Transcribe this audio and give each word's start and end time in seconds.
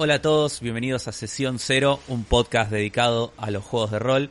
Hola 0.00 0.14
a 0.14 0.22
todos, 0.22 0.60
bienvenidos 0.60 1.08
a 1.08 1.12
Sesión 1.12 1.58
Cero, 1.58 1.98
un 2.06 2.22
podcast 2.22 2.70
dedicado 2.70 3.32
a 3.36 3.50
los 3.50 3.64
juegos 3.64 3.90
de 3.90 3.98
rol. 3.98 4.30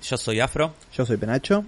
Yo 0.00 0.16
soy 0.16 0.38
Afro 0.38 0.72
Yo 0.92 1.04
soy 1.04 1.16
Penacho. 1.16 1.64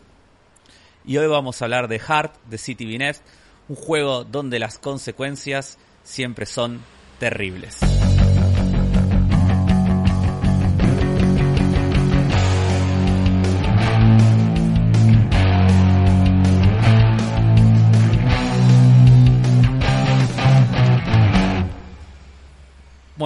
y 1.04 1.16
hoy 1.16 1.26
vamos 1.26 1.60
a 1.60 1.64
hablar 1.64 1.88
de 1.88 1.98
Heart 1.98 2.32
de 2.48 2.56
City 2.56 2.84
Binest, 2.86 3.24
un 3.68 3.74
juego 3.74 4.22
donde 4.22 4.60
las 4.60 4.78
consecuencias 4.78 5.76
siempre 6.04 6.46
son 6.46 6.82
terribles. 7.18 7.80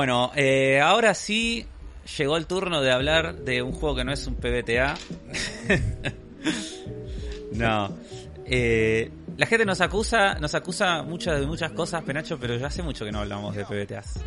Bueno, 0.05 0.33
eh, 0.37 0.83
ahora 0.83 1.15
sí 1.15 1.65
llegó 2.19 2.37
el 2.37 2.45
turno 2.45 2.83
de 2.83 2.93
hablar 2.93 3.37
de 3.37 3.63
un 3.63 3.73
juego 3.73 3.97
que 3.97 4.05
no 4.05 4.13
es 4.13 4.27
un 4.27 4.35
PBTA. 4.35 4.97
no. 7.55 7.89
Eh, 8.45 9.11
la 9.39 9.47
gente 9.47 9.65
nos 9.65 9.81
acusa, 9.81 10.35
nos 10.35 10.55
acusa 10.55 11.03
muchas 11.05 11.41
de 11.41 11.47
muchas 11.47 11.73
cosas, 11.73 12.03
Penacho, 12.03 12.39
pero 12.39 12.55
ya 12.55 12.67
hace 12.67 12.83
mucho 12.83 13.07
que 13.07 13.13
no 13.13 13.21
hablamos 13.21 13.57
de 13.57 13.65
PBTAs. 13.65 14.21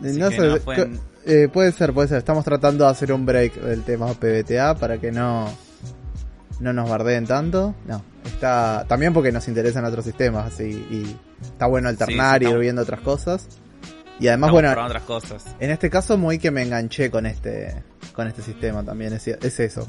No 0.00 0.28
sé, 0.28 0.38
no 0.38 0.56
pueden- 0.58 1.00
eh, 1.24 1.48
puede 1.52 1.70
ser, 1.70 1.92
puede 1.92 2.08
ser. 2.08 2.18
Estamos 2.18 2.44
tratando 2.44 2.82
de 2.84 2.90
hacer 2.90 3.12
un 3.12 3.24
break 3.24 3.60
del 3.60 3.84
tema 3.84 4.12
PBTA 4.12 4.74
para 4.74 4.98
que 4.98 5.12
no, 5.12 5.48
no 6.58 6.72
nos 6.72 6.90
bardeen 6.90 7.28
tanto. 7.28 7.76
No, 7.86 8.02
está 8.24 8.84
también 8.88 9.12
porque 9.14 9.30
nos 9.30 9.46
interesan 9.46 9.84
otros 9.84 10.04
sistemas 10.04 10.52
así 10.52 10.64
y 10.90 11.16
está 11.44 11.66
bueno 11.66 11.88
alternar 11.88 12.40
sí, 12.40 12.46
y 12.46 12.50
ir 12.50 12.58
viendo 12.58 12.82
otras 12.82 13.02
cosas. 13.02 13.46
Y 14.18 14.28
además, 14.28 14.48
Estamos 14.48 14.52
bueno, 14.52 14.68
probando 14.72 14.94
otras 14.94 15.02
cosas. 15.04 15.56
en 15.60 15.70
este 15.70 15.90
caso 15.90 16.16
muy 16.16 16.38
que 16.38 16.50
me 16.50 16.62
enganché 16.62 17.10
con 17.10 17.26
este 17.26 17.82
con 18.14 18.26
este 18.26 18.40
sistema 18.42 18.82
también, 18.82 19.12
es, 19.12 19.26
es 19.28 19.60
eso. 19.60 19.86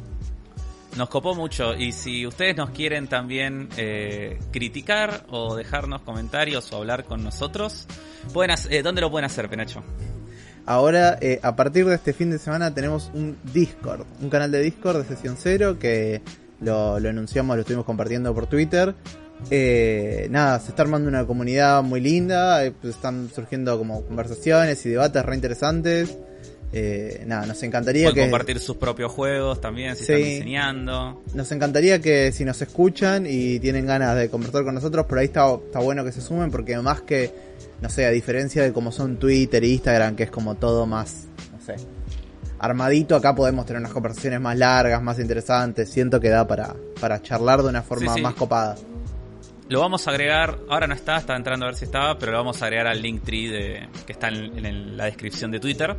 Nos 0.98 1.10
copó 1.10 1.34
mucho 1.36 1.74
y 1.76 1.92
si 1.94 2.26
ustedes 2.28 2.58
nos 2.58 2.72
quieren 2.72 3.08
también 3.08 3.70
eh, 3.78 4.40
criticar 4.52 5.26
o 5.30 5.56
dejarnos 5.56 6.02
comentarios 6.02 6.72
o 6.74 6.78
hablar 6.78 7.06
con 7.06 7.24
nosotros, 7.24 7.86
pueden 8.34 8.52
hacer- 8.52 8.74
eh, 8.74 8.82
¿dónde 8.84 9.00
lo 9.02 9.10
pueden 9.12 9.26
hacer, 9.26 9.48
Penacho? 9.48 9.84
Ahora, 10.66 11.18
eh, 11.22 11.40
a 11.44 11.56
partir 11.56 11.86
de 11.86 11.96
este 11.96 12.12
fin 12.14 12.30
de 12.32 12.40
semana 12.40 12.74
tenemos 12.74 13.10
un 13.14 13.38
Discord, 13.54 14.06
un 14.22 14.30
canal 14.30 14.52
de 14.52 14.60
Discord 14.62 14.98
de 15.04 15.16
Sesión 15.16 15.36
Cero 15.38 15.78
que 15.80 16.22
lo, 16.60 17.00
lo 17.00 17.10
anunciamos, 17.10 17.56
lo 17.56 17.62
estuvimos 17.62 17.86
compartiendo 17.86 18.34
por 18.34 18.48
Twitter. 18.48 18.94
Eh, 19.52 20.28
nada, 20.30 20.60
se 20.60 20.70
está 20.70 20.82
armando 20.84 21.08
una 21.08 21.26
comunidad 21.26 21.84
muy 21.84 22.02
linda, 22.02 22.66
eh, 22.66 22.72
pues 22.82 22.96
están 22.96 23.30
surgiendo 23.34 23.78
como 23.78 24.04
conversaciones 24.04 24.86
y 24.86 24.90
debates 24.90 25.24
re 25.24 25.36
interesantes. 25.36 26.18
Eh, 26.74 27.24
nada, 27.26 27.46
nos 27.46 27.64
encantaría 27.64 28.10
Pueden 28.10 28.16
que 28.16 28.22
compartir 28.30 28.60
sus 28.60 28.76
propios 28.76 29.10
juegos 29.12 29.62
también, 29.62 29.96
si 29.96 30.04
Sí. 30.04 30.12
están 30.14 30.24
diseñando. 30.30 31.24
nos 31.34 31.50
encantaría 31.54 32.02
que 32.02 32.34
si 32.34 32.44
nos 32.44 32.62
escuchan 32.62 33.26
y 33.26 33.58
tienen 33.60 33.86
ganas 33.86 34.18
de 34.18 34.30
conversar 34.30 34.66
con 34.66 34.76
nosotros, 34.76 35.06
por 35.06 35.18
ahí 35.20 35.26
está, 35.28 35.50
está 35.54 35.80
bueno 35.80 36.04
que 36.04 36.12
se 36.12 36.20
sumen 36.20 36.52
porque 36.52 36.78
más 36.80 37.02
que, 37.04 37.32
no 37.82 37.90
sé, 37.90 38.06
a 38.06 38.10
diferencia 38.12 38.64
de 38.64 38.74
como 38.74 38.92
son 38.92 39.16
Twitter 39.18 39.64
e 39.64 39.68
Instagram, 39.70 40.18
que 40.18 40.24
es 40.24 40.30
como 40.32 40.56
todo 40.56 40.86
más, 40.86 41.24
no 41.58 41.66
sé, 41.66 41.76
armadito, 42.60 43.16
acá 43.16 43.34
podemos 43.34 43.66
tener 43.66 43.80
unas 43.80 43.94
conversaciones 43.94 44.42
más 44.42 44.58
largas, 44.58 45.02
más 45.02 45.20
interesantes, 45.20 45.90
siento 45.90 46.20
que 46.20 46.28
da 46.30 46.46
para, 46.46 46.76
para 47.00 47.22
charlar 47.22 47.62
de 47.64 47.70
una 47.70 47.82
forma 47.82 48.12
Sí, 48.12 48.18
sí. 48.18 48.22
más 48.24 48.34
copada. 48.34 48.76
Lo 49.70 49.82
vamos 49.82 50.08
a 50.08 50.12
agregar, 50.12 50.60
ahora 50.70 50.88
no 50.88 50.94
está, 50.94 51.18
estaba 51.18 51.38
entrando 51.38 51.66
a 51.66 51.70
ver 51.70 51.76
si 51.76 51.86
estaba, 51.86 52.18
pero 52.18 52.32
lo 52.32 52.38
vamos 52.38 52.62
a 52.62 52.66
agregar 52.66 52.88
al 52.88 53.02
link 53.02 53.24
tree 53.24 53.48
de, 53.50 53.90
que 54.06 54.14
está 54.14 54.30
en, 54.30 54.66
en 54.66 54.96
la 54.96 55.06
descripción 55.06 55.52
de 55.52 55.60
Twitter. 55.60 55.96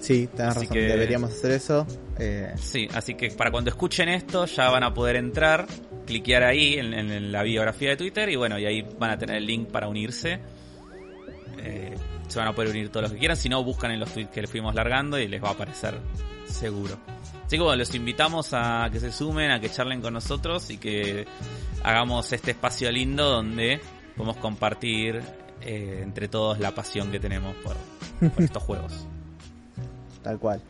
Sí, 0.00 0.26
tenés 0.34 0.52
Así 0.56 0.60
razón, 0.60 0.74
que- 0.74 0.82
deberíamos 0.84 1.30
hacer 1.30 1.50
eso. 1.52 1.86
Eh, 2.18 2.52
Sí, 2.56 2.88
así 2.94 3.14
que 3.14 3.30
para 3.30 3.50
cuando 3.50 3.68
escuchen 3.70 4.08
esto 4.08 4.46
ya 4.46 4.70
van 4.70 4.82
a 4.84 4.94
poder 4.94 5.16
entrar, 5.16 5.66
cliquear 6.06 6.44
ahí 6.44 6.74
en, 6.78 6.94
en- 6.94 7.10
en 7.10 7.32
la 7.32 7.42
biografía 7.42 7.90
de 7.90 7.96
Twitter 7.98 8.28
y 8.30 8.36
bueno, 8.36 8.58
y 8.58 8.64
ahí 8.64 8.86
van 8.98 9.10
a 9.10 9.18
tener 9.18 9.36
el 9.36 9.44
link 9.46 9.68
para 9.68 9.88
unirse. 9.88 10.38
Eh, 11.58 11.94
se 12.28 12.38
van 12.38 12.48
a 12.48 12.52
poder 12.54 12.70
unir 12.70 12.88
todos 12.88 13.02
los 13.02 13.12
que 13.12 13.18
quieran, 13.18 13.36
si 13.36 13.48
no 13.50 13.62
buscan 13.62 13.90
en 13.90 14.00
los 14.00 14.12
tweets 14.12 14.30
que 14.30 14.40
les 14.40 14.50
fuimos 14.50 14.74
largando 14.74 15.18
y 15.18 15.28
les 15.28 15.42
va 15.44 15.48
a 15.48 15.52
aparecer 15.52 15.94
seguro. 16.46 16.98
Así 17.46 17.56
que 17.56 17.62
bueno, 17.62 17.76
los 17.76 17.94
invitamos 17.94 18.48
a 18.52 18.88
que 18.90 19.00
se 19.00 19.12
sumen, 19.12 19.50
a 19.50 19.60
que 19.60 19.68
charlen 19.70 20.00
con 20.00 20.14
nosotros 20.14 20.70
y 20.70 20.78
que 20.78 21.26
hagamos 21.82 22.32
este 22.32 22.52
espacio 22.52 22.90
lindo 22.90 23.28
donde 23.28 23.80
podemos 24.16 24.36
compartir 24.38 25.22
eh, 25.60 26.00
entre 26.02 26.28
todos 26.28 26.58
la 26.58 26.74
pasión 26.74 27.10
que 27.10 27.20
tenemos 27.20 27.54
por, 27.56 27.76
por 28.30 28.42
estos 28.42 28.62
juegos. 28.64 29.06
tal 30.22 30.38
cual. 30.38 30.62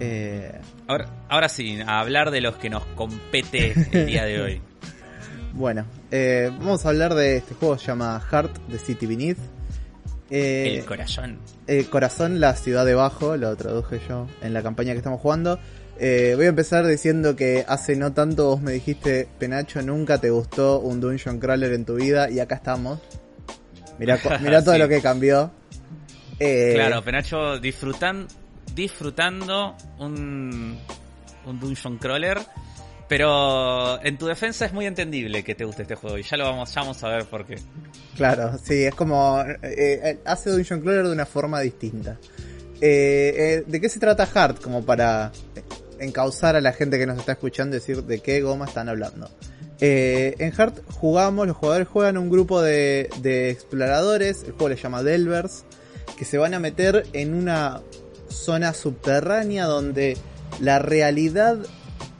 Eh, 0.00 0.60
Ahora, 0.88 1.06
ahora 1.28 1.48
sí, 1.50 1.78
a 1.86 2.00
hablar 2.00 2.30
de 2.30 2.40
los 2.40 2.56
que 2.56 2.70
nos 2.70 2.82
compete 2.86 3.74
el 3.92 4.06
día 4.06 4.24
de 4.24 4.40
hoy. 4.40 4.62
bueno, 5.52 5.84
eh, 6.10 6.50
vamos 6.50 6.86
a 6.86 6.88
hablar 6.88 7.14
de 7.14 7.36
este 7.36 7.54
juego 7.54 7.74
que 7.74 7.80
se 7.80 7.86
llama 7.88 8.18
Heart 8.20 8.56
de 8.68 8.78
City 8.78 9.04
Beneath. 9.04 9.38
Eh, 10.30 10.76
el 10.78 10.84
corazón. 10.84 11.38
Eh, 11.66 11.84
Corazón, 11.86 12.38
la 12.40 12.54
ciudad 12.54 12.84
debajo, 12.84 13.36
lo 13.36 13.54
traduje 13.56 14.00
yo 14.08 14.26
en 14.42 14.52
la 14.52 14.62
campaña 14.62 14.92
que 14.92 14.98
estamos 14.98 15.20
jugando. 15.20 15.58
Eh, 16.00 16.34
voy 16.36 16.46
a 16.46 16.50
empezar 16.50 16.86
diciendo 16.86 17.34
que 17.34 17.64
hace 17.66 17.96
no 17.96 18.12
tanto 18.12 18.46
vos 18.46 18.60
me 18.60 18.72
dijiste, 18.72 19.26
Penacho, 19.38 19.82
nunca 19.82 20.18
te 20.18 20.30
gustó 20.30 20.78
un 20.80 21.00
Dungeon 21.00 21.38
Crawler 21.40 21.72
en 21.72 21.84
tu 21.84 21.96
vida 21.96 22.30
y 22.30 22.38
acá 22.40 22.56
estamos. 22.56 23.00
Mirá, 23.98 24.16
todo 24.62 24.74
Sí. 24.74 24.78
lo 24.78 24.88
que 24.88 25.00
cambió. 25.02 25.50
Eh, 26.38 26.72
Claro, 26.74 27.02
Penacho 27.02 27.58
disfrutan, 27.58 28.28
disfrutando 28.74 29.74
un, 29.98 30.78
un 31.46 31.58
dungeon 31.60 31.98
crawler. 31.98 32.38
Pero 33.08 34.02
en 34.04 34.18
tu 34.18 34.26
defensa 34.26 34.66
es 34.66 34.72
muy 34.74 34.84
entendible 34.84 35.42
que 35.42 35.54
te 35.54 35.64
guste 35.64 35.82
este 35.82 35.94
juego 35.94 36.18
y 36.18 36.22
ya 36.22 36.36
lo 36.36 36.44
vamos, 36.44 36.74
ya 36.74 36.82
vamos 36.82 37.02
a 37.02 37.08
ver 37.08 37.24
por 37.24 37.46
qué. 37.46 37.58
Claro, 38.16 38.58
sí, 38.62 38.84
es 38.84 38.94
como... 38.94 39.40
eh, 39.40 39.56
eh, 39.62 40.18
hace 40.26 40.50
Dungeon 40.50 40.82
Crawler 40.82 41.06
de 41.06 41.12
una 41.12 41.24
forma 41.24 41.60
distinta. 41.60 42.18
Eh, 42.80 43.64
¿De 43.66 43.80
qué 43.80 43.88
se 43.88 43.98
trata 43.98 44.26
Heart? 44.26 44.60
Como 44.60 44.84
para 44.84 45.32
encauzar 45.98 46.54
a 46.54 46.60
la 46.60 46.72
gente 46.72 46.98
que 46.98 47.06
nos 47.06 47.18
está 47.18 47.32
escuchando 47.32 47.74
decir 47.74 48.04
de 48.04 48.20
qué 48.20 48.42
goma 48.42 48.66
están 48.66 48.90
hablando. 48.90 49.30
En 49.80 50.52
Heart 50.52 50.82
jugamos, 50.90 51.46
los 51.46 51.56
jugadores 51.56 51.88
juegan 51.88 52.18
un 52.18 52.28
grupo 52.28 52.60
de, 52.60 53.08
de 53.22 53.50
exploradores, 53.50 54.42
el 54.42 54.52
juego 54.52 54.68
le 54.68 54.76
llama 54.76 55.02
Delvers, 55.02 55.64
que 56.18 56.24
se 56.24 56.36
van 56.36 56.52
a 56.52 56.58
meter 56.58 57.06
en 57.12 57.32
una 57.32 57.80
zona 58.28 58.74
subterránea 58.74 59.64
donde 59.64 60.16
la 60.60 60.78
realidad 60.80 61.58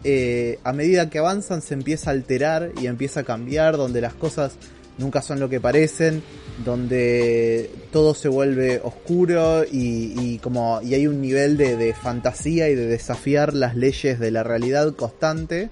eh, 0.05 0.59
a 0.65 0.73
medida 0.73 1.11
que 1.11 1.19
avanzan 1.19 1.63
se 1.63 1.75
empieza 1.75 2.11
a 2.11 2.13
alterar 2.13 2.73
y 2.81 2.87
empieza 2.87 3.21
a 3.21 3.25
cambiar, 3.25 3.77
donde 3.77 4.01
las 4.01 4.15
cosas 4.15 4.53
nunca 4.99 5.23
son 5.23 5.41
lo 5.41 5.49
que 5.49 5.61
parecen, 5.61 6.23
donde 6.65 7.71
todo 7.93 8.15
se 8.15 8.29
vuelve 8.29 8.81
oscuro 8.83 9.65
y, 9.65 10.15
y 10.21 10.39
como 10.39 10.81
y 10.83 10.95
hay 10.95 11.07
un 11.07 11.21
nivel 11.21 11.57
de, 11.57 11.77
de 11.77 11.95
fantasía 11.95 12.69
y 12.69 12.75
de 12.75 12.87
desafiar 12.87 13.55
las 13.55 13.77
leyes 13.77 14.19
de 14.19 14.31
la 14.31 14.43
realidad 14.43 14.95
constante. 14.95 15.71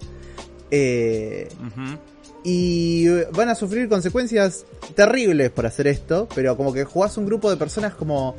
Eh, 0.71 1.49
y 2.43 3.09
van 3.33 3.49
a 3.49 3.55
sufrir 3.57 3.89
consecuencias 3.89 4.65
terribles 4.95 5.51
por 5.51 5.67
hacer 5.67 5.89
esto, 5.89 6.29
pero 6.35 6.57
como 6.57 6.73
que 6.73 6.85
jugás 6.85 7.17
un 7.17 7.27
grupo 7.27 7.51
de 7.51 7.57
personas 7.57 7.95
como 7.95 8.37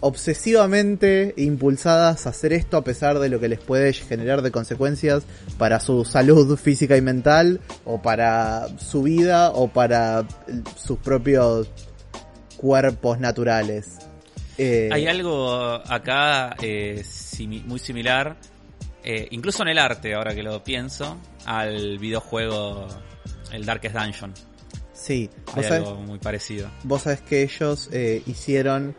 obsesivamente 0.00 1.34
impulsadas 1.36 2.26
a 2.26 2.30
hacer 2.30 2.52
esto 2.52 2.76
a 2.76 2.84
pesar 2.84 3.18
de 3.18 3.28
lo 3.28 3.40
que 3.40 3.48
les 3.48 3.58
puede 3.58 3.92
generar 3.92 4.42
de 4.42 4.50
consecuencias 4.50 5.24
para 5.58 5.80
su 5.80 6.04
salud 6.04 6.56
física 6.56 6.96
y 6.96 7.00
mental, 7.02 7.60
o 7.84 8.00
para 8.00 8.68
su 8.78 9.02
vida, 9.02 9.50
o 9.50 9.68
para 9.68 10.26
sus 10.76 10.98
propios 10.98 11.68
cuerpos 12.56 13.18
naturales. 13.18 13.98
Eh, 14.56 14.88
Hay 14.92 15.06
algo 15.06 15.52
acá 15.52 16.56
eh, 16.60 17.02
simi- 17.04 17.62
muy 17.64 17.78
similar, 17.78 18.36
eh, 19.04 19.28
incluso 19.30 19.62
en 19.62 19.68
el 19.68 19.78
arte, 19.78 20.14
ahora 20.14 20.34
que 20.34 20.42
lo 20.42 20.62
pienso, 20.64 21.16
al 21.44 21.98
videojuego 21.98 22.86
El 23.52 23.64
Darkest 23.64 23.94
Dungeon. 23.96 24.34
Sí, 24.92 25.30
Hay 25.48 25.54
vos 25.54 25.66
sabés, 25.66 25.86
algo 25.88 25.94
muy 26.02 26.18
parecido. 26.18 26.68
vos 26.82 27.02
sabés 27.02 27.20
que 27.20 27.42
ellos 27.42 27.88
hicieron 28.26 28.96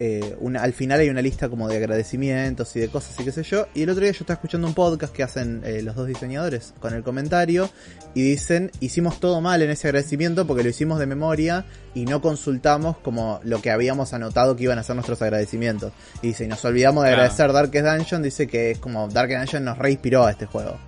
eh, 0.00 0.36
una, 0.40 0.62
al 0.62 0.72
final 0.72 1.00
hay 1.00 1.08
una 1.08 1.20
lista 1.22 1.48
como 1.48 1.66
de 1.68 1.76
agradecimientos 1.76 2.74
y 2.76 2.80
de 2.80 2.88
cosas 2.88 3.18
y 3.18 3.24
qué 3.24 3.32
sé 3.32 3.42
yo. 3.42 3.66
Y 3.74 3.82
el 3.82 3.90
otro 3.90 4.02
día 4.02 4.12
yo 4.12 4.18
estaba 4.20 4.34
escuchando 4.34 4.66
un 4.68 4.74
podcast 4.74 5.12
que 5.12 5.22
hacen 5.24 5.62
eh, 5.64 5.82
los 5.82 5.96
dos 5.96 6.06
diseñadores 6.06 6.72
con 6.78 6.94
el 6.94 7.02
comentario 7.02 7.68
y 8.14 8.22
dicen, 8.22 8.70
hicimos 8.80 9.18
todo 9.18 9.40
mal 9.40 9.60
en 9.62 9.70
ese 9.70 9.88
agradecimiento 9.88 10.46
porque 10.46 10.62
lo 10.62 10.68
hicimos 10.68 10.98
de 11.00 11.06
memoria 11.06 11.64
y 11.94 12.04
no 12.04 12.20
consultamos 12.22 12.96
como 12.98 13.40
lo 13.42 13.60
que 13.60 13.70
habíamos 13.72 14.12
anotado 14.12 14.54
que 14.54 14.62
iban 14.64 14.78
a 14.78 14.84
ser 14.84 14.94
nuestros 14.94 15.20
agradecimientos. 15.22 15.92
Y 16.22 16.28
dice, 16.28 16.44
y 16.44 16.48
nos 16.48 16.64
olvidamos 16.64 17.02
de 17.02 17.10
agradecer 17.10 17.52
Darkest 17.52 17.86
Dungeon, 17.86 18.22
dice 18.22 18.46
que 18.46 18.70
es 18.70 18.78
como 18.78 19.08
Darkest 19.08 19.40
Dungeon 19.40 19.64
nos 19.64 19.78
reinspiró 19.78 20.24
a 20.26 20.30
este 20.30 20.46
juego. 20.46 20.78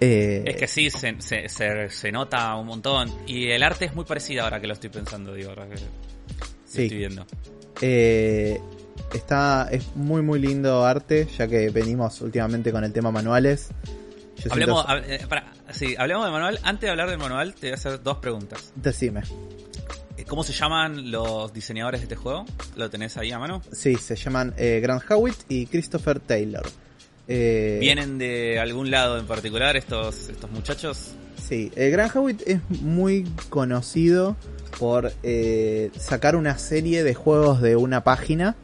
Eh, 0.00 0.44
Es 0.46 0.56
que 0.56 0.68
sí, 0.68 0.90
se, 0.90 1.16
se, 1.20 1.48
se- 1.48 1.90
se 1.90 2.12
nota 2.12 2.54
un 2.54 2.66
montón. 2.68 3.12
Y 3.26 3.48
el 3.50 3.62
arte 3.62 3.84
es 3.86 3.94
muy 3.94 4.04
parecido 4.04 4.44
ahora 4.44 4.60
que 4.60 4.66
lo 4.68 4.72
estoy 4.74 4.90
pensando, 4.90 5.34
digo, 5.34 5.50
ahora 5.50 5.66
que 5.68 5.74
lo 5.74 5.80
Sí. 6.64 6.82
estoy 6.84 6.98
viendo. 6.98 7.26
Eh, 7.80 8.60
está, 9.14 9.68
es 9.70 9.94
muy 9.96 10.22
muy 10.22 10.38
lindo 10.40 10.84
arte, 10.84 11.28
ya 11.36 11.46
que 11.46 11.70
venimos 11.70 12.20
últimamente 12.20 12.72
con 12.72 12.84
el 12.84 12.92
tema 12.92 13.10
manuales. 13.10 13.68
Yo 14.38 14.52
Hablemos, 14.52 14.86
siento- 14.86 15.04
eh, 15.36 15.42
sí, 15.72 15.94
hablemos 15.98 16.24
del 16.24 16.32
manual. 16.32 16.58
Antes 16.62 16.82
de 16.82 16.90
hablar 16.90 17.10
del 17.10 17.18
manual, 17.18 17.54
te 17.54 17.66
voy 17.68 17.70
a 17.72 17.74
hacer 17.74 18.02
dos 18.02 18.18
preguntas. 18.18 18.72
Decime. 18.76 19.22
Eh, 20.16 20.24
¿Cómo 20.24 20.42
se 20.44 20.52
llaman 20.52 21.10
los 21.10 21.52
diseñadores 21.52 22.00
de 22.00 22.04
este 22.04 22.16
juego? 22.16 22.44
¿Lo 22.76 22.88
tenés 22.90 23.16
ahí 23.16 23.32
a 23.32 23.38
mano? 23.38 23.62
Sí, 23.72 23.96
se 23.96 24.14
llaman 24.16 24.54
eh, 24.56 24.80
Grant 24.80 25.02
Howitt 25.10 25.36
y 25.48 25.66
Christopher 25.66 26.20
Taylor. 26.20 26.66
Eh, 27.26 27.78
¿Vienen 27.80 28.16
de 28.18 28.58
algún 28.58 28.90
lado 28.90 29.18
en 29.18 29.26
particular 29.26 29.76
estos, 29.76 30.28
estos 30.28 30.50
muchachos? 30.50 31.12
Sí, 31.46 31.70
eh, 31.76 31.90
Grant 31.90 32.14
Howitt 32.16 32.42
es 32.46 32.60
muy 32.68 33.24
conocido 33.48 34.36
por 34.68 35.12
eh, 35.22 35.90
sacar 35.98 36.36
una 36.36 36.58
serie 36.58 37.02
de 37.04 37.14
juegos 37.14 37.60
de 37.60 37.76
una 37.76 38.02
página. 38.04 38.56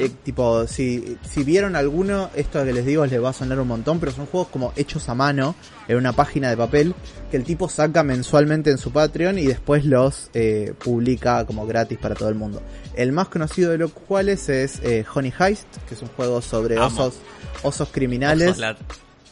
Eh, 0.00 0.10
tipo, 0.24 0.66
si, 0.66 1.18
si 1.22 1.44
vieron 1.44 1.76
alguno, 1.76 2.30
esto 2.34 2.64
que 2.64 2.72
les 2.72 2.84
digo 2.84 3.06
les 3.06 3.22
va 3.22 3.28
a 3.28 3.32
sonar 3.32 3.60
un 3.60 3.68
montón, 3.68 4.00
pero 4.00 4.10
son 4.10 4.26
juegos 4.26 4.48
como 4.48 4.72
hechos 4.74 5.08
a 5.08 5.14
mano 5.14 5.54
en 5.86 5.96
una 5.98 6.12
página 6.14 6.50
de 6.50 6.56
papel 6.56 6.94
que 7.30 7.36
el 7.36 7.44
tipo 7.44 7.68
saca 7.68 8.02
mensualmente 8.02 8.70
en 8.72 8.78
su 8.78 8.90
Patreon 8.90 9.38
y 9.38 9.46
después 9.46 9.84
los 9.84 10.30
eh, 10.34 10.72
publica 10.82 11.44
como 11.44 11.64
gratis 11.64 11.96
para 11.98 12.16
todo 12.16 12.28
el 12.28 12.34
mundo. 12.34 12.60
El 12.96 13.12
más 13.12 13.28
conocido 13.28 13.70
de 13.70 13.78
los 13.78 13.92
cuales 13.92 14.48
es 14.48 14.80
eh, 14.82 15.04
Honey 15.14 15.32
Heist, 15.38 15.68
que 15.88 15.94
es 15.94 16.02
un 16.02 16.08
juego 16.08 16.42
sobre 16.42 16.76
Amo. 16.76 16.86
osos, 16.86 17.14
osos 17.62 17.88
criminales. 17.92 18.48
Osos, 18.48 18.58
lad- 18.58 18.76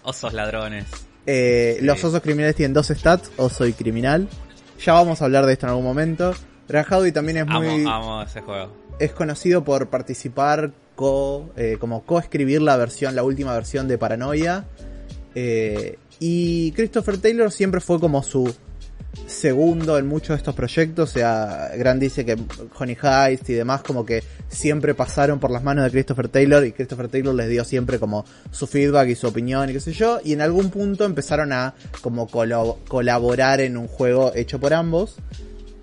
osos 0.05 0.32
ladrones. 0.32 0.84
Sí. 1.26 1.78
Los 1.84 2.05
osos 2.05 2.20
criminales 2.20 2.55
tienen 2.55 2.73
dos 2.73 2.87
stats, 2.87 3.32
oso 3.37 3.67
y 3.67 3.73
criminal. 3.73 4.28
Ya 4.84 4.93
vamos 4.93 5.23
a 5.23 5.25
hablar 5.25 5.46
de 5.46 5.52
esto 5.55 5.67
en 5.67 5.70
algún 5.70 5.84
momento. 5.84 6.34
Howitt 6.90 7.14
también 7.14 7.38
es 7.38 7.46
muy 7.46 7.84
Amo, 7.84 7.90
amo 7.90 8.23
ese 8.23 8.40
juego. 8.43 8.73
es 8.99 9.12
conocido 9.12 9.64
por 9.64 9.88
participar 9.88 10.73
co, 10.94 11.50
eh, 11.56 11.76
como 11.78 12.05
coescribir 12.05 12.62
la 12.62 12.76
versión, 12.76 13.14
la 13.14 13.23
última 13.23 13.52
versión 13.55 13.88
de 13.88 13.99
Paranoia. 13.99 14.64
Eh, 15.34 15.99
y 16.19 16.73
Christopher 16.73 17.19
Taylor 17.19 17.52
siempre 17.52 17.81
fue 17.81 18.00
como 18.00 18.23
su 18.23 18.55
segundo 19.26 19.98
en 19.98 20.06
muchos 20.06 20.28
de 20.30 20.36
estos 20.36 20.54
proyectos. 20.54 21.10
O 21.10 21.12
sea, 21.12 21.70
Grant 21.76 22.00
dice 22.00 22.24
que 22.24 22.36
Honey 22.78 22.96
Heist 23.02 23.48
y 23.50 23.54
demás 23.54 23.82
como 23.82 24.04
que 24.04 24.22
siempre 24.48 24.94
pasaron 24.94 25.40
por 25.40 25.50
las 25.50 25.62
manos 25.62 25.84
de 25.84 25.90
Christopher 25.90 26.28
Taylor 26.28 26.64
y 26.64 26.72
Christopher 26.72 27.08
Taylor 27.08 27.34
les 27.34 27.48
dio 27.48 27.64
siempre 27.64 27.98
como 27.98 28.24
su 28.50 28.66
feedback 28.66 29.08
y 29.08 29.14
su 29.14 29.26
opinión 29.26 29.68
y 29.70 29.72
qué 29.72 29.80
sé 29.80 29.92
yo. 29.92 30.20
Y 30.24 30.32
en 30.32 30.40
algún 30.40 30.70
punto 30.70 31.04
empezaron 31.04 31.52
a 31.52 31.74
como 32.02 32.28
colo- 32.28 32.78
colaborar 32.88 33.60
en 33.60 33.76
un 33.76 33.88
juego 33.88 34.32
hecho 34.34 34.58
por 34.60 34.74
ambos. 34.74 35.16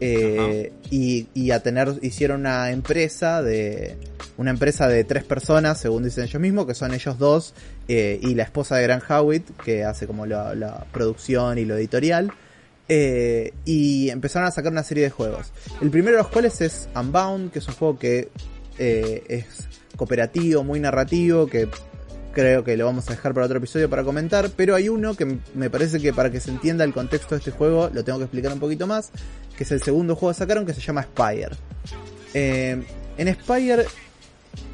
Eh, 0.05 0.73
y, 0.91 1.27
y 1.33 1.51
a 1.51 1.61
tener, 1.63 1.93
hicieron 2.01 2.41
una 2.41 2.71
empresa 2.71 3.41
de, 3.41 3.95
una 4.35 4.49
empresa 4.51 4.89
de 4.89 5.05
tres 5.05 5.23
personas, 5.23 5.79
según 5.79 6.03
dicen 6.03 6.25
ellos 6.25 6.41
mismos, 6.41 6.65
que 6.65 6.73
son 6.73 6.93
ellos 6.93 7.17
dos, 7.17 7.53
eh, 7.87 8.19
y 8.21 8.35
la 8.35 8.43
esposa 8.43 8.75
de 8.75 8.83
Grant 8.83 9.09
Howitt, 9.09 9.49
que 9.63 9.85
hace 9.85 10.05
como 10.05 10.25
la, 10.25 10.55
la 10.55 10.85
producción 10.91 11.57
y 11.57 11.63
lo 11.63 11.77
editorial. 11.77 12.33
Eh, 12.89 13.53
y 13.63 14.09
empezaron 14.09 14.47
a 14.47 14.51
sacar 14.51 14.71
una 14.71 14.83
serie 14.83 15.05
de 15.05 15.09
juegos. 15.09 15.51
El 15.81 15.89
primero 15.89 16.17
de 16.17 16.23
los 16.23 16.31
cuales 16.31 16.59
es 16.61 16.89
Unbound, 16.95 17.51
que 17.51 17.59
es 17.59 17.67
un 17.67 17.75
juego 17.75 17.97
que 17.97 18.29
eh, 18.77 19.23
es 19.29 19.67
cooperativo, 19.95 20.63
muy 20.63 20.79
narrativo, 20.79 21.47
que 21.47 21.69
creo 22.33 22.63
que 22.63 22.75
lo 22.75 22.85
vamos 22.85 23.07
a 23.07 23.11
dejar 23.11 23.33
para 23.33 23.45
otro 23.45 23.59
episodio 23.59 23.89
para 23.89 24.03
comentar, 24.03 24.49
pero 24.55 24.75
hay 24.75 24.89
uno 24.89 25.15
que 25.15 25.37
me 25.53 25.69
parece 25.69 25.99
que 25.99 26.13
para 26.13 26.31
que 26.31 26.39
se 26.39 26.49
entienda 26.49 26.83
el 26.83 26.93
contexto 26.93 27.35
de 27.35 27.39
este 27.39 27.51
juego 27.51 27.89
lo 27.93 28.03
tengo 28.03 28.17
que 28.17 28.25
explicar 28.25 28.51
un 28.51 28.59
poquito 28.59 28.87
más, 28.87 29.11
que 29.55 29.63
es 29.63 29.71
el 29.71 29.81
segundo 29.81 30.15
juego 30.15 30.33
que 30.33 30.39
sacaron 30.39 30.65
que 30.65 30.73
se 30.73 30.81
llama 30.81 31.03
Spire. 31.03 31.55
Eh, 32.33 32.83
en 33.17 33.35
Spire 33.35 33.85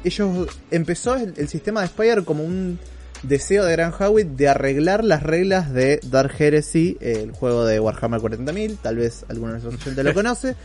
ellos 0.02 0.48
empezó 0.70 1.16
el, 1.16 1.34
el 1.36 1.48
sistema 1.48 1.82
de 1.82 1.88
Spire 1.88 2.24
como 2.24 2.42
un 2.42 2.78
deseo 3.22 3.64
de 3.64 3.72
Grant 3.72 4.00
Howitt 4.00 4.28
de 4.28 4.48
arreglar 4.48 5.04
las 5.04 5.22
reglas 5.22 5.72
de 5.72 6.00
Dark 6.04 6.32
Heresy, 6.38 6.96
el 7.00 7.32
juego 7.32 7.64
de 7.64 7.78
Warhammer 7.80 8.20
40.000, 8.20 8.78
tal 8.82 8.96
vez 8.96 9.24
alguno 9.28 9.52
de 9.54 9.60
nuestros 9.60 9.82
oyentes 9.86 10.04
lo 10.04 10.14
conoce. 10.14 10.56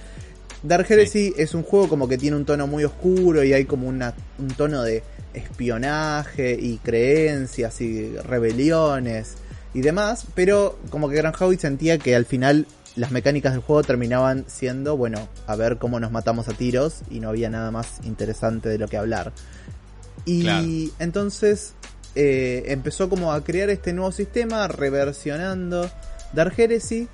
Dark 0.64 0.86
Heresy 0.90 1.34
es 1.38 1.54
un 1.54 1.64
juego 1.64 1.90
como 1.90 2.08
que 2.08 2.18
tiene 2.18 2.38
un 2.38 2.46
tono 2.46 2.66
muy 2.66 2.84
oscuro 2.86 3.44
y 3.44 3.54
hay 3.54 3.66
como 3.66 3.88
una, 3.88 4.14
un 4.40 4.48
tono 4.48 4.82
de 4.84 5.04
espionaje 5.34 6.58
y 6.60 6.78
creencias 6.78 7.82
y 7.82 8.16
rebeliones 8.18 9.36
y 9.74 9.82
demás, 9.82 10.26
pero 10.34 10.80
como 10.90 11.10
que 11.10 11.16
Grant 11.18 11.40
Howitt 11.42 11.60
sentía 11.60 11.98
que 11.98 12.16
al 12.16 12.26
final 12.26 12.66
las 12.96 13.12
mecánicas 13.12 13.52
del 13.52 13.62
juego 13.62 13.84
terminaban 13.84 14.46
siendo, 14.48 14.96
bueno, 14.96 15.28
a 15.48 15.56
ver 15.58 15.78
cómo 15.78 16.00
nos 16.00 16.12
matamos 16.12 16.48
a 16.48 16.54
tiros 16.54 17.02
y 17.12 17.20
no 17.20 17.30
había 17.30 17.50
nada 17.50 17.70
más 17.72 18.00
interesante 18.06 18.70
de 18.70 18.78
lo 18.78 18.88
que 18.88 18.96
hablar. 18.98 19.34
Y 20.24 20.42
Claro. 20.44 20.66
entonces 21.00 21.74
eh, 22.16 22.64
empezó 22.68 23.10
como 23.10 23.34
a 23.34 23.44
crear 23.44 23.70
este 23.70 23.94
nuevo 23.94 24.12
sistema 24.12 24.68
reversionando 24.68 25.90
Dark 26.34 26.54
Heresy 26.58 27.08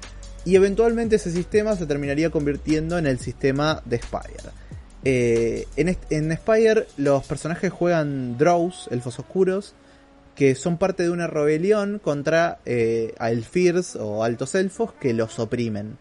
y 0.46 0.56
eventualmente 0.56 1.18
ese 1.18 1.32
sistema 1.32 1.76
se 1.76 1.86
terminaría 1.86 2.30
convirtiendo 2.30 2.98
en 2.98 3.06
el 3.06 3.20
sistema 3.20 3.82
de 3.86 3.98
Spire. 3.98 4.52
Eh, 5.04 5.68
en, 5.76 6.36
Spire 6.36 6.88
los 6.98 7.26
personajes 7.26 7.72
juegan 7.72 8.38
Drows, 8.38 8.88
elfos 8.92 9.20
oscuros, 9.20 9.74
que 10.36 10.56
son 10.56 10.78
parte 10.78 11.04
de 11.04 11.10
una 11.10 11.28
rebelión 11.28 12.00
contra 12.00 12.60
eh, 12.66 13.14
o 14.00 14.24
altos 14.24 14.56
elfos 14.56 14.94
que 14.94 15.14
los 15.14 15.40
oprimen. 15.40 15.98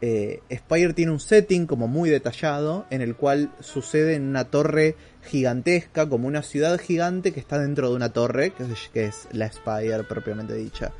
Eh, 0.00 0.42
Spire 0.52 0.94
tiene 0.94 1.10
un 1.10 1.18
setting 1.18 1.66
como 1.66 1.88
muy 1.88 2.08
detallado 2.08 2.86
en 2.90 3.00
el 3.00 3.16
cual 3.16 3.50
sucede 3.60 4.14
en 4.14 4.28
una 4.28 4.44
torre 4.44 4.94
gigantesca, 5.24 6.08
como 6.08 6.28
una 6.28 6.42
ciudad 6.42 6.78
gigante 6.78 7.32
que 7.32 7.40
está 7.40 7.58
dentro 7.58 7.90
de 7.90 7.96
una 7.96 8.12
torre, 8.12 8.52
que 8.92 9.04
es, 9.06 9.28
la 9.32 9.50
Spire 9.50 10.04
propiamente 10.04 10.54
dicha. 10.54 10.92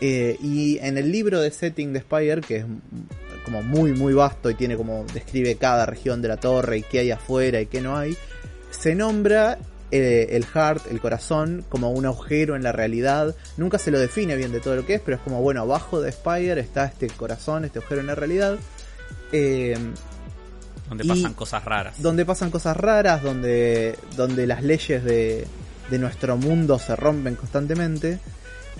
Eh, 0.00 0.36
y 0.42 0.78
en 0.78 0.98
el 0.98 1.10
libro 1.10 1.40
de 1.40 1.50
setting 1.50 1.92
de 1.92 2.00
Spire, 2.00 2.42
que 2.42 2.56
es 2.56 2.64
como 3.44 3.62
muy 3.62 3.92
muy 3.92 4.12
vasto 4.12 4.50
y 4.50 4.54
tiene 4.54 4.76
como 4.76 5.04
describe 5.14 5.56
cada 5.56 5.86
región 5.86 6.20
de 6.20 6.28
la 6.28 6.36
torre 6.36 6.78
y 6.78 6.82
qué 6.82 6.98
hay 6.98 7.10
afuera 7.10 7.60
y 7.60 7.66
qué 7.66 7.80
no 7.80 7.96
hay, 7.96 8.16
se 8.70 8.94
nombra 8.94 9.58
eh, 9.96 10.34
el 10.36 10.44
heart, 10.44 10.90
el 10.90 11.00
corazón, 11.00 11.64
como 11.68 11.90
un 11.90 12.04
agujero 12.04 12.56
en 12.56 12.64
la 12.64 12.72
realidad. 12.72 13.36
Nunca 13.56 13.78
se 13.78 13.92
lo 13.92 14.00
define 14.00 14.34
bien 14.34 14.50
de 14.50 14.58
todo 14.58 14.74
lo 14.74 14.84
que 14.84 14.94
es, 14.94 15.00
pero 15.00 15.16
es 15.16 15.22
como, 15.22 15.40
bueno, 15.40 15.60
abajo 15.60 16.00
de 16.00 16.10
Spire 16.10 16.60
está 16.60 16.84
este 16.86 17.06
corazón, 17.06 17.64
este 17.64 17.78
agujero 17.78 18.00
en 18.00 18.08
la 18.08 18.16
realidad. 18.16 18.58
Eh, 19.30 19.78
Donde 20.88 21.04
pasan 21.04 21.34
cosas 21.34 21.64
raras. 21.64 22.02
donde 22.02 22.26
pasan 22.26 22.50
cosas 22.50 22.76
raras, 22.76 23.22
donde, 23.22 23.96
donde 24.16 24.48
las 24.48 24.64
leyes 24.64 25.04
de, 25.04 25.46
de 25.90 25.98
nuestro 26.00 26.36
mundo 26.36 26.80
se 26.80 26.96
rompen 26.96 27.36
constantemente. 27.36 28.18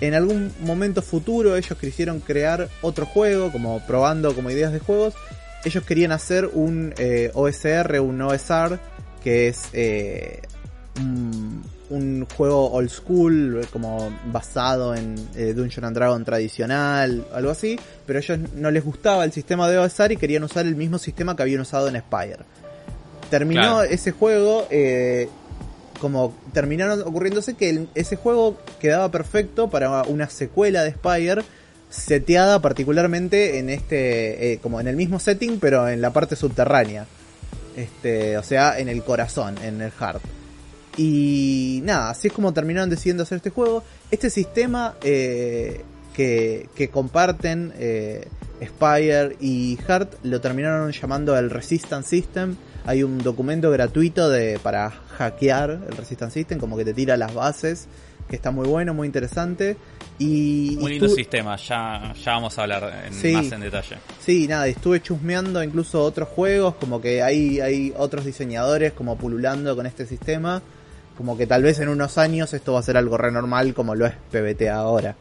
En 0.01 0.15
algún 0.15 0.51
momento 0.59 1.01
futuro 1.01 1.55
ellos 1.55 1.79
quisieron 1.79 2.19
crear 2.19 2.67
otro 2.81 3.05
juego, 3.05 3.53
como 3.53 3.79
probando 3.87 4.35
como 4.35 4.51
ideas 4.51 4.73
de 4.73 4.79
juegos. 4.79 5.13
Ellos 5.63 5.85
querían 5.85 6.11
hacer 6.11 6.49
un 6.51 6.93
eh, 6.97 7.31
OSR, 7.33 8.01
un 8.01 8.21
OSR, 8.21 8.79
que 9.23 9.47
es 9.47 9.69
eh, 9.71 10.41
un, 10.99 11.63
un 11.89 12.25
juego 12.35 12.71
old 12.71 12.89
school, 12.89 13.67
como 13.71 14.11
basado 14.31 14.95
en 14.95 15.15
eh, 15.35 15.53
Dungeon 15.53 15.85
and 15.85 15.95
Dragon 15.95 16.23
tradicional, 16.25 17.25
algo 17.33 17.51
así, 17.51 17.77
pero 18.05 18.19
a 18.19 18.21
ellos 18.21 18.39
no 18.55 18.71
les 18.71 18.83
gustaba 18.83 19.23
el 19.23 19.31
sistema 19.31 19.69
de 19.69 19.77
OSR 19.77 20.13
y 20.13 20.17
querían 20.17 20.43
usar 20.43 20.65
el 20.65 20.75
mismo 20.75 20.97
sistema 20.97 21.35
que 21.35 21.43
habían 21.43 21.61
usado 21.61 21.87
en 21.87 21.97
Spire. 21.99 22.39
Terminó 23.29 23.61
Claro. 23.61 23.83
ese 23.83 24.11
juego, 24.11 24.67
eh, 24.69 25.27
como 25.99 26.35
terminaron 26.53 27.01
ocurriéndose 27.01 27.55
que 27.55 27.69
el- 27.69 27.89
ese 27.95 28.15
juego 28.15 28.57
quedaba 28.79 29.09
perfecto 29.11 29.69
para 29.69 30.03
una 30.03 30.29
secuela 30.29 30.83
de 30.83 30.91
Spire 30.91 31.41
seteada 31.89 32.61
particularmente 32.61 33.57
en 33.59 33.69
este 33.69 34.53
eh, 34.53 34.59
como 34.61 34.81
en 34.81 34.87
el 34.89 34.95
mismo 34.97 35.19
setting 35.19 35.59
pero 35.59 35.87
en 35.87 36.01
la 36.01 36.11
parte 36.11 36.35
subterránea 36.35 37.05
este 37.77 38.37
o 38.37 38.43
sea 38.43 38.77
en 38.79 38.89
el 38.89 39.01
corazón 39.03 39.55
en 39.63 39.81
el 39.81 39.91
heart 39.91 40.21
y 40.97 41.81
nada 41.83 42.09
así 42.09 42.27
es 42.27 42.33
como 42.33 42.53
terminaron 42.53 42.89
decidiendo 42.89 43.23
hacer 43.23 43.37
este 43.37 43.49
juego 43.49 43.83
este 44.11 44.29
sistema 44.29 44.95
eh, 45.03 45.81
que, 46.15 46.69
que 46.75 46.89
comparten 46.89 47.73
eh, 47.77 48.27
Spire 48.63 49.35
y 49.41 49.77
Heart 49.87 50.23
lo 50.23 50.39
terminaron 50.39 50.91
llamando 50.91 51.37
el 51.37 51.49
Resistance 51.49 52.09
System 52.09 52.55
hay 52.85 53.03
un 53.03 53.17
documento 53.17 53.69
gratuito 53.71 54.29
de 54.29 54.59
para 54.59 54.89
hackear 55.17 55.71
el 55.89 55.97
Resistance 55.97 56.33
System 56.39 56.59
como 56.59 56.77
que 56.77 56.85
te 56.85 56.93
tira 56.93 57.17
las 57.17 57.33
bases 57.33 57.87
que 58.29 58.35
está 58.37 58.51
muy 58.51 58.67
bueno 58.67 58.93
muy 58.93 59.07
interesante 59.07 59.75
y 60.17 60.77
Muy 60.79 60.91
lindo 60.93 61.07
estuve- 61.07 61.17
sistema, 61.23 61.57
ya, 61.57 62.13
ya 62.23 62.31
vamos 62.31 62.57
a 62.57 62.61
hablar 62.61 63.03
en- 63.05 63.13
Sí. 63.13 63.33
más 63.33 63.51
en 63.51 63.59
detalle. 63.59 63.97
Sí, 64.25 64.47
nada, 64.47 64.65
estuve 64.65 65.01
chusmeando 65.01 65.61
incluso 65.61 66.01
otros 66.01 66.29
juegos, 66.29 66.75
como 66.75 67.01
que 67.01 67.21
hay, 67.21 67.59
hay 67.59 67.93
otros 67.97 68.23
diseñadores 68.23 68.93
como 68.93 69.17
pululando 69.17 69.75
con 69.75 69.85
este 69.85 70.05
sistema, 70.05 70.61
como 71.17 71.37
que 71.37 71.47
tal 71.47 71.63
vez 71.63 71.79
en 71.79 71.89
unos 71.89 72.17
años 72.17 72.53
esto 72.53 72.73
va 72.73 72.79
a 72.79 72.83
ser 72.83 72.97
algo 72.97 73.17
re 73.17 73.31
normal 73.31 73.73
como 73.73 73.95
lo 73.95 74.05
es 74.05 74.13
PBT 74.31 74.69
ahora. 74.69 75.15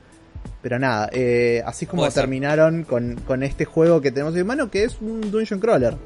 Pero 0.61 0.79
nada, 0.79 1.09
eh, 1.13 1.63
así 1.65 1.87
como 1.87 2.09
terminaron 2.11 2.85
con, 2.85 3.17
con 3.27 3.43
este 3.43 3.65
juego 3.65 4.01
que 4.01 4.11
tenemos 4.11 4.37
en 4.37 4.47
mano, 4.47 4.71
que 4.71 4.85
es 4.85 4.99
un 5.01 5.31
dungeon 5.31 5.61
crawler. 5.61 5.97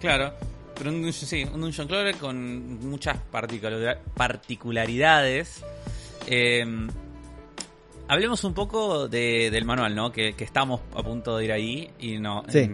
Claro, 0.00 0.32
pero 0.76 0.90
un, 0.90 1.12
sí, 1.12 1.44
un 1.52 1.60
Dungeon 1.60 1.88
Crawler 1.88 2.16
con 2.16 2.88
muchas 2.88 3.16
particularidades. 4.14 5.64
Eh, 6.26 6.64
hablemos 8.08 8.44
un 8.44 8.54
poco 8.54 9.08
del 9.08 9.64
manual, 9.64 9.94
¿no? 9.94 10.12
Que, 10.12 10.34
estamos 10.38 10.82
a 10.94 11.02
punto 11.02 11.38
de 11.38 11.44
ir 11.44 11.52
ahí 11.52 11.90
y 11.98 12.18
no 12.18 12.44
sí. 12.48 12.70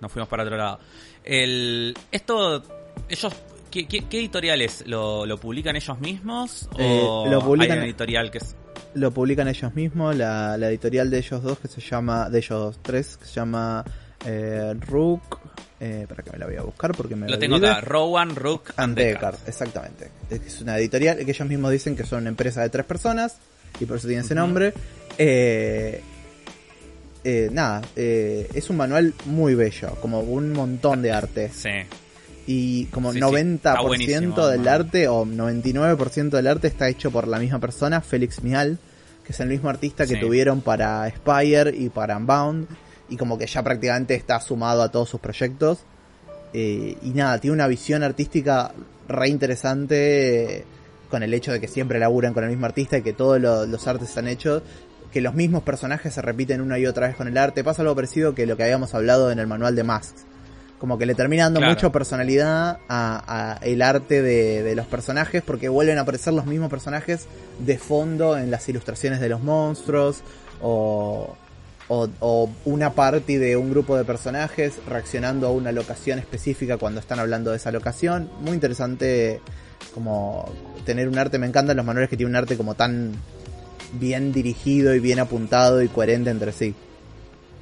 nos 0.00 0.10
fuimos 0.12 0.28
para 0.28 0.44
otro 0.44 0.56
lado. 0.56 0.80
El, 1.22 1.94
esto, 2.10 2.62
ellos, 3.08 3.32
¿qué, 3.70 3.86
editoriales? 4.18 4.84
¿Lo, 4.86 5.38
publican 5.40 5.76
ellos 5.76 5.98
mismos? 6.00 6.68
¿O 6.72 7.26
eh, 7.26 7.30
lo 7.30 7.40
publican, 7.40 7.72
hay 7.72 7.78
una 7.78 7.86
editorial 7.86 8.30
que 8.30 8.38
es 8.38 8.56
lo 8.94 9.10
publican 9.10 9.46
ellos 9.46 9.74
mismos, 9.74 10.16
la, 10.16 10.56
la, 10.56 10.68
editorial 10.68 11.10
de 11.10 11.18
ellos 11.18 11.42
dos 11.42 11.58
que 11.58 11.68
se 11.68 11.82
llama, 11.82 12.30
de 12.30 12.38
ellos 12.38 12.78
tres, 12.80 13.18
que 13.18 13.26
se 13.26 13.34
llama 13.34 13.84
eh, 14.24 14.74
Rook, 14.80 15.38
eh, 15.78 16.06
para 16.08 16.22
que 16.22 16.30
me 16.30 16.38
la 16.38 16.46
voy 16.46 16.56
a 16.56 16.62
buscar 16.62 16.92
porque 16.92 17.14
me 17.14 17.28
lo 17.28 17.38
tengo 17.38 17.56
acá, 17.56 17.82
Rowan, 17.82 18.34
Rook 18.34 18.72
and 18.76 18.96
Deckard. 18.96 19.36
Exactamente. 19.46 20.10
Es 20.30 20.62
una 20.62 20.78
editorial 20.78 21.18
que 21.18 21.30
ellos 21.30 21.48
mismos 21.48 21.72
dicen 21.72 21.94
que 21.94 22.04
son 22.04 22.20
una 22.20 22.30
empresa 22.30 22.62
de 22.62 22.70
tres 22.70 22.86
personas 22.86 23.36
y 23.78 23.84
por 23.84 23.98
eso 23.98 24.08
tiene 24.08 24.22
ese 24.22 24.34
nombre. 24.34 24.72
Eh, 25.18 26.00
eh, 27.28 27.48
nada, 27.50 27.82
eh, 27.96 28.48
es 28.54 28.70
un 28.70 28.76
manual 28.76 29.12
muy 29.24 29.56
bello, 29.56 29.96
como 30.00 30.20
un 30.20 30.52
montón 30.52 31.02
de 31.02 31.10
arte. 31.10 31.50
Sí. 31.52 31.70
Y 32.46 32.86
como 32.86 33.12
90% 33.12 34.48
del 34.48 34.68
arte 34.68 35.08
o 35.08 35.24
99% 35.24 36.30
del 36.30 36.46
arte 36.46 36.68
está 36.68 36.88
hecho 36.88 37.10
por 37.10 37.26
la 37.26 37.38
misma 37.38 37.58
persona, 37.58 38.00
Félix 38.00 38.42
Mial, 38.42 38.78
que 39.24 39.32
es 39.32 39.40
el 39.40 39.48
mismo 39.48 39.68
artista 39.68 40.06
que 40.06 40.16
tuvieron 40.16 40.60
para 40.60 41.10
Spire 41.10 41.74
y 41.76 41.88
para 41.88 42.16
Unbound. 42.16 42.68
Y 43.08 43.16
como 43.16 43.36
que 43.38 43.46
ya 43.46 43.62
prácticamente 43.62 44.14
está 44.14 44.40
sumado 44.40 44.82
a 44.82 44.90
todos 44.90 45.08
sus 45.08 45.20
proyectos. 45.20 45.80
y 46.52 47.12
nada, 47.14 47.38
tiene 47.38 47.54
una 47.54 47.66
visión 47.66 48.02
artística 48.02 48.72
re 49.08 49.28
interesante 49.28 50.64
con 51.10 51.22
el 51.22 51.34
hecho 51.34 51.52
de 51.52 51.60
que 51.60 51.68
siempre 51.68 51.98
laburan 51.98 52.34
con 52.34 52.44
el 52.44 52.50
mismo 52.50 52.66
artista 52.66 52.98
y 52.98 53.02
que 53.02 53.12
todos 53.12 53.40
los 53.40 53.86
artes 53.86 54.08
están 54.08 54.28
hechos, 54.28 54.62
que 55.12 55.20
los 55.20 55.34
mismos 55.34 55.62
personajes 55.62 56.14
se 56.14 56.22
repiten 56.22 56.60
una 56.60 56.78
y 56.78 56.86
otra 56.86 57.08
vez 57.08 57.16
con 57.16 57.28
el 57.28 57.38
arte. 57.38 57.64
Pasa 57.64 57.82
algo 57.82 57.94
parecido 57.94 58.34
que 58.34 58.46
lo 58.46 58.56
que 58.56 58.64
habíamos 58.64 58.94
hablado 58.94 59.30
en 59.30 59.38
el 59.38 59.46
manual 59.46 59.74
de 59.74 59.84
Masks. 59.84 60.24
Como 60.78 60.98
que 60.98 61.06
le 61.06 61.14
termina 61.14 61.44
dando 61.44 61.62
mucha 61.62 61.90
personalidad 61.90 62.78
a, 62.88 63.58
el 63.62 63.80
arte 63.80 64.20
de, 64.22 64.74
los 64.74 64.86
personajes 64.86 65.42
porque 65.42 65.68
vuelven 65.68 65.98
a 65.98 66.02
aparecer 66.02 66.34
los 66.34 66.46
mismos 66.46 66.68
personajes 66.68 67.26
de 67.58 67.78
fondo 67.78 68.36
en 68.36 68.50
las 68.50 68.68
ilustraciones 68.68 69.20
de 69.20 69.30
los 69.30 69.42
monstruos 69.42 70.22
o, 70.60 71.34
o, 71.88 72.08
o, 72.20 72.50
una 72.66 72.92
parte 72.92 73.38
de 73.38 73.56
un 73.56 73.70
grupo 73.70 73.96
de 73.96 74.04
personajes 74.04 74.78
reaccionando 74.86 75.46
a 75.46 75.50
una 75.50 75.72
locación 75.72 76.18
específica 76.18 76.76
cuando 76.76 77.00
están 77.00 77.20
hablando 77.20 77.52
de 77.52 77.56
esa 77.56 77.70
locación. 77.70 78.30
Muy 78.40 78.52
interesante 78.52 79.40
como 79.94 80.52
tener 80.84 81.08
un 81.08 81.16
arte, 81.18 81.38
me 81.38 81.46
encantan 81.46 81.76
los 81.76 81.86
manuales 81.86 82.10
que 82.10 82.18
tienen 82.18 82.32
un 82.32 82.36
arte 82.36 82.58
como 82.58 82.74
tan 82.74 83.12
bien 83.92 84.32
dirigido 84.32 84.94
y 84.94 85.00
bien 85.00 85.18
apuntado 85.18 85.82
y 85.82 85.88
coherente 85.88 86.30
entre 86.30 86.52
sí. 86.52 86.74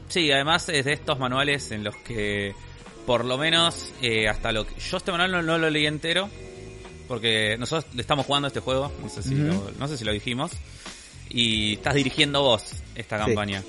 Sí, 0.08 0.30
además 0.30 0.68
es 0.68 0.84
de 0.84 0.92
estos 0.92 1.18
manuales 1.18 1.70
en 1.70 1.84
los 1.84 1.96
que 1.96 2.54
por 3.06 3.24
lo 3.24 3.38
menos 3.38 3.92
eh, 4.02 4.28
hasta 4.28 4.52
lo 4.52 4.66
que 4.66 4.78
yo 4.80 4.96
este 4.96 5.12
manual 5.12 5.44
no, 5.44 5.58
lo 5.58 5.70
leí 5.70 5.86
entero 5.86 6.28
porque 7.08 7.56
nosotros 7.58 7.94
le 7.94 8.00
estamos 8.00 8.26
jugando 8.26 8.48
este 8.48 8.60
juego, 8.60 8.90
no 9.02 9.08
sé 9.08 9.22
si 9.22 9.34
lo, 9.34 9.70
no 9.78 9.88
sé 9.88 9.96
si 9.98 10.04
lo 10.04 10.12
dijimos 10.12 10.52
y 11.28 11.74
estás 11.74 11.94
dirigiendo 11.94 12.42
vos 12.42 12.82
esta 12.94 13.18
campaña. 13.18 13.62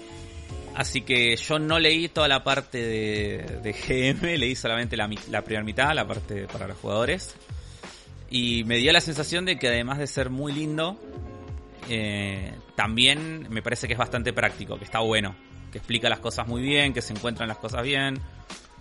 Así 0.75 1.01
que 1.01 1.37
yo 1.37 1.57
no 1.57 1.79
leí 1.79 2.09
toda 2.09 2.27
la 2.27 2.43
parte 2.43 2.77
de, 2.77 3.59
de 3.63 3.71
GM, 3.73 4.37
leí 4.37 4.55
solamente 4.55 4.97
la, 4.97 5.09
la 5.29 5.41
primera 5.41 5.63
mitad, 5.63 5.93
la 5.95 6.05
parte 6.05 6.47
para 6.47 6.67
los 6.67 6.77
jugadores. 6.77 7.35
Y 8.29 8.65
me 8.65 8.77
dio 8.77 8.91
la 8.91 8.99
sensación 8.99 9.45
de 9.45 9.57
que 9.57 9.69
además 9.69 9.99
de 9.99 10.07
ser 10.07 10.29
muy 10.29 10.51
lindo, 10.51 10.99
eh, 11.89 12.53
también 12.75 13.47
me 13.49 13.61
parece 13.61 13.87
que 13.87 13.93
es 13.93 13.99
bastante 13.99 14.33
práctico, 14.33 14.77
que 14.77 14.83
está 14.83 14.99
bueno, 14.99 15.35
que 15.71 15.77
explica 15.77 16.09
las 16.09 16.19
cosas 16.19 16.45
muy 16.47 16.61
bien, 16.61 16.93
que 16.93 17.01
se 17.01 17.13
encuentran 17.13 17.47
las 17.47 17.57
cosas 17.57 17.83
bien. 17.83 18.19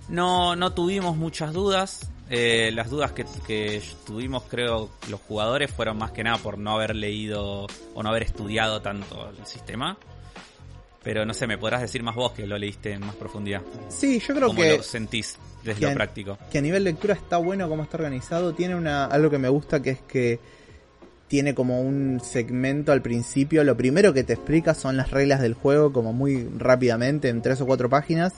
No, 0.09 0.57
no 0.57 0.73
tuvimos 0.73 1.17
muchas 1.17 1.53
dudas. 1.53 2.11
Eh, 2.31 2.71
las 2.73 2.89
dudas 2.89 3.13
que, 3.13 3.27
que, 3.47 3.83
tuvimos, 4.07 4.45
creo, 4.45 4.91
los 5.11 5.21
jugadores 5.21 5.71
fueron 5.71 5.99
más 5.99 6.13
que 6.13 6.25
nada 6.25 6.39
por 6.39 6.59
no 6.59 6.73
haber 6.73 6.97
leído 6.97 7.67
o 7.95 8.03
no 8.03 8.09
haber 8.09 8.23
estudiado 8.23 8.81
tanto 8.81 9.31
el 9.39 9.47
sistema. 9.47 9.99
Pero 11.03 11.27
no 11.27 11.35
sé, 11.35 11.47
me 11.47 11.59
podrás 11.59 11.83
decir 11.83 12.03
más 12.03 12.15
vos 12.15 12.33
que 12.33 12.47
lo 12.47 12.57
leíste 12.57 12.93
en 12.93 13.01
más 13.01 13.15
profundidad. 13.15 13.61
Sí, 13.89 14.21
yo 14.21 14.35
creo 14.35 14.49
¿Cómo 14.49 14.63
que. 14.63 14.79
lo 14.79 14.83
sentís 14.83 15.39
desde 15.63 15.87
lo 15.87 15.95
práctico? 15.95 16.39
Que 16.51 16.59
a 16.59 16.63
nivel 16.63 16.83
lectura 16.85 17.13
está 17.13 17.37
bueno 17.37 17.69
cómo 17.69 17.83
está 17.83 17.99
organizado. 17.99 18.55
Tiene 18.55 18.75
una 18.75 19.05
algo 19.05 19.29
que 19.29 19.39
me 19.39 19.51
gusta 19.51 19.83
que 19.83 19.91
es 19.91 20.01
que 20.01 20.41
tiene 21.29 21.55
como 21.55 21.83
un 21.83 22.21
segmento 22.25 22.91
al 22.91 23.03
principio. 23.03 23.65
Lo 23.65 23.77
primero 23.77 24.15
que 24.15 24.25
te 24.25 24.33
explica 24.33 24.73
son 24.73 24.97
las 24.97 25.11
reglas 25.11 25.43
del 25.43 25.53
juego, 25.53 25.93
como 25.93 26.15
muy 26.15 26.49
rápidamente, 26.57 27.29
en 27.29 27.43
tres 27.43 27.61
o 27.61 27.67
cuatro 27.67 27.91
páginas. 27.91 28.33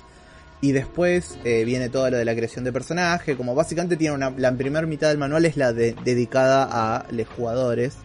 Y 0.61 0.73
después 0.73 1.39
eh, 1.45 1.65
viene 1.65 1.91
todo 1.91 2.11
lo 2.11 2.17
de 2.17 2.25
la 2.25 2.35
creación 2.35 2.65
de 2.65 2.73
personaje. 2.73 3.37
Como 3.37 3.55
básicamente 3.55 3.97
tiene 3.97 4.15
una. 4.15 4.31
La 4.31 4.53
primera 4.53 4.87
mitad 4.87 5.09
del 5.09 5.19
manual 5.19 5.45
es 5.45 5.57
la 5.57 5.73
de, 5.73 5.95
dedicada 6.05 6.69
a 6.71 7.07
los 7.13 7.29
jugadores 7.29 7.99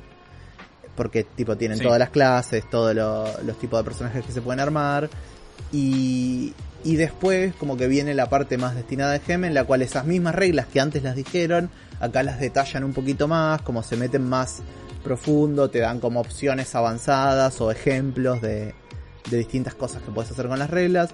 porque 0.96 1.24
tipo 1.24 1.58
tienen 1.58 1.80
todas 1.80 1.98
las 1.98 2.10
clases, 2.10 2.70
todos 2.70 2.94
los 2.96 3.58
tipos 3.60 3.80
de 3.80 3.84
personajes 3.84 4.26
que 4.26 4.32
se 4.32 4.42
pueden 4.42 4.60
armar. 4.60 5.10
Y, 5.72 6.54
y 6.84 6.96
después 6.96 7.56
como 7.56 7.78
que 7.78 7.88
viene 7.88 8.14
la 8.14 8.30
parte 8.30 8.58
más 8.58 8.76
destinada 8.76 9.14
de 9.14 9.20
Gem, 9.20 9.46
en 9.46 9.54
la 9.54 9.64
cual 9.64 9.82
esas 9.82 10.06
mismas 10.06 10.36
reglas 10.36 10.68
que 10.68 10.80
antes 10.80 11.04
las 11.04 11.16
dijeron, 11.16 11.70
acá 12.00 12.24
las 12.24 12.40
detallan 12.40 12.84
un 12.84 12.94
poquito 12.94 13.28
más, 13.28 13.62
como 13.62 13.84
se 13.84 13.96
meten 13.96 14.28
más 14.28 14.62
profundo, 15.04 15.70
te 15.70 15.80
dan 15.80 16.00
como 16.00 16.20
opciones 16.20 16.76
avanzadas 16.76 17.60
o 17.62 17.72
ejemplos 17.72 18.42
de, 18.42 18.76
de 19.30 19.38
distintas 19.38 19.74
cosas 19.76 20.02
que 20.04 20.12
puedes 20.12 20.32
hacer 20.32 20.48
con 20.48 20.60
las 20.60 20.70
reglas. 20.70 21.10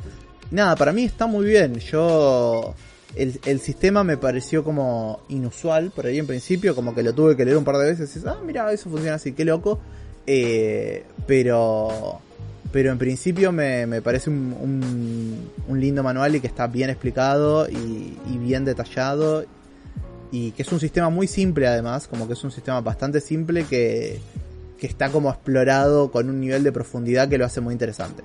Nada, 0.51 0.75
para 0.75 0.93
mí 0.93 1.03
está 1.03 1.27
muy 1.27 1.45
bien. 1.45 1.79
Yo 1.79 2.73
el, 3.15 3.59
sistema 3.59 4.03
me 4.03 4.17
pareció 4.17 4.63
como 4.63 5.21
inusual 5.29 5.91
por 5.91 6.05
ahí 6.05 6.19
en 6.19 6.27
principio, 6.27 6.75
como 6.75 6.93
que 6.93 7.03
lo 7.03 7.13
tuve 7.13 7.35
que 7.35 7.45
leer 7.45 7.57
un 7.57 7.63
par 7.63 7.77
de 7.77 7.85
veces 7.85 8.15
y 8.15 8.27
ah, 8.27 8.37
mira, 8.45 8.71
eso 8.71 8.89
funciona 8.89 9.15
así, 9.15 9.33
qué 9.33 9.45
loco. 9.45 9.79
Eh, 10.25 11.03
pero, 11.25 12.19
pero 12.71 12.91
en 12.91 12.97
principio 12.97 13.51
me, 13.51 13.85
me 13.87 14.01
parece 14.01 14.29
un, 14.29 15.49
un, 15.67 15.79
lindo 15.79 16.03
manual 16.03 16.35
y 16.35 16.41
que 16.41 16.47
está 16.47 16.67
bien 16.67 16.89
explicado 16.89 17.67
y, 17.69 18.17
y, 18.29 18.37
bien 18.37 18.65
detallado 18.65 19.45
y 20.31 20.51
que 20.51 20.63
es 20.63 20.71
un 20.71 20.81
sistema 20.81 21.09
muy 21.09 21.27
simple 21.27 21.65
además, 21.67 22.07
como 22.09 22.27
que 22.27 22.33
es 22.33 22.43
un 22.43 22.51
sistema 22.51 22.81
bastante 22.81 23.21
simple 23.21 23.63
que, 23.63 24.19
que 24.77 24.87
está 24.87 25.09
como 25.09 25.29
explorado 25.29 26.11
con 26.11 26.29
un 26.29 26.41
nivel 26.41 26.63
de 26.63 26.73
profundidad 26.73 27.29
que 27.29 27.37
lo 27.37 27.45
hace 27.45 27.61
muy 27.61 27.73
interesante. 27.73 28.23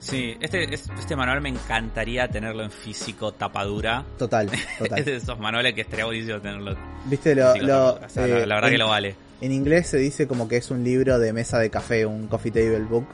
Sí, 0.00 0.34
este, 0.40 0.72
este 0.72 1.14
manual 1.14 1.42
me 1.42 1.50
encantaría 1.50 2.26
tenerlo 2.26 2.64
en 2.64 2.70
físico, 2.70 3.32
tapadura. 3.32 4.04
Total, 4.18 4.50
total. 4.78 4.98
es 4.98 5.04
de 5.04 5.16
esos 5.16 5.38
manuales 5.38 5.74
que 5.74 5.82
estaría 5.82 6.06
buenísimo 6.06 6.40
tenerlo. 6.40 6.74
Viste, 7.04 7.34
lo, 7.34 7.54
la, 7.54 7.98
verdad 8.16 8.70
que 8.70 8.78
lo 8.78 8.88
vale. 8.88 9.14
En 9.42 9.52
inglés 9.52 9.88
se 9.88 9.98
dice 9.98 10.26
como 10.26 10.48
que 10.48 10.56
es 10.56 10.70
un 10.70 10.82
libro 10.82 11.18
de 11.18 11.32
mesa 11.32 11.58
de 11.58 11.70
café, 11.70 12.06
un 12.06 12.26
coffee 12.28 12.50
table 12.50 12.80
book. 12.80 13.06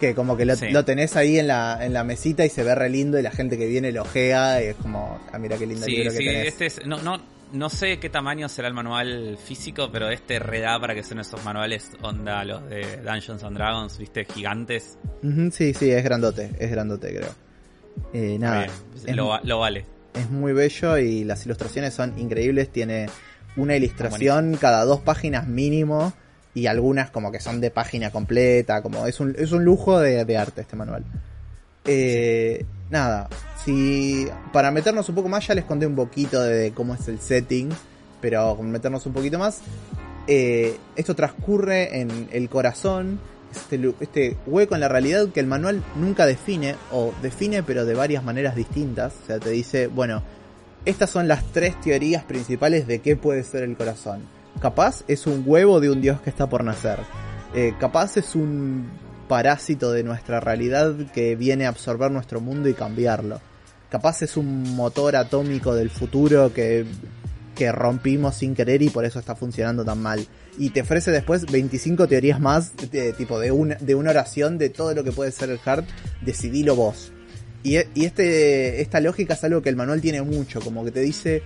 Que 0.00 0.14
como 0.14 0.34
que 0.34 0.46
lo, 0.46 0.54
lo 0.70 0.84
tenés 0.86 1.14
ahí 1.16 1.38
en 1.38 1.46
la, 1.46 1.78
en 1.84 1.92
la 1.92 2.04
mesita 2.04 2.42
y 2.46 2.48
se 2.48 2.64
ve 2.64 2.74
re 2.74 2.88
lindo 2.88 3.18
y 3.18 3.22
la 3.22 3.30
gente 3.30 3.58
que 3.58 3.66
viene 3.66 3.92
lo 3.92 4.00
ojea 4.00 4.62
y 4.64 4.68
es 4.68 4.76
como, 4.76 5.20
ah, 5.30 5.38
mira 5.38 5.58
qué 5.58 5.66
lindo 5.66 5.86
libro 5.86 6.10
que 6.10 6.16
tenés. 6.16 6.46
Este 6.46 6.66
es, 6.66 6.86
no, 6.86 7.02
no, 7.02 7.20
no 7.52 7.68
sé 7.68 7.98
qué 7.98 8.10
tamaño 8.10 8.48
será 8.48 8.68
el 8.68 8.74
manual 8.74 9.38
físico, 9.42 9.90
pero 9.92 10.08
este 10.10 10.38
reda 10.38 10.78
para 10.80 10.94
que 10.94 11.02
sean 11.02 11.20
esos 11.20 11.44
manuales 11.44 11.90
onda 12.02 12.44
los 12.44 12.68
de 12.68 12.98
Dungeons 12.98 13.42
and 13.42 13.56
Dragons, 13.56 13.98
viste, 13.98 14.24
gigantes. 14.24 14.98
sí, 15.52 15.74
sí, 15.74 15.90
es 15.90 16.04
grandote, 16.04 16.50
es 16.58 16.70
grandote 16.70 17.14
creo. 17.14 17.34
Eh, 18.12 18.38
nada, 18.38 18.66
lo, 19.08 19.58
vale. 19.58 19.84
Es 20.14 20.30
muy 20.30 20.52
bello 20.52 20.98
y 20.98 21.24
las 21.24 21.44
ilustraciones 21.44 21.94
son 21.94 22.18
increíbles, 22.18 22.70
tiene 22.70 23.08
una 23.56 23.76
ilustración 23.76 24.56
cada 24.60 24.84
dos 24.84 25.00
páginas 25.00 25.46
mínimo 25.46 26.12
y 26.54 26.66
algunas 26.66 27.10
como 27.10 27.30
que 27.30 27.40
son 27.40 27.60
de 27.60 27.70
página 27.70 28.10
completa, 28.10 28.82
como 28.82 29.06
es 29.06 29.20
un, 29.20 29.34
es 29.38 29.52
un 29.52 29.64
lujo 29.64 30.00
de, 30.00 30.24
de 30.24 30.36
arte 30.36 30.62
este 30.62 30.76
manual. 30.76 31.04
Eh, 31.84 32.64
nada, 32.90 33.28
si 33.64 34.26
para 34.52 34.70
meternos 34.70 35.08
un 35.08 35.14
poco 35.14 35.28
más 35.28 35.46
ya 35.46 35.54
les 35.54 35.64
conté 35.64 35.86
un 35.86 35.94
poquito 35.94 36.42
de 36.42 36.72
cómo 36.72 36.94
es 36.94 37.08
el 37.08 37.20
setting, 37.20 37.70
pero 38.20 38.56
meternos 38.56 39.06
un 39.06 39.12
poquito 39.12 39.38
más, 39.38 39.60
eh, 40.26 40.76
esto 40.96 41.14
transcurre 41.14 42.00
en 42.00 42.28
el 42.32 42.48
corazón, 42.48 43.20
este, 43.52 43.80
este 44.00 44.36
hueco 44.46 44.74
en 44.74 44.80
la 44.80 44.88
realidad 44.88 45.28
que 45.28 45.40
el 45.40 45.46
manual 45.46 45.82
nunca 45.96 46.26
define, 46.26 46.76
o 46.92 47.12
define 47.22 47.62
pero 47.62 47.84
de 47.84 47.94
varias 47.94 48.22
maneras 48.24 48.54
distintas, 48.54 49.14
o 49.22 49.26
sea, 49.26 49.38
te 49.38 49.50
dice, 49.50 49.86
bueno, 49.86 50.22
estas 50.84 51.10
son 51.10 51.28
las 51.28 51.44
tres 51.52 51.78
teorías 51.80 52.24
principales 52.24 52.86
de 52.86 53.00
qué 53.00 53.16
puede 53.16 53.44
ser 53.44 53.62
el 53.62 53.76
corazón. 53.76 54.22
Capaz 54.60 55.04
es 55.08 55.26
un 55.26 55.44
huevo 55.46 55.80
de 55.80 55.90
un 55.90 56.00
dios 56.00 56.20
que 56.20 56.30
está 56.30 56.48
por 56.48 56.64
nacer. 56.64 56.98
Eh, 57.54 57.74
capaz 57.78 58.16
es 58.16 58.34
un 58.34 58.88
parásito 59.30 59.92
de 59.92 60.02
nuestra 60.02 60.40
realidad 60.40 60.92
que 61.14 61.36
viene 61.36 61.64
a 61.64 61.68
absorber 61.68 62.10
nuestro 62.10 62.40
mundo 62.40 62.68
y 62.68 62.74
cambiarlo. 62.74 63.40
capaz 63.88 64.22
es 64.22 64.36
un 64.36 64.74
motor 64.74 65.14
atómico 65.14 65.72
del 65.72 65.88
futuro 65.88 66.52
que, 66.52 66.84
que 67.54 67.70
rompimos 67.70 68.34
sin 68.34 68.56
querer 68.56 68.82
y 68.82 68.90
por 68.90 69.04
eso 69.04 69.20
está 69.20 69.36
funcionando 69.36 69.84
tan 69.84 70.02
mal. 70.02 70.26
Y 70.58 70.70
te 70.70 70.80
ofrece 70.80 71.12
después 71.12 71.46
25 71.46 72.08
teorías 72.08 72.40
más, 72.40 72.72
de, 72.90 73.12
tipo 73.12 73.38
de 73.38 73.52
una, 73.52 73.76
de 73.76 73.94
una 73.94 74.10
oración 74.10 74.58
de 74.58 74.68
todo 74.68 74.94
lo 74.94 75.04
que 75.04 75.12
puede 75.12 75.30
ser 75.30 75.48
el 75.50 75.60
hard, 75.64 75.84
decidilo 76.22 76.74
vos. 76.74 77.12
Y, 77.62 77.76
y 77.94 78.06
este, 78.06 78.80
esta 78.80 78.98
lógica 78.98 79.34
es 79.34 79.44
algo 79.44 79.62
que 79.62 79.68
el 79.68 79.76
manual 79.76 80.00
tiene 80.00 80.22
mucho, 80.22 80.60
como 80.60 80.84
que 80.84 80.90
te 80.90 81.00
dice, 81.00 81.44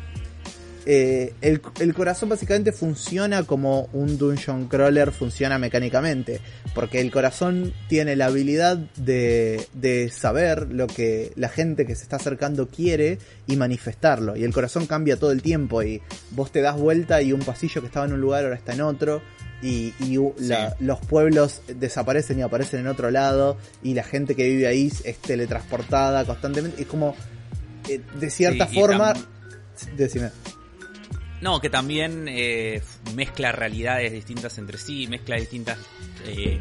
eh, 0.87 1.33
el, 1.41 1.63
el, 1.81 1.95
corazón 1.95 2.29
básicamente 2.29 2.71
funciona 2.71 3.45
como 3.45 3.89
un 3.95 4.19
dungeon 4.19 4.69
crawler 4.69 5.13
funciona 5.13 5.59
mecánicamente. 5.59 6.41
Porque 6.75 7.01
el 7.01 7.11
corazón 7.11 7.73
tiene 7.89 8.17
la 8.17 8.27
habilidad 8.27 8.77
de, 8.97 9.67
de, 9.73 10.11
saber 10.11 10.69
lo 10.71 10.87
que 10.87 11.33
la 11.37 11.49
gente 11.49 11.87
que 11.87 11.95
se 11.95 12.03
está 12.03 12.17
acercando 12.17 12.69
quiere 12.69 13.19
y 13.47 13.57
manifestarlo. 13.57 14.37
Y 14.37 14.45
el 14.45 14.53
corazón 14.53 14.87
cambia 14.87 15.17
todo 15.17 15.31
el 15.33 15.41
tiempo 15.41 15.83
y 15.83 16.03
vos 16.33 16.53
te 16.53 16.61
das 16.61 16.77
vuelta 16.77 17.23
y 17.23 17.33
un 17.33 17.41
pasillo 17.41 17.81
que 17.81 17.87
estaba 17.87 18.07
en 18.07 18.13
un 18.13 18.21
lugar 18.21 18.45
ahora 18.45 18.57
está 18.57 18.75
en 18.75 18.83
otro. 18.83 19.23
Y, 19.63 19.95
y 20.01 20.19
la, 20.39 20.77
los 20.81 21.01
pueblos 21.01 21.63
desaparecen 21.67 22.39
y 22.39 22.43
aparecen 22.43 22.81
en 22.81 22.89
otro 22.89 23.11
lado. 23.11 23.57
Y 23.83 23.95
la 23.95 24.03
gente 24.03 24.35
que 24.35 24.45
vive 24.45 24.67
ahí 24.67 24.93
es 25.05 25.19
teletransportada 25.19 26.27
constantemente. 26.27 26.83
Es 26.83 26.89
como, 26.89 27.15
eh, 27.89 28.01
de 28.21 28.31
cierta 28.31 28.67
sí, 28.67 28.75
forma... 28.75 29.15
Decime. 29.97 30.31
No, 31.45 31.61
que 31.61 31.69
también 31.69 32.25
eh, 32.27 32.83
mezcla 33.15 33.53
realidades 33.53 34.11
distintas 34.13 34.57
entre 34.57 34.79
sí, 34.79 35.07
mezcla 35.09 35.37
distintas 35.37 35.77
eh, 36.25 36.59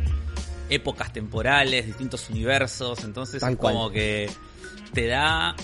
épocas 0.69 1.13
temporales, 1.13 1.85
distintos 1.85 2.29
universos, 2.29 3.01
entonces 3.05 3.41
como 3.41 3.55
cual. 3.55 3.93
que 3.93 4.29
te 4.93 5.07
da 5.07 5.55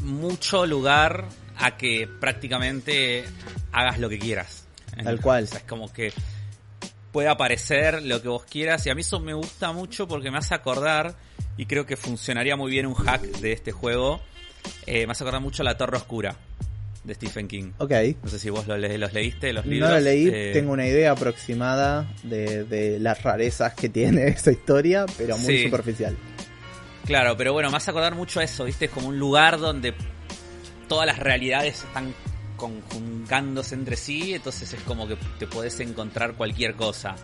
mucho 0.00 0.64
lugar 0.64 1.26
a 1.58 1.76
que 1.76 2.08
prácticamente 2.18 3.26
hagas 3.72 3.98
lo 3.98 4.08
que 4.08 4.18
quieras. 4.18 4.68
Tal 5.02 5.20
cual. 5.20 5.44
O 5.44 5.46
sea, 5.46 5.58
es 5.58 5.64
como 5.64 5.92
que 5.92 6.10
puede 7.12 7.28
aparecer 7.28 8.02
lo 8.02 8.22
que 8.22 8.28
vos 8.28 8.44
quieras 8.44 8.86
y 8.86 8.88
a 8.88 8.94
mí 8.94 9.02
eso 9.02 9.20
me 9.20 9.34
gusta 9.34 9.72
mucho 9.72 10.08
porque 10.08 10.30
me 10.30 10.38
hace 10.38 10.54
acordar 10.54 11.14
y 11.58 11.66
creo 11.66 11.84
que 11.84 11.98
funcionaría 11.98 12.56
muy 12.56 12.70
bien 12.70 12.86
un 12.86 12.94
hack 12.94 13.20
de 13.20 13.52
este 13.52 13.70
juego. 13.70 14.22
Eh, 14.86 15.04
me 15.06 15.12
hace 15.12 15.24
acordar 15.24 15.42
mucho 15.42 15.62
la 15.62 15.76
Torre 15.76 15.98
Oscura 15.98 16.34
de 17.04 17.14
Stephen 17.14 17.46
King. 17.48 17.72
Ok. 17.78 17.92
No 18.22 18.28
sé 18.30 18.38
si 18.38 18.50
vos 18.50 18.66
los, 18.66 18.78
le- 18.78 18.96
los 18.98 19.12
leíste, 19.12 19.52
los 19.52 19.66
libros. 19.66 19.90
No 19.90 19.94
lo 19.96 20.00
leí, 20.00 20.28
Eh, 20.32 20.50
tengo 20.54 20.72
una 20.72 20.86
idea 20.86 21.12
aproximada 21.12 22.10
de, 22.22 22.64
de 22.64 22.98
las 22.98 23.22
rarezas 23.22 23.74
que 23.74 23.88
tiene 23.90 24.26
esa 24.28 24.50
historia, 24.50 25.04
pero 25.18 25.36
muy 25.38 25.58
Sí. 25.58 25.64
superficial. 25.64 26.16
Claro, 27.04 27.36
pero 27.36 27.52
bueno, 27.52 27.70
me 27.70 27.76
hace 27.76 27.90
acordar 27.90 28.14
mucho 28.14 28.40
a 28.40 28.44
eso, 28.44 28.64
¿viste? 28.64 28.86
Es 28.86 28.90
como 28.90 29.08
un 29.08 29.18
lugar 29.18 29.58
donde 29.60 29.94
todas 30.88 31.06
las 31.06 31.18
realidades 31.18 31.84
están 31.84 32.14
conjugándose 32.56 33.74
entre 33.74 33.96
sí, 33.96 34.34
entonces 34.34 34.72
es 34.72 34.80
como 34.82 35.06
que 35.06 35.16
te 35.38 35.46
podés 35.46 35.78
encontrar 35.80 36.34
cualquier 36.34 36.74
cosa. 36.74 37.14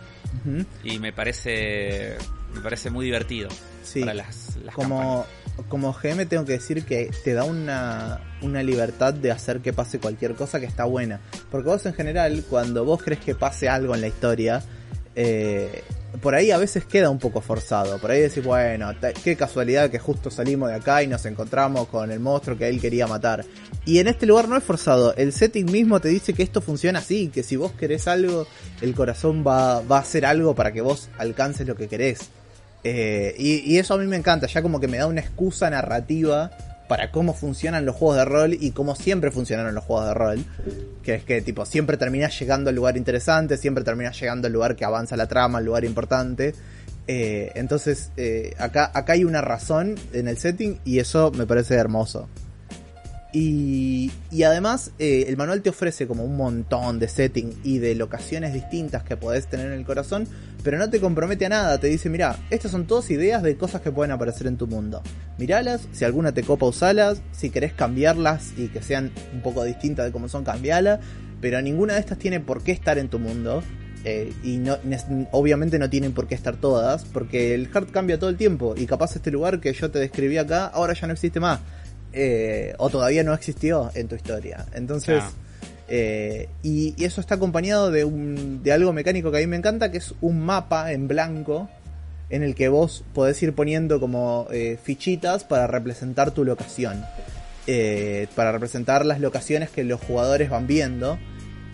Y 0.83 0.99
me 0.99 1.11
parece 1.11 2.15
me 2.53 2.61
parece 2.61 2.89
muy 2.89 3.05
divertido 3.05 3.49
Sí. 3.83 4.01
para 4.01 4.13
las, 4.13 4.57
las 4.63 4.75
Como, 4.75 5.25
como 5.67 5.93
GM 5.93 6.25
tengo 6.25 6.45
que 6.45 6.53
decir 6.53 6.85
que 6.85 7.11
te 7.23 7.33
da 7.33 7.43
una, 7.43 8.21
una 8.41 8.63
libertad 8.63 9.13
de 9.13 9.31
hacer 9.31 9.61
que 9.61 9.73
pase 9.73 9.99
cualquier 9.99 10.35
cosa 10.35 10.59
que 10.59 10.65
está 10.65 10.85
buena. 10.85 11.21
Porque 11.49 11.69
vos 11.69 11.85
en 11.85 11.93
general, 11.93 12.43
cuando 12.49 12.85
vos 12.85 13.01
crees 13.03 13.21
que 13.21 13.35
pase 13.35 13.69
algo 13.69 13.95
en 13.95 14.01
la 14.01 14.07
historia, 14.07 14.63
eh, 15.15 15.83
por 16.21 16.35
ahí 16.35 16.51
a 16.51 16.57
veces 16.57 16.85
queda 16.85 17.09
un 17.09 17.19
poco 17.19 17.41
forzado. 17.41 17.97
Por 17.99 18.11
ahí 18.11 18.21
decís, 18.21 18.43
bueno, 18.43 18.91
qué 19.23 19.35
casualidad 19.35 19.89
que 19.89 19.99
justo 19.99 20.29
salimos 20.29 20.69
de 20.69 20.75
acá 20.75 21.03
y 21.03 21.07
nos 21.07 21.25
encontramos 21.25 21.87
con 21.87 22.11
el 22.11 22.19
monstruo 22.19 22.57
que 22.57 22.67
él 22.67 22.81
quería 22.81 23.07
matar. 23.07 23.45
Y 23.85 23.99
en 23.99 24.07
este 24.07 24.25
lugar 24.25 24.47
no 24.47 24.57
es 24.57 24.63
forzado. 24.63 25.15
El 25.15 25.31
setting 25.31 25.71
mismo 25.71 25.99
te 25.99 26.09
dice 26.09 26.33
que 26.33 26.43
esto 26.43 26.61
funciona 26.61 26.99
así, 26.99 27.29
que 27.29 27.43
si 27.43 27.55
vos 27.55 27.71
querés 27.71 28.07
algo, 28.07 28.45
el 28.81 28.93
corazón 28.93 29.43
va, 29.47 29.81
va 29.81 29.97
a 29.97 30.01
hacer 30.01 30.25
algo 30.25 30.53
para 30.53 30.71
que 30.71 30.81
vos 30.81 31.09
alcances 31.17 31.67
lo 31.67 31.75
que 31.75 31.87
querés. 31.87 32.29
Eh, 32.83 33.35
y, 33.37 33.77
eso 33.77 33.93
a 33.93 33.97
mí 33.97 34.07
me 34.07 34.15
encanta, 34.15 34.47
ya 34.47 34.61
como 34.61 34.79
que 34.79 34.87
me 34.87 34.97
da 34.97 35.07
una 35.07 35.21
excusa 35.21 35.69
narrativa 35.69 36.51
para 36.87 37.11
cómo 37.11 37.33
funcionan 37.33 37.85
los 37.85 37.95
juegos 37.95 38.17
de 38.17 38.25
rol 38.25 38.53
y 38.59 38.71
cómo 38.71 38.95
siempre 38.95 39.31
funcionaron 39.31 39.73
los 39.73 39.83
juegos 39.83 40.07
de 40.07 40.13
rol. 40.13 40.45
Que 41.03 41.15
es 41.15 41.23
que 41.23 41.41
tipo 41.41 41.65
siempre 41.65 41.97
terminás 41.97 42.37
llegando 42.39 42.69
al 42.69 42.75
lugar 42.75 42.97
interesante, 42.97 43.57
siempre 43.57 43.83
terminás 43.83 44.19
llegando 44.19 44.47
al 44.47 44.53
lugar 44.53 44.75
que 44.75 44.83
avanza 44.83 45.15
la 45.15 45.27
trama, 45.27 45.59
al 45.59 45.65
lugar 45.65 45.85
importante. 45.85 46.53
Eh, 47.07 47.51
entonces 47.55 48.11
eh, 48.17 48.53
acá, 48.57 48.91
acá 48.93 49.13
hay 49.13 49.23
una 49.23 49.41
razón 49.41 49.95
en 50.13 50.27
el 50.27 50.37
setting 50.37 50.79
y 50.83 50.99
eso 50.99 51.31
me 51.31 51.45
parece 51.45 51.75
hermoso. 51.75 52.27
Y, 53.33 54.11
y 54.29 54.43
además 54.43 54.91
el 54.99 55.37
manual 55.37 55.61
te 55.61 55.69
ofrece 55.69 56.05
como 56.05 56.25
un 56.25 56.35
montón 56.35 56.99
de 56.99 57.07
setting 57.07 57.61
y 57.63 57.79
de 57.79 57.95
locaciones 57.95 58.53
distintas 58.53 59.03
que 59.03 59.15
podés 59.15 59.47
tener 59.47 59.67
en 59.67 59.79
el 59.79 59.85
corazón, 59.85 60.27
pero 60.63 60.77
no 60.77 60.89
te 60.89 60.99
compromete 60.99 61.45
a 61.45 61.49
nada, 61.49 61.79
te 61.79 61.87
dice, 61.87 62.09
mira, 62.09 62.37
estas 62.49 62.71
son 62.71 62.85
todas 62.85 63.09
ideas 63.09 63.43
de 63.43 63.57
cosas 63.57 63.81
que 63.81 63.91
pueden 63.91 64.11
aparecer 64.11 64.47
en 64.47 64.57
tu 64.57 64.67
mundo. 64.67 65.01
Miralas, 65.37 65.87
si 65.91 66.05
alguna 66.05 66.33
te 66.33 66.43
copa 66.43 66.65
usalas, 66.65 67.21
si 67.31 67.49
querés 67.49 67.73
cambiarlas 67.73 68.53
y 68.57 68.67
que 68.67 68.81
sean 68.81 69.11
un 69.33 69.41
poco 69.41 69.63
distintas 69.63 70.05
de 70.05 70.11
cómo 70.11 70.29
son, 70.29 70.43
cambiala, 70.43 70.99
pero 71.39 71.61
ninguna 71.61 71.95
de 71.95 71.99
estas 71.99 72.17
tiene 72.17 72.39
por 72.39 72.63
qué 72.63 72.71
estar 72.71 72.97
en 72.97 73.09
tu 73.09 73.19
mundo. 73.19 73.63
eh, 74.03 74.33
y 74.43 74.57
no, 74.57 74.77
obviamente 75.31 75.77
no 75.77 75.87
tienen 75.87 76.13
por 76.13 76.27
qué 76.27 76.33
estar 76.33 76.55
todas, 76.55 77.05
porque 77.05 77.53
el 77.53 77.69
hard 77.71 77.91
cambia 77.91 78.17
todo 78.17 78.29
el 78.29 78.37
tiempo. 78.37 78.73
Y 78.75 78.87
capaz 78.87 79.15
este 79.15 79.29
lugar 79.29 79.59
que 79.59 79.73
yo 79.73 79.91
te 79.91 79.99
describí 79.99 80.37
acá, 80.37 80.65
ahora 80.65 80.93
ya 80.93 81.05
no 81.05 81.13
existe 81.13 81.39
más 81.39 81.59
eh, 82.13 82.73
o 82.77 82.89
todavía 82.89 83.23
no 83.23 83.33
existió 83.33 83.91
en 83.93 84.07
tu 84.07 84.15
historia. 84.15 84.65
Entonces. 84.73 85.23
Eh, 85.87 86.47
y, 86.63 87.03
eso 87.03 87.21
está 87.21 87.35
acompañado 87.35 87.91
de, 87.91 88.05
un, 88.05 88.63
de 88.63 88.71
algo 88.71 88.93
mecánico 88.93 89.31
que 89.31 89.37
a 89.37 89.41
mí 89.41 89.47
me 89.47 89.57
encanta, 89.57 89.91
que 89.91 89.97
es 89.97 90.13
un 90.21 90.39
mapa 90.39 90.91
en 90.91 91.07
blanco 91.07 91.69
en 92.29 92.43
el 92.43 92.55
que 92.55 92.69
vos 92.69 93.03
podés 93.13 93.41
ir 93.43 93.53
poniendo 93.53 93.99
como 93.99 94.47
eh, 94.51 94.79
fichitas 94.81 95.43
para 95.43 95.67
representar 95.67 96.31
tu 96.31 96.45
locación. 96.45 97.03
Eh, 97.67 98.27
para 98.35 98.51
representar 98.51 99.05
las 99.05 99.19
locaciones 99.19 99.69
que 99.69 99.83
los 99.83 99.99
jugadores 100.01 100.49
van 100.49 100.65
viendo. 100.65 101.19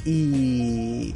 Y, 0.03 1.15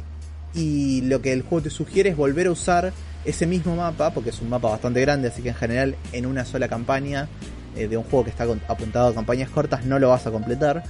y 0.54 1.00
lo 1.02 1.20
que 1.22 1.32
el 1.32 1.42
juego 1.42 1.64
te 1.64 1.70
sugiere 1.70 2.10
es 2.10 2.16
volver 2.16 2.46
a 2.46 2.52
usar 2.52 2.92
ese 3.24 3.46
mismo 3.46 3.74
mapa, 3.74 4.14
porque 4.14 4.30
es 4.30 4.40
un 4.40 4.48
mapa 4.48 4.70
bastante 4.70 5.00
grande, 5.00 5.28
así 5.28 5.42
que 5.42 5.48
en 5.48 5.54
general 5.54 5.96
en 6.12 6.26
una 6.26 6.44
sola 6.44 6.68
campaña 6.68 7.28
de 7.74 7.96
un 7.96 8.04
juego 8.04 8.24
que 8.24 8.30
está 8.30 8.44
apuntado 8.68 9.08
a 9.08 9.14
campañas 9.14 9.48
cortas 9.48 9.86
no 9.86 9.98
lo 9.98 10.10
vas 10.10 10.26
a 10.26 10.30
completar. 10.30 10.84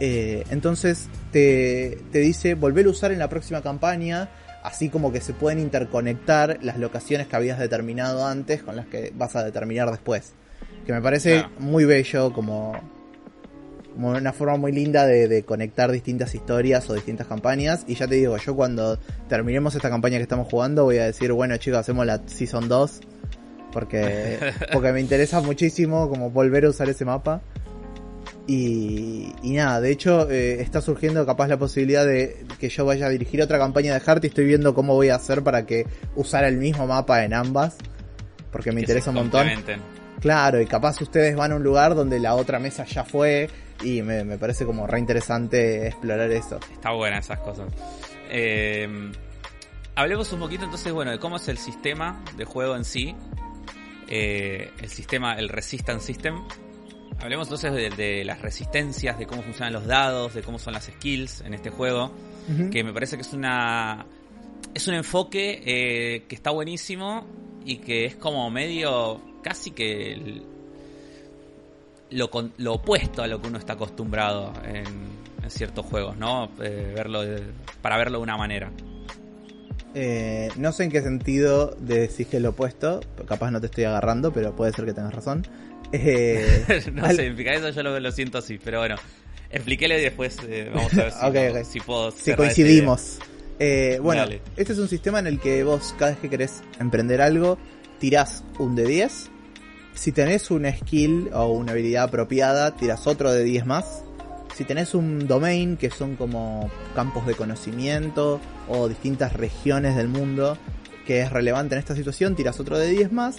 Eh, 0.00 0.44
entonces 0.50 1.08
te, 1.30 1.98
te 2.10 2.20
dice 2.20 2.54
volver 2.54 2.86
a 2.86 2.88
usar 2.88 3.12
en 3.12 3.18
la 3.18 3.28
próxima 3.28 3.60
campaña, 3.60 4.30
así 4.62 4.88
como 4.88 5.12
que 5.12 5.20
se 5.20 5.34
pueden 5.34 5.58
interconectar 5.58 6.58
las 6.62 6.78
locaciones 6.78 7.26
que 7.26 7.36
habías 7.36 7.58
determinado 7.58 8.26
antes 8.26 8.62
con 8.62 8.76
las 8.76 8.86
que 8.86 9.12
vas 9.14 9.36
a 9.36 9.44
determinar 9.44 9.90
después. 9.90 10.32
Que 10.86 10.92
me 10.94 11.02
parece 11.02 11.44
muy 11.58 11.84
bello, 11.84 12.32
como, 12.32 12.72
como 13.92 14.10
una 14.10 14.32
forma 14.32 14.56
muy 14.56 14.72
linda 14.72 15.06
de, 15.06 15.28
de 15.28 15.42
conectar 15.44 15.92
distintas 15.92 16.34
historias 16.34 16.88
o 16.88 16.94
distintas 16.94 17.26
campañas. 17.26 17.84
Y 17.86 17.94
ya 17.94 18.06
te 18.06 18.14
digo, 18.14 18.38
yo 18.38 18.56
cuando 18.56 18.98
terminemos 19.28 19.74
esta 19.74 19.90
campaña 19.90 20.16
que 20.16 20.22
estamos 20.22 20.48
jugando 20.48 20.84
voy 20.84 20.96
a 20.96 21.04
decir, 21.04 21.32
bueno 21.32 21.58
chicos, 21.58 21.80
hacemos 21.80 22.06
la 22.06 22.22
Season 22.26 22.68
2. 22.68 23.00
Porque, 23.72 24.38
porque 24.72 24.92
me 24.92 25.00
interesa 25.00 25.42
muchísimo 25.42 26.08
como 26.08 26.30
volver 26.30 26.64
a 26.64 26.70
usar 26.70 26.88
ese 26.88 27.04
mapa. 27.04 27.42
Y, 28.46 29.32
y 29.42 29.52
nada, 29.52 29.80
de 29.80 29.92
hecho 29.92 30.28
eh, 30.30 30.60
está 30.60 30.80
surgiendo 30.80 31.24
capaz 31.24 31.46
la 31.48 31.58
posibilidad 31.58 32.04
de 32.04 32.44
que 32.58 32.68
yo 32.68 32.84
vaya 32.84 33.06
a 33.06 33.08
dirigir 33.08 33.40
otra 33.42 33.58
campaña 33.58 33.94
de 33.94 34.00
Heart 34.00 34.24
y 34.24 34.26
estoy 34.28 34.44
viendo 34.44 34.74
cómo 34.74 34.94
voy 34.94 35.10
a 35.10 35.16
hacer 35.16 35.42
para 35.44 35.66
que 35.66 35.86
usar 36.16 36.44
el 36.44 36.56
mismo 36.56 36.86
mapa 36.86 37.24
en 37.24 37.34
ambas. 37.34 37.76
Porque 38.50 38.72
me 38.72 38.76
Que 38.76 38.82
interesa 38.82 39.10
un 39.10 39.16
montón. 39.16 39.46
Claro, 40.20 40.60
y 40.60 40.66
capaz 40.66 41.00
ustedes 41.00 41.36
van 41.36 41.52
a 41.52 41.56
un 41.56 41.62
lugar 41.62 41.94
donde 41.94 42.18
la 42.18 42.34
otra 42.34 42.58
mesa 42.58 42.84
ya 42.84 43.04
fue 43.04 43.48
y 43.82 44.02
me, 44.02 44.24
me 44.24 44.36
parece 44.36 44.66
como 44.66 44.86
re 44.86 44.98
interesante 44.98 45.86
explorar 45.86 46.30
eso. 46.30 46.58
Está 46.72 46.90
buena 46.90 47.18
esas 47.18 47.38
cosas. 47.38 47.72
Eh, 48.28 49.12
hablemos 49.94 50.32
un 50.32 50.40
poquito 50.40 50.64
entonces, 50.64 50.92
bueno, 50.92 51.10
de 51.10 51.18
cómo 51.18 51.36
es 51.36 51.48
el 51.48 51.58
sistema 51.58 52.22
de 52.36 52.44
juego 52.44 52.76
en 52.76 52.84
sí. 52.84 53.14
Eh, 54.08 54.70
el 54.80 54.88
sistema, 54.88 55.34
el 55.34 55.48
Resistance 55.48 56.06
System. 56.06 56.42
Hablemos 57.20 57.46
entonces 57.48 57.72
de, 57.72 57.90
de 57.90 58.24
las 58.24 58.40
resistencias, 58.40 59.18
de 59.18 59.26
cómo 59.26 59.42
funcionan 59.42 59.72
los 59.72 59.86
dados, 59.86 60.34
de 60.34 60.42
cómo 60.42 60.58
son 60.58 60.72
las 60.72 60.84
skills 60.84 61.42
en 61.42 61.54
este 61.54 61.70
juego. 61.70 62.12
Que 62.72 62.82
me 62.82 62.92
parece 62.92 63.16
que 63.16 63.22
es 63.22 63.32
una. 63.32 64.04
Es 64.74 64.88
un 64.88 64.94
enfoque 64.94 65.62
eh, 65.64 66.24
que 66.26 66.34
está 66.34 66.50
buenísimo 66.50 67.24
y 67.64 67.76
que 67.78 68.06
es 68.06 68.16
como 68.16 68.50
medio. 68.50 69.20
casi 69.42 69.70
que. 69.70 70.12
el- 70.14 70.42
lo, 72.10 72.28
con- 72.28 72.52
lo 72.56 72.74
opuesto 72.74 73.22
a 73.22 73.28
lo 73.28 73.40
que 73.40 73.46
uno 73.46 73.58
está 73.58 73.74
acostumbrado 73.74 74.52
en, 74.64 74.84
en 75.44 75.50
ciertos 75.50 75.86
juegos, 75.86 76.16
¿no? 76.16 76.50
Eh, 76.60 76.92
verlo 76.96 77.22
de- 77.22 77.44
para 77.82 77.96
verlo 77.96 78.18
de 78.18 78.22
una 78.24 78.36
manera. 78.36 78.72
Eh, 79.94 80.48
no 80.56 80.72
sé 80.72 80.84
en 80.84 80.90
qué 80.90 81.02
sentido 81.02 81.76
decís 81.78 82.26
que 82.26 82.38
es 82.38 82.42
lo 82.42 82.50
opuesto, 82.50 82.98
capaz 83.26 83.50
no 83.52 83.60
te 83.60 83.66
estoy 83.66 83.84
agarrando, 83.84 84.32
pero 84.32 84.56
puede 84.56 84.72
ser 84.72 84.86
que 84.86 84.92
tengas 84.92 85.14
razón. 85.14 85.46
Eh, 85.92 86.64
no 86.94 87.04
al- 87.04 87.16
sé, 87.16 87.26
en 87.26 87.38
eso 87.40 87.70
yo 87.70 87.82
lo, 87.82 87.98
lo 87.98 88.12
siento 88.12 88.38
así, 88.38 88.58
pero 88.62 88.78
bueno. 88.80 88.96
Explíquele 89.52 89.98
y 89.98 90.02
después 90.02 90.36
eh, 90.48 90.70
vamos 90.72 90.92
a 90.94 90.96
ver 91.04 91.12
si, 91.12 91.18
Ok, 91.26 91.34
no- 91.34 91.58
ok. 91.60 91.64
si 91.64 91.80
puedo 91.80 92.10
si 92.12 92.34
coincidimos. 92.34 93.18
Eh, 93.58 93.98
bueno, 94.00 94.22
Dale. 94.22 94.40
este 94.56 94.72
es 94.72 94.78
un 94.78 94.88
sistema 94.88 95.18
en 95.18 95.26
el 95.26 95.38
que 95.40 95.64
vos 95.64 95.94
cada 95.98 96.12
vez 96.12 96.20
que 96.20 96.30
querés 96.30 96.62
emprender 96.78 97.20
algo, 97.20 97.58
tirás 97.98 98.42
un 98.58 98.74
de 98.76 98.86
10. 98.86 99.28
Si 99.94 100.12
tenés 100.12 100.50
una 100.50 100.74
skill 100.74 101.28
o 101.34 101.46
una 101.52 101.72
habilidad 101.72 102.04
apropiada, 102.04 102.74
tirás 102.76 103.06
otro 103.06 103.32
de 103.32 103.42
10 103.44 103.66
más. 103.66 104.04
Si 104.56 104.64
tenés 104.64 104.94
un 104.94 105.26
domain, 105.26 105.76
que 105.76 105.90
son 105.90 106.16
como 106.16 106.70
campos 106.94 107.26
de 107.26 107.34
conocimiento 107.34 108.40
o 108.68 108.88
distintas 108.88 109.32
regiones 109.34 109.96
del 109.96 110.08
mundo, 110.08 110.56
que 111.06 111.20
es 111.20 111.30
relevante 111.30 111.74
en 111.74 111.80
esta 111.80 111.94
situación, 111.96 112.36
tiras 112.36 112.60
otro 112.60 112.78
de 112.78 112.88
10 112.90 113.12
más. 113.12 113.38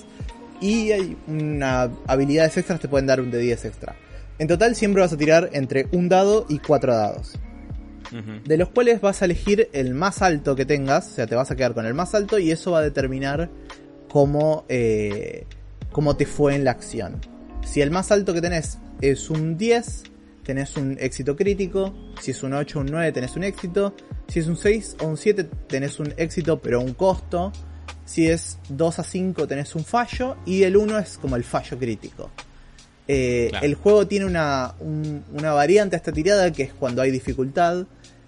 Y 0.61 0.91
hay 0.91 1.17
una 1.27 1.91
habilidades 2.07 2.55
extras 2.55 2.79
te 2.79 2.87
pueden 2.87 3.07
dar 3.07 3.19
un 3.19 3.31
de 3.31 3.39
10 3.39 3.65
extra. 3.65 3.95
En 4.39 4.47
total 4.47 4.75
siempre 4.75 5.01
vas 5.01 5.11
a 5.11 5.17
tirar 5.17 5.49
entre 5.53 5.87
un 5.91 6.07
dado 6.07 6.45
y 6.47 6.59
cuatro 6.59 6.95
dados. 6.95 7.33
De 8.45 8.57
los 8.57 8.69
cuales 8.69 8.99
vas 8.99 9.21
a 9.21 9.25
elegir 9.25 9.69
el 9.71 9.93
más 9.93 10.21
alto 10.21 10.53
que 10.53 10.65
tengas, 10.65 11.07
o 11.07 11.11
sea, 11.11 11.27
te 11.27 11.35
vas 11.35 11.49
a 11.49 11.55
quedar 11.55 11.73
con 11.73 11.85
el 11.85 11.93
más 11.93 12.13
alto 12.13 12.39
y 12.39 12.51
eso 12.51 12.71
va 12.71 12.79
a 12.79 12.81
determinar 12.81 13.49
cómo, 14.09 14.65
eh, 14.67 15.45
cómo 15.91 16.17
te 16.17 16.25
fue 16.25 16.55
en 16.55 16.65
la 16.65 16.71
acción. 16.71 17.21
Si 17.65 17.79
el 17.79 17.89
más 17.89 18.11
alto 18.11 18.33
que 18.33 18.41
tenés 18.41 18.79
es 18.99 19.29
un 19.29 19.57
10, 19.57 20.03
tenés 20.43 20.75
un 20.75 20.97
éxito 20.99 21.37
crítico, 21.37 21.93
si 22.19 22.31
es 22.31 22.43
un 22.43 22.53
8 22.53 22.79
o 22.79 22.81
un 22.81 22.87
9 22.87 23.11
tenés 23.13 23.35
un 23.37 23.43
éxito, 23.45 23.95
si 24.27 24.39
es 24.39 24.47
un 24.47 24.57
6 24.57 24.97
o 25.01 25.07
un 25.07 25.17
7 25.17 25.45
tenés 25.67 25.99
un 25.99 26.13
éxito 26.17 26.59
pero 26.59 26.81
un 26.81 26.93
costo, 26.93 27.53
si 28.05 28.27
es 28.27 28.57
2 28.69 28.99
a 28.99 29.03
5 29.03 29.47
tenés 29.47 29.75
un 29.75 29.83
fallo 29.85 30.35
y 30.45 30.63
el 30.63 30.75
1 30.77 30.97
es 30.99 31.17
como 31.17 31.35
el 31.35 31.43
fallo 31.43 31.77
crítico. 31.77 32.29
Eh, 33.07 33.47
Claro. 33.49 33.65
El 33.65 33.75
juego 33.75 34.07
tiene 34.07 34.25
una, 34.25 34.73
un- 34.79 35.23
una 35.33 35.53
variante 35.53 35.95
a 35.95 35.97
esta 35.97 36.11
tirada 36.11 36.51
que 36.51 36.63
es 36.63 36.73
cuando 36.73 37.01
hay 37.01 37.11
dificultad, 37.11 37.85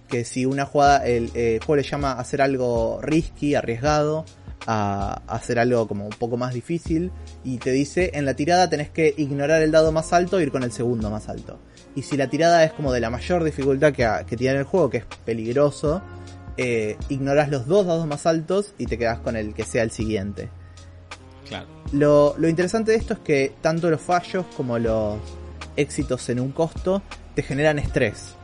que 0.08 0.24
si 0.24 0.44
una 0.46 0.66
jugada, 0.66 1.06
el, 1.06 1.30
eh, 1.34 1.58
juego 1.64 1.76
le 1.76 1.82
llama 1.88 2.12
a 2.12 2.20
hacer 2.20 2.42
algo 2.42 3.00
risky, 3.02 3.54
arriesgado, 3.54 4.24
a, 4.66 5.22
a 5.26 5.34
hacer 5.36 5.58
algo 5.58 5.86
como 5.86 6.04
un 6.06 6.12
poco 6.12 6.36
más 6.36 6.54
difícil, 6.54 7.10
y 7.44 7.58
te 7.58 7.70
dice 7.70 8.10
en 8.14 8.24
la 8.24 8.34
tirada 8.34 8.68
tenés 8.70 8.90
que 8.90 9.14
ignorar 9.16 9.62
el 9.62 9.70
dado 9.70 9.92
más 9.92 10.12
alto 10.12 10.38
e 10.38 10.42
ir 10.42 10.50
con 10.50 10.62
el 10.62 10.72
segundo 10.72 11.10
más 11.10 11.28
alto. 11.28 11.58
Y 11.96 12.02
si 12.02 12.16
la 12.16 12.28
tirada 12.28 12.64
es 12.64 12.72
como 12.72 12.92
de 12.92 13.00
la 13.00 13.08
mayor 13.10 13.44
dificultad 13.44 13.92
que, 13.92 14.08
que 14.26 14.36
tiene 14.36 14.58
el 14.58 14.64
juego, 14.64 14.90
que 14.90 14.98
es 14.98 15.04
peligroso, 15.24 16.02
eh, 16.56 16.96
ignoras 17.08 17.48
los 17.50 17.66
dos 17.66 17.86
dados 17.86 18.06
más 18.06 18.26
altos 18.26 18.74
y 18.78 18.86
te 18.86 18.98
quedas 18.98 19.18
con 19.18 19.36
el 19.36 19.54
que 19.54 19.64
sea 19.64 19.82
el 19.82 19.90
siguiente. 19.90 20.48
Claro. 21.48 21.66
Lo, 21.92 22.34
lo 22.38 22.48
interesante 22.48 22.92
de 22.92 22.98
esto 22.98 23.14
es 23.14 23.20
que 23.20 23.52
tanto 23.60 23.90
los 23.90 24.00
fallos 24.00 24.46
como 24.56 24.78
los 24.78 25.18
éxitos 25.76 26.28
en 26.28 26.40
un 26.40 26.52
costo 26.52 27.02
te 27.34 27.42
generan 27.42 27.78
estrés. 27.78 28.34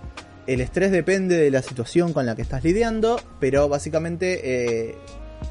El 0.47 0.61
estrés 0.61 0.91
depende 0.91 1.37
de 1.37 1.51
la 1.51 1.63
situación 1.63 2.13
con 2.13 2.27
la 2.27 2.35
que 2.35 2.43
estás 2.43 2.65
lidiando, 2.65 3.21
pero 3.39 3.69
básicamente 3.69 4.89
eh, 4.89 4.97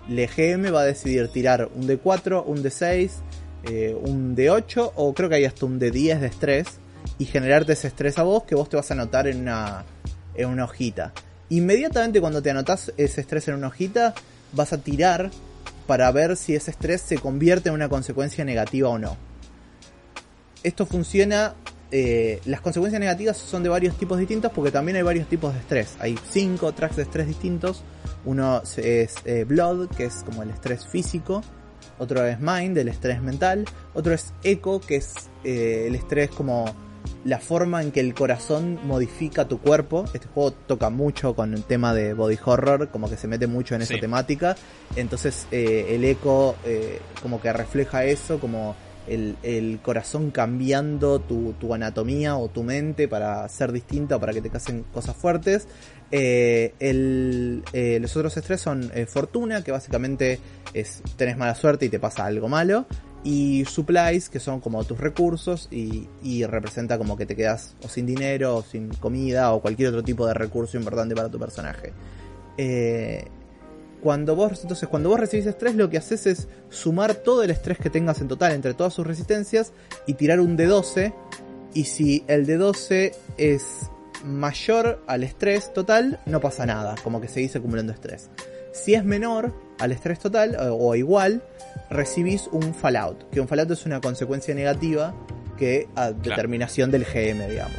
el 0.09 0.19
EGM 0.19 0.73
va 0.73 0.81
a 0.81 0.85
decidir 0.85 1.29
tirar 1.29 1.69
un 1.73 1.87
D4, 1.87 2.43
un 2.45 2.63
D6, 2.63 3.11
eh, 3.63 3.95
un 3.99 4.35
D8 4.35 4.91
o 4.95 5.13
creo 5.13 5.29
que 5.29 5.35
hay 5.35 5.45
hasta 5.45 5.65
un 5.65 5.79
D10 5.79 6.19
de 6.19 6.27
estrés 6.27 6.79
y 7.17 7.25
generarte 7.25 7.73
ese 7.73 7.87
estrés 7.87 8.17
a 8.17 8.23
vos 8.23 8.43
que 8.43 8.55
vos 8.55 8.69
te 8.69 8.77
vas 8.77 8.89
a 8.91 8.93
anotar 8.93 9.27
en 9.27 9.41
una, 9.41 9.85
en 10.35 10.49
una 10.49 10.65
hojita. 10.65 11.13
Inmediatamente 11.49 12.21
cuando 12.21 12.41
te 12.41 12.51
anotas 12.51 12.93
ese 12.97 13.21
estrés 13.21 13.47
en 13.47 13.55
una 13.55 13.67
hojita, 13.67 14.13
vas 14.53 14.73
a 14.73 14.77
tirar 14.77 15.31
para 15.87 16.11
ver 16.11 16.37
si 16.37 16.55
ese 16.55 16.69
estrés 16.69 17.01
se 17.01 17.17
convierte 17.17 17.69
en 17.69 17.75
una 17.75 17.89
consecuencia 17.89 18.45
negativa 18.45 18.89
o 18.89 18.99
no. 18.99 19.17
Esto 20.61 20.85
funciona, 20.85 21.55
eh, 21.91 22.39
las 22.45 22.61
consecuencias 22.61 22.99
negativas 22.99 23.37
son 23.37 23.63
de 23.63 23.69
varios 23.69 23.97
tipos 23.97 24.19
distintos 24.19 24.51
porque 24.53 24.71
también 24.71 24.97
hay 24.97 25.01
varios 25.01 25.27
tipos 25.27 25.53
de 25.53 25.59
estrés. 25.59 25.95
Hay 25.99 26.15
cinco 26.29 26.73
tracks 26.73 26.97
de 26.97 27.03
estrés 27.03 27.25
distintos. 27.25 27.81
Uno 28.25 28.61
es 28.77 29.15
eh, 29.25 29.45
Blood, 29.45 29.89
que 29.95 30.05
es 30.05 30.23
como 30.25 30.43
el 30.43 30.51
estrés 30.51 30.85
físico. 30.85 31.41
Otro 31.97 32.23
es 32.25 32.39
Mind, 32.39 32.77
el 32.77 32.89
estrés 32.89 33.21
mental. 33.21 33.65
Otro 33.95 34.13
es 34.13 34.33
Echo, 34.43 34.79
que 34.79 34.97
es 34.97 35.13
eh, 35.43 35.85
el 35.87 35.95
estrés 35.95 36.29
como 36.29 36.65
la 37.25 37.39
forma 37.39 37.81
en 37.81 37.91
que 37.91 37.99
el 37.99 38.13
corazón 38.13 38.79
modifica 38.85 39.47
tu 39.47 39.59
cuerpo. 39.59 40.05
Este 40.13 40.27
juego 40.27 40.51
toca 40.51 40.89
mucho 40.89 41.35
con 41.35 41.53
el 41.53 41.63
tema 41.63 41.93
de 41.93 42.13
body 42.13 42.37
horror, 42.43 42.89
como 42.89 43.09
que 43.09 43.17
se 43.17 43.27
mete 43.27 43.47
mucho 43.47 43.75
en 43.75 43.81
esa 43.81 43.97
temática. 43.99 44.55
Entonces 44.95 45.47
eh, 45.51 45.87
el 45.89 46.05
eco 46.05 46.55
eh, 46.65 46.99
como 47.21 47.41
que 47.41 47.51
refleja 47.51 48.05
eso, 48.05 48.39
como 48.39 48.75
el, 49.07 49.35
el 49.43 49.79
corazón 49.81 50.31
cambiando 50.31 51.19
tu, 51.19 51.53
tu 51.53 51.73
anatomía 51.73 52.37
o 52.37 52.47
tu 52.49 52.63
mente 52.63 53.07
para 53.07 53.47
ser 53.49 53.71
distinta 53.71 54.17
o 54.17 54.19
para 54.19 54.33
que 54.33 54.41
te 54.41 54.49
casen 54.49 54.83
cosas 54.93 55.15
fuertes. 55.15 55.67
Eh, 56.11 56.73
el, 56.79 57.63
los 58.01 58.15
otros 58.15 58.35
estrés 58.37 58.61
son 58.61 58.91
fortuna, 59.07 59.63
que 59.63 59.71
básicamente 59.71 60.39
es 60.73 61.01
tenés 61.17 61.37
mala 61.37 61.55
suerte 61.55 61.85
y 61.85 61.89
te 61.89 61.99
pasa 61.99 62.25
algo 62.25 62.47
malo. 62.47 62.85
Y 63.23 63.65
supplies, 63.65 64.29
que 64.29 64.39
son 64.39 64.61
como 64.61 64.83
tus 64.85 64.97
recursos 64.97 65.67
y, 65.71 66.45
representa 66.45 66.97
como 66.97 67.17
que 67.17 67.25
te 67.25 67.35
quedas 67.35 67.75
o 67.83 67.89
sin 67.89 68.05
dinero, 68.05 68.57
o 68.57 68.63
sin 68.63 68.89
comida, 68.89 69.51
o 69.53 69.61
cualquier 69.61 69.89
otro 69.89 70.03
tipo 70.03 70.25
de 70.25 70.33
recurso 70.33 70.77
importante 70.77 71.15
para 71.15 71.29
tu 71.29 71.37
personaje. 71.37 71.91
Eh, 72.57 73.25
cuando 74.01 74.35
vos, 74.35 74.61
entonces, 74.61 74.87
cuando 74.87 75.09
vos 75.09 75.19
recibís 75.19 75.45
estrés, 75.45 75.75
lo 75.75 75.89
que 75.89 75.97
haces 75.97 76.25
es 76.25 76.47
sumar 76.69 77.15
todo 77.15 77.43
el 77.43 77.49
estrés 77.49 77.77
que 77.77 77.89
tengas 77.89 78.21
en 78.21 78.29
total 78.29 78.53
entre 78.53 78.73
todas 78.73 78.93
sus 78.93 79.05
resistencias 79.05 79.73
y 80.07 80.13
tirar 80.13 80.39
un 80.39 80.57
D12. 80.57 81.13
Y 81.73 81.83
si 81.83 82.23
el 82.27 82.47
D12 82.47 83.13
es 83.37 83.63
mayor 84.23 85.03
al 85.07 85.23
estrés 85.23 85.73
total, 85.73 86.19
no 86.25 86.39
pasa 86.39 86.65
nada, 86.65 86.95
como 87.03 87.19
que 87.21 87.27
seguís 87.27 87.55
acumulando 87.55 87.91
estrés. 87.91 88.29
Si 88.71 88.93
es 88.93 89.03
menor 89.03 89.53
al 89.79 89.91
estrés 89.91 90.19
total 90.19 90.57
o 90.59 90.95
igual, 90.95 91.43
recibís 91.89 92.47
un 92.51 92.73
fallout, 92.73 93.29
que 93.31 93.39
un 93.41 93.47
fallout 93.47 93.71
es 93.71 93.85
una 93.85 93.99
consecuencia 94.01 94.53
negativa 94.53 95.13
que 95.57 95.87
a 95.95 96.11
determinación 96.11 96.91
del 96.91 97.03
GM, 97.05 97.47
digamos. 97.49 97.77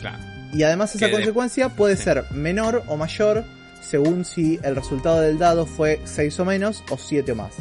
Claro. 0.00 0.18
Y 0.52 0.62
además 0.62 0.90
esa 0.94 1.06
Que 1.06 1.10
de- 1.10 1.12
consecuencia 1.18 1.68
puede 1.70 1.96
sí. 1.96 2.02
ser 2.04 2.24
menor 2.32 2.82
o 2.88 2.96
mayor 2.96 3.44
según 3.82 4.24
si 4.24 4.58
el 4.62 4.74
resultado 4.76 5.20
del 5.20 5.38
dado 5.38 5.66
fue 5.66 6.00
6 6.04 6.40
o 6.40 6.44
menos 6.44 6.82
o 6.90 6.96
7 6.98 7.32
o 7.32 7.34
más. 7.36 7.52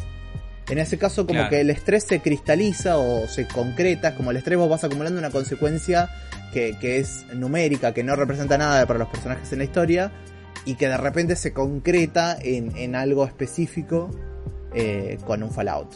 En 0.69 0.77
ese 0.79 0.97
caso 0.97 1.25
como 1.27 1.39
Claro. 1.39 1.49
que 1.49 1.61
el 1.61 1.69
estrés 1.69 2.05
se 2.05 2.21
cristaliza 2.21 2.97
o 2.97 3.27
se 3.27 3.45
concreta, 3.47 4.15
como 4.15 4.31
el 4.31 4.37
estrés 4.37 4.57
vos 4.57 4.69
vas 4.69 4.83
acumulando 4.85 5.19
una 5.19 5.29
consecuencia 5.29 6.09
que, 6.53 6.77
que 6.79 6.97
es 6.99 7.25
numérica, 7.33 7.93
que 7.93 8.03
no 8.03 8.15
representa 8.15 8.57
nada 8.57 8.85
para 8.85 8.99
los 8.99 9.09
personajes 9.09 9.51
en 9.51 9.57
la 9.59 9.65
historia 9.65 10.11
y 10.65 10.75
que 10.75 10.87
de 10.87 10.95
repente 10.97 11.35
se 11.35 11.51
concreta 11.51 12.37
en, 12.41 12.75
en 12.77 12.95
algo 12.95 13.25
específico 13.25 14.09
eh, 14.73 15.17
con 15.25 15.43
un 15.43 15.51
Fallout. 15.51 15.89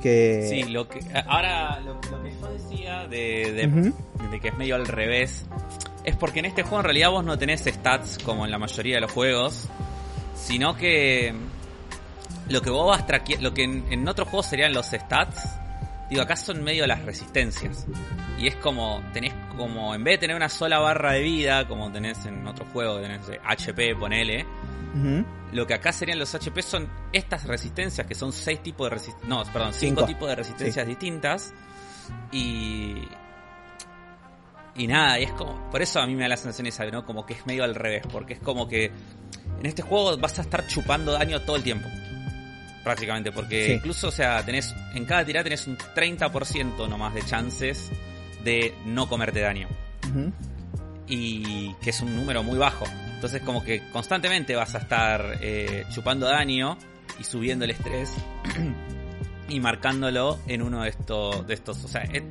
Que... 0.00 0.46
Sí, 0.50 0.64
lo 0.64 0.88
que, 0.88 1.00
ahora 1.28 1.78
lo, 1.80 1.94
lo 1.94 2.22
que 2.24 2.32
yo 2.32 2.48
decía 2.52 3.06
de, 3.06 3.52
de, 3.52 3.66
Ujú. 3.68 4.30
de 4.30 4.40
que 4.40 4.48
es 4.48 4.56
medio 4.56 4.74
al 4.74 4.86
revés 4.86 5.46
es 6.04 6.16
porque 6.16 6.40
en 6.40 6.46
este 6.46 6.62
juego 6.64 6.78
en 6.78 6.84
realidad 6.84 7.10
vos 7.10 7.24
no 7.24 7.38
tenés 7.38 7.60
stats 7.64 8.18
como 8.24 8.44
en 8.44 8.50
la 8.50 8.58
mayoría 8.58 8.96
de 8.96 9.00
los 9.02 9.12
juegos, 9.12 9.68
sino 10.34 10.76
que 10.76 11.32
lo 12.48 12.60
que 12.62 12.70
vos 12.70 12.88
vas 12.88 13.06
traque- 13.06 13.38
lo 13.40 13.54
que 13.54 13.62
en, 13.62 13.84
en 13.92 14.08
otros 14.08 14.26
juegos 14.28 14.46
serían 14.46 14.72
los 14.72 14.86
stats, 14.86 15.48
digo, 16.10 16.22
acá 16.22 16.34
son 16.34 16.64
medio 16.64 16.84
las 16.88 17.02
resistencias. 17.04 17.86
Y 18.38 18.48
es 18.48 18.56
como, 18.56 19.00
tenés 19.12 19.32
como, 19.56 19.94
en 19.94 20.02
vez 20.02 20.14
de 20.14 20.18
tener 20.22 20.34
una 20.36 20.48
sola 20.48 20.80
barra 20.80 21.12
de 21.12 21.20
vida, 21.22 21.68
como 21.68 21.92
tenés 21.92 22.26
en 22.26 22.44
otro 22.48 22.64
juego, 22.72 22.98
tenés 23.00 23.20
HP, 23.44 23.94
ponele, 23.94 24.44
Lo 25.52 25.66
que 25.66 25.74
acá 25.74 25.92
serían 25.92 26.18
los 26.18 26.34
HP 26.34 26.62
son 26.62 26.88
estas 27.12 27.44
resistencias, 27.44 28.06
que 28.06 28.14
son 28.14 28.32
seis 28.32 28.62
tipos 28.62 28.86
de 28.86 28.90
resistencias. 28.96 29.28
No, 29.28 29.42
perdón, 29.52 29.72
cinco, 29.72 30.00
Cinco. 30.00 30.06
tipos 30.06 30.28
de 30.28 30.34
resistencias 30.36 30.86
distintas. 30.86 31.54
Y. 32.30 33.08
Y 34.74 34.86
nada, 34.86 35.18
y 35.20 35.24
es 35.24 35.32
como. 35.32 35.70
Por 35.70 35.82
eso 35.82 36.00
a 36.00 36.06
mí 36.06 36.14
me 36.14 36.22
da 36.22 36.28
la 36.28 36.36
sensación 36.36 36.66
esa, 36.66 36.84
¿no? 36.86 37.04
Como 37.04 37.26
que 37.26 37.34
es 37.34 37.46
medio 37.46 37.64
al 37.64 37.74
revés, 37.74 38.02
porque 38.10 38.34
es 38.34 38.40
como 38.40 38.68
que. 38.68 38.90
En 39.60 39.66
este 39.66 39.82
juego 39.82 40.16
vas 40.18 40.38
a 40.38 40.42
estar 40.42 40.66
chupando 40.66 41.12
daño 41.12 41.40
todo 41.42 41.56
el 41.56 41.62
tiempo. 41.62 41.88
Prácticamente, 42.82 43.30
porque 43.30 43.66
Sí. 43.66 43.72
incluso, 43.74 44.08
o 44.08 44.10
sea, 44.10 44.44
tenés. 44.44 44.74
En 44.94 45.04
cada 45.04 45.24
tirada 45.24 45.44
tenés 45.44 45.66
un 45.66 45.76
30% 45.94 46.88
nomás 46.88 47.14
de 47.14 47.22
chances 47.22 47.90
de 48.42 48.74
no 48.86 49.08
comerte 49.08 49.40
daño 49.40 49.68
Ujú. 50.10 50.32
Y 51.06 51.74
que 51.74 51.90
es 51.90 52.00
un 52.00 52.14
número 52.16 52.42
muy 52.42 52.58
bajo. 52.58 52.84
Entonces 53.14 53.42
como 53.42 53.62
que 53.62 53.88
constantemente 53.90 54.56
vas 54.56 54.74
a 54.74 54.78
estar 54.78 55.38
eh, 55.40 55.84
chupando 55.94 56.26
daño 56.26 56.76
y 57.20 57.24
subiendo 57.24 57.64
el 57.64 57.70
estrés 57.70 58.12
y 59.48 59.60
marcándolo 59.60 60.38
en 60.46 60.62
uno 60.62 60.82
de 60.82 60.90
estos, 60.90 61.46
de 61.46 61.54
estos, 61.54 61.84
o 61.84 61.88
sea, 61.88 62.02
eh, 62.04 62.24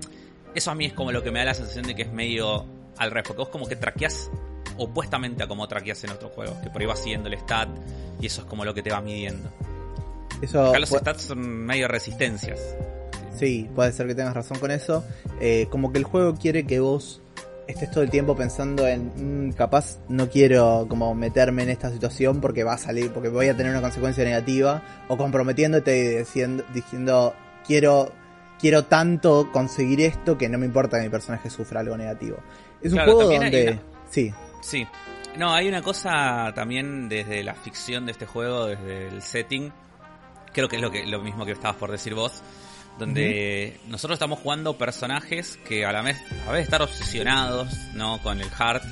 eso 0.54 0.72
a 0.72 0.76
mí 0.76 0.86
es 0.86 0.94
como 0.94 1.12
lo 1.12 1.24
que 1.24 1.32
me 1.32 1.40
da 1.40 1.46
la 1.46 1.54
sensación 1.54 1.86
de 1.86 1.96
que 1.96 2.04
es 2.04 2.12
medio 2.12 2.66
al 2.98 3.12
revés, 3.12 3.28
porque 3.28 3.40
vos 3.40 3.50
como 3.50 3.68
que 3.68 3.76
traqueás 3.76 4.30
opuestamente 4.78 5.44
a 5.44 5.48
como 5.48 5.68
traqueás 5.68 6.04
en 6.04 6.12
otros 6.12 6.32
juegos, 6.34 6.58
que 6.58 6.70
por 6.70 6.82
ahí 6.82 6.88
vas 6.88 7.00
siguiendo 7.00 7.30
el 7.30 7.38
stat 7.38 7.70
y 8.20 8.26
eso 8.26 8.42
es 8.42 8.48
como 8.48 8.66
lo 8.66 8.74
que 8.74 8.82
te 8.82 8.92
va 8.92 9.02
midiendo. 9.02 9.50
Eso 10.42 10.70
Acá 10.70 10.80
los 10.80 10.90
stats 10.90 11.22
son 11.22 11.40
medio 11.40 11.88
resistencias. 11.88 12.60
Sí, 13.38 13.70
puede 13.76 13.92
ser 13.92 14.08
que 14.08 14.16
tengas 14.16 14.34
razón 14.34 14.60
con 14.60 14.72
eso. 14.72 15.06
Eh, 15.40 15.68
como 15.70 15.92
que 15.92 16.00
el 16.00 16.04
juego 16.04 16.36
quiere 16.36 16.66
que 16.66 16.80
vos 16.80 17.22
estés 17.68 17.90
todo 17.92 18.04
el 18.04 18.10
tiempo 18.10 18.36
pensando 18.36 18.88
en 18.88 19.48
mm, 19.50 19.54
capaz 19.54 19.98
no 20.10 20.30
quiero 20.30 20.86
como 20.90 21.14
meterme 21.16 21.64
en 21.64 21.70
esta 21.70 21.90
situación 21.92 22.42
porque 22.42 22.64
va 22.64 22.74
a 22.74 22.78
salir, 22.78 23.12
porque 23.12 23.30
voy 23.30 23.48
a 23.48 23.56
tener 23.56 23.72
una 23.72 23.82
consecuencia 23.82 24.24
negativa, 24.24 24.82
o 25.08 25.18
comprometiéndote 25.18 25.98
y 25.98 26.18
diciendo, 26.18 26.64
diciendo 26.74 27.34
quiero, 27.66 28.12
quiero 28.60 28.86
tanto 28.86 29.52
conseguir 29.52 30.02
esto 30.02 30.38
que 30.38 30.50
no 30.50 30.58
me 30.58 30.66
importa 30.66 30.98
que 30.98 31.04
mi 31.04 31.10
personaje 31.10 31.50
sufra 31.50 31.80
algo 31.82 31.96
negativo. 31.98 32.38
Es 32.82 32.92
un 32.94 33.00
juego 33.00 33.24
donde. 33.24 33.72
una- 33.74 33.82
Sí, 34.10 34.34
Sí. 34.62 34.88
No, 35.38 35.54
hay 35.54 35.70
una 35.70 35.82
cosa 35.82 36.52
también 36.54 37.08
desde 37.08 37.42
la 37.44 37.54
ficción 37.56 38.06
de 38.06 38.12
este 38.12 38.26
juego, 38.26 38.66
desde 38.66 39.08
el 39.08 39.22
setting. 39.22 39.72
Creo 40.54 40.68
que 40.68 40.76
es 40.76 40.82
lo 40.82 40.92
que 40.92 41.06
lo 41.06 41.22
mismo 41.22 41.46
que 41.46 41.54
estabas 41.54 41.78
por 41.78 41.90
decir 41.90 42.14
vos. 42.14 42.44
Donde 43.02 43.80
nosotros 43.88 44.18
estamos 44.18 44.38
jugando 44.38 44.78
personajes 44.78 45.58
que 45.68 45.88
a 45.88 45.92
la 45.92 46.04
vez, 46.04 46.22
a 46.48 46.52
vez 46.52 46.66
estar 46.66 46.84
obsesionados, 46.84 47.74
¿no? 47.96 48.22
Con 48.22 48.40
el 48.40 48.50
heart, 48.52 48.84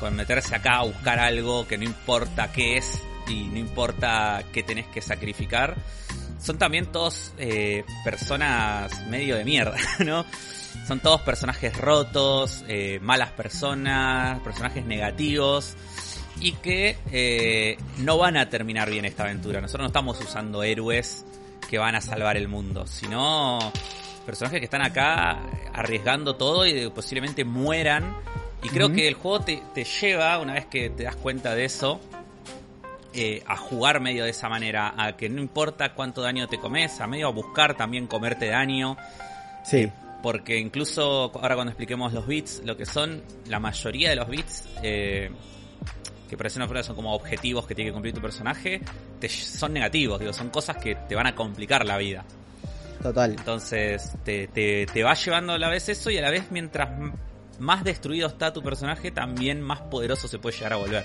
con 0.00 0.16
meterse 0.16 0.56
acá 0.56 0.78
a 0.78 0.82
buscar 0.82 1.20
algo 1.20 1.68
que 1.68 1.78
no 1.78 1.84
importa 1.84 2.50
qué 2.50 2.76
es 2.76 3.00
y 3.28 3.44
no 3.44 3.58
importa 3.58 4.42
qué 4.52 4.64
tenés 4.64 4.88
que 4.88 5.00
sacrificar. 5.00 5.76
Son 6.40 6.58
también 6.58 6.86
todos 6.86 7.34
eh, 7.38 7.84
personas 8.04 9.06
medio 9.06 9.36
de 9.36 9.44
mierda, 9.44 9.76
¿no? 10.04 10.26
Son 10.88 10.98
todos 10.98 11.20
personajes 11.20 11.76
rotos, 11.76 12.64
eh, 12.66 12.98
malas 13.00 13.30
personas, 13.30 14.40
personajes 14.40 14.84
negativos 14.84 15.76
y 16.40 16.50
que 16.54 16.98
eh, 17.12 17.78
no 17.98 18.18
van 18.18 18.38
a 18.38 18.48
terminar 18.48 18.90
bien 18.90 19.04
esta 19.04 19.22
aventura. 19.22 19.60
Nosotros 19.60 19.84
no 19.84 19.86
estamos 19.86 20.20
usando 20.20 20.64
héroes 20.64 21.24
que 21.72 21.78
van 21.78 21.94
a 21.94 22.02
salvar 22.02 22.36
el 22.36 22.48
mundo, 22.48 22.86
sino 22.86 23.58
personajes 24.26 24.58
que 24.58 24.66
están 24.66 24.82
acá 24.82 25.38
arriesgando 25.72 26.36
todo 26.36 26.66
y 26.66 26.90
posiblemente 26.90 27.46
mueran. 27.46 28.14
Y 28.62 28.68
creo 28.68 28.92
que 28.92 29.08
el 29.08 29.14
juego 29.14 29.40
te, 29.40 29.62
te 29.72 29.84
lleva, 29.84 30.38
una 30.38 30.52
vez 30.52 30.66
que 30.66 30.90
te 30.90 31.04
das 31.04 31.16
cuenta 31.16 31.54
de 31.54 31.64
eso, 31.64 31.98
eh, 33.14 33.42
a 33.46 33.56
jugar 33.56 34.00
medio 34.00 34.24
de 34.24 34.30
esa 34.32 34.50
manera, 34.50 34.92
a 34.98 35.16
que 35.16 35.30
no 35.30 35.40
importa 35.40 35.94
cuánto 35.94 36.20
daño 36.20 36.46
te 36.46 36.58
comes, 36.58 37.00
a 37.00 37.06
medio 37.06 37.28
a 37.28 37.30
buscar 37.30 37.74
también 37.74 38.06
comerte 38.06 38.48
daño, 38.48 38.98
sí. 39.64 39.90
porque 40.22 40.58
incluso 40.58 41.32
ahora 41.34 41.54
cuando 41.54 41.70
expliquemos 41.70 42.12
los 42.12 42.26
bits, 42.26 42.60
lo 42.66 42.76
que 42.76 42.84
son 42.84 43.22
la 43.46 43.60
mayoría 43.60 44.10
de 44.10 44.16
los 44.16 44.28
bits, 44.28 44.68
eh, 44.82 45.30
que 46.36 46.48
una 46.56 46.66
prueba 46.66 46.82
son 46.82 46.96
como 46.96 47.14
objetivos 47.14 47.66
que 47.66 47.74
tiene 47.74 47.90
que 47.90 47.94
cumplir 47.94 48.14
tu 48.14 48.20
personaje, 48.20 48.80
te, 49.20 49.28
son 49.28 49.72
negativos, 49.72 50.20
digo, 50.20 50.32
son 50.32 50.50
cosas 50.50 50.76
que 50.76 50.94
te 50.94 51.14
van 51.14 51.26
a 51.26 51.34
complicar 51.34 51.86
la 51.86 51.96
vida. 51.98 52.24
Total. 53.02 53.32
Entonces 53.32 54.12
te, 54.24 54.46
te, 54.46 54.86
te 54.86 55.02
va 55.02 55.14
llevando 55.14 55.54
a 55.54 55.58
la 55.58 55.68
vez 55.68 55.88
eso 55.88 56.10
y 56.10 56.18
a 56.18 56.22
la 56.22 56.30
vez 56.30 56.44
mientras 56.50 56.90
más 57.58 57.84
destruido 57.84 58.28
está 58.28 58.52
tu 58.52 58.62
personaje, 58.62 59.10
también 59.10 59.60
más 59.60 59.80
poderoso 59.82 60.28
se 60.28 60.38
puede 60.38 60.56
llegar 60.56 60.74
a 60.74 60.76
volver 60.76 61.04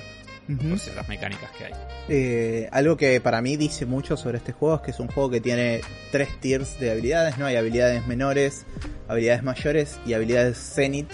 Ujú. 0.49 0.69
por 0.69 0.79
ciertas 0.79 1.09
mecánicas 1.09 1.51
que 1.51 1.65
hay. 1.65 1.73
Eh, 2.09 2.69
algo 2.71 2.97
que 2.97 3.19
para 3.21 3.41
mí 3.41 3.57
dice 3.57 3.85
mucho 3.85 4.17
sobre 4.17 4.37
este 4.37 4.53
juego 4.53 4.75
es 4.75 4.81
que 4.81 4.91
es 4.91 4.99
un 4.99 5.07
juego 5.07 5.29
que 5.29 5.41
tiene 5.41 5.81
tres 6.11 6.29
tiers 6.39 6.79
de 6.79 6.91
habilidades, 6.91 7.37
¿no? 7.37 7.45
Hay 7.45 7.55
habilidades 7.55 8.05
menores, 8.07 8.65
habilidades 9.07 9.43
mayores 9.43 9.99
y 10.05 10.13
habilidades 10.13 10.57
Zenith, 10.57 11.09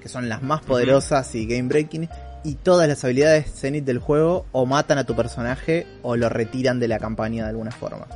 que 0.00 0.08
son 0.08 0.28
las 0.28 0.42
más 0.42 0.62
poderosas 0.62 1.34
y 1.34 1.46
game 1.46 1.68
breaking. 1.68 2.08
Y 2.46 2.54
todas 2.54 2.88
las 2.88 3.02
habilidades 3.04 3.52
Zenith 3.52 3.84
del 3.84 3.98
juego 3.98 4.46
o 4.52 4.66
matan 4.66 4.98
a 4.98 5.04
tu 5.04 5.16
personaje 5.16 5.86
o 6.02 6.16
lo 6.16 6.28
retiran 6.28 6.78
de 6.78 6.88
la 6.88 6.98
campaña 6.98 7.42
de 7.44 7.50
alguna 7.50 7.72
forma. 7.72 8.06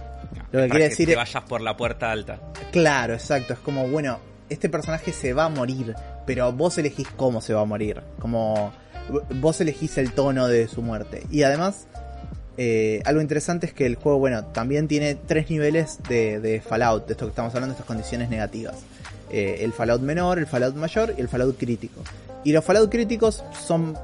Lo 0.52 0.60
que 0.62 0.68
quiere 0.68 0.88
decir 0.88 1.06
te 1.06 1.12
es- 1.12 1.18
vayas 1.18 1.42
por 1.44 1.60
la 1.60 1.76
puerta 1.76 2.10
alta. 2.12 2.38
Claro, 2.70 3.14
exacto. 3.14 3.52
Es 3.54 3.58
como, 3.58 3.88
bueno, 3.88 4.18
este 4.48 4.68
personaje 4.68 5.12
se 5.12 5.32
va 5.32 5.44
a 5.46 5.48
morir, 5.48 5.94
pero 6.26 6.52
vos 6.52 6.78
elegís 6.78 7.08
cómo 7.16 7.40
se 7.40 7.54
va 7.54 7.62
a 7.62 7.64
morir. 7.64 8.00
Como 8.20 8.72
vos 9.40 9.60
elegís 9.60 9.98
el 9.98 10.12
tono 10.12 10.46
de 10.46 10.68
su 10.68 10.80
muerte. 10.82 11.24
Y 11.30 11.42
además, 11.42 11.86
eh, 12.56 13.02
algo 13.06 13.20
interesante 13.20 13.66
es 13.66 13.72
que 13.72 13.86
el 13.86 13.96
juego, 13.96 14.18
bueno, 14.20 14.44
también 14.46 14.86
tiene 14.86 15.14
tres 15.16 15.50
niveles 15.50 15.98
de, 16.08 16.38
de 16.40 16.60
Fallout, 16.60 17.06
de 17.06 17.12
esto 17.14 17.26
que 17.26 17.30
estamos 17.30 17.52
hablando, 17.54 17.74
de 17.74 17.78
estas 17.80 17.86
condiciones 17.86 18.28
negativas. 18.28 18.76
Eh, 19.30 19.58
el 19.62 19.72
Fallout 19.72 20.02
menor, 20.02 20.38
el 20.38 20.46
Fallout 20.46 20.76
mayor 20.76 21.14
y 21.16 21.20
el 21.20 21.28
Fallout 21.28 21.58
crítico. 21.58 22.00
Y 22.44 22.52
los 22.52 22.64
Fallout 22.64 22.90
críticos 22.90 23.42
son... 23.66 23.96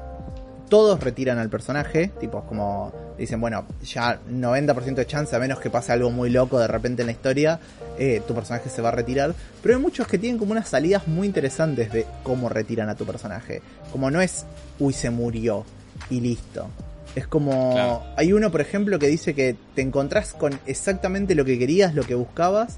Todos 0.69 0.99
retiran 1.01 1.39
al 1.39 1.49
personaje, 1.49 2.11
tipo 2.19 2.43
como 2.45 2.93
dicen, 3.17 3.41
bueno, 3.41 3.65
ya 3.83 4.19
90% 4.29 4.95
de 4.97 5.07
chance, 5.07 5.35
a 5.35 5.39
menos 5.39 5.61
que 5.61 5.71
pase 5.71 5.93
algo 5.93 6.11
muy 6.11 6.29
loco 6.29 6.59
de 6.59 6.67
repente 6.67 7.03
en 7.03 7.07
la 7.07 7.13
historia, 7.13 7.61
eh, 7.99 8.21
tu 8.27 8.35
personaje 8.35 8.69
se 8.69 8.83
va 8.83 8.89
a 8.89 8.93
retirar. 8.93 9.33
Pero 9.63 9.77
hay 9.77 9.81
muchos 9.83 10.07
que 10.09 10.19
tienen 10.19 10.39
como 10.39 10.53
unas 10.53 10.69
salidas 10.69 11.07
muy 11.07 11.27
interesantes 11.27 11.93
de 11.93 12.05
cómo 12.23 12.49
retiran 12.49 12.89
a 12.89 12.95
tu 12.97 13.07
personaje. 13.07 13.63
Como 13.93 14.11
no 14.11 14.21
es, 14.21 14.45
uy, 14.81 14.93
se 14.93 15.11
murió 15.11 15.65
y 16.11 16.21
listo. 16.21 16.67
Es 17.15 17.27
como, 17.27 17.73
Claro. 17.73 18.03
hay 18.17 18.33
uno, 18.33 18.51
por 18.51 18.61
ejemplo, 18.61 18.99
que 18.99 19.07
dice 19.07 19.35
que 19.35 19.57
te 19.75 19.81
encontrás 19.83 20.35
con 20.35 20.59
exactamente 20.67 21.35
lo 21.35 21.45
que 21.47 21.59
querías, 21.59 21.95
lo 21.95 22.03
que 22.03 22.15
buscabas, 22.15 22.77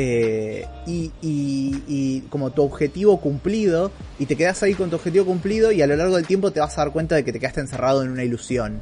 eh, 0.00 0.64
y, 0.86 1.10
y- 1.20 1.82
y 1.88 2.20
como 2.30 2.50
tu 2.52 2.62
objetivo 2.62 3.20
cumplido, 3.20 3.90
y 4.20 4.26
te 4.26 4.36
quedas 4.36 4.62
ahí 4.62 4.74
con 4.74 4.90
tu 4.90 4.96
objetivo 4.96 5.24
cumplido, 5.26 5.72
y 5.72 5.82
a 5.82 5.88
lo 5.88 5.96
largo 5.96 6.14
del 6.14 6.24
tiempo 6.24 6.52
te 6.52 6.60
vas 6.60 6.78
a 6.78 6.82
dar 6.82 6.92
cuenta 6.92 7.16
de 7.16 7.24
que 7.24 7.32
te 7.32 7.40
quedaste 7.40 7.60
encerrado 7.62 8.02
en 8.04 8.10
una 8.10 8.22
ilusión. 8.22 8.80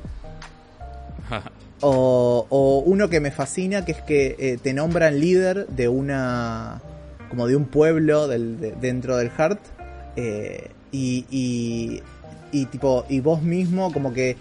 O, 1.83 2.47
o 2.49 2.79
uno 2.87 3.11
que 3.11 3.21
me 3.21 3.31
fascina, 3.31 3.85
que 3.85 3.93
es 3.93 4.01
que 4.01 4.35
eh, 4.39 4.59
te 4.63 4.73
nombran 4.73 5.21
líder 5.21 5.67
de 5.67 5.89
una. 5.89 6.81
como 7.29 7.47
de 7.47 7.55
un 7.55 7.67
pueblo 7.67 8.29
del, 8.29 8.59
de- 8.61 8.73
dentro 8.73 9.19
del 9.19 9.29
Heart. 9.31 9.61
eh, 10.17 10.71
y, 10.93 11.27
y, 11.31 12.03
y 12.51 12.65
tipo, 12.67 13.05
y 13.11 13.21
vos 13.21 13.43
mismo 13.43 13.93
como 13.93 14.15
que 14.15 14.37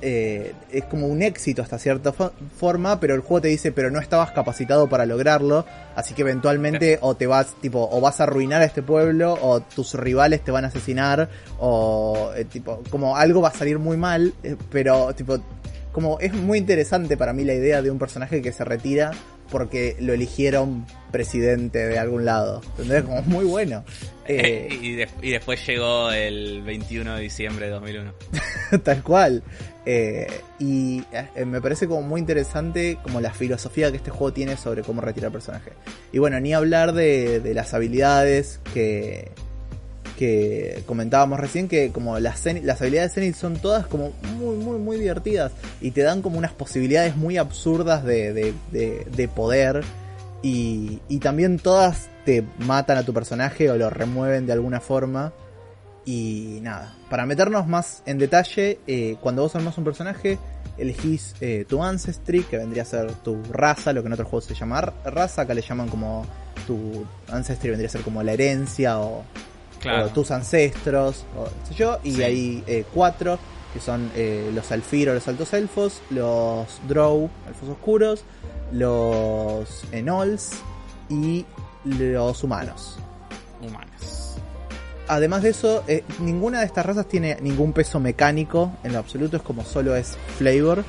eh, 0.00 0.52
es 0.70 0.84
como 0.84 1.06
un 1.06 1.22
éxito 1.22 1.62
hasta 1.62 1.78
cierta 1.78 2.12
fo- 2.12 2.32
forma, 2.58 2.98
pero 3.00 3.14
el 3.14 3.20
juego 3.20 3.42
te 3.42 3.48
dice, 3.48 3.72
pero 3.72 3.90
no 3.90 4.00
estabas 4.00 4.30
capacitado 4.32 4.88
para 4.88 5.06
lograrlo, 5.06 5.64
así 5.94 6.14
que 6.14 6.22
eventualmente 6.22 6.98
o 7.02 7.14
te 7.14 7.26
vas, 7.26 7.54
tipo, 7.60 7.88
o 7.90 8.00
vas 8.00 8.20
a 8.20 8.24
arruinar 8.24 8.62
a 8.62 8.64
este 8.64 8.82
pueblo, 8.82 9.38
o 9.40 9.60
tus 9.60 9.94
rivales 9.94 10.42
te 10.42 10.50
van 10.50 10.64
a 10.64 10.68
asesinar, 10.68 11.28
o 11.58 12.30
eh, 12.36 12.44
tipo, 12.44 12.82
como 12.90 13.16
algo 13.16 13.40
va 13.40 13.48
a 13.48 13.54
salir 13.54 13.78
muy 13.78 13.96
mal, 13.96 14.32
eh, 14.42 14.56
pero 14.70 15.12
tipo, 15.14 15.38
como 15.92 16.18
es 16.20 16.32
muy 16.34 16.58
interesante 16.58 17.16
para 17.16 17.32
mí 17.32 17.44
la 17.44 17.54
idea 17.54 17.80
de 17.82 17.90
un 17.90 17.98
personaje 17.98 18.42
que 18.42 18.52
se 18.52 18.64
retira 18.64 19.12
porque 19.50 19.96
lo 20.00 20.12
eligieron 20.12 20.86
presidente 21.12 21.86
de 21.86 21.98
algún 21.98 22.24
lado. 22.24 22.60
¿Entendés? 22.78 23.04
Como 23.04 23.22
muy 23.22 23.44
bueno. 23.44 23.84
Eh, 24.28 24.68
y, 24.82 24.96
de- 24.96 25.08
y 25.22 25.30
después 25.30 25.64
llegó 25.64 26.10
el 26.10 26.60
21 26.62 27.14
de 27.14 27.22
diciembre 27.22 27.66
de 27.66 27.70
2001. 27.70 28.12
Tal 28.82 29.00
cual. 29.04 29.44
Eh, 29.84 30.26
y 30.58 31.04
eh, 31.36 31.44
me 31.44 31.60
parece 31.60 31.86
como 31.86 32.02
muy 32.02 32.18
interesante 32.22 32.98
como 33.04 33.20
la 33.20 33.32
filosofía 33.32 33.88
que 33.92 33.98
este 33.98 34.10
juego 34.10 34.32
tiene 34.32 34.56
sobre 34.56 34.82
cómo 34.82 35.00
retirar 35.00 35.30
personaje. 35.30 35.70
Y 36.12 36.18
bueno, 36.18 36.40
ni 36.40 36.54
hablar 36.54 36.92
de, 36.92 37.38
de 37.38 37.54
las 37.54 37.72
habilidades 37.72 38.58
que, 38.74 39.30
que 40.16 40.82
comentábamos 40.86 41.38
recién, 41.38 41.68
que 41.68 41.92
como 41.92 42.18
las, 42.18 42.44
habilidades 42.46 43.12
Zenith 43.14 43.36
son 43.36 43.56
todas 43.58 43.86
como 43.86 44.12
muy, 44.38 44.56
muy, 44.56 44.78
muy 44.78 44.96
divertidas 44.98 45.52
y 45.80 45.90
te 45.92 46.02
dan 46.02 46.22
como 46.22 46.38
unas 46.38 46.52
posibilidades 46.52 47.16
muy 47.16 47.36
absurdas 47.36 48.02
de, 48.04 48.32
de, 48.32 48.54
de- 48.72 49.06
de 49.14 49.28
poder 49.28 49.84
y, 50.42 51.00
y 51.08 51.18
también 51.18 51.58
todas 51.58 52.08
te 52.24 52.44
matan 52.58 52.98
a 52.98 53.02
tu 53.04 53.12
personaje 53.14 53.70
o 53.70 53.76
lo 53.76 53.90
remueven 53.90 54.46
de 54.46 54.52
alguna 54.52 54.80
forma. 54.80 55.32
Y 56.04 56.60
nada, 56.62 56.94
para 57.10 57.26
meternos 57.26 57.66
más 57.66 58.02
en 58.06 58.18
detalle, 58.18 58.78
eh, 58.86 59.16
cuando 59.20 59.42
vos 59.42 59.56
armás 59.56 59.76
un 59.76 59.82
personaje, 59.84 60.38
elegís 60.78 61.34
eh, 61.40 61.64
tu 61.68 61.82
ancestry, 61.82 62.44
que 62.44 62.58
vendría 62.58 62.82
a 62.82 62.86
ser 62.86 63.12
tu 63.24 63.42
raza, 63.50 63.92
lo 63.92 64.02
que 64.02 64.06
en 64.06 64.12
otros 64.12 64.28
juegos 64.28 64.44
se 64.44 64.54
llama 64.54 64.80
raza, 65.04 65.42
acá 65.42 65.52
le 65.54 65.62
llaman 65.62 65.88
como 65.88 66.24
tu 66.64 67.04
ancestry 67.28 67.70
vendría 67.70 67.88
a 67.88 67.90
ser 67.92 68.02
como 68.02 68.22
la 68.22 68.32
herencia 68.34 69.00
o, 69.00 69.24
o 69.84 70.08
tus 70.08 70.30
ancestros, 70.30 71.24
o 71.36 71.48
yo, 71.74 71.98
y 72.02 72.12
Sí. 72.12 72.22
hay 72.22 72.64
eh, 72.66 72.84
cuatro, 72.92 73.38
que 73.72 73.80
son 73.80 74.10
eh, 74.16 74.50
los 74.54 74.72
Alfir 74.72 75.10
o 75.10 75.14
los 75.14 75.28
altos 75.28 75.52
elfos, 75.52 76.00
los 76.10 76.66
Drow, 76.88 77.28
elfos 77.46 77.68
oscuros, 77.68 78.24
los 78.72 79.84
Enols 79.92 80.52
y 81.08 81.44
los 81.84 82.42
humanos. 82.42 82.98
Humanos. 83.60 84.36
Además 85.08 85.42
de 85.42 85.50
eso, 85.50 85.84
eh, 85.86 86.02
ninguna 86.20 86.60
de 86.60 86.66
estas 86.66 86.84
razas 86.84 87.06
tiene 87.06 87.36
ningún 87.40 87.72
peso 87.72 88.00
mecánico 88.00 88.72
en 88.82 88.92
lo 88.92 88.98
absoluto, 88.98 89.36
es 89.36 89.42
como 89.42 89.64
solo 89.64 89.94
es 89.94 90.16
flavor. 90.38 90.84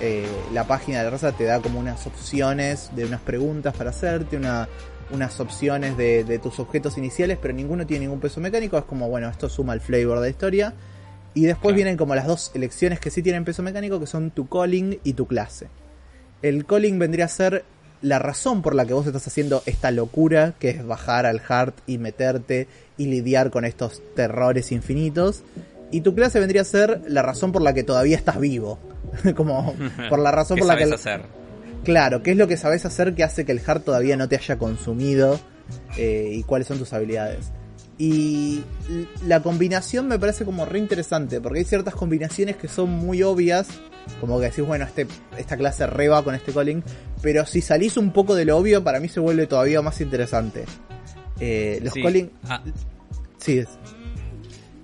Eh, 0.00 0.26
la 0.52 0.66
página 0.66 0.98
de 0.98 1.04
la 1.04 1.10
raza 1.10 1.30
te 1.30 1.44
da 1.44 1.60
como 1.60 1.78
unas 1.78 2.04
opciones 2.08 2.90
de 2.96 3.04
unas 3.04 3.20
preguntas 3.20 3.72
para 3.76 3.90
hacerte, 3.90 4.36
una, 4.36 4.68
unas 5.12 5.38
opciones 5.40 5.96
de, 5.96 6.24
de 6.24 6.38
tus 6.38 6.58
objetos 6.60 6.96
iniciales, 6.98 7.38
pero 7.40 7.54
ninguno 7.54 7.86
tiene 7.86 8.06
ningún 8.06 8.20
peso 8.20 8.40
mecánico. 8.40 8.78
Es 8.78 8.84
como, 8.84 9.08
bueno, 9.08 9.28
esto 9.28 9.48
suma 9.48 9.74
el 9.74 9.80
flavor 9.80 10.16
de 10.18 10.22
la 10.26 10.28
historia. 10.30 10.74
Y 11.34 11.42
después 11.44 11.62
Claro. 11.72 11.76
vienen 11.76 11.96
como 11.96 12.14
las 12.14 12.26
dos 12.26 12.50
elecciones 12.54 13.00
que 13.00 13.10
sí 13.10 13.22
tienen 13.22 13.44
peso 13.44 13.62
mecánico, 13.62 13.98
que 13.98 14.06
son 14.06 14.30
tu 14.30 14.48
calling 14.48 14.98
y 15.04 15.14
tu 15.14 15.26
clase. 15.26 15.68
El 16.42 16.66
calling 16.66 16.98
vendría 16.98 17.24
a 17.26 17.28
ser 17.28 17.64
la 18.02 18.18
razón 18.18 18.62
por 18.62 18.74
la 18.74 18.84
que 18.84 18.92
vos 18.94 19.06
estás 19.06 19.26
haciendo 19.28 19.62
esta 19.64 19.90
locura, 19.92 20.54
que 20.58 20.70
es 20.70 20.84
bajar 20.84 21.24
al 21.24 21.40
heart 21.40 21.74
y 21.86 21.98
meterte 21.98 22.66
y 22.98 23.06
lidiar 23.06 23.50
con 23.50 23.64
estos 23.64 24.02
terrores 24.14 24.72
infinitos. 24.72 25.42
Y 25.90 26.00
tu 26.00 26.14
clase 26.14 26.40
vendría 26.40 26.62
a 26.62 26.64
ser 26.64 27.00
la 27.06 27.22
razón 27.22 27.52
por 27.52 27.62
la 27.62 27.72
que 27.74 27.82
todavía 27.84 28.16
estás 28.16 28.38
vivo. 28.40 28.78
Como 29.36 29.74
por 30.10 30.18
la 30.18 30.32
razón 30.32 30.58
por 30.58 30.66
la 30.66 30.76
que... 30.76 30.84
hacer? 30.84 31.22
Claro, 31.84 32.22
¿qué 32.22 32.32
es 32.32 32.36
lo 32.36 32.46
que 32.46 32.56
sabes 32.56 32.84
hacer 32.84 33.14
que 33.14 33.24
hace 33.24 33.44
que 33.44 33.52
el 33.52 33.60
heart 33.60 33.84
todavía 33.84 34.16
no 34.16 34.28
te 34.28 34.36
haya 34.36 34.58
consumido? 34.58 35.40
Eh, 35.96 36.30
y 36.32 36.42
cuáles 36.44 36.68
son 36.68 36.78
tus 36.78 36.92
habilidades. 36.92 37.52
Y 37.98 38.62
la 39.26 39.42
combinación 39.42 40.08
me 40.08 40.18
parece 40.18 40.44
como 40.44 40.64
re 40.64 40.78
interesante, 40.78 41.40
porque 41.40 41.60
hay 41.60 41.64
ciertas 41.64 41.94
combinaciones 41.94 42.56
que 42.56 42.68
son 42.68 42.90
muy 42.90 43.22
obvias, 43.22 43.68
como 44.20 44.38
que 44.40 44.46
decís, 44.46 44.64
bueno, 44.66 44.84
este, 44.84 45.06
esta 45.36 45.56
clase 45.56 45.86
reba 45.86 46.22
con 46.24 46.34
este 46.34 46.52
calling, 46.52 46.82
pero 47.20 47.46
si 47.46 47.60
salís 47.60 47.96
un 47.96 48.12
poco 48.12 48.34
de 48.34 48.44
lo 48.44 48.56
obvio, 48.56 48.82
para 48.82 48.98
mí 48.98 49.08
se 49.08 49.20
vuelve 49.20 49.46
todavía 49.46 49.82
más 49.82 50.00
interesante. 50.00 50.64
Eh, 51.38 51.80
los 51.82 51.94
calling... 51.94 52.30
Ah. 52.48 52.62
Sí. 53.38 53.62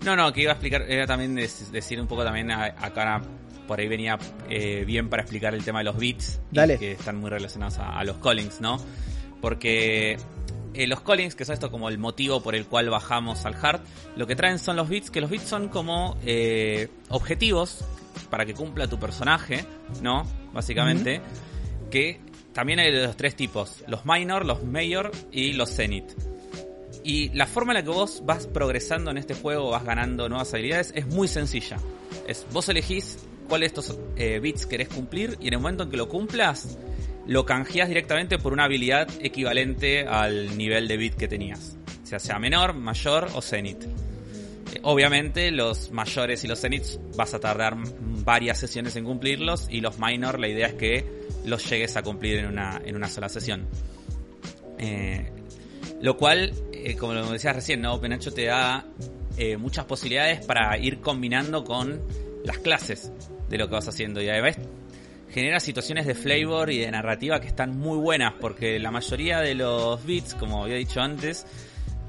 No, 0.04 0.14
no, 0.14 0.32
que 0.32 0.42
iba 0.42 0.52
a 0.52 0.54
explicar, 0.54 0.82
era 0.82 1.06
también 1.06 1.34
decir 1.34 2.00
un 2.00 2.06
poco 2.06 2.24
también 2.24 2.50
acá 2.50 3.22
por 3.68 3.78
ahí 3.78 3.86
venía 3.86 4.18
eh, 4.50 4.82
bien 4.84 5.08
para 5.08 5.22
explicar 5.22 5.54
el 5.54 5.62
tema 5.62 5.78
de 5.78 5.84
los 5.84 5.96
bits 5.96 6.40
que 6.52 6.92
están 6.92 7.18
muy 7.18 7.30
relacionados 7.30 7.78
a, 7.78 7.96
a, 7.96 8.02
los 8.02 8.16
callings, 8.18 8.60
¿no? 8.60 8.80
Porque 9.40 10.16
eh, 10.74 10.86
los 10.86 11.00
callings, 11.00 11.34
que 11.34 11.44
son 11.44 11.54
esto 11.54 11.70
como 11.70 11.88
el 11.88 11.98
motivo 11.98 12.42
por 12.42 12.54
el 12.54 12.66
cual 12.66 12.90
bajamos 12.90 13.44
al 13.46 13.54
hard, 13.60 13.80
lo 14.16 14.26
que 14.26 14.36
traen 14.36 14.58
son 14.58 14.76
los 14.76 14.88
bits, 14.88 15.10
que 15.10 15.20
los 15.20 15.30
bits 15.30 15.44
son 15.44 15.68
como 15.68 16.16
eh, 16.24 16.88
objetivos 17.08 17.84
para 18.30 18.44
que 18.46 18.54
cumpla 18.54 18.86
tu 18.88 18.98
personaje, 18.98 19.64
¿no? 20.02 20.24
Básicamente, 20.52 21.20
que 21.90 22.20
también 22.52 22.80
hay 22.80 22.92
de 22.92 23.06
los 23.06 23.16
tres 23.16 23.34
tipos, 23.34 23.82
los 23.86 24.04
minor, 24.04 24.44
los 24.44 24.62
mayor 24.64 25.10
y 25.32 25.52
los 25.52 25.74
zenith. 25.74 26.12
Y 27.04 27.30
la 27.30 27.46
forma 27.46 27.72
en 27.72 27.78
la 27.78 27.82
que 27.82 27.90
vos 27.90 28.22
vas 28.24 28.46
progresando 28.46 29.10
en 29.10 29.18
este 29.18 29.34
juego, 29.34 29.70
vas 29.70 29.84
ganando 29.84 30.28
nuevas 30.28 30.52
habilidades, 30.52 30.92
es 30.94 31.06
muy 31.06 31.28
sencilla. 31.28 31.78
Es, 32.26 32.46
vos 32.52 32.68
elegís 32.68 33.18
cuáles 33.48 33.72
de 33.72 33.80
estos 33.80 33.98
eh, 34.16 34.38
bits 34.38 34.66
querés 34.66 34.88
cumplir 34.88 35.36
y 35.40 35.48
en 35.48 35.54
el 35.54 35.60
momento 35.60 35.84
en 35.84 35.90
que 35.90 35.96
lo 35.96 36.08
cumplas, 36.08 36.78
lo 37.26 37.44
canjeas 37.44 37.88
directamente 37.88 38.38
por 38.38 38.52
una 38.52 38.64
habilidad 38.64 39.08
equivalente 39.20 40.06
al 40.06 40.56
nivel 40.56 40.86
de 40.86 40.96
bit 40.96 41.14
que 41.14 41.26
tenías. 41.26 41.76
sea 42.04 42.18
sea 42.18 42.38
menor, 42.38 42.74
mayor 42.74 43.28
o 43.34 43.42
zenith. 43.42 43.82
Eh, 43.82 44.80
obviamente 44.82 45.50
los 45.50 45.90
mayores 45.90 46.44
y 46.44 46.48
los 46.48 46.60
zeniths 46.60 47.00
vas 47.16 47.34
a 47.34 47.40
tardar 47.40 47.76
varias 48.24 48.58
sesiones 48.58 48.94
en 48.96 49.04
cumplirlos 49.04 49.66
y 49.70 49.80
los 49.80 49.98
minor 49.98 50.38
la 50.38 50.48
idea 50.48 50.68
es 50.68 50.74
que 50.74 51.04
los 51.44 51.68
llegues 51.68 51.96
a 51.96 52.02
cumplir 52.02 52.38
en 52.38 52.46
una, 52.46 52.80
en 52.84 52.94
una 52.94 53.08
sola 53.08 53.28
sesión. 53.28 53.66
Eh, 54.78 55.32
lo 56.00 56.16
cual, 56.16 56.52
como 57.00 57.14
lo 57.14 57.32
decías 57.32 57.56
recién, 57.56 57.80
¿no? 57.80 58.00
Penacho 58.00 58.30
te 58.32 58.44
da 58.44 58.86
muchas 59.58 59.84
posibilidades 59.84 60.44
para 60.46 60.76
ir 60.78 61.00
combinando 61.00 61.64
con 61.64 62.00
las 62.44 62.58
clases 62.58 63.12
de 63.48 63.58
lo 63.58 63.68
que 63.68 63.74
vas 63.74 63.88
haciendo. 63.88 64.20
Y 64.20 64.28
además 64.28 64.56
genera 65.30 65.60
situaciones 65.60 66.06
de 66.06 66.14
flavor 66.14 66.70
y 66.70 66.78
de 66.78 66.90
narrativa 66.90 67.40
que 67.40 67.48
están 67.48 67.78
muy 67.78 67.98
buenas, 67.98 68.34
porque 68.40 68.78
la 68.78 68.90
mayoría 68.90 69.40
de 69.40 69.54
los 69.54 70.04
beats, 70.04 70.34
como 70.34 70.64
había 70.64 70.76
dicho 70.76 71.00
antes, 71.00 71.46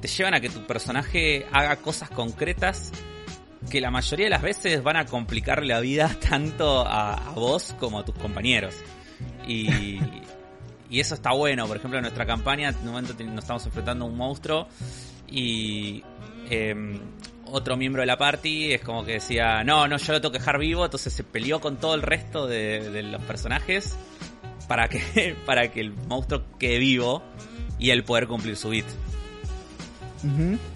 te 0.02 0.08
llevan 0.08 0.34
a 0.34 0.40
que 0.40 0.50
tu 0.50 0.66
personaje 0.66 1.46
haga 1.52 1.76
cosas 1.78 2.10
concretas 2.10 2.92
que 3.70 3.82
la 3.82 3.92
mayoría 3.92 4.28
de 4.28 4.30
las 4.30 4.42
veces 4.42 4.82
van 4.82 4.96
a 4.96 5.06
complicar 5.06 5.66
la 5.66 5.80
vida 5.80 6.16
tanto 6.30 6.86
a, 6.88 7.34
vos 7.36 7.76
como 7.80 8.00
a 8.00 8.06
tus 8.06 8.16
compañeros. 8.16 8.76
Y, 9.48 10.00
y, 10.90 11.00
eso 11.00 11.16
está 11.16 11.34
bueno. 11.34 11.68
Por 11.68 11.78
ejemplo, 11.78 12.00
en 12.00 12.04
nuestra 12.04 12.26
campaña, 12.26 12.70
en 12.70 12.78
un 12.78 12.86
momento 12.86 13.14
nos 13.24 13.44
estamos 13.44 13.66
enfrentando 13.66 14.06
a 14.06 14.08
un 14.08 14.16
monstruo 14.16 14.68
y 15.28 16.04
eh, 16.50 17.00
otro 17.52 17.78
miembro 17.78 18.02
de 18.02 18.06
la 18.06 18.18
party 18.18 18.74
es 18.74 18.82
como 18.82 19.06
que 19.06 19.14
decía, 19.14 19.64
no, 19.64 19.88
no, 19.88 19.98
yo 19.98 20.14
lo 20.14 20.22
tengo 20.22 20.32
que 20.32 20.40
dejar 20.40 20.60
vivo, 20.60 20.86
entonces 20.86 21.14
se 21.14 21.24
peleó 21.24 21.60
con 21.60 21.78
todo 21.78 21.96
el 21.96 22.02
resto 22.02 22.48
de, 22.48 23.04
los 23.04 23.22
personajes 23.24 23.96
para 24.68 24.88
que, 24.88 25.36
para 25.46 25.72
que 25.72 25.82
el 25.82 25.92
monstruo 25.92 26.44
quede 26.58 26.80
vivo 26.80 27.24
y 27.78 27.92
él 27.92 28.04
poder 28.04 28.28
cumplir 28.28 28.56
su 28.56 28.70
bit. 28.70 28.86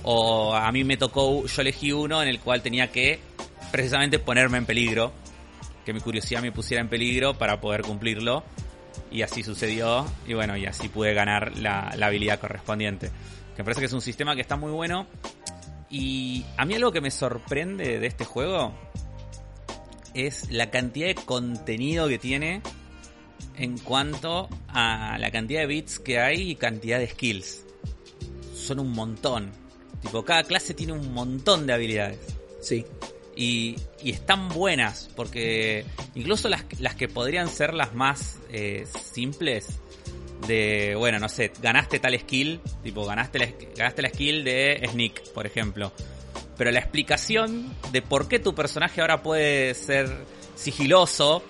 O 0.03 0.55
a 0.55 0.71
mí 0.71 0.85
me 0.85 0.95
tocó, 0.95 1.45
yo 1.45 1.61
elegí 1.61 1.91
uno 1.91 2.21
en 2.21 2.29
el 2.29 2.39
cual 2.39 2.61
tenía 2.61 2.91
que 2.91 3.19
precisamente 3.71 4.19
ponerme 4.19 4.57
en 4.57 4.65
peligro, 4.65 5.11
que 5.85 5.93
mi 5.93 5.99
curiosidad 5.99 6.41
me 6.41 6.53
pusiera 6.53 6.79
en 6.79 6.87
peligro 6.87 7.37
para 7.37 7.59
poder 7.59 7.81
cumplirlo. 7.81 8.43
Y 9.11 9.21
así 9.21 9.43
sucedió, 9.43 10.05
y 10.25 10.33
bueno, 10.33 10.55
y 10.55 10.65
así 10.65 10.87
pude 10.87 11.13
ganar 11.13 11.57
la, 11.57 11.93
la 11.97 12.07
habilidad 12.07 12.39
correspondiente. 12.39 13.11
Que 13.55 13.61
me 13.61 13.65
parece 13.65 13.81
que 13.81 13.85
es 13.87 13.93
un 13.93 14.01
sistema 14.01 14.33
que 14.33 14.41
está 14.41 14.55
muy 14.55 14.71
bueno 14.71 15.07
y 15.93 16.43
a 16.57 16.65
mí 16.65 16.73
algo 16.73 16.91
que 16.91 17.01
me 17.01 17.11
sorprende 17.11 17.99
de 17.99 18.07
este 18.07 18.25
juego 18.25 18.73
es 20.15 20.49
la 20.49 20.71
cantidad 20.71 21.05
de 21.05 21.13
contenido 21.13 22.07
que 22.07 22.17
tiene 22.17 22.63
en 23.55 23.77
cuanto 23.77 24.49
a 24.69 25.19
la 25.19 25.29
cantidad 25.29 25.61
de 25.61 25.67
bits 25.67 25.99
que 25.99 26.19
hay 26.19 26.49
y 26.49 26.55
cantidad 26.55 26.97
de 26.97 27.07
skills. 27.09 27.65
Son 28.55 28.79
un 28.79 28.91
montón. 28.91 29.51
Tipo, 30.01 30.25
cada 30.25 30.43
clase 30.43 30.73
tiene 30.73 30.93
un 30.93 31.13
montón 31.13 31.67
de 31.67 31.73
habilidades. 31.73 32.19
Sí. 32.59 32.85
Y, 33.35 33.75
están 34.03 34.49
buenas, 34.49 35.11
porque 35.15 35.85
incluso 36.15 36.49
las, 36.49 36.65
las 36.79 36.95
que 36.95 37.07
podrían 37.07 37.47
ser 37.47 37.75
las 37.75 37.93
más 37.93 38.39
eh, 38.51 38.87
simples, 39.13 39.79
de, 40.47 40.95
bueno, 40.97 41.19
no 41.19 41.29
sé, 41.29 41.51
ganaste 41.61 41.99
tal 41.99 42.17
skill, 42.19 42.61
tipo, 42.83 43.05
ganaste 43.05 43.39
la, 43.39 43.47
ganaste 43.75 44.01
la 44.01 44.09
skill 44.09 44.43
de 44.43 44.87
Sneak, 44.89 45.31
por 45.33 45.45
ejemplo. 45.45 45.91
Pero 46.57 46.71
la 46.71 46.79
explicación 46.79 47.73
de 47.91 48.01
por 48.01 48.27
qué 48.27 48.39
tu 48.39 48.53
personaje 48.53 49.01
ahora 49.01 49.21
puede 49.21 49.73
ser 49.73 50.09
sigiloso 50.55 51.43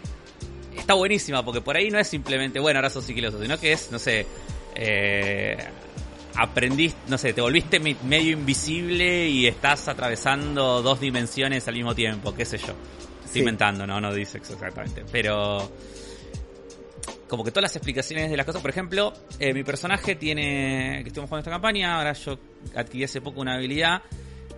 está 0.78 0.94
buenísima, 0.94 1.44
porque 1.44 1.62
por 1.62 1.78
ahí 1.78 1.90
no 1.90 2.00
es 2.00 2.08
simplemente, 2.08 2.60
bueno, 2.60 2.80
ahora 2.80 2.90
sos 2.90 3.06
sigiloso, 3.06 3.42
sino 3.42 3.60
que 3.60 3.74
es, 3.74 3.92
no 3.92 4.00
sé, 4.00 4.26
eh, 4.76 5.58
aprendiste, 6.36 7.00
no 7.08 7.18
sé, 7.18 7.34
te 7.34 7.42
volviste 7.42 7.80
medio 7.80 8.32
invisible 8.32 9.28
y 9.28 9.48
estás 9.48 9.88
atravesando 9.88 10.82
dos 10.82 11.00
dimensiones 11.00 11.68
al 11.68 11.76
mismo 11.76 11.94
tiempo, 11.94 12.34
qué 12.34 12.46
sé 12.46 12.58
yo. 12.58 12.74
Estoy 13.24 13.42
inventando, 13.42 13.88
¿no? 13.88 14.00
No 14.00 14.14
dice 14.14 14.38
exactamente. 14.38 15.04
Pero 15.12 15.72
como 17.28 17.44
que 17.44 17.52
todas 17.52 17.64
las 17.64 17.76
explicaciones 17.76 18.30
de 18.30 18.38
las 18.38 18.46
cosas. 18.46 18.62
Por 18.62 18.72
ejemplo, 18.72 19.14
eh, 19.40 19.54
mi 19.54 19.64
personaje 19.64 20.16
tiene, 20.16 21.00
que 21.04 21.08
estuvimos 21.08 21.30
jugando 21.30 21.42
esta 21.42 21.52
campaña, 21.52 21.98
ahora 21.98 22.14
yo 22.14 22.40
adquirí 22.76 23.04
hace 23.04 23.22
poco 23.22 23.42
una 23.42 23.56
habilidad 23.56 24.02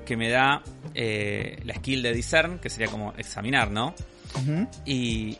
que 0.06 0.15
me 0.15 0.30
da 0.30 0.62
eh, 0.93 1.60
la 1.63 1.75
skill 1.75 2.04
de 2.04 2.13
discern, 2.13 2.60
que 2.60 2.69
sería 2.69 2.88
como 2.88 3.13
examinar, 3.17 3.71
¿no? 3.71 3.95
y, 4.86 5.38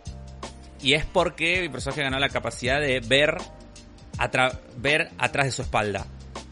y 0.82 0.94
es 0.94 1.06
porque 1.06 1.62
mi 1.62 1.70
personaje 1.70 2.02
ganó 2.02 2.20
la 2.20 2.30
capacidad 2.30 2.80
de 2.80 3.00
ver, 3.02 3.38
ver 4.78 5.12
atrás 5.18 5.46
de 5.46 5.52
su 5.52 5.62
espalda. 5.62 6.06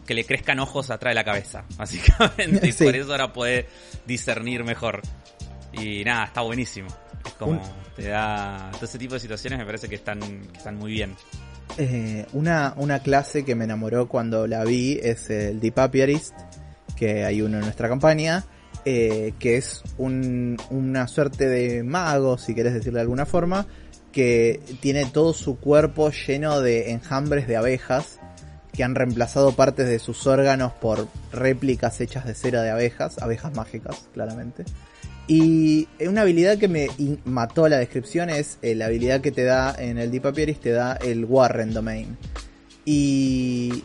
Que 0.06 0.12
le 0.12 0.26
crezcan 0.26 0.60
ojos 0.60 0.90
atrás 0.90 1.12
de 1.12 1.14
la 1.14 1.24
cabeza, 1.24 1.64
básicamente. 1.76 2.68
Y 2.68 2.72
por 2.72 2.94
eso 2.94 3.12
ahora 3.12 3.32
puede 3.32 3.68
discernir 4.04 4.62
mejor. 4.62 5.00
Y 5.72 6.04
nada, 6.04 6.24
está 6.24 6.42
buenísimo. 6.42 6.88
Es 7.24 7.32
como 7.32 7.60
te 7.96 8.08
da 8.08 8.70
todo 8.72 8.84
ese 8.84 8.98
tipo 8.98 9.14
de 9.14 9.20
situaciones 9.20 9.58
me 9.58 9.64
parece 9.64 9.88
que 9.88 9.94
están, 9.94 10.20
están 10.54 10.76
muy 10.76 10.92
bien. 10.92 11.14
Eh, 11.78 12.26
una, 12.32 12.74
una 12.76 13.00
clase 13.00 13.44
que 13.44 13.54
me 13.54 13.64
enamoró 13.64 14.08
cuando 14.08 14.46
la 14.46 14.64
vi 14.64 14.98
es 15.02 15.30
el 15.30 15.60
Deep 15.60 15.78
Apiarist, 15.78 16.34
que 16.96 17.24
hay 17.24 17.42
uno 17.42 17.58
en 17.58 17.64
nuestra 17.64 17.88
campaña, 17.88 18.44
eh, 18.84 19.34
que 19.38 19.56
es 19.56 19.82
un, 19.98 20.56
una 20.70 21.08
suerte 21.08 21.48
de 21.48 21.82
mago, 21.82 22.38
si 22.38 22.54
querés 22.54 22.74
decirlo 22.74 22.98
de 22.98 23.02
alguna 23.02 23.26
forma, 23.26 23.66
que 24.12 24.60
tiene 24.80 25.06
todo 25.06 25.32
su 25.32 25.58
cuerpo 25.58 26.10
lleno 26.10 26.60
de 26.60 26.92
enjambres 26.92 27.48
de 27.48 27.56
abejas 27.56 28.20
que 28.72 28.84
han 28.84 28.94
reemplazado 28.94 29.52
partes 29.52 29.88
de 29.88 29.98
sus 29.98 30.26
órganos 30.26 30.72
por 30.72 31.08
réplicas 31.32 32.00
hechas 32.00 32.24
de 32.24 32.34
cera 32.34 32.62
de 32.62 32.70
abejas, 32.70 33.18
abejas 33.22 33.54
mágicas, 33.54 34.08
claramente. 34.12 34.64
Y 35.26 35.88
una 36.06 36.22
habilidad 36.22 36.58
que 36.58 36.68
me 36.68 36.88
mató 37.24 37.66
la 37.68 37.78
descripción 37.78 38.28
es 38.28 38.58
eh, 38.60 38.74
la 38.74 38.86
habilidad 38.86 39.22
que 39.22 39.32
te 39.32 39.44
da 39.44 39.74
en 39.78 39.96
el 39.96 40.10
Deep 40.10 40.26
Apieris, 40.26 40.60
te 40.60 40.70
da 40.70 40.94
el 40.94 41.24
Warren 41.24 41.72
Domain. 41.72 42.18
Y, 42.84 43.82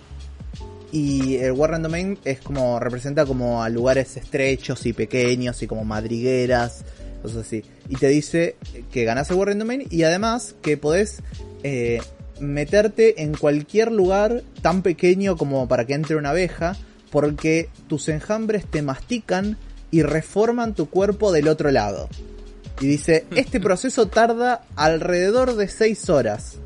y 0.91 1.37
el 1.37 1.53
Warren 1.53 1.81
Domain 1.81 2.17
es 2.25 2.41
como, 2.41 2.79
representa 2.79 3.25
como 3.25 3.63
a 3.63 3.69
lugares 3.69 4.17
estrechos 4.17 4.85
y 4.85 4.91
pequeños 4.91 5.61
y 5.63 5.67
como 5.67 5.85
madrigueras, 5.85 6.83
cosas 7.21 7.45
así. 7.47 7.63
Y 7.87 7.95
te 7.95 8.07
dice 8.07 8.57
que 8.91 9.05
ganas 9.05 9.29
el 9.29 9.37
Warren 9.37 9.59
Domain 9.59 9.85
y 9.89 10.03
además 10.03 10.55
que 10.61 10.75
podés 10.75 11.21
eh, 11.63 12.01
meterte 12.41 13.23
en 13.23 13.33
cualquier 13.33 13.93
lugar 13.93 14.43
tan 14.61 14.81
pequeño 14.81 15.37
como 15.37 15.69
para 15.69 15.85
que 15.85 15.93
entre 15.93 16.17
una 16.17 16.31
abeja, 16.31 16.75
porque 17.11 17.69
tus 17.87 18.09
enjambres 18.09 18.65
te 18.65 18.81
mastican 18.81 19.57
y 19.91 20.03
reforman 20.03 20.75
tu 20.75 20.89
cuerpo 20.89 21.31
del 21.31 21.47
otro 21.47 21.71
lado. 21.71 22.09
Y 22.79 22.87
dice, 22.87 23.25
este 23.35 23.59
proceso 23.61 24.07
tarda 24.07 24.63
alrededor 24.75 25.55
de 25.55 25.67
6 25.67 26.09
horas. 26.09 26.57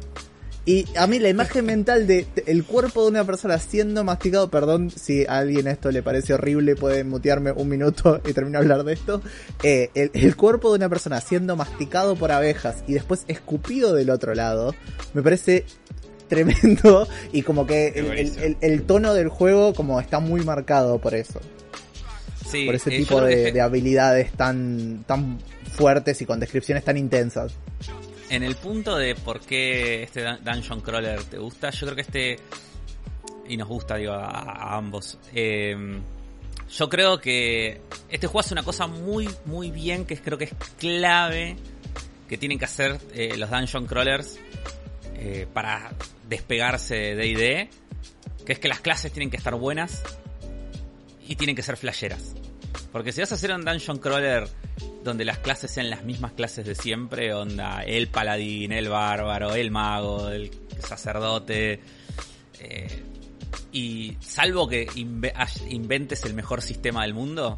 Y 0.66 0.86
a 0.96 1.08
mí 1.08 1.20
la 1.20 1.28
imagen 1.28 1.66
mental 1.66 2.08
de, 2.08 2.26
el 2.46 2.64
cuerpo 2.64 3.04
de 3.04 3.10
una 3.10 3.26
persona 3.26 3.60
siendo 3.60 4.06
masticado, 4.06 4.50
perdón 4.50 4.92
si 4.92 5.26
a 5.26 5.40
alguien 5.40 5.68
esto 5.68 5.92
le 5.92 6.02
parece 6.02 6.34
horrible, 6.34 6.78
pueden 6.78 7.10
mutearme 7.10 7.52
un 7.52 7.68
minuto 7.68 8.22
y 8.26 8.32
termino 8.32 8.60
de 8.60 8.64
hablar 8.64 8.86
de 8.86 8.94
esto. 8.94 9.22
Eh, 9.62 9.90
el, 9.94 10.12
el, 10.14 10.38
cuerpo 10.38 10.70
de 10.72 10.78
una 10.78 10.88
persona 10.88 11.20
siendo 11.20 11.58
masticado 11.58 12.16
por 12.16 12.32
abejas 12.32 12.82
y 12.88 12.94
después 12.94 13.26
escupido 13.28 13.94
del 13.94 14.10
otro 14.10 14.36
lado, 14.36 14.74
me 15.14 15.22
parece 15.22 15.66
tremendo 16.34 17.08
y 17.32 17.44
como 17.44 17.68
que 17.68 17.90
el, 17.90 18.58
el, 18.60 18.84
tono 18.84 19.14
del 19.14 19.30
juego 19.30 19.74
como 19.74 20.00
está 20.00 20.20
muy 20.20 20.42
marcado 20.42 21.00
por 21.00 21.14
eso. 21.14 21.40
Sí, 22.46 22.66
por 22.66 22.76
ese 22.76 22.94
eh, 22.94 22.98
tipo 23.00 23.22
de, 23.22 23.36
que- 23.46 23.52
de 23.52 23.62
habilidades 23.62 24.32
tan, 24.34 25.04
tan 25.06 25.40
fuertes 25.72 26.22
y 26.22 26.26
con 26.26 26.40
descripciones 26.40 26.84
tan 26.84 26.98
intensas. 26.98 27.54
En 28.30 28.44
el 28.44 28.56
punto 28.56 28.98
de 28.98 29.16
por 29.16 29.40
qué 29.42 30.04
este 30.04 30.24
dun- 30.26 30.40
Dungeon 30.44 30.82
Crawler 30.82 31.24
te 31.24 31.38
gusta, 31.38 31.70
yo 31.70 31.88
creo 31.88 31.96
que 31.96 32.02
este. 32.02 32.40
Y 33.48 33.58
nos 33.58 33.68
gusta, 33.68 33.96
digo, 33.98 34.14
a, 34.14 34.26
a 34.30 34.78
ambos. 34.78 35.18
eh, 35.34 35.76
yo 36.78 36.90
creo 36.90 37.20
que 37.20 37.82
este 38.10 38.26
juego 38.28 38.40
hace 38.40 38.54
una 38.54 38.64
cosa 38.64 38.88
muy, 38.88 39.30
muy 39.46 39.70
bien, 39.70 40.06
que 40.06 40.18
creo 40.18 40.38
que 40.40 40.46
es 40.46 40.54
clave 40.80 41.56
que 42.28 42.38
tienen 42.38 42.58
que 42.58 42.66
hacer 42.66 42.98
eh, 43.14 43.36
los 43.38 43.50
Dungeon 43.52 43.86
Crawlers 43.86 44.40
eh, 45.16 45.46
para 45.54 45.92
despegarse 46.28 46.96
de 46.96 47.16
D&D, 47.16 47.70
que 48.46 48.54
es 48.54 48.60
que 48.60 48.68
las 48.70 48.80
clases 48.80 49.12
tienen 49.12 49.30
que 49.30 49.38
estar 49.38 49.54
buenas 49.56 50.02
y 51.28 51.36
tienen 51.36 51.56
que 51.56 51.64
ser 51.64 51.78
flasheras. 51.78 52.36
Porque 52.92 53.12
si 53.12 53.22
vas 53.22 53.32
a 53.32 53.36
hacer 53.36 53.52
un 53.52 53.66
dungeon 53.66 53.98
crawler 53.98 54.48
donde 55.04 55.26
las 55.26 55.40
clases 55.40 55.72
sean 55.72 55.90
las 55.90 56.04
mismas 56.04 56.34
clases 56.34 56.66
de 56.66 56.76
siempre, 56.76 57.34
onda 57.34 57.84
el 57.84 58.08
paladín, 58.08 58.72
el 58.72 58.90
bárbaro, 58.90 59.56
el 59.56 59.72
mago, 59.72 60.30
el 60.30 60.52
sacerdote, 60.80 61.82
eh, 62.60 63.04
y 63.72 64.16
salvo 64.20 64.68
que 64.68 64.88
inventes 64.96 66.24
el 66.26 66.34
mejor 66.34 66.62
sistema 66.62 67.04
del 67.04 67.14
mundo, 67.14 67.56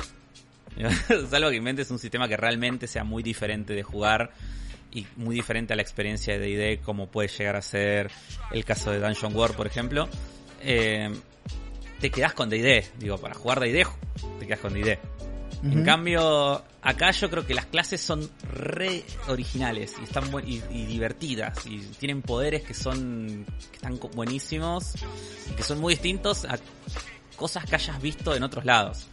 salvo 1.30 1.50
que 1.50 1.56
inventes 1.58 1.92
un 1.92 2.00
sistema 2.00 2.28
que 2.28 2.38
realmente 2.38 2.88
sea 2.88 3.04
muy 3.04 3.22
diferente 3.22 3.74
de 3.74 3.84
jugar 3.84 4.32
y 4.92 5.06
muy 5.18 5.36
diferente 5.36 5.74
a 5.74 5.76
la 5.76 5.82
experiencia 5.82 6.40
de 6.40 6.48
D&D 6.48 6.80
como 6.80 7.08
puede 7.08 7.28
llegar 7.28 7.58
a 7.58 7.62
ser 7.62 8.10
el 8.52 8.64
caso 8.64 8.92
de 8.92 9.00
Dungeon 9.00 9.36
World, 9.36 9.56
por 9.56 9.68
ejemplo, 9.68 10.08
eh, 10.62 11.12
te 12.00 12.10
quedas 12.10 12.34
con 12.34 12.50
D&D, 12.50 12.86
digo, 13.00 13.18
para 13.18 13.34
jugar 13.36 13.60
D&D 13.60 13.86
te 14.40 14.46
quedas 14.48 14.60
con 14.60 14.74
D&D. 14.74 15.00
En 15.64 15.78
Ujú. 15.78 15.84
cambio, 15.84 16.64
acá 16.82 17.12
yo 17.12 17.30
creo 17.30 17.46
que 17.48 17.54
las 17.56 17.66
clases 17.66 18.00
son 18.00 18.30
re 18.54 19.04
originales 19.28 19.94
y 20.00 20.04
están 20.04 20.26
y, 20.46 20.62
y 20.70 20.86
divertidas 20.86 21.66
y 21.66 21.80
tienen 21.98 22.22
poderes 22.22 22.62
que 22.62 22.74
son 22.76 23.46
que 23.72 23.78
están 23.78 24.00
buenísimos 24.14 24.94
y 25.50 25.54
que 25.56 25.64
son 25.64 25.80
muy 25.80 25.96
distintos 25.96 26.46
a 26.46 26.60
cosas 27.36 27.66
que 27.66 27.76
hayas 27.76 28.00
visto 28.02 28.36
en 28.36 28.44
otros 28.44 28.66
lados. 28.66 29.08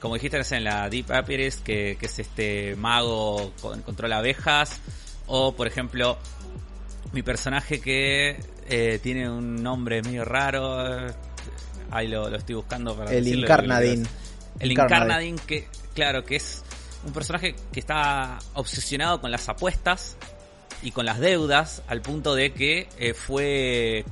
Como 0.00 0.14
dijiste 0.14 0.40
en 0.56 0.64
la 0.64 0.88
Deep 0.88 1.10
Apiaries, 1.12 1.56
que, 1.56 1.96
que 1.98 2.06
es 2.06 2.18
este 2.18 2.74
mago 2.76 3.52
con 3.60 3.82
controla 3.82 4.18
abejas, 4.18 4.80
o 5.26 5.52
por 5.54 5.66
ejemplo 5.68 6.18
mi 7.12 7.22
personaje 7.22 7.80
que 7.80 8.40
eh, 8.68 8.98
tiene 9.02 9.30
un 9.30 9.62
nombre 9.62 10.02
medio 10.02 10.24
raro, 10.24 11.06
ahí 11.90 12.08
lo, 12.08 12.28
lo 12.28 12.36
estoy 12.36 12.54
buscando 12.54 12.96
para 12.96 13.10
El 13.12 13.24
decirlo, 13.24 13.42
Incarnadine. 13.46 14.06
el 14.60 14.72
Incarnadine. 14.72 15.04
Incarnadine, 15.32 15.38
que, 15.46 15.68
claro, 15.94 16.24
que 16.24 16.36
es 16.36 16.62
un 17.06 17.12
personaje 17.12 17.54
que 17.72 17.80
está 17.80 18.38
obsesionado 18.54 19.20
con 19.20 19.30
las 19.30 19.48
apuestas 19.48 20.16
y 20.82 20.90
con 20.92 21.06
las 21.06 21.18
deudas, 21.18 21.82
al 21.88 22.02
punto 22.02 22.34
de 22.34 22.52
que 22.52 22.88
eh, 22.98 23.14
fue, 23.14 24.04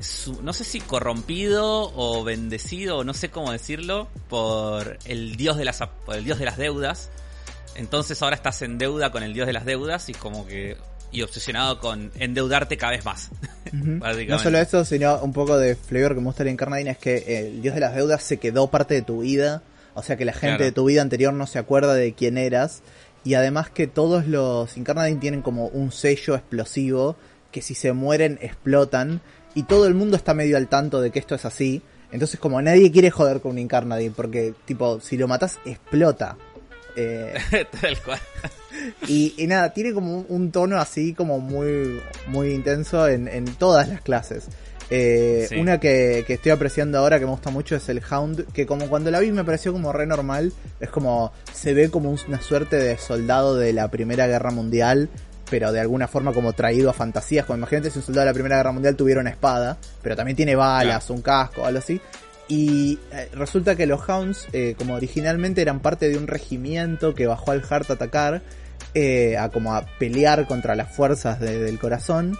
su- 0.00 0.42
no 0.42 0.52
sé 0.52 0.64
si 0.64 0.80
corrompido 0.80 1.92
o 1.94 2.24
bendecido, 2.24 3.04
no 3.04 3.14
sé 3.14 3.30
cómo 3.30 3.52
decirlo, 3.52 4.08
por 4.28 4.98
el 5.04 5.36
dios 5.36 5.56
de 5.56 5.64
las, 5.64 5.80
por 6.04 6.16
el 6.16 6.24
dios 6.24 6.38
de 6.38 6.44
las 6.44 6.56
deudas. 6.56 7.10
Entonces 7.76 8.20
ahora 8.22 8.36
estás 8.36 8.62
en 8.62 8.78
deuda 8.78 9.10
con 9.10 9.22
el 9.22 9.32
dios 9.34 9.46
de 9.46 9.52
las 9.52 9.64
deudas 9.64 10.08
y 10.08 10.12
como 10.14 10.46
que, 10.46 10.76
y 11.12 11.22
obsesionado 11.22 11.78
con 11.80 12.10
endeudarte 12.18 12.76
cada 12.76 12.92
vez 12.92 13.04
más. 13.04 13.30
No 13.72 14.38
solo 14.38 14.58
eso, 14.58 14.84
sino 14.84 15.18
un 15.20 15.32
poco 15.32 15.58
de 15.58 15.74
flavor 15.74 16.14
que 16.14 16.20
me 16.20 16.26
gusta 16.26 16.44
de 16.44 16.50
Incarnadine 16.50 16.90
es 16.92 16.98
que 16.98 17.38
el 17.40 17.60
dios 17.60 17.74
de 17.74 17.80
las 17.80 17.94
deudas 17.96 18.22
se 18.22 18.36
quedó 18.36 18.68
parte 18.70 18.94
de 18.94 19.02
tu 19.02 19.22
vida. 19.22 19.62
O 19.94 20.02
sea 20.04 20.16
que 20.16 20.24
la 20.24 20.32
gente 20.32 20.48
Claro. 20.58 20.64
de 20.66 20.72
tu 20.72 20.84
vida 20.84 21.02
anterior 21.02 21.32
no 21.32 21.46
se 21.48 21.58
acuerda 21.58 21.94
de 21.94 22.12
quién 22.12 22.38
eras. 22.38 22.82
Y 23.24 23.34
además 23.34 23.70
que 23.70 23.88
todos 23.88 24.26
los 24.28 24.76
Incarnadine 24.76 25.18
tienen 25.18 25.42
como 25.42 25.66
un 25.68 25.90
sello 25.90 26.36
explosivo 26.36 27.16
que 27.50 27.62
si 27.62 27.74
se 27.74 27.92
mueren 27.92 28.38
explotan. 28.42 29.20
Y 29.56 29.64
todo 29.64 29.86
el 29.88 29.94
mundo 29.94 30.16
está 30.16 30.34
medio 30.34 30.56
al 30.56 30.68
tanto 30.68 31.00
de 31.00 31.10
que 31.10 31.18
esto 31.18 31.34
es 31.34 31.44
así. 31.44 31.82
Entonces 32.12 32.38
como 32.38 32.62
nadie 32.62 32.92
quiere 32.92 33.10
joder 33.10 33.40
con 33.40 33.52
un 33.52 33.58
Incarnadine 33.58 34.12
porque 34.14 34.54
tipo 34.66 35.00
si 35.00 35.16
lo 35.16 35.26
matas 35.26 35.58
explota. 35.64 36.36
Eh, 36.94 37.34
Tal 37.80 38.00
cual. 38.02 38.20
Y, 39.06 39.34
y 39.36 39.46
nada, 39.46 39.72
tiene 39.72 39.92
como 39.92 40.18
un, 40.18 40.26
un 40.28 40.50
tono 40.52 40.78
así 40.78 41.14
como 41.14 41.38
muy, 41.40 42.00
muy 42.26 42.52
intenso 42.52 43.06
en, 43.08 43.28
en 43.28 43.44
todas 43.44 43.88
las 43.88 44.00
clases. 44.00 44.44
Eh, 44.90 45.46
Sí. 45.48 45.56
Una 45.56 45.80
que, 45.80 46.24
que 46.26 46.34
estoy 46.34 46.52
apreciando 46.52 46.98
ahora 46.98 47.18
que 47.18 47.24
me 47.24 47.30
gusta 47.30 47.50
mucho 47.50 47.74
es 47.76 47.88
el 47.88 48.02
Hound, 48.10 48.52
que 48.52 48.66
como 48.66 48.88
cuando 48.88 49.10
la 49.10 49.20
vi 49.20 49.32
me 49.32 49.44
pareció 49.44 49.72
como 49.72 49.92
re 49.92 50.06
normal, 50.06 50.52
es 50.80 50.90
como 50.90 51.32
se 51.52 51.72
ve 51.74 51.90
como 51.90 52.10
un- 52.10 52.18
una 52.28 52.40
suerte 52.40 52.76
de 52.76 52.96
soldado 52.98 53.56
de 53.56 53.72
la 53.72 53.88
Primera 53.90 54.26
Guerra 54.26 54.50
Mundial, 54.50 55.08
pero 55.50 55.72
de 55.72 55.80
alguna 55.80 56.06
forma 56.08 56.32
como 56.32 56.52
traído 56.52 56.90
a 56.90 56.92
fantasías, 56.92 57.46
como 57.46 57.58
imagínate 57.58 57.90
si 57.90 57.98
un 57.98 58.04
soldado 58.04 58.26
de 58.26 58.30
la 58.30 58.34
Primera 58.34 58.56
Guerra 58.56 58.72
Mundial 58.72 58.94
tuviera 58.96 59.20
una 59.20 59.30
espada, 59.30 59.78
pero 60.02 60.16
también 60.16 60.36
tiene 60.36 60.54
balas, 60.54 61.08
un 61.10 61.22
casco, 61.22 61.64
algo 61.64 61.78
así. 61.78 62.00
Y 62.46 62.98
eh, 63.10 63.30
resulta 63.32 63.74
que 63.76 63.86
los 63.86 64.06
Hounds, 64.06 64.48
eh, 64.52 64.74
como 64.76 64.94
originalmente 64.94 65.62
eran 65.62 65.80
parte 65.80 66.10
de 66.10 66.18
un 66.18 66.26
regimiento 66.26 67.14
que 67.14 67.26
bajó 67.26 67.52
al 67.52 67.62
Heart 67.62 67.88
a 67.90 67.92
atacar, 67.94 68.42
eh, 68.94 69.36
a 69.36 69.48
como 69.50 69.74
a 69.74 69.84
pelear 69.98 70.46
contra 70.46 70.74
las 70.74 70.90
fuerzas 70.94 71.40
de- 71.40 71.58
del 71.60 71.78
corazón. 71.78 72.36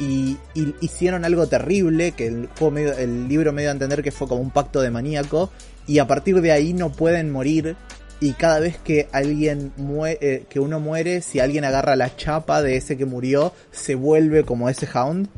Y, 0.00 0.38
y 0.54 0.74
hicieron 0.80 1.24
algo 1.24 1.46
terrible, 1.46 2.12
que 2.12 2.26
el, 2.26 2.48
juego 2.58 2.70
medio- 2.72 2.98
el 2.98 3.28
libro 3.28 3.52
me 3.52 3.62
dio 3.62 3.70
a 3.70 3.72
entender 3.72 4.02
que 4.02 4.10
fue 4.12 4.26
como 4.28 4.40
un 4.42 4.50
pacto 4.50 4.80
de 4.80 4.90
maníaco. 4.90 5.50
Y 5.86 5.98
a 5.98 6.06
partir 6.06 6.40
de 6.40 6.52
ahí 6.52 6.72
no 6.72 6.90
pueden 6.90 7.30
morir. 7.30 7.76
Y 8.20 8.32
cada 8.32 8.58
vez 8.60 8.78
que 8.78 9.08
alguien 9.12 9.72
muere, 9.76 10.44
que 10.48 10.58
uno 10.60 10.80
muere, 10.80 11.20
si 11.20 11.40
alguien 11.40 11.64
agarra 11.64 11.94
la 11.96 12.16
chapa 12.16 12.62
de 12.62 12.76
ese 12.76 12.96
que 12.96 13.04
murió, 13.04 13.52
se 13.70 13.94
vuelve 13.96 14.44
como 14.44 14.68
ese 14.68 14.88
Hound 14.94 15.28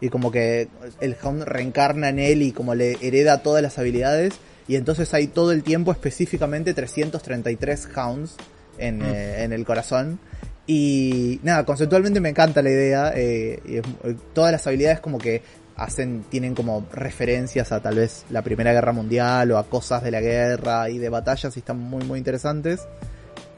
y 0.00 0.08
como 0.08 0.30
que 0.32 0.68
el 1.00 1.16
Hound 1.22 1.42
reencarna 1.44 2.08
en 2.08 2.18
él 2.18 2.42
y 2.42 2.52
como 2.52 2.74
le 2.74 2.96
hereda 3.02 3.42
todas 3.42 3.62
las 3.62 3.78
habilidades 3.78 4.34
y 4.66 4.76
entonces 4.76 5.12
hay 5.14 5.26
todo 5.28 5.52
el 5.52 5.62
tiempo 5.62 5.92
específicamente 5.92 6.74
333 6.74 7.88
Hounds 7.96 8.34
en, 8.78 8.98
Mm. 8.98 9.02
eh, 9.04 9.44
en 9.44 9.52
el 9.52 9.64
corazón 9.64 10.18
y 10.66 11.40
nada, 11.42 11.64
conceptualmente 11.64 12.20
me 12.20 12.28
encanta 12.28 12.62
la 12.62 12.70
idea 12.70 13.12
eh, 13.14 13.60
y 13.66 13.76
es- 13.78 13.84
eh, 14.04 14.16
todas 14.32 14.52
las 14.52 14.66
habilidades 14.66 15.00
como 15.00 15.18
que 15.18 15.42
hacen, 15.76 16.24
tienen 16.28 16.54
como 16.54 16.86
referencias 16.92 17.72
a 17.72 17.80
tal 17.80 17.96
vez 17.96 18.24
la 18.30 18.42
Primera 18.42 18.72
Guerra 18.72 18.92
Mundial 18.92 19.50
o 19.52 19.58
a 19.58 19.64
cosas 19.64 20.02
de 20.02 20.10
la 20.10 20.20
guerra 20.20 20.88
y 20.90 20.98
de 20.98 21.08
batallas 21.08 21.56
y 21.56 21.60
están 21.60 21.78
muy 21.78 22.04
muy 22.04 22.18
interesantes. 22.18 22.80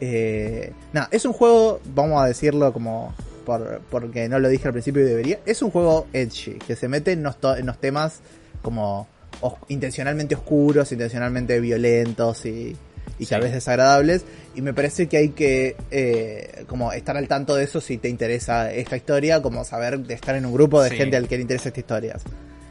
Eh, 0.01 0.73
nada, 0.93 1.09
es 1.11 1.25
un 1.25 1.33
juego, 1.33 1.81
vamos 1.95 2.23
a 2.23 2.27
decirlo 2.27 2.73
como 2.73 3.15
por, 3.45 3.81
porque 3.91 4.29
no 4.29 4.39
lo 4.39 4.49
dije 4.49 4.67
al 4.69 4.73
principio 4.73 5.03
y 5.03 5.07
debería, 5.07 5.39
es 5.47 5.61
un 5.63 5.71
juego 5.71 6.07
edgy, 6.13 6.53
que 6.67 6.77
se 6.77 6.89
mete 6.89 7.13
en 7.13 7.23
los, 7.23 7.37
en 7.59 7.67
los 7.67 7.79
temas 7.79 8.21
como 8.63 9.07
os- 9.41 9.55
intencionalmente 9.69 10.35
oscuros, 10.35 10.91
intencionalmente 10.93 11.61
violentos 11.61 12.47
y, 12.47 12.77
y 13.19 13.27
tal 13.27 13.41
vez 13.43 13.53
desagradables. 13.53 14.25
Y 14.55 14.63
me 14.63 14.73
parece 14.75 15.09
que 15.09 15.17
hay 15.17 15.29
que 15.31 15.77
eh, 15.91 16.65
como 16.69 16.93
estar 16.93 17.17
al 17.17 17.29
tanto 17.29 17.55
de 17.57 17.65
eso 17.65 17.81
si 17.81 17.99
te 17.99 18.09
interesa 18.09 18.73
esta 18.73 18.97
historia, 18.97 19.43
como 19.43 19.65
saber 19.65 19.99
de 20.01 20.15
estar 20.15 20.35
en 20.37 20.47
un 20.47 20.53
grupo 20.53 20.83
de 20.83 20.91
Sí. 20.91 20.97
gente 20.97 21.17
al 21.17 21.29
que 21.29 21.37
le 21.37 21.43
interesa 21.43 21.69
esta 21.69 21.81
historia. 21.81 22.17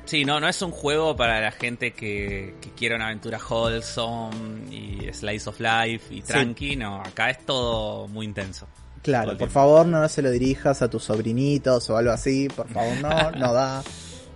Sí, 0.05 0.25
no, 0.25 0.39
no 0.39 0.49
es 0.49 0.61
un 0.61 0.71
juego 0.71 1.15
para 1.15 1.39
la 1.39 1.51
gente 1.51 1.93
que, 1.93 2.55
que 2.61 2.69
quiere 2.71 2.95
una 2.95 3.05
aventura 3.07 3.39
wholesome 3.39 4.35
y 4.69 5.09
slice 5.13 5.49
of 5.49 5.59
life 5.59 6.13
y 6.13 6.21
tranqui, 6.21 6.75
no, 6.75 7.01
acá 7.01 7.29
es 7.29 7.45
todo 7.45 8.07
muy 8.09 8.25
intenso. 8.25 8.67
Claro, 9.01 9.29
por 9.29 9.37
tiempo. 9.37 9.53
favor 9.53 9.85
no 9.85 10.07
se 10.09 10.21
lo 10.21 10.29
dirijas 10.31 10.81
a 10.81 10.89
tus 10.89 11.03
sobrinitos 11.05 11.89
o 11.89 11.97
algo 11.97 12.11
así, 12.11 12.47
por 12.49 12.67
favor 12.69 12.97
no, 13.01 13.31
no 13.37 13.53
da. 13.53 13.83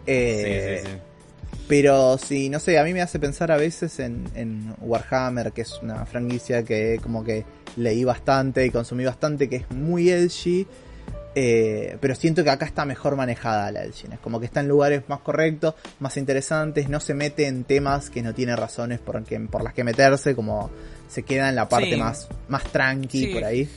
Eh, 0.06 0.82
sí, 0.84 0.88
sí, 0.90 0.92
sí. 0.96 1.02
Pero 1.68 2.18
sí, 2.18 2.50
no 2.50 2.60
sé, 2.60 2.80
a 2.80 2.84
mí 2.84 2.94
me 2.94 3.02
hace 3.02 3.20
pensar 3.20 3.52
a 3.52 3.58
veces 3.58 4.00
en, 4.00 4.24
en 4.36 4.74
Warhammer, 4.80 5.52
que 5.52 5.62
es 5.62 5.74
una 5.82 6.06
franquicia 6.06 6.64
que 6.64 6.98
como 7.04 7.24
que 7.26 7.44
leí 7.76 8.04
bastante 8.06 8.66
y 8.66 8.72
consumí 8.72 9.04
bastante, 9.04 9.50
que 9.50 9.58
es 9.58 9.72
muy 9.72 10.10
edgy, 10.10 10.66
eh, 11.36 11.98
pero 12.00 12.16
siento 12.16 12.44
que 12.44 12.50
acá 12.50 12.66
está 12.66 12.86
mejor 12.86 13.16
manejada 13.16 13.70
la 13.72 13.84
edginess, 13.84 14.20
como 14.20 14.40
que 14.40 14.46
está 14.46 14.62
en 14.62 14.70
lugares 14.70 15.04
más 15.08 15.20
correctos, 15.20 15.76
más 16.00 16.16
interesantes, 16.18 16.88
no 16.90 17.00
se 17.00 17.14
mete 17.14 17.48
en 17.48 17.64
temas 17.66 18.10
que 18.10 18.22
no 18.24 18.34
tiene 18.34 18.56
razones 18.56 19.00
por, 19.00 19.24
que- 19.26 19.40
por 19.42 19.62
las 19.64 19.74
que 19.74 19.84
meterse, 19.84 20.36
como 20.36 20.72
se 21.10 21.24
queda 21.24 21.50
en 21.50 21.56
la 21.56 21.68
parte 21.70 21.92
Sí. 21.92 21.98
más, 21.98 22.28
más 22.48 22.64
tranqui 22.64 23.26
Sí, 23.26 23.28
por 23.28 23.44
ahí. 23.44 23.70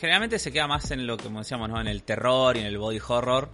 Generalmente 0.00 0.38
se 0.38 0.52
queda 0.52 0.66
más 0.68 0.90
en 0.90 1.06
lo 1.06 1.16
que 1.16 1.24
como 1.24 1.40
decíamos, 1.40 1.68
¿no? 1.70 1.80
En 1.80 1.88
el 1.88 2.02
terror 2.02 2.56
y 2.56 2.60
en 2.60 2.66
el 2.66 2.78
body 2.78 3.00
horror. 3.08 3.48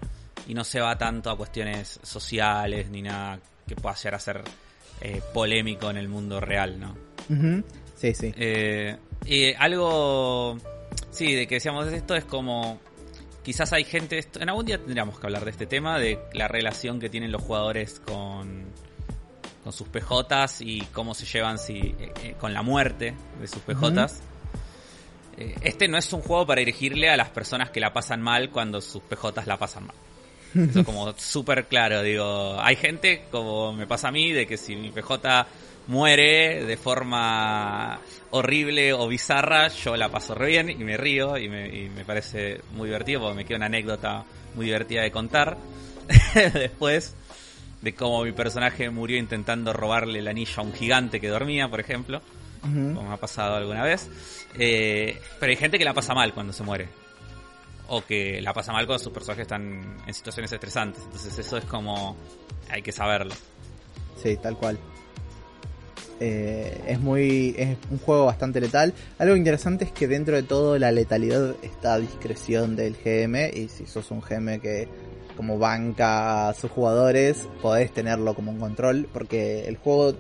y 0.47 0.53
no 0.53 0.63
se 0.65 0.79
va 0.81 0.99
tanto 0.99 1.31
a 1.31 1.37
cuestiones 1.39 1.99
sociales 2.03 2.91
ni 2.91 3.01
nada 3.01 3.39
que 3.67 3.77
pueda 3.77 3.95
llegar 3.95 4.15
a 4.15 4.19
ser 4.19 4.43
eh, 5.01 5.23
polémico 5.33 5.91
en 5.91 5.97
el 5.97 6.09
mundo 6.09 6.41
real, 6.41 6.79
¿no? 6.81 6.95
Sí, 7.97 8.15
sí. 8.15 8.33
Eh, 8.37 8.97
y 9.25 9.55
algo, 9.55 10.59
sí, 11.11 11.35
de 11.35 11.47
que 11.47 11.57
decíamos 11.57 11.87
esto 11.93 12.15
es 12.15 12.25
como, 12.25 12.81
quizás 13.43 13.73
hay 13.73 13.85
gente, 13.85 14.23
en 14.41 14.49
algún 14.49 14.67
día 14.67 14.79
tendríamos 14.79 15.19
que 15.19 15.27
hablar 15.27 15.45
de 15.45 15.51
este 15.51 15.67
tema, 15.67 15.99
de 15.99 16.19
la 16.33 16.49
relación 16.49 17.01
que 17.01 17.09
tienen 17.09 17.33
los 17.33 17.43
jugadores 17.43 18.01
con, 18.01 18.65
con 19.63 19.73
sus 19.73 19.89
PJs 19.89 20.61
y 20.61 20.81
cómo 20.93 21.15
se 21.15 21.25
llevan 21.27 21.59
si, 21.59 21.79
eh, 21.79 22.13
eh, 22.23 22.35
con 22.39 22.53
la 22.53 22.63
muerte 22.63 23.15
de 23.41 23.49
sus 23.49 23.63
PJs. 23.63 24.23
este 25.37 25.89
no 25.89 25.97
es 25.97 26.13
un 26.13 26.21
juego 26.21 26.47
para 26.47 26.61
dirigirle 26.61 27.11
a 27.11 27.17
las 27.17 27.31
personas 27.31 27.71
que 27.71 27.81
la 27.81 27.93
pasan 27.93 28.21
mal 28.21 28.51
cuando 28.51 28.81
sus 28.81 29.03
PJs 29.03 29.47
la 29.47 29.57
pasan 29.57 29.87
mal. 29.87 29.97
Eso 30.55 30.81
es 30.81 30.87
como 30.87 31.13
súper 31.19 31.67
claro, 31.67 32.03
digo, 32.03 32.61
hay 32.61 32.77
gente 32.77 33.25
como 33.31 33.73
me 33.73 33.87
pasa 33.87 34.09
a 34.09 34.13
mí 34.13 34.33
de 34.33 34.47
que 34.47 34.57
si 34.57 34.77
mi 34.77 34.91
PJ 34.91 35.47
muere 35.87 36.65
de 36.65 36.77
forma 36.77 37.99
horrible 38.31 38.93
o 38.93 39.07
bizarra, 39.09 39.69
yo 39.69 39.97
la 39.97 40.09
paso 40.09 40.35
re 40.35 40.49
bien 40.49 40.71
y 40.71 40.77
me 40.77 40.97
río 40.97 41.37
y 41.39 41.49
me, 41.49 42.05
parece 42.05 42.61
muy 42.73 42.89
divertido 42.89 43.21
porque 43.21 43.37
me 43.37 43.45
queda 43.45 43.59
una 43.59 43.67
anécdota 43.67 44.25
muy 44.55 44.67
divertida 44.67 45.03
de 45.03 45.11
contar. 45.11 45.57
Después 46.35 47.15
de 47.81 47.95
cómo 47.95 48.25
mi 48.25 48.33
personaje 48.33 48.89
murió 48.91 49.19
intentando 49.19 49.73
robarle 49.73 50.21
el 50.21 50.29
anillo 50.29 50.55
a 50.57 50.63
un 50.63 50.73
gigante 50.73 51.21
que 51.21 51.29
dormía, 51.29 51.69
por 51.69 51.81
ejemplo, 51.81 52.23
como 52.63 53.03
me 53.03 53.13
ha 53.15 53.19
pasado 53.19 53.57
alguna 53.57 53.83
vez. 53.83 54.09
Eh, 54.59 55.21
pero 55.39 55.51
hay 55.51 55.57
gente 55.57 55.79
que 55.79 55.85
la 55.85 55.93
pasa 55.93 56.15
mal 56.15 56.33
cuando 56.33 56.53
se 56.53 56.63
muere. 56.63 57.04
O 57.89 58.03
que 58.03 58.41
la 58.41 58.53
pasa 58.53 58.73
mal 58.73 58.87
cuando 58.87 59.03
sus 59.03 59.13
personajes 59.13 59.43
están 59.43 59.97
en 60.07 60.15
situaciones 60.15 60.53
estresantes. 60.53 61.03
Entonces 61.05 61.39
eso 61.39 61.57
es 61.57 61.65
como... 61.65 62.17
hay 62.71 62.83
que 62.83 62.93
saberlo. 62.93 63.35
Sí, 64.23 64.37
tal 64.37 64.57
cual. 64.57 64.79
Eh, 66.21 66.85
es 66.87 67.01
muy 67.01 67.55
es 67.59 67.77
un 67.91 67.99
juego 67.99 68.27
bastante 68.27 68.61
letal. 68.61 68.95
Algo 69.19 69.37
interesante 69.37 69.85
es 69.85 69.93
que 69.93 70.07
dentro 70.07 70.37
de 70.37 70.43
todo 70.43 70.79
la 70.79 70.93
letalidad 70.93 71.55
está 71.63 71.95
a 71.95 71.99
discreción 71.99 72.77
del 72.77 72.95
GM 72.95 73.51
y 73.53 73.69
si 73.69 73.87
sos 73.87 74.11
un 74.11 74.21
GM 74.21 74.61
que 74.61 74.89
como 75.37 75.59
banca 75.59 76.49
a 76.49 76.55
sus 76.55 76.71
jugadores 76.71 77.49
podés 77.61 77.93
tenerlo 77.93 78.35
como 78.35 78.53
un 78.53 78.61
control 78.61 79.09
porque 79.13 79.67
el 79.67 79.77
juego 79.77 80.17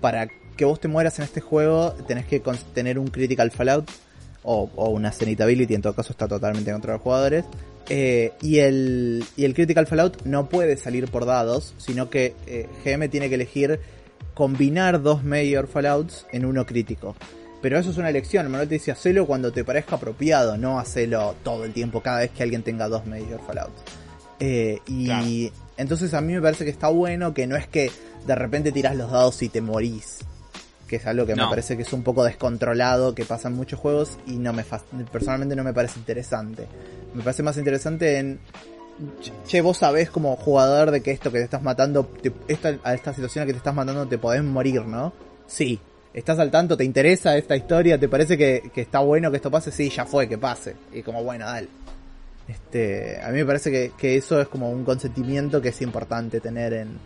para 0.00 0.28
que 0.56 0.64
vos 0.64 0.80
te 0.80 0.88
mueras 0.88 1.18
en 1.20 1.24
este 1.24 1.40
juego 1.40 1.92
tenés 2.08 2.26
que 2.26 2.42
tener 2.74 2.98
un 2.98 3.06
critical 3.06 3.52
fallout 3.52 3.88
o, 4.42 4.70
una 4.90 5.12
zenitability 5.12 5.74
en 5.74 5.82
todo 5.82 5.94
caso 5.94 6.12
está 6.12 6.28
totalmente 6.28 6.70
en 6.70 6.76
contra 6.76 6.92
de 6.92 6.98
los 6.98 7.02
jugadores 7.02 7.44
eh, 7.90 8.32
y, 8.42 8.58
el, 8.58 9.24
y 9.36 9.44
el 9.44 9.54
critical 9.54 9.86
fallout 9.86 10.22
no 10.24 10.48
puede 10.48 10.76
salir 10.76 11.10
por 11.10 11.26
dados 11.26 11.74
sino 11.78 12.10
que 12.10 12.34
eh, 12.46 12.68
GM 12.84 13.08
tiene 13.08 13.28
que 13.28 13.34
elegir 13.34 13.80
combinar 14.38 15.02
dos 15.02 15.24
Major 15.24 15.66
Fallouts 15.66 16.24
en 16.30 16.44
uno 16.44 16.64
crítico. 16.64 17.16
Pero 17.60 17.76
eso 17.76 17.90
es 17.90 17.96
una 17.96 18.08
elección, 18.08 18.46
el 18.46 18.52
manual 18.52 18.68
te 18.68 18.76
dice 18.76 18.92
hacelo 18.92 19.26
cuando 19.26 19.50
te 19.50 19.64
parezca 19.64 19.96
apropiado, 19.96 20.56
no 20.56 20.78
hacelo 20.78 21.34
todo 21.42 21.64
el 21.64 21.72
tiempo, 21.72 22.00
cada 22.00 22.20
vez 22.20 22.30
que 22.30 22.44
alguien 22.44 22.62
tenga 22.62 22.86
dos 22.86 23.04
Major 23.04 23.40
Fallouts. 23.44 23.82
Eh, 24.38 24.78
y 24.86 25.50
entonces 25.76 26.14
a 26.14 26.20
mí 26.20 26.34
me 26.34 26.40
parece 26.40 26.64
que 26.64 26.70
está 26.70 26.86
bueno 26.86 27.34
que 27.34 27.48
no 27.48 27.56
es 27.56 27.66
que 27.66 27.90
de 28.28 28.34
repente 28.36 28.70
tiras 28.70 28.94
los 28.94 29.10
dados 29.10 29.42
y 29.42 29.48
te 29.48 29.60
morís. 29.60 30.18
Que 30.88 30.96
es 30.96 31.06
algo 31.06 31.26
que 31.26 31.36
me 31.36 31.46
parece 31.46 31.76
que 31.76 31.82
es 31.82 31.92
un 31.92 32.02
poco 32.02 32.24
descontrolado, 32.24 33.14
que 33.14 33.24
pasa 33.24 33.48
en 33.48 33.54
muchos 33.54 33.78
juegos 33.78 34.18
y 34.26 34.36
no 34.36 34.52
me 34.52 34.64
personalmente 35.12 35.54
no 35.54 35.62
me 35.62 35.74
parece 35.74 35.98
interesante. 35.98 36.66
Me 37.14 37.22
parece 37.22 37.42
más 37.42 37.56
interesante 37.58 38.18
en 38.18 38.40
che, 39.46 39.60
vos 39.60 39.78
sabés 39.78 40.10
como 40.10 40.36
jugador 40.36 40.90
de 40.90 41.02
que 41.02 41.10
esto 41.10 41.30
que 41.30 41.38
te 41.38 41.44
estás 41.44 41.62
matando, 41.62 42.10
a 42.82 42.94
esta 42.94 43.14
situación 43.14 43.46
que 43.46 43.52
te 43.52 43.58
estás 43.58 43.74
matando 43.74 44.06
te 44.06 44.18
podés 44.18 44.42
morir, 44.42 44.82
¿no? 44.82 45.12
Sí. 45.46 45.78
¿Estás 46.14 46.38
al 46.38 46.50
tanto? 46.50 46.76
¿Te 46.76 46.84
interesa 46.84 47.36
esta 47.36 47.54
historia? 47.54 47.98
¿Te 47.98 48.08
parece 48.08 48.36
que, 48.36 48.72
está 48.74 49.00
bueno 49.00 49.30
que 49.30 49.36
esto 49.36 49.50
pase? 49.50 49.70
Sí, 49.70 49.90
ya 49.90 50.04
fue, 50.04 50.28
que 50.28 50.38
pase. 50.38 50.74
Y 50.92 51.02
como, 51.02 51.22
bueno, 51.22 51.44
dale. 51.44 51.68
Este, 52.48 53.20
a 53.22 53.28
mí 53.28 53.38
me 53.38 53.44
parece 53.44 53.70
que, 53.70 53.92
que 53.96 54.16
eso 54.16 54.40
es 54.40 54.48
como 54.48 54.70
un 54.70 54.84
consentimiento 54.84 55.60
que 55.60 55.68
es 55.68 55.82
importante 55.82 56.40
tener 56.40 56.72
en, 56.72 56.98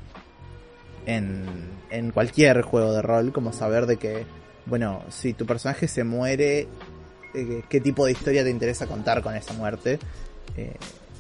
en, 1.07 1.44
en 1.90 2.11
cualquier 2.11 2.62
juego 2.62 2.92
de 2.92 3.03
rol, 3.03 3.32
como 3.32 3.53
saber 3.53 3.86
de 3.86 3.96
que, 3.96 4.24
bueno, 4.66 5.03
si 5.09 5.32
tu 5.32 5.46
personaje 5.46 5.88
se 5.88 6.05
muere, 6.05 6.68
eh, 7.34 7.62
qué 7.68 7.80
tipo 7.80 8.07
de 8.07 8.12
historia 8.12 8.44
te 8.44 8.50
interesa 8.50 8.86
contar 8.86 9.22
con 9.22 9.34
esa 9.34 9.53
muerte. 9.55 9.98
Eh, 10.57 10.74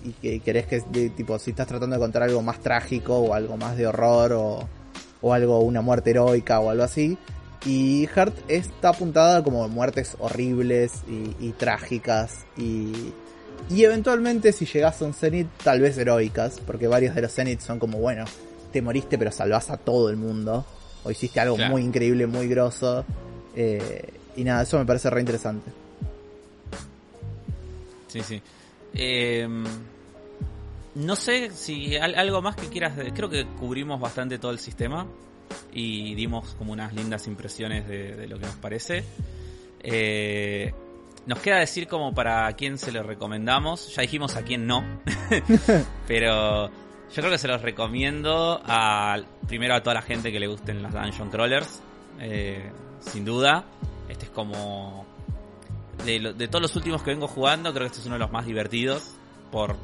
y 0.04 0.12
que 0.12 0.40
querés 0.40 0.66
que, 0.66 0.80
tipo, 1.10 1.38
si 1.38 1.50
estás 1.50 1.66
tratando 1.66 1.94
de 1.94 2.00
contar 2.00 2.24
algo 2.24 2.42
más 2.42 2.60
trágico 2.60 3.18
o 3.18 3.34
algo 3.34 3.56
más 3.56 3.76
de 3.76 3.86
horror 3.86 4.32
o, 4.32 4.68
o 5.20 5.32
algo, 5.32 5.60
una 5.60 5.80
muerte 5.80 6.10
heroica 6.10 6.60
o 6.60 6.70
algo 6.70 6.82
así. 6.82 7.16
Y 7.64 8.08
Heart 8.12 8.34
está 8.48 8.88
apuntada 8.88 9.44
como 9.44 9.68
muertes 9.68 10.16
horribles 10.18 10.92
y, 11.40 11.52
trágicas 11.52 12.44
y, 12.56 13.12
y 13.70 13.84
eventualmente 13.84 14.50
si 14.50 14.66
llegas 14.66 15.00
a 15.00 15.04
un 15.04 15.14
Zenith 15.14 15.46
tal 15.62 15.80
vez 15.80 15.96
heroicas, 15.96 16.58
porque 16.66 16.88
varios 16.88 17.14
de 17.14 17.22
los 17.22 17.32
Zeniths 17.32 17.62
son 17.62 17.78
como, 17.78 17.98
bueno, 17.98 18.24
te 18.72 18.82
moriste 18.82 19.18
pero 19.18 19.30
salvas 19.30 19.70
a 19.70 19.76
todo 19.76 20.10
el 20.10 20.16
mundo, 20.16 20.64
o 21.04 21.10
hiciste 21.10 21.40
algo 21.40 21.56
muy 21.56 21.82
increíble, 21.82 22.26
muy 22.26 22.48
grosso. 22.48 23.04
Eh, 23.54 24.08
y 24.36 24.44
nada, 24.44 24.62
eso 24.62 24.78
me 24.78 24.86
parece 24.86 25.10
re 25.10 25.20
interesante. 25.20 25.70
Sí, 28.08 28.20
sí. 28.22 28.42
Eh, 28.94 29.48
no 30.94 31.16
sé 31.16 31.50
si 31.50 31.96
algo 31.96 32.42
más 32.42 32.56
que 32.56 32.66
quieras. 32.66 32.92
Creo 33.14 33.30
que 33.30 33.46
cubrimos 33.46 34.00
bastante 34.00 34.38
todo 34.38 34.50
el 34.50 34.58
sistema 34.58 35.06
y 35.72 36.14
dimos 36.14 36.54
como 36.54 36.72
unas 36.72 36.92
lindas 36.92 37.26
impresiones 37.26 37.88
de, 37.88 38.26
lo 38.26 38.38
que 38.38 38.46
nos 38.46 38.56
parece. 38.56 39.04
Eh, 39.80 40.72
nos 41.26 41.38
queda 41.38 41.58
decir 41.58 41.86
como 41.88 42.14
para 42.14 42.52
quién 42.52 42.78
se 42.78 42.92
lo 42.92 43.02
recomendamos. 43.02 43.94
Ya 43.94 44.02
dijimos 44.02 44.36
a 44.36 44.42
quién 44.42 44.66
no. 44.66 44.84
Pero 46.06 46.70
yo 47.14 47.20
creo 47.20 47.30
que 47.30 47.38
se 47.38 47.48
los 47.48 47.62
recomiendo 47.62 48.60
a, 48.64 49.18
primero 49.46 49.74
a 49.74 49.82
toda 49.82 49.94
la 49.94 50.02
gente 50.02 50.32
que 50.32 50.40
le 50.40 50.46
gusten 50.46 50.82
las 50.82 50.92
Dungeon 50.92 51.30
Crawlers. 51.30 51.82
Eh, 52.20 52.70
sin 53.00 53.24
duda. 53.24 53.64
Este 54.08 54.26
es 54.26 54.30
como... 54.30 55.06
De, 56.04 56.34
de 56.34 56.48
todos 56.48 56.62
los 56.62 56.74
últimos 56.74 57.02
que 57.02 57.10
vengo 57.10 57.28
jugando, 57.28 57.72
creo 57.72 57.84
que 57.84 57.88
este 57.88 58.00
es 58.00 58.06
uno 58.06 58.16
de 58.16 58.20
los 58.20 58.32
más 58.32 58.46
divertidos. 58.46 59.14
Por 59.50 59.76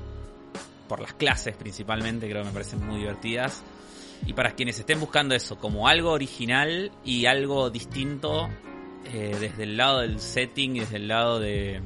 por 0.89 1.01
las 1.01 1.13
clases 1.13 1.55
principalmente, 1.55 2.29
creo 2.29 2.43
que 2.43 2.49
me 2.49 2.53
parecen 2.53 2.85
muy 2.85 2.99
divertidas. 2.99 3.63
Y 4.27 4.33
para 4.33 4.53
quienes 4.53 4.79
estén 4.81 4.99
buscando 4.99 5.35
eso 5.35 5.59
como 5.59 5.87
algo 5.87 6.11
original 6.11 6.91
y 7.05 7.27
algo 7.27 7.71
distinto 7.71 8.49
eh, 9.13 9.37
desde 9.39 9.63
el 9.63 9.77
lado 9.77 10.01
del 10.01 10.19
setting 10.19 10.77
y 10.77 10.81
desde 10.81 10.97
el 10.97 11.07
lado 11.07 11.39
de... 11.39 11.81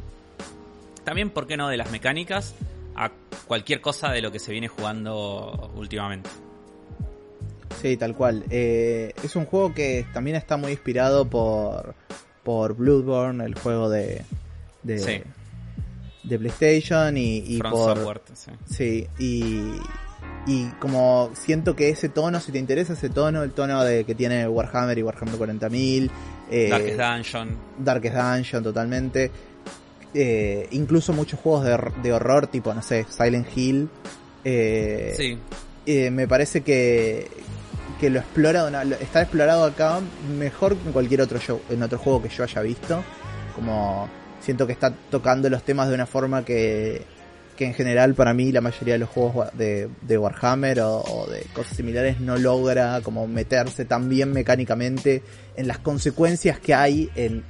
También, 1.05 1.31
¿por 1.31 1.47
qué 1.47 1.57
no?, 1.57 1.69
de 1.69 1.77
las 1.77 1.91
mecánicas 1.91 2.55
a 2.97 3.11
cualquier 3.47 3.81
cosa 3.81 4.11
de 4.11 4.23
lo 4.23 4.31
que 4.33 4.39
se 4.39 4.53
viene 4.53 4.69
jugando 4.69 5.73
últimamente. 5.77 6.31
Sí, 7.81 7.97
tal 7.97 8.15
cual. 8.15 8.45
Eh, 8.51 9.13
es 9.23 9.35
un 9.37 9.47
juego 9.47 9.75
que 9.75 10.07
también 10.13 10.37
está 10.37 10.57
muy 10.57 10.73
inspirado 10.73 11.29
por, 11.29 11.95
por 12.43 12.77
Bloodborne, 12.77 13.45
el 13.45 13.55
juego 13.55 13.89
de, 13.89 14.23
de, 14.83 15.25
de 16.23 16.39
PlayStation 16.39 17.17
y, 17.17 17.39
y 17.39 17.59
por 17.59 18.23
sí. 18.69 19.09
y 19.19 19.81
y 20.47 20.67
como 20.81 21.31
siento 21.35 21.77
que 21.77 21.89
ese 21.89 22.09
tono 22.09 22.41
si 22.41 22.51
te 22.51 22.59
interesa 22.59 22.95
ese 22.95 23.09
tono 23.09 23.43
el 23.43 23.53
tono 23.53 23.85
de 23.85 24.05
que 24.05 24.15
tiene 24.15 24.49
Warhammer 24.49 24.99
y 24.99 25.03
Warhammer 25.03 25.37
40.000 25.37 26.11
eh, 26.51 26.69
Darkest 26.69 26.99
Dungeon 26.99 27.57
Darkest 27.79 28.17
Dungeon 28.17 28.63
totalmente 28.65 29.31
eh, 30.15 30.69
incluso 30.71 31.13
muchos 31.13 31.41
juegos 31.41 31.65
de, 31.65 31.79
de, 32.03 32.13
horror 32.13 32.47
tipo 32.47 32.75
no 32.75 32.83
sé 32.83 33.07
Silent 33.09 33.47
Hill 33.57 33.89
eh, 34.45 35.15
sí. 35.17 35.39
Eh, 35.87 36.11
me 36.11 36.29
parece 36.29 36.63
que 36.63 37.29
que 37.99 38.11
lo 38.11 38.19
explora 38.19 38.83
está 39.01 39.23
explorado 39.23 39.65
acá 39.65 40.01
mejor 40.37 40.77
que 40.77 40.87
en 40.87 40.93
cualquier 40.93 41.21
otro 41.21 41.39
show, 41.39 41.61
en 41.71 41.83
otro 41.83 41.99
juego 41.99 42.23
que 42.23 42.29
yo 42.29 42.45
haya 42.45 42.61
visto 42.63 43.03
como 43.55 44.09
siento 44.41 44.67
que 44.67 44.73
está 44.73 44.93
tocando 45.11 45.49
los 45.49 45.63
temas 45.63 45.89
de 45.89 45.95
una 45.95 46.07
forma 46.07 46.45
que, 46.45 47.03
que 47.57 47.65
en 47.65 47.75
general 47.75 48.15
para 48.15 48.35
mí 48.35 48.51
la 48.53 48.61
mayoría 48.61 48.95
de 48.95 48.99
los 48.99 49.09
juegos 49.09 49.49
de, 49.57 49.89
de 50.03 50.19
Warhammer 50.19 50.81
o, 50.81 51.27
de 51.31 51.47
cosas 51.55 51.77
similares 51.77 52.21
no 52.21 52.37
logra 52.37 53.01
como 53.03 53.27
meterse 53.27 53.85
tan 53.85 54.09
bien 54.09 54.33
mecánicamente 54.33 55.23
en 55.57 55.69
las 55.69 55.79
consecuencias 55.79 56.59
que 56.59 56.75
hay 56.75 57.11
en 57.15 57.45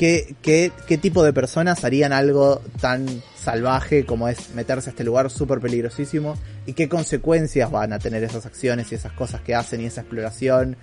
qué, 0.00 0.34
qué, 0.40 0.72
qué 0.86 0.96
tipo 0.96 1.22
de 1.22 1.34
personas 1.34 1.84
harían 1.84 2.14
algo 2.14 2.62
tan 2.80 3.06
salvaje 3.36 4.06
como 4.06 4.28
es 4.28 4.54
meterse 4.54 4.88
a 4.88 4.92
este 4.92 5.04
lugar 5.04 5.30
súper 5.30 5.60
peligrosísimo 5.60 6.38
y 6.64 6.72
qué 6.72 6.88
consecuencias 6.88 7.70
van 7.70 7.92
a 7.92 7.98
tener 7.98 8.24
esas 8.24 8.46
acciones 8.46 8.90
y 8.90 8.94
esas 8.94 9.12
cosas 9.12 9.42
que 9.42 9.54
hacen 9.54 9.82
y 9.82 9.84
esa 9.84 10.00
exploración 10.00 10.78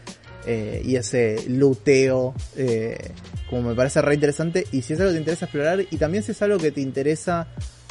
eh, 0.46 0.84
y 0.86 0.98
ese 0.98 1.44
luteo, 1.48 2.36
eh, 2.58 3.10
como 3.50 3.70
me 3.70 3.76
parece 3.76 4.04
re 4.04 4.14
interesante. 4.14 4.68
Y 4.72 4.84
si 4.84 4.94
es 4.94 5.00
algo 5.00 5.10
que 5.10 5.16
te 5.16 5.22
interesa 5.22 5.46
explorar, 5.46 5.82
y 5.90 5.98
también 5.98 6.22
si 6.22 6.34
es 6.34 6.42
algo 6.44 6.60
que 6.60 6.72
te 6.72 6.82
interesa 6.82 7.48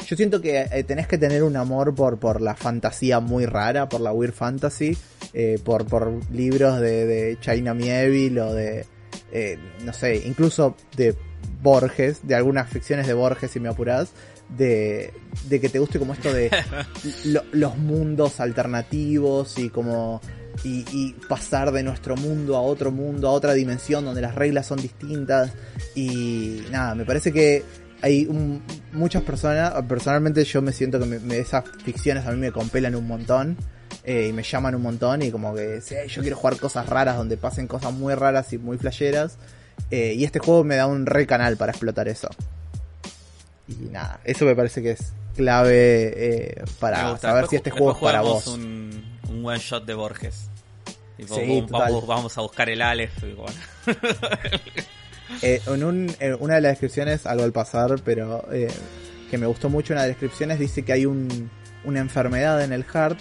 yo 0.07 0.15
siento 0.15 0.39
que 0.39 0.65
eh, 0.71 0.83
tenés 0.85 1.07
que 1.07 1.17
tener 1.17 1.43
un 1.43 1.57
amor 1.57 1.93
por, 1.93 2.17
por 2.19 2.39
la 2.39 2.55
fantasía 2.55 3.19
muy 3.19 3.45
rara, 3.45 3.89
por 3.89 3.99
la 3.99 4.13
weird 4.13 4.33
fantasy, 4.33 4.97
por, 5.65 5.85
por 5.85 6.21
libros 6.31 6.79
de, 6.79 7.05
de 7.05 7.37
China 7.41 7.73
Mieville 7.73 8.39
o 8.39 8.53
de, 8.53 8.85
eh, 9.31 9.57
no 9.83 9.93
sé, 9.93 10.15
incluso 10.25 10.75
de 10.95 11.15
Borges, 11.61 12.19
de 12.27 12.35
algunas 12.35 12.69
ficciones 12.69 13.07
de 13.07 13.13
Borges, 13.13 13.51
si 13.51 13.59
me 13.59 13.69
apurás, 13.69 14.09
de, 14.49 15.13
de 15.49 15.59
que 15.59 15.69
te 15.69 15.79
guste 15.79 15.99
como 15.99 16.13
esto 16.13 16.31
de 16.33 16.49
lo- 17.25 17.43
los 17.51 17.77
mundos 17.77 18.39
alternativos 18.39 19.57
y 19.57 19.69
como 19.69 20.21
y, 20.63 20.85
y 20.91 21.13
pasar 21.29 21.71
de 21.71 21.83
nuestro 21.83 22.15
mundo 22.15 22.55
a 22.55 22.61
otro 22.61 22.91
mundo, 22.91 23.27
a 23.27 23.31
otra 23.31 23.53
dimensión 23.53 24.05
donde 24.05 24.21
las 24.21 24.33
reglas 24.35 24.65
son 24.65 24.81
distintas. 24.81 25.51
Y 25.93 26.61
nada, 26.71 26.95
me 26.95 27.05
parece 27.05 27.31
que 27.31 27.63
hay 28.01 28.25
un- 28.25 28.61
muchas 28.91 29.21
personas, 29.23 29.73
personalmente 29.87 30.43
yo 30.45 30.61
me 30.61 30.71
siento 30.71 30.99
que 30.99 31.05
me- 31.05 31.19
me- 31.19 31.37
esas 31.39 31.63
ficciones 31.83 32.25
a 32.25 32.31
mí 32.31 32.37
me 32.37 32.51
compelan 32.51 32.95
un 32.95 33.05
montón 33.07 33.57
eh, 34.07 34.27
y 34.29 34.33
me 34.33 34.41
llaman 34.41 34.73
un 34.73 34.81
montón 34.81 35.21
y 35.21 35.29
como 35.31 35.53
que 35.53 35.81
sí, 35.81 35.93
yo 36.07 36.21
quiero 36.23 36.37
jugar 36.37 36.57
cosas 36.57 36.87
raras 36.87 37.17
donde 37.17 37.37
pasen 37.37 37.67
cosas 37.67 37.93
muy 37.93 38.15
raras 38.15 38.51
y 38.53 38.57
muy 38.57 38.77
flasheras 38.79 39.37
eh, 39.91 40.13
y 40.17 40.23
este 40.23 40.39
juego 40.39 40.63
me 40.63 40.75
da 40.77 40.87
un 40.87 41.05
re 41.05 41.27
canal 41.27 41.57
para 41.57 41.71
explotar 41.73 42.07
eso. 42.07 42.29
Y 43.67 43.73
nada, 43.91 44.19
eso 44.23 44.45
me 44.45 44.55
parece 44.55 44.81
que 44.81 44.91
es 44.91 45.11
clave 45.35 46.13
eh, 46.15 46.63
para 46.79 47.11
gusta. 47.11 47.27
saber 47.27 47.43
Después 47.43 47.49
si 47.51 47.55
este 47.57 47.71
ju- 47.71 47.77
juego 47.77 47.91
es 47.91 47.97
para 47.99 48.21
vos. 48.21 48.47
Un, 48.47 49.19
un 49.29 49.45
one 49.45 49.59
shot 49.59 49.85
de 49.85 49.93
Borges. 49.93 50.49
Tipo, 51.17 51.35
Sí, 51.35 51.65
vamos, 51.69 51.71
vamos- 51.71 52.07
vamos 52.07 52.37
a 52.37 52.41
buscar 52.41 52.69
el 52.69 52.81
Aleph. 52.81 53.23
y 53.23 53.33
bueno. 53.33 53.53
Eh, 55.41 55.61
en, 55.67 55.83
un- 55.83 56.15
en 56.21 56.37
una 56.39 56.55
de 56.55 56.61
las 56.61 56.71
descripciones, 56.71 57.25
algo 57.25 57.43
al 57.43 57.51
pasar, 57.51 57.95
pero 58.03 58.47
eh, 58.51 58.69
que 59.29 59.37
me 59.37 59.45
gustó 59.45 59.69
mucho, 59.69 59.93
una 59.93 60.03
de 60.03 60.07
las 60.09 60.15
descripciones 60.15 60.57
dice 60.57 60.83
que 60.85 60.93
hay 60.93 61.05
un, 61.05 61.51
una 61.83 61.99
enfermedad 61.99 62.63
en 62.63 62.71
el 62.71 62.85
heart 62.85 63.19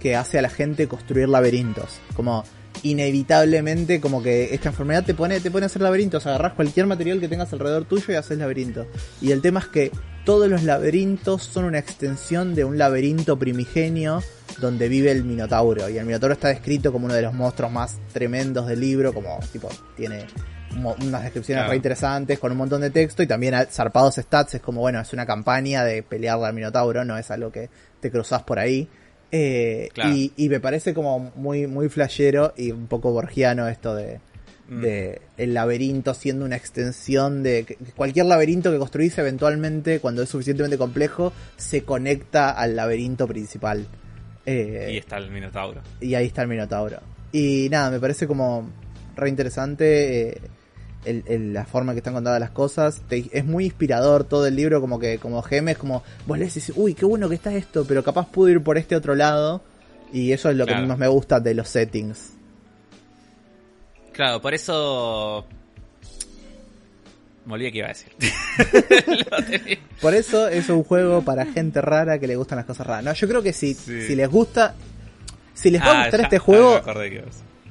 que 0.00 0.16
hace 0.16 0.38
a 0.38 0.42
la 0.42 0.50
gente 0.50 0.88
construir 0.88 1.28
laberintos. 1.28 2.00
Como 2.16 2.44
inevitablemente, 2.82 4.00
como 4.00 4.22
que 4.22 4.54
esta 4.54 4.70
enfermedad 4.70 5.04
te 5.04 5.14
pone, 5.14 5.40
te 5.40 5.50
pone 5.50 5.64
a 5.64 5.66
hacer 5.66 5.82
laberintos. 5.82 6.26
Agarrás 6.26 6.54
cualquier 6.54 6.86
material 6.86 7.20
que 7.20 7.28
tengas 7.28 7.52
alrededor 7.52 7.84
tuyo 7.84 8.12
y 8.12 8.16
haces 8.16 8.38
laberintos. 8.38 8.86
Y 9.20 9.32
el 9.32 9.42
tema 9.42 9.60
es 9.60 9.66
que 9.66 9.90
todos 10.24 10.48
los 10.48 10.62
laberintos 10.62 11.42
son 11.42 11.64
una 11.64 11.78
extensión 11.78 12.54
de 12.54 12.64
un 12.64 12.78
laberinto 12.78 13.38
primigenio 13.38 14.22
donde 14.60 14.88
vive 14.88 15.10
el 15.10 15.24
Minotauro. 15.24 15.88
Y 15.88 15.98
el 15.98 16.06
Minotauro 16.06 16.34
está 16.34 16.48
descrito 16.48 16.92
como 16.92 17.06
uno 17.06 17.14
de 17.14 17.22
los 17.22 17.34
monstruos 17.34 17.72
más 17.72 17.98
tremendos 18.12 18.66
del 18.66 18.80
libro, 18.80 19.12
como 19.12 19.38
tipo, 19.52 19.68
tiene 19.96 20.26
unas 20.76 21.22
descripciones 21.24 21.62
Claro. 21.62 21.70
re 21.70 21.76
interesantes 21.76 22.38
con 22.38 22.52
un 22.52 22.58
montón 22.58 22.80
de 22.80 22.90
texto 22.90 23.22
y 23.22 23.26
también 23.26 23.54
zarpados 23.70 24.16
stats. 24.16 24.54
Es 24.54 24.60
como, 24.62 24.80
bueno, 24.80 25.00
es 25.00 25.12
una 25.12 25.26
campaña 25.26 25.84
de 25.84 26.02
pelearle 26.02 26.46
al 26.46 26.54
Minotauro, 26.54 27.04
no 27.04 27.18
es 27.18 27.30
algo 27.30 27.50
que 27.50 27.68
te 28.00 28.10
cruzas 28.10 28.42
por 28.44 28.58
ahí. 28.58 28.88
Eh, 29.32 29.88
Claro. 29.92 30.14
y, 30.14 30.32
y 30.36 30.48
me 30.48 30.60
parece 30.60 30.92
como 30.94 31.32
muy, 31.36 31.66
muy 31.66 31.88
flashero 31.88 32.52
y 32.56 32.70
un 32.72 32.86
poco 32.88 33.12
borgiano 33.12 33.68
esto 33.68 33.94
de, 33.94 34.18
Mm. 34.68 34.82
de 34.82 35.20
el 35.36 35.52
laberinto 35.54 36.14
siendo 36.14 36.44
una 36.44 36.54
extensión 36.54 37.42
de 37.42 37.76
cualquier 37.96 38.26
laberinto 38.26 38.70
que 38.70 38.78
construís 38.78 39.18
eventualmente 39.18 39.98
cuando 39.98 40.22
es 40.22 40.28
suficientemente 40.28 40.78
complejo 40.78 41.32
se 41.56 41.82
conecta 41.82 42.50
al 42.50 42.76
laberinto 42.76 43.26
principal 43.26 43.86
Eh, 44.46 44.90
Y 44.92 44.96
está 44.98 45.18
el 45.18 45.28
Minotauro. 45.32 45.80
y 46.00 46.14
ahí 46.14 46.26
está 46.26 46.42
el 46.42 46.48
Minotauro 46.48 47.00
y 47.32 47.66
nada 47.68 47.90
me 47.90 47.98
parece 47.98 48.28
como 48.28 48.70
re 49.16 49.28
interesante 49.28 50.28
eh, 50.28 50.40
el- 51.04 51.24
el- 51.26 51.52
la 51.54 51.64
forma 51.64 51.92
que 51.92 51.98
están 51.98 52.14
contadas 52.14 52.38
las 52.40 52.50
cosas 52.50 53.00
Te- 53.08 53.28
es 53.32 53.44
muy 53.44 53.64
inspirador 53.66 54.24
todo 54.24 54.46
el 54.46 54.54
libro 54.56 54.80
como 54.80 54.98
que 54.98 55.18
como 55.18 55.40
GM 55.42 55.70
es 55.72 55.78
como 55.78 56.02
vos 56.26 56.38
lees 56.38 56.52
y 56.56 56.60
dices 56.60 56.74
uy 56.76 56.94
qué 56.94 57.04
bueno 57.06 57.28
que 57.28 57.34
está 57.36 57.54
esto 57.54 57.84
pero 57.88 58.02
capaz 58.04 58.28
pudo 58.28 58.48
ir 58.50 58.62
por 58.62 58.76
este 58.78 58.96
otro 58.96 59.14
lado 59.14 59.62
y 60.12 60.32
eso 60.32 60.50
es 60.50 60.56
lo 60.56 60.66
Claro. 60.66 60.82
que 60.82 60.86
más 60.88 60.98
me 60.98 61.08
gusta 61.08 61.40
de 61.40 61.54
los 61.54 61.68
settings 61.68 62.32
Claro, 64.12 64.42
por 64.42 64.52
eso. 64.52 65.46
Me 67.46 67.54
olvidé 67.54 67.72
que 67.72 67.78
iba 67.78 67.86
a 67.86 67.90
decir. 67.90 68.12
Por 70.00 70.14
eso 70.14 70.46
es 70.48 70.68
un 70.68 70.84
juego 70.84 71.22
para 71.22 71.46
gente 71.46 71.80
rara 71.80 72.18
que 72.18 72.26
le 72.26 72.36
gustan 72.36 72.56
las 72.56 72.66
cosas 72.66 72.86
raras. 72.86 73.04
No, 73.04 73.12
yo 73.14 73.28
creo 73.28 73.42
que 73.42 73.52
si, 73.54 73.72
Sí. 73.74 74.02
si 74.06 74.14
les 74.16 74.28
gusta, 74.28 74.74
si 75.54 75.70
les 75.70 75.80
va 75.80 75.86
Ah, 75.86 76.00
a 76.00 76.02
gustar 76.04 76.20
ya- 76.20 76.24
este 76.24 76.36
ah, 76.36 76.40
juego, 76.40 76.80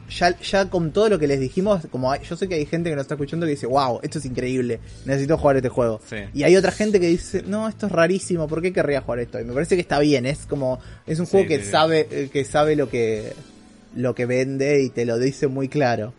ya, 0.10 0.38
ya 0.40 0.70
con 0.70 0.92
todo 0.92 1.10
lo 1.10 1.20
que 1.20 1.28
les 1.28 1.40
dijimos, 1.40 1.88
como 1.92 2.12
hay- 2.12 2.22
yo 2.24 2.36
sé 2.36 2.48
que 2.48 2.56
hay 2.56 2.66
gente 2.66 2.90
que 2.90 2.96
nos 2.96 3.04
está 3.04 3.16
escuchando 3.16 3.46
que 3.46 3.52
dice, 3.52 3.68
wow, 3.68 4.00
esto 4.04 4.20
es 4.20 4.26
increíble, 4.26 4.80
necesito 5.06 5.38
jugar 5.38 5.56
este 5.58 5.70
juego. 5.70 6.02
Sí. 6.10 6.18
Y 6.34 6.44
hay 6.44 6.56
otra 6.56 6.72
gente 6.72 7.00
que 7.00 7.08
dice, 7.08 7.44
no, 7.46 7.68
esto 7.70 7.86
es 7.88 7.92
rarísimo, 7.92 8.48
¿por 8.48 8.62
qué 8.62 8.74
querría 8.74 9.02
jugar 9.02 9.20
esto? 9.20 9.40
Y 9.40 9.44
me 9.46 9.54
parece 9.54 9.76
que 9.76 9.82
está 9.82 10.00
bien, 10.00 10.26
es 10.26 10.46
como, 10.46 10.80
es 11.08 11.20
un 11.20 11.26
Sí, 11.26 11.32
juego 11.32 11.48
que 11.48 11.64
sí, 11.64 11.72
sabe, 11.72 12.08
eh, 12.12 12.30
que 12.32 12.44
sabe 12.46 12.76
lo 12.76 12.90
que, 12.90 13.34
lo 13.96 14.14
que 14.16 14.26
vende 14.26 14.82
y 14.84 14.90
te 14.90 15.06
lo 15.06 15.18
dice 15.18 15.48
muy 15.48 15.68
claro. 15.70 16.14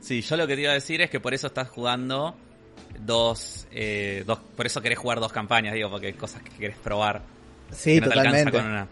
Sí, 0.00 0.22
yo 0.22 0.36
lo 0.36 0.46
que 0.46 0.54
te 0.56 0.62
iba 0.62 0.70
a 0.70 0.74
decir 0.74 1.00
es 1.02 1.10
que 1.10 1.20
por 1.20 1.34
eso 1.34 1.48
estás 1.48 1.68
jugando 1.68 2.34
dos, 3.04 3.66
eh, 3.70 4.24
dos 4.26 4.38
por 4.56 4.66
eso 4.66 4.80
querés 4.80 4.98
jugar 4.98 5.20
dos 5.20 5.32
campañas, 5.32 5.74
digo, 5.74 5.90
porque 5.90 6.06
hay 6.08 6.12
cosas 6.14 6.42
que 6.42 6.50
querés 6.50 6.76
probar. 6.78 7.22
Sí, 7.72 7.94
que 7.96 8.00
no 8.00 8.08
te 8.08 8.18
alcanza 8.18 8.44
totalmente. 8.44 8.58
con 8.58 8.66
una. 8.66 8.88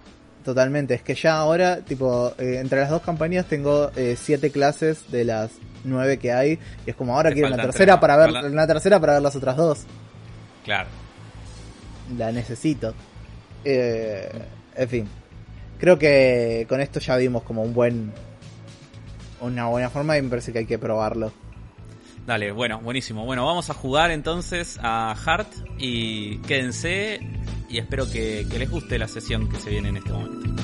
Totalmente, 0.46 0.94
es 0.94 1.02
que 1.02 1.16
ya 1.16 1.38
ahora, 1.38 1.80
tipo, 1.80 2.32
eh, 2.38 2.58
entre 2.60 2.78
las 2.78 2.88
dos 2.88 3.02
campañas 3.02 3.46
tengo 3.46 3.90
eh, 3.96 4.14
siete 4.16 4.52
clases 4.52 5.10
de 5.10 5.24
las 5.24 5.50
nueve 5.82 6.20
que 6.20 6.32
hay, 6.32 6.60
y 6.86 6.90
es 6.90 6.94
como 6.94 7.16
ahora 7.16 7.30
Te 7.30 7.34
quiero 7.34 7.48
una 7.48 7.56
faltan 7.56 7.72
tercera 7.72 7.94
tres, 7.94 8.00
para 8.00 8.16
ver, 8.16 8.52
una 8.52 8.64
tercera 8.64 9.00
para 9.00 9.14
ver 9.14 9.22
las 9.22 9.34
otras 9.34 9.56
dos. 9.56 9.86
Claro. 10.64 10.88
La 12.16 12.30
necesito. 12.30 12.94
Eh, 13.64 14.30
en 14.76 14.88
fin, 14.88 15.08
creo 15.80 15.98
que 15.98 16.64
con 16.68 16.80
esto 16.80 17.00
ya 17.00 17.16
vimos 17.16 17.42
como 17.42 17.64
un 17.64 17.74
buen, 17.74 18.12
una 19.40 19.66
buena 19.66 19.90
forma 19.90 20.16
y 20.16 20.22
me 20.22 20.28
parece 20.28 20.52
que 20.52 20.60
hay 20.60 20.66
que 20.66 20.78
probarlo. 20.78 21.32
Dale, 22.24 22.52
bueno, 22.52 22.78
buenísimo. 22.78 23.24
Bueno, 23.24 23.44
vamos 23.44 23.68
a 23.68 23.74
jugar 23.74 24.12
entonces 24.12 24.78
a 24.80 25.16
Heart 25.16 25.48
y 25.78 26.38
quédense 26.42 27.18
y 27.68 27.78
espero 27.78 28.10
que, 28.10 28.46
les 28.58 28.70
guste 28.70 28.98
la 28.98 29.08
sesión 29.08 29.48
que 29.48 29.58
se 29.58 29.70
viene 29.70 29.88
en 29.88 29.96
este 29.96 30.10
momento. 30.10 30.62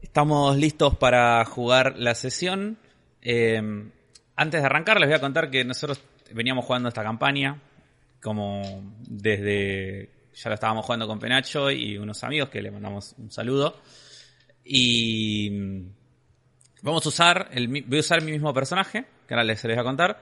Estamos 0.00 0.56
listos 0.56 0.96
para 0.96 1.44
jugar 1.44 1.94
la 1.96 2.14
sesión. 2.14 2.78
Eh, 3.22 3.60
antes 4.36 4.60
de 4.60 4.66
arrancar 4.66 4.98
les 5.00 5.08
voy 5.08 5.16
a 5.16 5.20
contar 5.20 5.50
que 5.50 5.64
nosotros 5.64 6.00
veníamos 6.32 6.64
jugando 6.64 6.88
esta 6.88 7.02
campaña 7.02 7.60
como 8.20 8.82
desde 9.00 10.10
ya 10.34 10.50
lo 10.50 10.54
estábamos 10.54 10.84
jugando 10.84 11.06
con 11.06 11.18
Penacho 11.18 11.70
y 11.70 11.98
unos 11.98 12.22
amigos 12.22 12.48
que 12.48 12.62
le 12.62 12.70
mandamos 12.70 13.14
un 13.18 13.30
saludo 13.30 13.80
y 14.64 15.50
vamos 16.82 17.04
a 17.04 17.08
usar 17.08 17.48
el, 17.52 17.68
voy 17.68 17.98
a 17.98 18.00
usar 18.00 18.22
mi 18.22 18.32
mismo 18.32 18.52
personaje 18.54 19.04
que 19.26 19.34
ahora 19.34 19.44
les, 19.44 19.62
les 19.64 19.76
voy 19.76 19.80
a 19.80 19.84
contar 19.84 20.20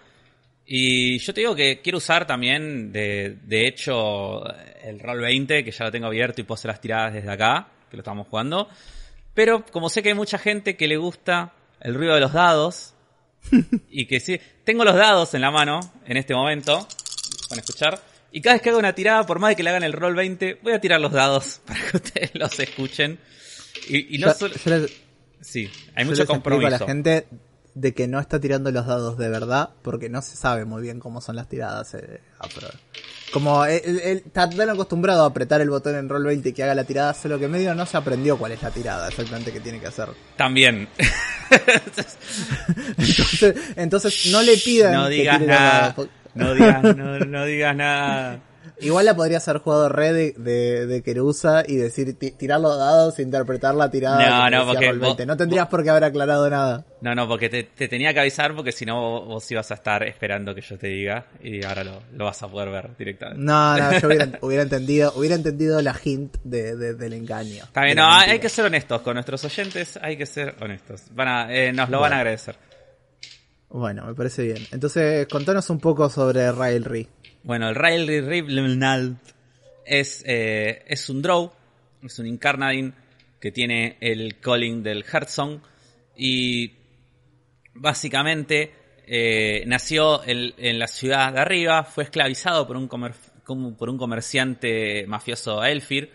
y 0.66 1.18
yo 1.18 1.32
te 1.32 1.40
digo 1.42 1.54
que 1.54 1.80
quiero 1.80 1.98
usar 1.98 2.26
también 2.26 2.92
de, 2.92 3.36
de 3.44 3.68
hecho 3.68 4.44
el 4.82 4.98
rol 5.00 5.20
20 5.20 5.64
que 5.64 5.70
ya 5.70 5.84
lo 5.84 5.92
tengo 5.92 6.06
abierto 6.06 6.40
y 6.40 6.44
puedo 6.44 6.56
hacer 6.58 6.70
las 6.70 6.80
tiradas 6.80 7.14
desde 7.14 7.30
acá 7.30 7.68
que 7.90 7.96
lo 7.96 8.00
estamos 8.00 8.26
jugando 8.28 8.68
pero 9.34 9.64
como 9.66 9.88
sé 9.88 10.02
que 10.02 10.08
hay 10.10 10.14
mucha 10.14 10.38
gente 10.38 10.76
que 10.76 10.88
le 10.88 10.96
gusta 10.96 11.52
el 11.80 11.94
ruido 11.94 12.14
de 12.14 12.20
los 12.20 12.32
dados 12.32 12.94
y 13.90 14.06
que 14.06 14.18
sí, 14.18 14.40
tengo 14.64 14.84
los 14.84 14.96
dados 14.96 15.34
en 15.34 15.42
la 15.42 15.50
mano 15.52 15.78
en 16.06 16.16
este 16.16 16.34
momento, 16.34 16.78
van 17.50 17.58
a 17.58 17.60
escuchar, 17.60 18.00
y 18.32 18.40
cada 18.40 18.54
vez 18.54 18.62
que 18.62 18.70
hago 18.70 18.78
una 18.80 18.92
tirada, 18.94 19.24
por 19.24 19.38
más 19.38 19.50
de 19.50 19.56
que 19.56 19.62
le 19.62 19.70
hagan 19.70 19.84
el 19.84 19.92
roll 19.92 20.16
20, 20.16 20.58
voy 20.62 20.72
a 20.72 20.80
tirar 20.80 21.00
los 21.00 21.12
dados 21.12 21.60
para 21.66 21.78
que 21.78 21.96
ustedes 21.96 22.30
los 22.34 22.58
escuchen. 22.58 23.18
Y, 23.88 24.16
y 24.16 24.18
no 24.18 24.26
solo... 24.34 24.54
les- 24.64 25.05
Sí, 25.46 25.70
hay 25.94 26.04
yo 26.04 26.10
mucho 26.10 26.22
les 26.22 26.26
compromiso. 26.26 26.66
a 26.66 26.70
la 26.70 26.78
gente 26.86 27.26
de 27.74 27.94
que 27.94 28.08
no 28.08 28.18
está 28.18 28.40
tirando 28.40 28.70
los 28.72 28.86
dados 28.86 29.16
de 29.16 29.28
verdad 29.28 29.70
porque 29.82 30.08
no 30.08 30.22
se 30.22 30.34
sabe 30.34 30.64
muy 30.64 30.82
bien 30.82 30.98
cómo 30.98 31.20
son 31.20 31.36
las 31.36 31.48
tiradas. 31.48 31.94
eh, 31.94 32.20
a 32.40 32.48
como 33.32 33.64
él, 33.64 33.80
él- 33.84 34.00
él 34.02 34.22
está 34.26 34.48
tan 34.48 34.70
acostumbrado 34.70 35.22
a 35.24 35.26
apretar 35.26 35.60
el 35.60 35.68
botón 35.70 35.94
en 35.94 36.08
roll 36.08 36.24
20 36.24 36.48
y 36.48 36.52
que 36.52 36.62
haga 36.64 36.74
la 36.74 36.84
tirada, 36.84 37.12
solo 37.14 37.38
que 37.38 37.48
medio 37.48 37.74
no 37.74 37.84
se 37.86 37.96
aprendió 37.96 38.36
cuál 38.38 38.52
es 38.52 38.62
la 38.62 38.70
tirada 38.70 39.08
exactamente 39.08 39.52
que 39.52 39.60
tiene 39.60 39.78
que 39.78 39.86
hacer. 39.86 40.08
También. 40.36 40.88
Entonces, 42.98 43.54
entonces 43.76 44.26
no 44.32 44.42
le 44.42 44.56
pidan 44.56 44.94
no 44.94 45.04
que 45.08 45.14
digas 45.14 45.38
los 45.40 45.48
nada. 45.48 45.94
No 46.34 46.54
digas, 46.54 46.82
no, 46.96 47.18
no 47.20 47.44
digas 47.44 47.76
nada. 47.76 48.40
Igual 48.80 49.06
la 49.06 49.14
podrías 49.16 49.46
haber 49.48 49.62
jugado 49.62 49.88
re 49.88 50.12
de, 50.12 50.32
de, 50.32 50.86
de 50.86 51.02
Kerusa 51.02 51.64
y 51.66 51.76
decir, 51.76 52.18
ti- 52.18 52.32
tirar 52.32 52.60
los 52.60 52.76
dados 52.78 53.18
e 53.18 53.22
interpretar 53.22 53.74
la 53.74 53.90
tirada. 53.90 54.48
No, 54.50 54.58
no, 54.58 54.66
porque 54.66 54.86
Roll 54.88 54.98
20. 55.00 55.22
vos- 55.22 55.26
no 55.26 55.36
tendrías 55.36 55.68
por 55.68 55.82
qué 55.82 55.90
haber 55.90 56.04
aclarado 56.04 56.48
nada. 56.50 56.84
No, 57.00 57.14
no, 57.14 57.28
porque 57.28 57.48
te, 57.48 57.62
te 57.64 57.88
tenía 57.88 58.12
que 58.14 58.20
avisar 58.20 58.54
porque 58.54 58.72
si 58.72 58.84
no 58.84 59.24
vos 59.24 59.50
ibas 59.50 59.70
a 59.70 59.74
estar 59.74 60.02
esperando 60.02 60.54
que 60.54 60.60
yo 60.60 60.76
te 60.78 60.88
diga 60.88 61.26
y 61.42 61.64
ahora 61.64 61.84
lo, 61.84 62.02
lo 62.14 62.24
vas 62.24 62.42
a 62.42 62.48
poder 62.48 62.70
ver 62.70 62.96
directamente. 62.98 63.42
No, 63.42 63.76
no, 63.78 63.98
yo 63.98 64.08
hubiera, 64.08 64.28
hubiera 64.40 64.62
entendido, 64.62 65.12
hubiera 65.16 65.34
entendido 65.36 65.80
la 65.82 65.94
hint 66.02 66.36
de, 66.44 66.76
de- 66.76 66.94
del 66.94 67.12
engaño. 67.12 67.64
También, 67.72 67.96
no, 67.96 68.10
hay 68.12 68.38
que 68.38 68.48
ser 68.48 68.64
honestos 68.66 69.00
con 69.02 69.14
nuestros 69.14 69.44
oyentes, 69.44 69.98
hay 70.02 70.16
que 70.16 70.26
ser 70.26 70.54
honestos. 70.60 71.02
Van 71.12 71.28
a, 71.28 71.54
eh, 71.54 71.72
nos 71.72 71.88
lo 71.90 72.00
van 72.00 72.12
a 72.12 72.16
agradecer. 72.18 72.56
Bueno, 73.68 74.06
me 74.06 74.14
parece 74.14 74.42
bien. 74.44 74.58
Entonces, 74.70 75.26
contanos 75.28 75.68
un 75.70 75.78
poco 75.80 76.08
sobre 76.08 76.50
Railry. 76.52 77.08
Bueno, 77.46 77.68
el 77.68 77.76
Railry 77.76 78.22
Rivenal 78.22 79.18
es, 79.84 80.24
eh, 80.26 80.82
es 80.88 81.08
un 81.08 81.22
draw, 81.22 81.52
es 82.02 82.18
un 82.18 82.26
Incarnadine 82.26 82.92
que 83.40 83.52
tiene 83.52 83.98
el 84.00 84.40
calling 84.40 84.82
del 84.82 85.04
Heartsong 85.04 85.62
y 86.16 86.72
básicamente 87.72 88.74
eh, 89.06 89.62
nació 89.64 90.22
en, 90.26 90.76
la 90.76 90.88
ciudad 90.88 91.34
de 91.34 91.38
arriba, 91.38 91.84
fue 91.84 92.02
esclavizado 92.02 92.66
por 92.66 92.76
un, 92.76 92.88
por 92.88 93.90
un 93.90 93.96
comerciante 93.96 95.06
mafioso 95.06 95.62
Elfir 95.62 96.10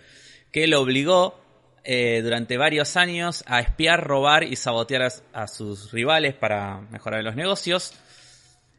que 0.52 0.68
lo 0.68 0.82
obligó 0.82 1.40
eh, 1.86 2.20
durante 2.22 2.58
varios 2.58 2.98
años 2.98 3.46
a 3.48 3.62
espiar, 3.62 4.06
robar 4.06 4.44
y 4.44 4.58
sabotear 4.58 5.04
a, 5.04 5.12
a 5.32 5.48
sus 5.48 5.94
rivales 5.94 6.34
para 6.34 6.82
mejorar 6.92 7.24
los 7.24 7.38
negocios. 7.38 7.94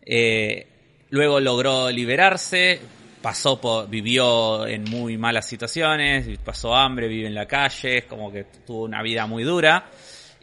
Eh, 0.04 0.71
luego 1.12 1.40
logró 1.40 1.90
liberarse, 1.90 2.80
pasó 3.20 3.60
por, 3.60 3.88
vivió 3.88 4.66
en 4.66 4.84
muy 4.84 5.18
malas 5.18 5.46
situaciones, 5.46 6.26
pasó 6.38 6.74
hambre, 6.74 7.06
vive 7.06 7.28
en 7.28 7.34
la 7.34 7.46
calle, 7.46 7.98
es 7.98 8.04
como 8.06 8.32
que 8.32 8.44
tuvo 8.66 8.84
una 8.84 9.02
vida 9.02 9.26
muy 9.26 9.44
dura. 9.44 9.90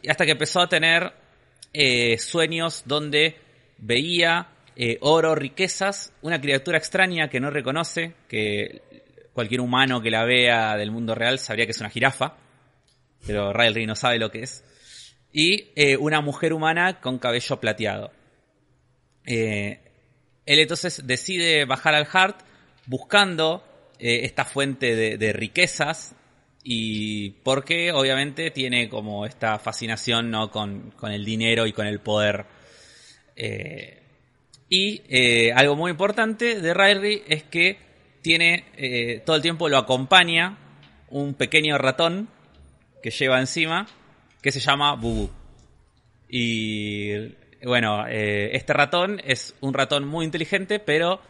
Y 0.00 0.08
hasta 0.08 0.24
que 0.24 0.32
empezó 0.32 0.60
a 0.60 0.68
tener 0.68 1.12
eh, 1.72 2.16
sueños 2.18 2.84
donde 2.86 3.36
veía 3.78 4.46
eh, 4.76 4.98
oro, 5.00 5.34
riquezas, 5.34 6.12
una 6.22 6.40
criatura 6.40 6.78
extraña 6.78 7.28
que 7.28 7.40
no 7.40 7.50
reconoce, 7.50 8.14
que 8.28 8.80
cualquier 9.32 9.62
humano 9.62 10.00
que 10.00 10.10
la 10.10 10.24
vea 10.24 10.76
del 10.76 10.92
mundo 10.92 11.16
real 11.16 11.40
sabría 11.40 11.66
que 11.66 11.72
es 11.72 11.80
una 11.80 11.90
jirafa, 11.90 12.36
pero 13.26 13.52
Railry 13.52 13.86
no 13.86 13.96
sabe 13.96 14.20
lo 14.20 14.30
que 14.30 14.44
es. 14.44 14.62
Y 15.32 15.70
eh, 15.74 15.96
una 15.96 16.20
mujer 16.20 16.52
humana 16.52 17.00
con 17.00 17.18
cabello 17.18 17.58
plateado. 17.58 18.12
Él 20.50 20.58
entonces 20.58 21.06
decide 21.06 21.64
bajar 21.64 21.94
al 21.94 22.06
Heart 22.06 22.40
buscando 22.86 23.62
eh, 24.00 24.22
esta 24.24 24.44
fuente 24.44 24.96
de, 25.16 25.32
riquezas 25.32 26.16
y 26.64 27.30
porque 27.44 27.92
obviamente 27.92 28.50
tiene 28.50 28.88
como 28.88 29.26
esta 29.26 29.60
fascinación 29.60 30.28
¿no? 30.28 30.50
con, 30.50 30.90
con 30.96 31.12
el 31.12 31.24
dinero 31.24 31.68
y 31.68 31.72
con 31.72 31.86
el 31.86 32.00
poder. 32.00 32.46
Eh, 33.36 34.02
y 34.68 35.02
eh, 35.08 35.52
algo 35.54 35.76
muy 35.76 35.92
importante 35.92 36.60
de 36.60 36.74
Riley 36.74 37.22
es 37.28 37.44
que 37.44 37.78
tiene 38.20 39.22
todo 39.24 39.36
el 39.36 39.42
tiempo 39.42 39.68
lo 39.68 39.78
acompaña 39.78 40.58
un 41.10 41.34
pequeño 41.34 41.78
ratón 41.78 42.28
que 43.04 43.10
lleva 43.10 43.38
encima 43.38 43.86
que 44.42 44.50
se 44.50 44.58
llama 44.58 44.94
Bubu. 44.96 45.30
Y 46.28 47.34
bueno, 47.64 48.06
eh, 48.08 48.50
este 48.56 48.72
ratón 48.72 49.20
es 49.24 49.54
un 49.60 49.74
ratón 49.74 50.06
muy 50.06 50.24
inteligente, 50.24 50.78
pero 50.80 51.20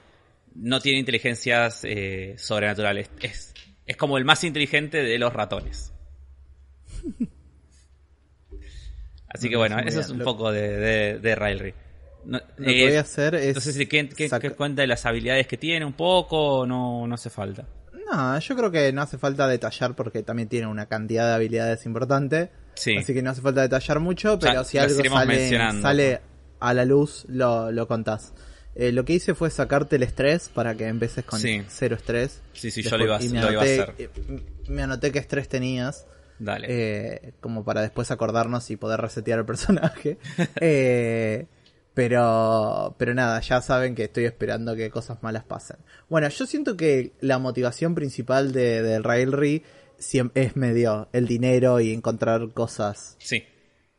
no 0.54 0.80
tiene 0.80 0.98
inteligencias 0.98 1.80
eh, 1.84 2.34
sobrenaturales. 2.38 3.10
Es, 3.20 3.54
es 3.86 3.96
como 3.96 4.18
el 4.18 4.24
más 4.24 4.44
inteligente 4.44 5.02
de 5.02 5.18
los 5.18 5.32
ratones. 5.32 5.92
Así 9.32 9.48
que 9.48 9.56
bueno, 9.56 9.78
eso 9.78 10.00
es 10.00 10.10
un 10.10 10.18
Lo- 10.18 10.24
poco 10.24 10.50
de, 10.50 10.76
de, 10.76 11.18
de 11.20 11.34
Railry. 11.34 11.74
No, 12.24 12.38
Lo 12.56 12.66
que 12.66 12.82
eh, 12.82 12.86
voy 12.88 12.96
a 12.96 13.00
hacer 13.00 13.34
es. 13.36 13.54
no 13.54 13.60
sé 13.60 13.72
si 13.72 13.86
saca- 14.28 14.40
que 14.40 14.50
cuenta 14.54 14.82
de 14.82 14.88
las 14.88 15.06
habilidades 15.06 15.46
que 15.46 15.56
tiene 15.56 15.84
un 15.86 15.92
poco, 15.94 16.66
no, 16.66 17.06
no 17.06 17.14
hace 17.14 17.30
falta. 17.30 17.66
No, 18.10 18.38
yo 18.40 18.56
creo 18.56 18.70
que 18.72 18.92
no 18.92 19.02
hace 19.02 19.18
falta 19.18 19.46
detallar 19.46 19.94
porque 19.94 20.22
también 20.24 20.48
tiene 20.48 20.66
una 20.66 20.86
cantidad 20.86 21.28
de 21.28 21.34
habilidades 21.34 21.86
importante. 21.86 22.50
Sí. 22.80 22.96
Así 22.96 23.12
que 23.12 23.22
no 23.22 23.30
hace 23.30 23.40
falta 23.42 23.62
detallar 23.62 24.00
mucho, 24.00 24.38
pero 24.38 24.54
Ya, 24.54 24.64
si 24.64 24.78
algo 24.78 25.02
sale, 25.04 25.50
sale 25.82 26.20
a 26.60 26.74
la 26.74 26.84
luz, 26.84 27.24
lo, 27.28 27.70
lo 27.70 27.86
contás. 27.86 28.32
Eh, 28.74 28.92
lo 28.92 29.04
que 29.04 29.14
hice 29.14 29.34
fue 29.34 29.50
sacarte 29.50 29.96
el 29.96 30.02
estrés 30.04 30.48
para 30.48 30.74
que 30.76 30.86
empeces 30.86 31.24
con 31.24 31.40
Sí. 31.40 31.62
cero 31.68 31.96
estrés. 31.96 32.40
Sí, 32.52 32.70
sí, 32.70 32.82
yo 32.82 32.96
lo 32.96 33.04
iba 33.04 33.16
a- 33.18 33.22
y 33.22 33.28
me 33.28 33.40
lo 33.42 33.50
iba 33.52 33.60
a 33.60 33.64
hacer. 33.64 33.94
eh, 33.98 34.08
Me 34.68 34.82
anoté 34.82 35.10
qué 35.12 35.18
estrés 35.18 35.48
tenías. 35.48 36.06
Dale. 36.38 36.66
eh, 36.70 37.32
como 37.42 37.64
para 37.64 37.82
después 37.82 38.10
acordarnos 38.10 38.70
y 38.70 38.76
poder 38.78 38.98
resetear 39.00 39.40
el 39.40 39.44
personaje. 39.46 40.16
Eh, 40.60 41.46
pero, 41.92 42.94
pero 42.98 43.12
nada, 43.14 43.40
ya 43.40 43.60
saben 43.60 43.94
que 43.94 44.04
estoy 44.04 44.24
esperando 44.24 44.74
que 44.74 44.90
cosas 44.90 45.22
malas 45.22 45.44
pasen. 45.44 45.76
Bueno, 46.08 46.28
yo 46.28 46.46
siento 46.46 46.76
que 46.76 47.12
la 47.20 47.38
motivación 47.38 47.94
principal 47.94 48.52
de, 48.52 48.82
del 48.82 49.04
Railry 49.04 49.62
es 50.34 50.56
medio 50.56 51.08
el 51.12 51.26
dinero 51.26 51.80
y 51.80 51.92
encontrar 51.92 52.52
cosas, 52.52 53.16
sí. 53.18 53.44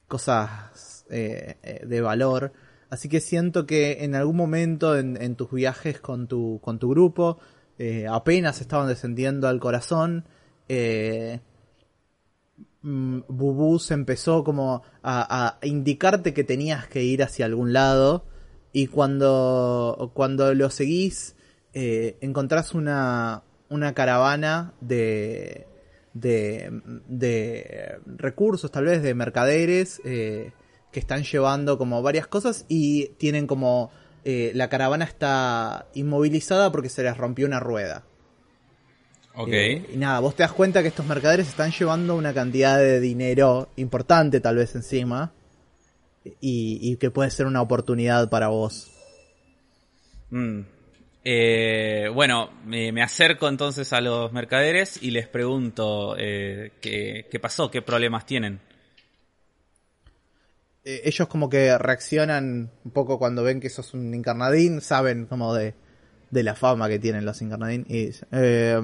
cosas 0.07 1.05
eh, 1.09 1.57
eh, 1.63 1.85
de 1.85 2.01
valor. 2.01 2.51
Así 2.89 3.07
que 3.07 3.21
siento 3.21 3.65
que 3.65 4.03
en 4.03 4.15
algún 4.15 4.35
momento 4.35 4.97
en, 4.97 5.21
en 5.21 5.35
tus 5.35 5.51
viajes 5.51 5.99
con 5.99 6.27
tu, 6.27 6.59
con 6.61 6.79
tu 6.79 6.89
grupo, 6.89 7.39
eh, 7.77 8.05
apenas 8.09 8.59
estaban 8.61 8.87
descendiendo 8.87 9.47
al 9.47 9.59
corazón, 9.59 10.25
eh, 10.67 11.39
mm, 12.81 13.21
Bubú 13.27 13.79
se 13.79 13.93
empezó 13.93 14.43
como 14.43 14.83
a, 15.01 15.57
a 15.61 15.65
indicarte 15.65 16.33
que 16.33 16.43
tenías 16.43 16.87
que 16.87 17.03
ir 17.03 17.23
hacia 17.23 17.45
algún 17.45 17.73
lado 17.73 18.25
y 18.73 18.87
cuando, 18.87 20.11
cuando 20.13 20.53
lo 20.53 20.69
seguís 20.69 21.35
eh, 21.73 22.17
encontrás 22.21 22.73
una, 22.73 23.43
una 23.69 23.93
caravana 23.93 24.73
de, 24.81 25.67
de, 26.13 26.81
de 27.07 27.99
recursos, 28.05 28.71
tal 28.71 28.85
vez 28.85 29.01
de 29.01 29.13
mercaderes 29.13 30.01
eh, 30.03 30.51
que 30.91 30.99
están 30.99 31.23
llevando 31.23 31.77
como 31.77 32.01
varias 32.01 32.27
cosas 32.27 32.65
y 32.67 33.07
tienen 33.17 33.47
como 33.47 33.91
eh, 34.23 34.51
la 34.53 34.69
caravana 34.69 35.05
está 35.05 35.87
inmovilizada 35.93 36.71
porque 36.71 36.89
se 36.89 37.03
les 37.03 37.17
rompió 37.17 37.47
una 37.47 37.59
rueda. 37.59 38.03
Ok. 39.35 39.49
Eh, 39.51 39.89
y 39.93 39.97
nada, 39.97 40.19
vos 40.19 40.35
te 40.35 40.43
das 40.43 40.51
cuenta 40.51 40.81
que 40.81 40.89
estos 40.89 41.05
mercaderes 41.05 41.47
están 41.47 41.71
llevando 41.71 42.15
una 42.15 42.33
cantidad 42.33 42.77
de 42.77 42.99
dinero 42.99 43.69
importante 43.77 44.41
tal 44.41 44.57
vez 44.57 44.75
encima. 44.75 45.33
Y, 46.39 46.77
y 46.81 46.97
que 46.97 47.09
puede 47.09 47.31
ser 47.31 47.47
una 47.47 47.63
oportunidad 47.63 48.29
para 48.29 48.49
vos. 48.49 48.91
Mm. 50.29 50.61
Eh, 51.23 52.09
bueno, 52.13 52.49
me, 52.65 53.01
acerco 53.03 53.47
entonces 53.47 53.93
a 53.93 54.01
los 54.01 54.31
mercaderes 54.33 55.01
y 55.01 55.11
les 55.11 55.27
pregunto 55.27 56.15
eh, 56.17 56.71
qué, 56.81 57.39
pasó, 57.39 57.69
qué 57.69 57.81
problemas 57.81 58.25
tienen. 58.25 58.59
Eh, 60.83 61.01
ellos 61.05 61.27
como 61.27 61.47
que 61.49 61.77
reaccionan 61.77 62.71
un 62.83 62.91
poco 62.91 63.19
cuando 63.19 63.43
ven 63.43 63.59
que 63.59 63.69
sos 63.69 63.93
un 63.93 64.13
incarnadín, 64.15 64.81
saben 64.81 65.27
como 65.27 65.53
de, 65.53 65.75
la 66.31 66.55
fama 66.55 66.89
que 66.89 66.97
tienen 66.97 67.23
los 67.25 67.41
incarnadín. 67.41 67.85
Y 67.87 68.09
eh, 68.31 68.81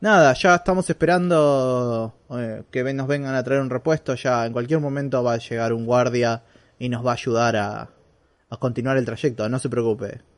nada, 0.00 0.32
ya 0.32 0.54
estamos 0.54 0.88
esperando 0.88 2.14
eh, 2.30 2.62
que 2.70 2.82
nos 2.94 3.06
vengan 3.08 3.34
a 3.34 3.44
traer 3.44 3.60
un 3.60 3.70
repuesto. 3.70 4.14
Ya 4.14 4.46
en 4.46 4.52
cualquier 4.54 4.80
momento 4.80 5.22
va 5.22 5.34
a 5.34 5.38
llegar 5.38 5.74
un 5.74 5.84
guardia 5.84 6.44
y 6.78 6.88
nos 6.88 7.04
va 7.04 7.10
a 7.10 7.14
ayudar 7.14 7.56
a 7.56 7.90
continuar 8.58 8.96
el 8.96 9.04
trayecto, 9.04 9.48
no 9.48 9.58
se 9.58 9.68
preocupe. 9.68 10.31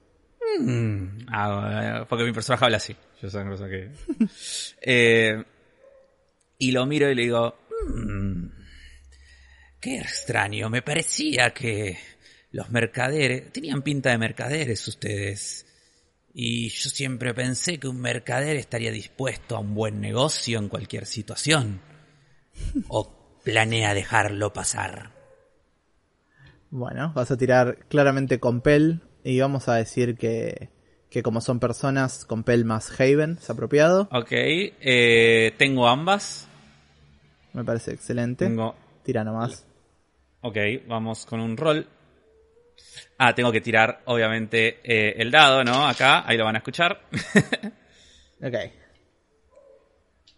Ah, 1.29 2.01
eh, 2.03 2.07
porque 2.09 2.25
mi 2.25 2.33
personaje 2.33 2.65
habla 2.65 2.77
así. 2.79 2.97
Yo 3.21 3.31
sé 3.31 3.39
una 3.39 3.69
que. 3.69 3.91
Eh, 4.83 5.43
y 6.59 6.73
lo 6.73 6.87
miro 6.87 7.11
y 7.11 7.15
le 7.15 7.23
digo. 7.23 7.57
"Mm, 7.89 8.47
qué 9.81 9.99
extraño. 9.99 10.71
Me 10.71 10.83
parecía 10.83 11.51
que 11.51 11.99
los 12.53 12.71
mercaderes. 12.71 13.53
Tenían 13.53 13.83
pinta 13.83 14.11
de 14.11 14.19
mercaderes 14.19 14.87
ustedes. 14.89 15.67
Y 16.33 16.69
yo 16.71 16.91
siempre 16.91 17.33
pensé 17.33 17.79
que 17.79 17.87
un 17.87 18.01
mercader 18.01 18.57
estaría 18.57 18.91
dispuesto 18.91 19.57
a 19.57 19.61
un 19.61 19.75
buen 19.75 20.01
negocio 20.01 20.59
en 20.59 20.69
cualquier 20.69 21.07
situación. 21.07 21.81
¿O 22.89 23.41
planea 23.45 23.95
dejarlo 23.95 24.53
pasar? 24.53 25.13
Bueno, 26.71 27.13
vas 27.15 27.31
a 27.31 27.37
tirar 27.37 27.79
claramente 27.89 28.41
Compel 28.41 29.03
y 29.25 29.41
vamos 29.41 29.69
a 29.69 29.75
decir 29.75 30.17
que, 30.17 30.69
que 31.11 31.23
como 31.23 31.41
son 31.41 31.59
personas, 31.59 32.27
Compel 32.27 32.67
más 32.67 33.01
Haven 33.01 33.39
es 33.41 33.49
apropiado. 33.49 34.09
Ok, 34.13 34.31
eh, 34.31 35.55
tengo 35.57 35.89
ambas. 35.89 36.47
Me 37.55 37.65
parece 37.65 37.93
excelente. 37.93 38.45
Tengo 38.45 38.75
Tira 39.03 39.25
nomás. 39.25 39.67
Ok, 40.43 40.59
vamos 40.87 41.25
con 41.25 41.41
un 41.41 41.57
rol. 41.57 41.87
Ah, 43.17 43.35
tengo 43.35 43.51
que 43.51 43.63
tirar, 43.63 44.03
obviamente, 44.05 44.81
eh, 44.85 45.15
el 45.17 45.31
dado, 45.31 45.65
¿no? 45.65 45.87
Acá, 45.87 46.29
ahí 46.29 46.37
lo 46.37 46.45
van 46.45 46.57
a 46.57 46.59
escuchar. 46.59 47.01
Ok. 48.43 48.55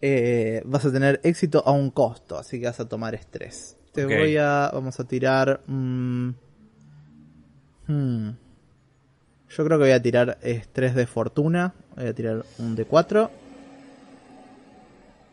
Eh, 0.00 0.62
vas 0.64 0.84
a 0.84 0.92
tener 0.92 1.18
éxito 1.24 1.60
a 1.66 1.72
un 1.72 1.90
costo, 1.90 2.38
así 2.38 2.60
que 2.60 2.66
vas 2.66 2.78
a 2.78 2.88
tomar 2.88 3.16
estrés. 3.16 3.76
Te 3.92 4.04
voy 4.04 4.36
a. 4.36 4.70
Vamos 4.72 5.00
a 5.00 5.08
tirar. 5.08 5.62
mm, 5.66 6.28
hmm. 7.88 8.45
Yo 9.48 9.64
creo 9.64 9.78
que 9.78 9.84
voy 9.84 9.92
a 9.92 10.02
tirar 10.02 10.38
estrés 10.42 10.94
de 10.94 11.06
fortuna. 11.06 11.72
Voy 11.96 12.06
a 12.06 12.14
tirar 12.14 12.44
un 12.58 12.76
D4. 12.76 13.30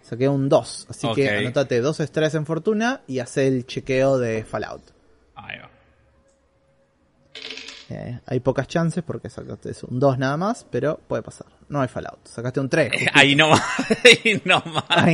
Saqué 0.04 0.28
un 0.30 0.50
2. 0.50 0.88
Así 0.90 1.08
que 1.16 1.30
Ok. 1.30 1.38
anotate 1.40 1.82
dos 1.82 2.00
estrés 2.00 2.36
en 2.36 2.46
fortuna 2.46 3.02
y 3.08 3.20
hace 3.20 3.48
el 3.48 3.66
chequeo 3.66 4.18
de 4.20 4.44
Fallout. 4.44 4.82
Ahí 5.36 5.58
va. 5.60 5.70
Eh, 7.90 8.20
hay 8.26 8.40
pocas 8.40 8.68
chances 8.68 9.04
porque 9.04 9.30
sacaste 9.30 9.72
un 9.88 10.00
2 10.00 10.18
nada 10.18 10.38
más, 10.38 10.66
pero 10.70 11.00
puede 11.08 11.22
pasar. 11.24 11.48
No 11.70 11.82
hay 11.82 11.88
Fallout. 11.88 12.26
Sacaste 12.28 12.60
un 12.60 12.70
3. 12.70 12.92
Ahí 13.14 13.36
no 13.36 13.50
más. 13.50 13.62
Ahí 14.04 14.42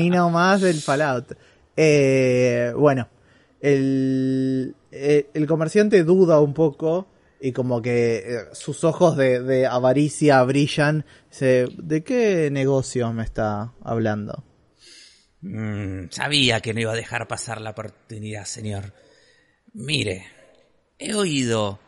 no 0.10 0.30
más. 0.30 0.64
Ahí 0.64 0.70
el 0.70 0.82
Fallout. 0.82 1.34
Eh, 1.78 2.74
bueno, 2.76 3.08
el, 3.62 4.76
eh, 4.92 5.30
el 5.34 5.48
comerciante 5.48 6.04
duda 6.04 6.40
un 6.42 6.54
poco 6.54 7.08
y 7.40 7.52
como 7.52 7.82
que 7.82 8.18
eh, 8.18 8.40
sus 8.54 8.84
ojos 8.84 9.16
de, 9.16 9.42
de 9.42 9.66
avaricia 9.66 10.44
brillan. 10.44 11.06
Dice, 11.30 11.68
¿de 11.78 12.04
qué 12.04 12.50
negocio 12.52 13.12
me 13.14 13.24
está 13.24 13.74
hablando? 13.84 14.44
Mm, 15.42 16.10
sabía 16.10 16.60
que 16.60 16.74
no 16.74 16.82
iba 16.82 16.92
a 16.92 16.96
dejar 16.98 17.28
pasar 17.28 17.62
la 17.62 17.72
oportunidad, 17.72 18.46
señor. 18.46 18.94
Mire, 19.74 20.26
he 20.98 21.14
oído 21.14 21.80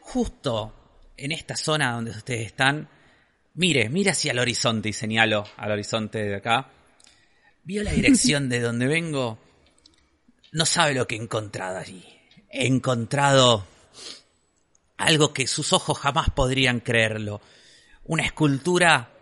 justo 0.00 0.74
en 1.16 1.32
esta 1.32 1.56
zona 1.56 1.92
donde 1.92 2.10
ustedes 2.10 2.46
están. 2.46 2.88
Mire, 3.54 3.88
mire 3.88 4.10
hacia 4.10 4.32
el 4.32 4.38
horizonte 4.38 4.88
y 4.88 4.92
señalo 4.92 5.44
al 5.56 5.70
horizonte 5.70 6.24
de 6.24 6.36
acá. 6.36 6.70
¿Vio 7.62 7.82
la 7.82 7.92
dirección 7.92 8.48
de 8.48 8.60
donde 8.60 8.86
vengo? 8.88 9.38
No 10.52 10.66
sabe 10.66 10.94
lo 10.94 11.06
que 11.06 11.16
he 11.16 11.18
encontrado 11.20 11.78
allí. 11.78 12.04
He 12.50 12.66
encontrado 12.66 13.66
algo 14.96 15.32
que 15.32 15.46
sus 15.46 15.72
ojos 15.72 15.98
jamás 15.98 16.30
podrían 16.30 16.80
creerlo. 16.80 17.40
Una 18.04 18.24
escultura 18.24 19.12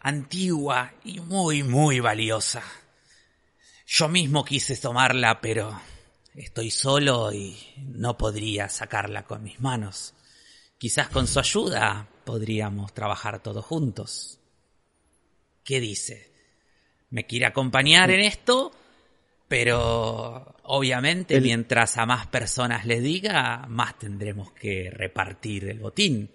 antigua 0.00 0.92
y 1.04 1.20
muy, 1.20 1.62
muy 1.62 2.00
valiosa. 2.00 2.62
Yo 3.86 4.08
mismo 4.08 4.44
quise 4.44 4.76
tomarla, 4.76 5.40
pero 5.40 5.80
estoy 6.34 6.70
solo 6.70 7.32
y 7.32 7.56
no 7.78 8.16
podría 8.16 8.68
sacarla 8.68 9.24
con 9.24 9.42
mis 9.42 9.60
manos. 9.60 10.14
Quizás 10.78 11.08
con 11.08 11.26
su 11.26 11.38
ayuda 11.38 12.08
podríamos 12.24 12.92
trabajar 12.92 13.42
todos 13.42 13.64
juntos. 13.64 14.38
¿Qué 15.62 15.80
dice? 15.80 16.32
¿Me 17.10 17.26
quiere 17.26 17.46
acompañar 17.46 18.10
en 18.10 18.20
esto? 18.20 18.72
Pero 19.48 20.56
obviamente 20.64 21.36
El- 21.36 21.42
mientras 21.42 21.96
a 21.98 22.06
más 22.06 22.26
personas 22.26 22.86
les 22.86 23.02
diga, 23.02 23.66
más 23.68 23.98
tendremos 23.98 24.52
que 24.52 24.90
repartir 24.90 25.68
el 25.68 25.78
botín. 25.80 26.30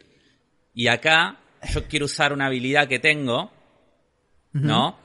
Y 0.74 0.88
acá 0.88 1.40
yo 1.74 1.88
quiero 1.88 2.06
usar 2.06 2.32
una 2.34 2.46
habilidad 2.46 2.88
que 2.88 3.00
tengo, 3.00 3.52
¿no? 4.54 4.98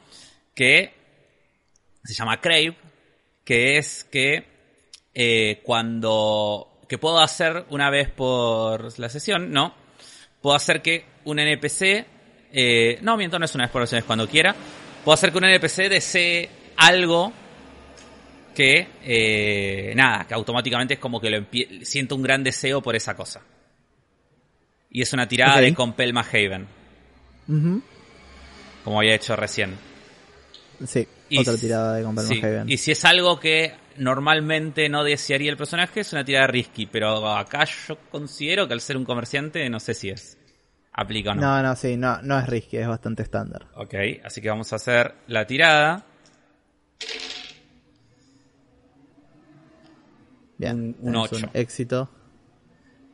Que 0.55 0.93
se 2.05 2.15
llama 2.15 2.41
Crave, 2.41 2.77
que 3.45 3.79
es 3.79 4.05
que 4.05 4.45
eh, 5.15 5.61
cuando 5.65 6.81
que 6.89 6.99
puedo 6.99 7.19
hacer 7.19 7.65
una 7.71 7.89
vez 7.91 8.11
por 8.11 8.99
la 8.99 9.09
sesión, 9.09 9.51
¿no? 9.51 9.75
Puedo 10.43 10.55
hacer 10.55 10.83
que 10.83 11.07
un 11.25 11.39
NPC, 11.39 12.05
eh, 12.53 12.99
no, 13.01 13.17
miento, 13.17 13.39
no 13.39 13.47
es 13.47 13.55
una 13.55 13.65
vez 13.65 13.71
por 13.73 13.81
la 13.81 13.87
sesión, 13.87 14.01
es 14.01 14.05
cuando 14.05 14.29
quiera. 14.29 14.55
Puedo 15.03 15.15
hacer 15.15 15.33
que 15.33 15.39
un 15.39 15.45
NPC 15.45 15.89
desee 15.89 16.51
algo 16.77 17.33
que, 18.55 18.89
eh, 19.03 19.93
nada, 19.95 20.27
que 20.27 20.35
automáticamente 20.35 20.95
es 20.95 21.01
como 21.01 21.21
que 21.21 21.31
lo 21.31 21.45
siento 21.83 22.17
un 22.17 22.23
gran 22.23 22.43
deseo 22.43 22.81
por 22.81 22.97
esa 22.97 23.15
cosa. 23.15 23.43
Y 24.91 25.03
es 25.03 25.13
una 25.13 25.27
tirada 25.27 25.61
de 25.61 25.75
Compel 25.75 26.17
Haven, 26.17 26.67
como 28.85 29.01
había 29.01 29.15
hecho 29.15 29.35
recién. 29.37 29.77
Sí, 30.87 31.07
Y 31.29 31.39
otra 31.41 31.57
tirada 31.57 31.97
de 31.97 32.03
comprar 32.03 32.27
sí, 32.27 32.41
Y 32.67 32.77
si 32.79 32.93
es 32.93 33.05
algo 33.05 33.39
que 33.39 33.75
normalmente 33.97 34.89
no 34.89 35.05
desearía 35.05 35.51
el 35.51 35.57
personaje, 35.57 36.01
es 36.01 36.13
una 36.13 36.25
tirada 36.25 36.47
risky. 36.47 36.87
Pero 36.87 37.29
acá 37.29 37.65
yo 37.65 37.99
considero 38.11 38.67
que 38.67 38.75
al 38.75 38.81
ser 38.81 38.97
un 38.97 39.05
comerciante, 39.05 39.69
no 39.69 39.81
sé 39.81 39.95
si 39.95 40.11
es. 40.11 40.39
Aplica 40.93 41.33
o 41.33 41.35
no. 41.35 41.41
No, 41.41 41.63
no, 41.63 41.75
sí, 41.75 41.97
no, 41.97 42.23
no 42.23 42.39
es 42.39 42.47
risky, 42.47 42.77
es 42.77 42.87
bastante 42.87 43.25
estándar. 43.25 43.67
Ok, 43.75 43.95
así 44.25 44.41
que 44.41 44.49
vamos 44.49 44.73
a 44.73 44.77
hacer 44.77 45.15
la 45.27 45.45
tirada. 45.45 46.07
Bien, 50.59 50.97
Un- 51.01 51.09
un 51.09 51.17
ocho. 51.17 51.37
éxito. 51.55 52.09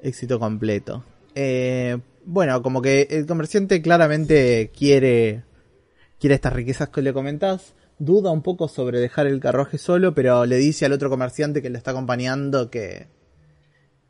Éxito 0.02 0.38
completo. 0.38 1.04
Eh, 1.34 1.96
bueno, 2.24 2.62
como 2.62 2.80
que 2.82 3.06
el 3.10 3.26
comerciante 3.26 3.80
claramente 3.82 4.70
quiere, 4.76 5.42
quiere 6.18 6.34
estas 6.34 6.52
riquezas 6.52 6.88
que 6.88 7.02
le 7.02 7.12
comentás. 7.12 7.74
Duda 7.98 8.30
un 8.30 8.42
poco 8.42 8.66
sobre 8.68 8.98
dejar 8.98 9.26
el 9.26 9.40
carruaje 9.40 9.76
solo, 9.78 10.14
pero 10.14 10.46
le 10.46 10.56
dice 10.56 10.86
al 10.86 10.92
otro 10.92 11.10
comerciante 11.10 11.60
que 11.60 11.68
lo 11.70 11.76
está 11.76 11.90
acompañando 11.90 12.70
que, 12.70 13.08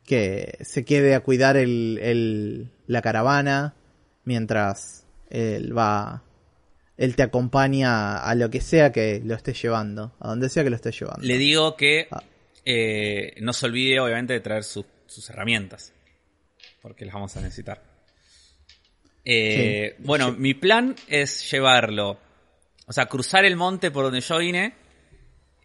que 0.05 0.57
se 0.61 0.85
quede 0.85 1.13
a 1.15 1.21
cuidar 1.21 1.57
el, 1.57 1.99
el- 2.01 2.71
la 2.87 3.01
caravana 3.01 3.75
mientras 4.23 5.05
él 5.29 5.77
va, 5.77 6.23
él 6.97 7.15
te 7.15 7.23
acompaña 7.23 8.17
a 8.17 8.35
lo 8.35 8.49
que 8.49 8.61
sea 8.61 8.91
que 8.91 9.21
lo 9.23 9.35
esté 9.35 9.53
llevando, 9.53 10.13
a 10.19 10.29
donde 10.29 10.49
sea 10.49 10.63
que 10.63 10.69
lo 10.69 10.75
esté 10.75 10.91
llevando. 10.91 11.21
Le 11.25 11.37
digo 11.37 11.75
que 11.75 12.07
Ah. 12.11 12.23
Eh, 12.65 13.33
no 13.41 13.53
se 13.53 13.65
olvide, 13.65 13.99
obviamente, 13.99 14.33
de 14.33 14.39
traer 14.39 14.63
sus, 14.63 14.85
sus 15.07 15.29
herramientas. 15.29 15.93
Porque 16.81 17.05
las 17.05 17.13
vamos 17.13 17.35
a 17.37 17.41
necesitar. 17.41 17.81
Eh, 19.23 19.95
Sí. 19.97 20.03
Bueno, 20.05 20.31
mi 20.31 20.53
plan 20.53 20.95
es 21.07 21.49
llevarlo. 21.51 22.19
O 22.87 22.93
sea, 22.93 23.05
cruzar 23.05 23.45
el 23.45 23.55
monte 23.55 23.91
por 23.91 24.05
donde 24.05 24.21
yo 24.21 24.37
vine. 24.39 24.73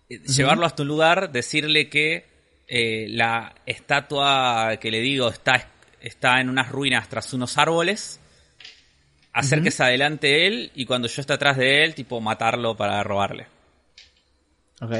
eh, 0.09 0.18
Llevarlo 0.26 0.66
hasta 0.66 0.82
un 0.82 0.88
lugar, 0.88 1.32
decirle 1.32 1.88
que 1.88 2.24
eh, 2.68 3.07
la 3.09 3.55
estatua 3.64 4.76
que 4.80 4.90
le 4.90 5.01
digo 5.01 5.28
está, 5.28 5.68
está 6.01 6.40
en 6.40 6.49
unas 6.51 6.68
ruinas 6.70 7.09
tras 7.09 7.32
unos 7.32 7.57
árboles. 7.59 8.20
Hacer 9.32 9.62
que 9.62 9.70
se 9.70 9.82
adelante 9.82 10.47
él 10.47 10.70
y 10.74 10.86
cuando 10.86 11.09
yo 11.09 11.20
esté 11.20 11.34
atrás 11.34 11.59
de 11.59 11.84
él, 11.84 11.94
tipo 11.94 12.20
matarlo 12.22 12.74
para 12.74 13.03
robarle. 13.03 13.47
Ok. 14.80 14.92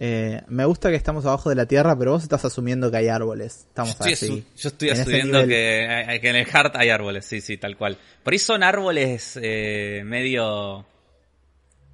Eh, 0.00 0.42
me 0.48 0.64
gusta 0.64 0.90
que 0.90 0.96
estamos 0.96 1.24
abajo 1.24 1.50
de 1.50 1.54
la 1.54 1.66
tierra, 1.66 1.96
pero 1.96 2.12
vos 2.12 2.22
estás 2.24 2.44
asumiendo 2.44 2.90
que 2.90 2.96
hay 2.96 3.08
árboles. 3.08 3.66
Estamos 3.68 3.96
Yo 3.98 4.04
estoy, 4.06 4.28
así. 4.28 4.46
yo 4.56 4.68
estoy 4.68 4.90
asumiendo 4.90 5.46
que, 5.46 5.86
hay- 5.86 6.20
que 6.20 6.28
en 6.30 6.36
el 6.36 6.46
Heart 6.46 6.74
hay 6.76 6.90
árboles, 6.90 7.24
sí, 7.24 7.40
sí, 7.40 7.56
tal 7.58 7.76
cual. 7.76 7.96
Por 8.22 8.32
ahí 8.32 8.38
son 8.40 8.62
árboles 8.64 9.38
eh, 9.40 10.02
medio 10.04 10.84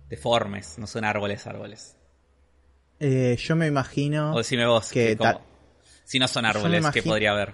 deformes, 0.09 0.79
no 0.79 0.87
son 0.87 1.05
árboles, 1.05 1.47
árboles. 1.47 1.95
Eh, 2.99 3.37
yo 3.39 3.55
me 3.57 3.67
imagino. 3.67 4.35
O 4.35 4.39
decime 4.39 4.67
vos, 4.67 4.91
que 4.91 5.09
que 5.09 5.17
como- 5.17 5.41
si 6.05 6.19
no 6.19 6.27
son 6.27 6.45
árboles, 6.47 6.71
¿qué 6.73 6.79
imagino- 6.79 7.05
podría 7.05 7.31
haber? 7.33 7.53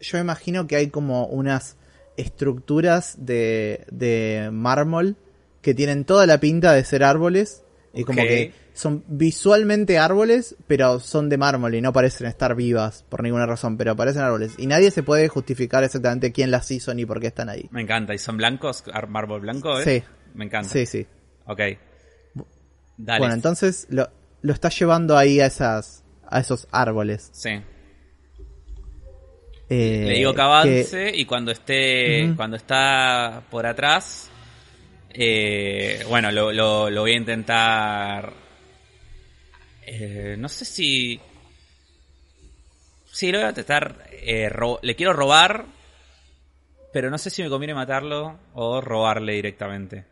Yo 0.00 0.16
me 0.18 0.20
imagino 0.20 0.66
que 0.66 0.76
hay 0.76 0.88
como 0.90 1.26
unas 1.26 1.76
estructuras 2.16 3.14
de, 3.18 3.84
de 3.90 4.50
mármol 4.52 5.16
que 5.62 5.74
tienen 5.74 6.04
toda 6.04 6.26
la 6.26 6.38
pinta 6.38 6.72
de 6.72 6.84
ser 6.84 7.02
árboles. 7.02 7.62
Y 8.00 8.04
como 8.04 8.22
Ok. 8.22 8.28
que 8.28 8.52
son 8.74 9.04
visualmente 9.08 9.98
árboles, 9.98 10.54
pero 10.66 11.00
son 11.00 11.28
de 11.28 11.36
mármol 11.36 11.74
y 11.74 11.80
no 11.80 11.92
parecen 11.92 12.26
estar 12.28 12.54
vivas 12.54 13.04
por 13.08 13.22
ninguna 13.22 13.44
razón, 13.44 13.76
pero 13.76 13.96
parecen 13.96 14.22
árboles. 14.22 14.54
Y 14.58 14.66
nadie 14.66 14.90
se 14.90 15.02
puede 15.02 15.28
justificar 15.28 15.82
exactamente 15.84 16.30
quién 16.32 16.50
las 16.50 16.70
hizo 16.70 16.94
ni 16.94 17.04
por 17.04 17.20
qué 17.20 17.26
están 17.26 17.48
ahí. 17.48 17.68
Me 17.72 17.82
encanta, 17.82 18.14
¿y 18.14 18.18
son 18.18 18.36
blancos? 18.36 18.84
¿Ar- 18.92 19.08
¿Mármol 19.08 19.40
blanco? 19.40 19.78
eh? 19.80 19.84
Sí. 19.84 20.02
Me 20.34 20.44
encanta. 20.44 20.68
Sí, 20.68 20.86
sí. 20.86 21.06
Ok. 21.46 21.60
Dale. 22.96 23.18
Bueno, 23.18 23.34
entonces 23.34 23.86
lo, 23.90 24.08
lo 24.42 24.52
está 24.52 24.68
llevando 24.68 25.16
ahí 25.16 25.40
a 25.40 25.46
esas 25.46 26.04
a 26.30 26.40
esos 26.40 26.68
árboles. 26.70 27.30
Sí. 27.32 27.50
Eh, 29.70 30.04
Le 30.06 30.14
digo 30.14 30.34
que 30.34 30.40
avance 30.40 31.10
y 31.14 31.24
cuando 31.26 31.50
esté, 31.50 32.32
cuando 32.36 32.56
está 32.56 33.42
por 33.50 33.66
atrás, 33.66 34.27
eh, 35.10 36.04
bueno, 36.08 36.30
lo, 36.30 36.52
lo- 36.52 36.90
lo 36.90 37.00
voy 37.02 37.12
a 37.12 37.16
intentar. 37.16 38.32
eh, 39.86 40.36
no 40.38 40.48
sé 40.48 40.64
si. 40.64 41.20
Sí, 43.10 43.32
lo 43.32 43.38
voy 43.38 43.46
a 43.46 43.50
intentar. 43.50 44.08
eh, 44.12 44.48
ro- 44.48 44.78
le 44.82 44.94
quiero 44.96 45.12
robar, 45.12 45.64
pero 46.92 47.10
no 47.10 47.18
sé 47.18 47.30
si 47.30 47.42
me 47.42 47.48
conviene 47.50 47.74
matarlo 47.74 48.38
o 48.54 48.80
robarle 48.80 49.32
directamente. 49.34 50.04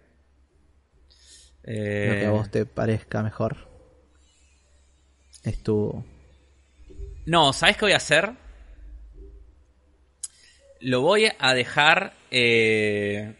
Eh, 1.64 2.06
Lo 2.08 2.18
que 2.20 2.26
a 2.26 2.30
vos 2.30 2.50
te 2.50 2.64
parezca 2.66 3.22
mejor. 3.22 3.68
Es 5.44 5.62
tu. 5.62 6.04
No, 7.26 7.52
¿sabes 7.52 7.76
qué 7.76 7.84
voy 7.86 7.92
a 7.92 7.96
hacer? 7.98 8.32
Lo 10.80 11.00
voy 11.00 11.28
a 11.38 11.54
dejar. 11.54 12.14
eh, 12.30 13.34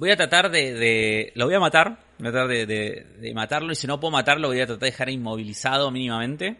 Voy 0.00 0.10
a 0.10 0.16
tratar 0.16 0.50
de, 0.50 0.72
de- 0.72 1.32
Lo 1.34 1.44
voy 1.44 1.54
a 1.54 1.60
matar. 1.60 1.98
Voy 2.18 2.28
a 2.28 2.32
tratar 2.32 2.48
de, 2.48 2.64
de- 2.64 3.04
de 3.20 3.34
matarlo. 3.34 3.70
Y 3.70 3.74
si 3.74 3.86
no 3.86 4.00
puedo 4.00 4.10
matarlo, 4.12 4.48
voy 4.48 4.58
a 4.60 4.66
tratar 4.66 4.80
de 4.80 4.86
dejar 4.86 5.10
inmovilizado 5.10 5.90
mínimamente. 5.90 6.56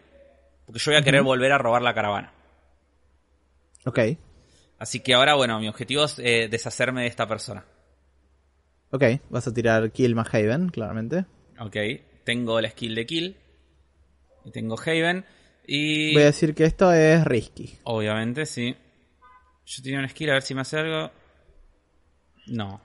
Porque 0.67 0.79
yo 0.79 0.91
voy 0.91 0.99
a 1.01 1.03
querer 1.03 1.23
volver 1.23 1.51
a 1.51 1.57
robar 1.57 1.81
la 1.81 1.95
caravana. 1.95 2.31
Ok. 3.85 3.99
Así 4.77 4.99
que 4.99 5.15
ahora, 5.15 5.33
bueno, 5.33 5.59
mi 5.59 5.67
objetivo 5.67 6.03
es 6.05 6.19
eh, 6.19 6.47
deshacerme 6.51 7.01
de 7.01 7.07
esta 7.07 7.27
persona. 7.27 7.65
Ok, 8.91 9.03
vas 9.31 9.47
a 9.47 9.53
tirar 9.53 9.91
Kill 9.91 10.13
más 10.13 10.31
Haven, 10.33 10.69
claramente. 10.69 11.25
Ok. 11.59 11.77
Tengo 12.23 12.61
la 12.61 12.69
skill 12.69 12.93
de 12.93 13.05
kill. 13.07 13.37
Y 14.45 14.51
tengo 14.51 14.75
Haven. 14.79 15.25
Y. 15.65 16.13
Voy 16.13 16.21
a 16.21 16.25
decir 16.27 16.53
que 16.53 16.65
esto 16.65 16.93
es 16.93 17.23
risky. 17.25 17.79
Obviamente, 17.85 18.45
sí. 18.45 18.75
Yo 19.65 19.83
tenía 19.83 19.97
una 19.99 20.09
skill 20.09 20.29
a 20.29 20.33
ver 20.33 20.41
si 20.43 20.53
me 20.53 20.61
hace 20.61 20.77
algo. 20.77 21.09
No, 22.47 22.81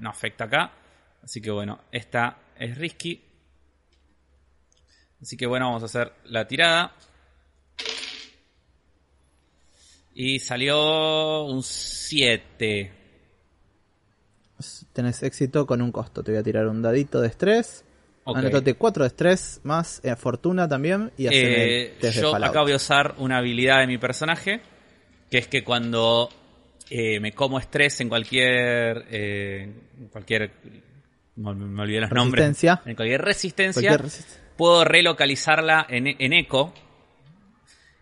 no 0.00 0.10
afecta 0.10 0.44
acá. 0.44 0.72
Así 1.22 1.40
que 1.40 1.50
bueno, 1.50 1.80
esta 1.92 2.38
es 2.56 2.76
risky. 2.76 3.22
Así 5.20 5.36
que 5.36 5.46
bueno, 5.46 5.66
vamos 5.66 5.82
a 5.82 5.86
hacer 5.86 6.12
la 6.24 6.46
tirada. 6.46 6.94
Y 10.14 10.38
salió 10.38 11.44
un 11.44 11.62
7. 11.62 12.92
Tenés 14.92 15.22
éxito 15.22 15.66
con 15.66 15.80
un 15.80 15.92
costo. 15.92 16.22
Te 16.22 16.32
voy 16.32 16.40
a 16.40 16.42
tirar 16.42 16.66
un 16.66 16.82
dadito 16.82 17.20
de 17.20 17.28
estrés. 17.28 17.84
Ok. 18.24 18.36
Anótate 18.36 18.74
4 18.74 19.04
de 19.04 19.08
estrés 19.08 19.60
más 19.62 20.00
eh, 20.04 20.14
fortuna 20.16 20.68
también. 20.68 21.12
Y 21.16 21.28
Eh, 21.30 21.94
yo 22.12 22.34
acá 22.34 22.62
voy 22.62 22.72
a 22.72 22.76
usar 22.76 23.14
una 23.18 23.38
habilidad 23.38 23.80
de 23.80 23.86
mi 23.86 23.98
personaje, 23.98 24.60
que 25.30 25.38
es 25.38 25.48
que 25.48 25.64
cuando 25.64 26.28
eh, 26.90 27.20
me 27.20 27.32
como 27.32 27.58
estrés 27.58 28.00
en 28.00 28.08
cualquier, 28.08 29.06
eh, 29.10 29.62
en 29.98 30.08
cualquier, 30.08 30.50
me, 31.36 31.54
me 31.54 31.82
olvidé 31.82 32.00
los 32.00 32.10
nombres, 32.10 32.44
Resistencia. 32.44 32.82
en 32.84 32.96
cualquier 32.96 33.22
resistencia, 33.22 33.96
Cualquier 33.96 34.24
puedo 34.56 34.84
relocalizarla 34.84 35.86
en, 35.88 36.06
en 36.08 36.32
eco. 36.32 36.74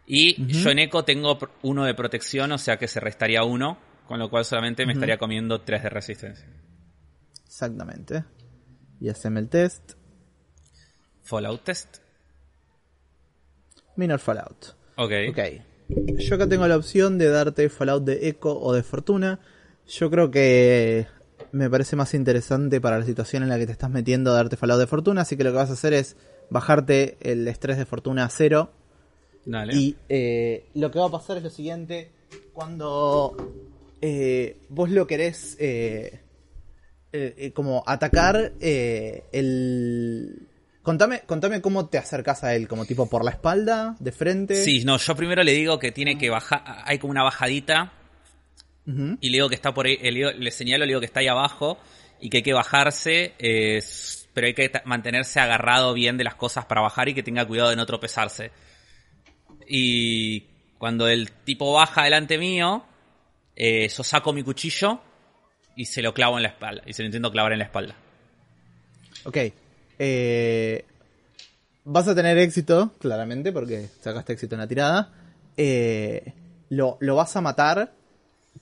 Y 0.06 0.42
yo 0.46 0.70
en 0.70 0.78
eco 0.78 1.04
tengo 1.04 1.38
uno 1.62 1.84
de 1.84 1.92
protección, 1.92 2.50
o 2.52 2.58
sea 2.58 2.78
que 2.78 2.88
se 2.88 2.98
restaría 2.98 3.44
uno, 3.44 3.78
con 4.06 4.18
lo 4.18 4.30
cual 4.30 4.46
solamente 4.46 4.86
me 4.86 4.94
estaría 4.94 5.18
comiendo 5.18 5.60
tres 5.60 5.82
de 5.82 5.90
resistencia. 5.90 6.46
Exactamente. 7.46 8.24
Y 9.00 9.10
haceme 9.10 9.40
el 9.40 9.50
test. 9.50 9.92
Fallout 11.22 11.62
test. 11.62 11.98
Minor 13.96 14.18
Fallout. 14.18 14.74
Ok. 14.96 15.12
Ok. 15.30 15.38
Yo 15.88 16.34
acá 16.34 16.46
tengo 16.48 16.66
la 16.66 16.76
opción 16.76 17.16
de 17.18 17.28
darte 17.28 17.68
Fallout 17.68 18.04
de 18.04 18.28
Eco 18.28 18.58
o 18.60 18.72
de 18.74 18.82
Fortuna. 18.82 19.40
Yo 19.86 20.10
creo 20.10 20.30
que 20.30 21.06
me 21.52 21.70
parece 21.70 21.96
más 21.96 22.12
interesante 22.12 22.80
para 22.80 22.98
la 22.98 23.06
situación 23.06 23.42
en 23.42 23.48
la 23.48 23.58
que 23.58 23.66
te 23.66 23.72
estás 23.72 23.90
metiendo 23.90 24.32
darte 24.34 24.56
Fallout 24.56 24.80
de 24.80 24.86
Fortuna. 24.86 25.22
Así 25.22 25.36
que 25.36 25.44
lo 25.44 25.50
que 25.50 25.56
vas 25.56 25.70
a 25.70 25.74
hacer 25.74 25.94
es 25.94 26.16
bajarte 26.50 27.16
el 27.20 27.48
estrés 27.48 27.78
de 27.78 27.86
Fortuna 27.86 28.24
a 28.24 28.28
cero. 28.28 28.70
Dale. 29.46 29.74
Y 29.74 29.96
eh, 30.10 30.66
lo 30.74 30.90
que 30.90 30.98
va 30.98 31.06
a 31.06 31.10
pasar 31.10 31.38
es 31.38 31.42
lo 31.42 31.50
siguiente. 31.50 32.10
Cuando 32.52 33.34
eh, 34.02 34.58
vos 34.68 34.90
lo 34.90 35.06
querés 35.06 35.56
eh, 35.58 36.20
como 37.54 37.82
atacar 37.86 38.52
el... 38.60 40.47
Contame, 40.88 41.20
contame 41.26 41.60
cómo 41.60 41.86
te 41.90 41.98
acercas 41.98 42.44
a 42.44 42.54
él, 42.56 42.66
como 42.66 42.86
tipo 42.86 43.10
por 43.10 43.22
la 43.22 43.32
espalda, 43.32 43.94
de 43.98 44.10
frente. 44.10 44.54
Sí, 44.54 44.84
no, 44.86 44.96
yo 44.96 45.14
primero 45.14 45.42
le 45.42 45.52
digo 45.52 45.78
que 45.78 45.92
tiene 45.92 46.16
que 46.16 46.30
bajar, 46.30 46.62
hay 46.86 46.98
como 46.98 47.10
una 47.10 47.22
bajadita 47.22 47.92
Ujú. 48.86 49.18
y 49.20 49.28
le 49.28 49.36
digo 49.36 49.50
que 49.50 49.54
está 49.54 49.74
por 49.74 49.84
ahí, 49.84 49.98
le, 49.98 50.10
digo- 50.12 50.30
le 50.32 50.50
señalo, 50.50 50.86
le 50.86 50.92
digo 50.92 51.00
que 51.00 51.04
está 51.04 51.20
ahí 51.20 51.28
abajo 51.28 51.78
y 52.22 52.30
que 52.30 52.38
hay 52.38 52.42
que 52.42 52.54
bajarse, 52.54 53.34
eh, 53.38 53.82
pero 54.32 54.46
hay 54.46 54.54
que 54.54 54.72
mantenerse 54.86 55.40
agarrado 55.40 55.92
bien 55.92 56.16
de 56.16 56.24
las 56.24 56.36
cosas 56.36 56.64
para 56.64 56.80
bajar 56.80 57.06
y 57.10 57.12
que 57.14 57.22
tenga 57.22 57.44
cuidado 57.46 57.68
de 57.68 57.76
no 57.76 57.84
tropezarse. 57.84 58.50
Y 59.68 60.40
cuando 60.78 61.06
el 61.06 61.30
tipo 61.32 61.70
baja 61.74 62.04
delante 62.04 62.38
mío, 62.38 62.82
eh, 63.56 63.90
yo 63.94 64.02
saco 64.02 64.32
mi 64.32 64.42
cuchillo 64.42 65.02
y 65.76 65.84
se 65.84 66.00
lo 66.00 66.14
clavo 66.14 66.38
en 66.38 66.44
la 66.44 66.48
espalda, 66.48 66.82
y 66.86 66.94
se 66.94 67.02
lo 67.02 67.08
intento 67.08 67.30
clavar 67.30 67.52
en 67.52 67.58
la 67.58 67.64
espalda. 67.66 67.94
Ok. 69.24 69.36
Eh, 69.98 70.84
vas 71.84 72.08
a 72.08 72.14
tener 72.14 72.38
éxito, 72.38 72.92
claramente, 72.98 73.52
porque 73.52 73.88
sacaste 74.00 74.34
éxito 74.34 74.54
en 74.54 74.60
la 74.60 74.68
tirada. 74.68 75.12
Eh, 75.56 76.34
lo, 76.68 76.96
lo 77.00 77.16
vas 77.16 77.34
a 77.36 77.40
matar, 77.40 77.92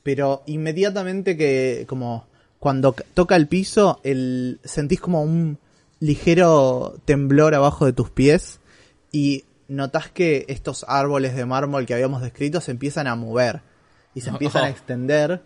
pero 0.03 0.43
inmediatamente 0.47 1.37
que, 1.37 1.85
como, 1.89 2.27
cuando 2.59 2.95
toca 3.15 3.37
el 3.37 3.49
piso, 3.49 4.01
el, 4.03 4.61
sentís 4.65 5.01
como 5.01 5.23
un 5.23 5.59
ligero 6.01 6.95
temblor 7.05 7.55
abajo 7.55 7.87
de 7.87 7.93
tus 7.93 8.11
pies 8.11 8.61
y 9.13 9.45
notás 9.69 10.11
que 10.11 10.45
estos 10.49 10.85
árboles 10.89 11.35
de 11.35 11.47
mármol 11.47 11.87
que 11.87 11.95
habíamos 11.95 12.23
descrito 12.23 12.61
se 12.61 12.71
empiezan 12.71 13.07
a 13.07 13.17
mover 13.17 13.63
y 14.15 14.21
se 14.21 14.31
empiezan 14.31 14.65
a 14.65 14.69
extender 14.71 15.43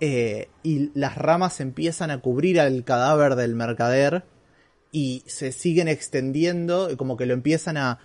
eh, 0.00 0.48
y 0.62 0.90
las 0.98 1.16
ramas 1.16 1.60
empiezan 1.60 2.10
a 2.10 2.20
cubrir 2.20 2.60
al 2.60 2.84
cadáver 2.84 3.34
del 3.34 3.54
mercader 3.54 4.24
y 4.92 5.22
se 5.26 5.52
siguen 5.52 5.88
extendiendo, 5.88 6.96
como 6.96 7.16
que 7.16 7.26
lo 7.26 7.34
empiezan 7.34 7.76
a 7.76 7.98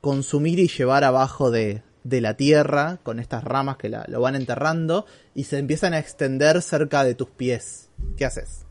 consumir 0.00 0.58
y 0.58 0.68
llevar 0.68 1.04
abajo 1.04 1.50
de, 1.50 1.82
de 2.04 2.20
la 2.20 2.34
tierra 2.36 2.98
con 3.02 3.18
estas 3.20 3.44
ramas 3.44 3.76
que 3.76 3.88
la- 3.88 4.04
lo 4.08 4.20
van 4.20 4.34
enterrando 4.36 5.06
y 5.34 5.44
se 5.44 5.58
empiezan 5.58 5.94
a 5.94 5.98
extender 5.98 6.60
cerca 6.62 7.04
de 7.04 7.14
tus 7.14 7.28
pies. 7.30 7.90
¿Qué 8.16 8.24
haces? 8.24 8.64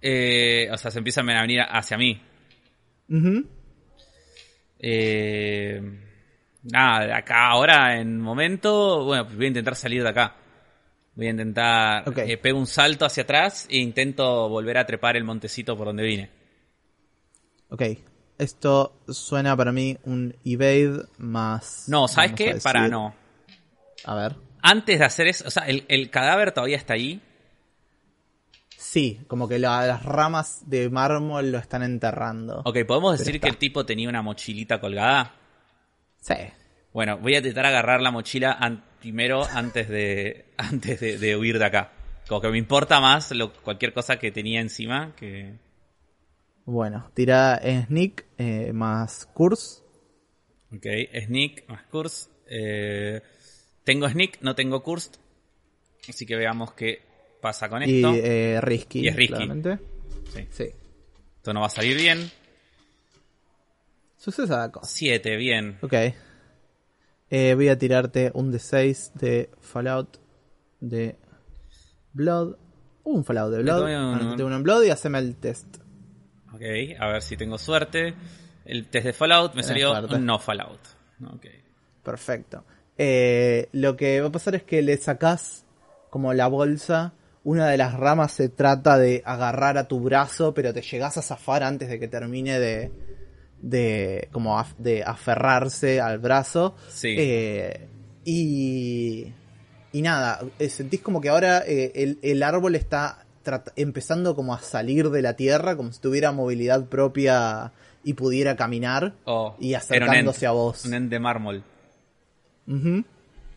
Eh, 0.00 0.68
o 0.72 0.76
sea, 0.78 0.90
se 0.90 0.98
empiezan 0.98 1.28
a 1.30 1.40
venir 1.42 1.60
hacia 1.68 1.96
mí. 1.96 2.20
Ujú. 3.08 3.46
Eh, 4.78 5.80
nada, 6.62 7.06
de 7.06 7.12
acá 7.12 7.48
ahora 7.48 7.98
en 7.98 8.20
momento, 8.20 9.04
bueno, 9.04 9.24
voy 9.34 9.44
a 9.46 9.48
intentar 9.48 9.76
salir 9.76 10.02
de 10.02 10.08
acá. 10.10 10.36
Voy 11.16 11.26
a 11.28 11.30
intentar, 11.30 12.08
Ok. 12.08 12.18
eh, 12.18 12.36
pego 12.38 12.58
un 12.58 12.66
salto 12.66 13.04
hacia 13.04 13.22
atrás 13.22 13.66
e 13.70 13.78
intento 13.78 14.48
volver 14.48 14.78
a 14.78 14.86
trepar 14.86 15.16
el 15.16 15.24
montecito 15.24 15.76
por 15.76 15.86
donde 15.86 16.02
vine. 16.02 16.30
Ok. 17.68 17.82
Esto 18.36 19.00
suena 19.08 19.56
para 19.56 19.70
mí 19.70 19.96
un 20.04 20.34
evade 20.44 21.04
más... 21.18 21.84
No, 21.88 22.08
¿sabes 22.08 22.32
qué? 22.32 22.54
decir- 22.54 22.62
Para 22.64 22.88
no. 22.88 23.14
A 24.04 24.14
ver. 24.16 24.36
Antes 24.60 24.98
de 24.98 25.04
hacer 25.04 25.28
eso, 25.28 25.44
o 25.46 25.50
sea, 25.50 25.64
el, 25.68 25.84
el 25.88 26.10
cadáver 26.10 26.50
todavía 26.52 26.76
está 26.76 26.94
ahí. 26.94 27.22
Sí, 28.76 29.20
como 29.28 29.46
que 29.48 29.58
la- 29.58 29.86
las 29.86 30.02
ramas 30.04 30.62
de 30.68 30.90
mármol 30.90 31.52
lo 31.52 31.58
están 31.58 31.82
enterrando. 31.84 32.60
Ok, 32.64 32.78
¿podemos 32.86 33.18
decir 33.18 33.40
que 33.40 33.48
el 33.48 33.56
tipo 33.56 33.86
tenía 33.86 34.08
una 34.08 34.22
mochilita 34.22 34.80
colgada? 34.80 35.34
Sí. 36.20 36.34
Bueno, 36.94 37.18
voy 37.18 37.34
a 37.34 37.38
intentar 37.38 37.66
agarrar 37.66 38.00
la 38.00 38.10
mochila 38.10 38.52
an- 38.52 38.82
primero 39.00 39.44
antes 39.44 39.88
de 39.88 40.46
antes 40.56 41.00
de, 41.00 41.18
de 41.18 41.36
huir 41.36 41.58
de 41.58 41.64
acá. 41.66 41.92
Como 42.28 42.40
que 42.40 42.48
me 42.48 42.56
importa 42.56 43.00
más 43.00 43.30
lo- 43.32 43.52
cualquier 43.52 43.92
cosa 43.92 44.18
que 44.18 44.30
tenía 44.32 44.60
encima 44.62 45.12
que... 45.16 45.58
Bueno, 46.64 47.10
tira 47.12 47.60
sneak 47.86 48.24
eh, 48.38 48.72
más 48.72 49.26
curse. 49.26 49.82
Ok, 50.74 50.86
sneak 51.26 51.68
más 51.68 51.82
curse. 51.90 52.30
Eh, 52.48 53.20
tengo 53.84 54.08
sneak, 54.08 54.38
no 54.40 54.54
tengo 54.54 54.82
curse. 54.82 55.10
Así 56.08 56.24
que 56.24 56.36
veamos 56.36 56.72
qué 56.72 57.02
pasa 57.42 57.68
con 57.68 57.82
Y 57.82 57.96
esto. 57.96 58.14
eh, 58.14 58.60
risky, 58.62 59.00
Y 59.00 59.08
es 59.08 59.16
risky. 59.16 59.34
claramente. 59.34 59.78
Sí. 60.32 60.46
Sí. 60.50 60.64
Esto 61.36 61.52
no 61.52 61.60
va 61.60 61.66
a 61.66 61.70
salir 61.70 61.96
bien. 61.98 62.30
Sucede 64.16 64.46
esa 64.46 64.70
cosa. 64.72 64.86
7, 64.86 65.36
bien. 65.36 65.76
Ok. 65.82 65.92
Eh, 67.30 67.54
voy 67.54 67.68
a 67.68 67.78
tirarte 67.78 68.30
un 68.34 68.52
D6 68.52 69.12
de 69.14 69.50
Fallout 69.60 70.18
de 70.80 71.16
Blood. 72.12 72.56
Un 73.04 73.24
Fallout 73.24 73.52
de 73.52 73.62
Blood. 73.62 73.82
un- 73.82 73.90
Anotate 74.14 74.44
uno 74.44 74.56
en 74.56 74.62
Blood 74.62 74.82
y 74.84 74.90
haceme 74.90 75.18
el 75.18 75.36
test. 75.36 75.66
Ok, 76.52 76.62
a 76.98 77.08
ver 77.08 77.22
si 77.22 77.36
tengo 77.36 77.58
suerte. 77.58 78.14
El 78.64 78.86
test 78.88 79.06
de 79.06 79.12
Fallout 79.12 79.50
me 79.54 79.62
Tenés 79.62 79.66
salió 79.66 79.90
suerte. 79.90 80.14
un 80.14 80.26
no 80.26 80.38
Fallout. 80.38 80.80
Perfecto. 82.02 82.64
Eh, 82.96 83.68
lo 83.72 83.96
que 83.96 84.20
va 84.20 84.28
a 84.28 84.32
pasar 84.32 84.54
es 84.54 84.62
que 84.62 84.82
le 84.82 84.96
sacás 84.96 85.64
como 86.10 86.32
la 86.34 86.46
bolsa. 86.46 87.14
Una 87.42 87.66
de 87.68 87.76
las 87.76 87.94
ramas 87.94 88.32
se 88.32 88.48
trata 88.48 88.96
de 88.98 89.22
agarrar 89.24 89.76
a 89.78 89.88
tu 89.88 90.00
brazo, 90.00 90.54
pero 90.54 90.72
te 90.72 90.80
llegás 90.82 91.16
a 91.18 91.22
zafar 91.22 91.62
antes 91.62 91.88
de 91.88 91.98
que 91.98 92.08
termine 92.08 92.58
de. 92.60 92.92
De. 93.68 94.28
como 94.32 94.58
af- 94.58 94.76
de 94.78 95.02
aferrarse 95.04 96.00
al 96.00 96.18
brazo. 96.18 96.74
Sí. 96.88 97.14
Eh, 97.18 97.88
y. 98.24 99.32
y 99.92 100.02
nada, 100.02 100.40
eh, 100.58 100.68
sentís 100.68 101.00
como 101.00 101.20
que 101.20 101.28
ahora 101.28 101.62
eh, 101.66 101.92
el, 101.94 102.18
el 102.22 102.42
árbol 102.42 102.74
está 102.76 103.20
empezando 103.76 104.34
como 104.34 104.54
a 104.54 104.60
salir 104.60 105.10
de 105.10 105.20
la 105.22 105.34
tierra, 105.36 105.76
como 105.76 105.92
si 105.92 106.00
tuviera 106.00 106.32
movilidad 106.32 106.86
propia 106.86 107.72
y 108.02 108.14
pudiera 108.14 108.56
caminar. 108.56 109.14
Oh, 109.24 109.54
Y 109.60 109.72
ent- 109.72 109.76
acercándose 109.78 110.46
a 110.46 110.52
vos. 110.52 110.84
Un 110.86 110.94
ent 110.94 111.10
de 111.10 111.18
mármol. 111.20 111.62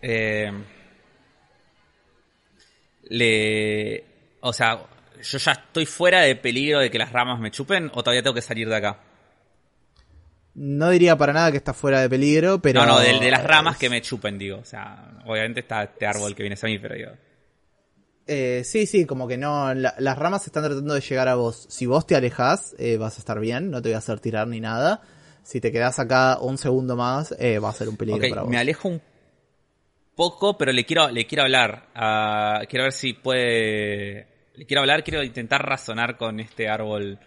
Eh, 0.02 0.52
le, 3.10 4.04
O 4.42 4.52
sea, 4.54 4.80
¿yo 5.24 5.38
ya 5.38 5.52
estoy 5.54 5.86
fuera 5.86 6.22
de 6.22 6.36
peligro 6.36 6.80
de 6.80 6.92
que 6.92 6.98
las 6.98 7.12
ramas 7.12 7.40
me 7.40 7.52
chupen 7.52 7.90
o 7.94 8.04
todavía 8.04 8.22
tengo 8.24 8.34
que 8.34 8.42
salir 8.42 8.68
de 8.68 8.76
acá? 8.76 9.00
No 10.60 10.90
diría 10.90 11.16
para 11.16 11.34
nada 11.34 11.52
que 11.52 11.58
está 11.58 11.72
fuera 11.74 12.02
de 12.02 12.10
peligro, 12.10 12.60
pero... 12.60 12.82
No, 12.84 12.94
no, 12.94 13.00
de, 13.00 13.20
de 13.20 13.30
las 13.32 13.44
ramas 13.44 13.78
que 13.78 13.90
me 13.92 14.02
chupen, 14.02 14.38
digo. 14.40 14.58
O 14.58 14.66
sea, 14.66 15.20
obviamente 15.26 15.60
está 15.60 15.84
este 15.84 16.06
árbol 16.08 16.34
que 16.36 16.42
viene 16.44 16.56
hacia 16.56 16.68
mí, 16.68 16.80
pero 16.80 16.96
digo... 16.96 17.12
Eh, 18.26 18.64
sí, 18.66 18.88
sí, 18.88 19.06
como 19.06 19.28
que 19.28 19.38
no, 19.38 19.74
la- 19.74 19.94
las 20.00 20.18
ramas 20.18 20.46
están 20.48 20.64
tratando 20.64 20.94
de 20.96 21.00
llegar 21.02 21.28
a 21.28 21.36
vos. 21.36 21.66
Si 21.70 21.86
vos 21.86 22.06
te 22.08 22.16
alejás, 22.16 22.76
eh, 22.80 22.98
vas 22.98 23.16
a 23.18 23.20
estar 23.20 23.40
bien, 23.40 23.70
no 23.72 23.82
te 23.82 23.90
voy 23.90 23.96
a 23.96 24.00
hacer 24.00 24.20
tirar 24.20 24.48
ni 24.48 24.60
nada. 24.60 25.02
Si 25.44 25.62
te 25.62 25.72
quedás 25.72 25.98
acá 26.00 26.38
un 26.42 26.58
segundo 26.58 26.96
más, 26.98 27.34
eh, 27.40 27.60
va 27.60 27.70
a 27.70 27.74
ser 27.74 27.88
un 27.88 27.96
peligro 27.96 28.28
para 28.28 28.42
vos. 28.42 28.50
me 28.52 28.58
alejo 28.58 28.90
un 28.90 29.02
poco, 30.16 30.58
pero 30.58 30.74
le 30.74 30.84
quiero, 30.86 31.10
le 31.10 31.26
quiero 31.26 31.44
hablar. 31.44 31.84
Quiero 32.68 32.84
ver 32.84 32.92
si 32.94 33.14
puede. 33.14 34.28
Le 34.56 34.66
quiero 34.66 34.82
hablar, 34.82 35.04
quiero 35.04 35.24
intentar 35.24 35.64
razonar 35.66 36.18
con 36.18 36.40
este 36.42 36.68
árbol. 36.68 37.20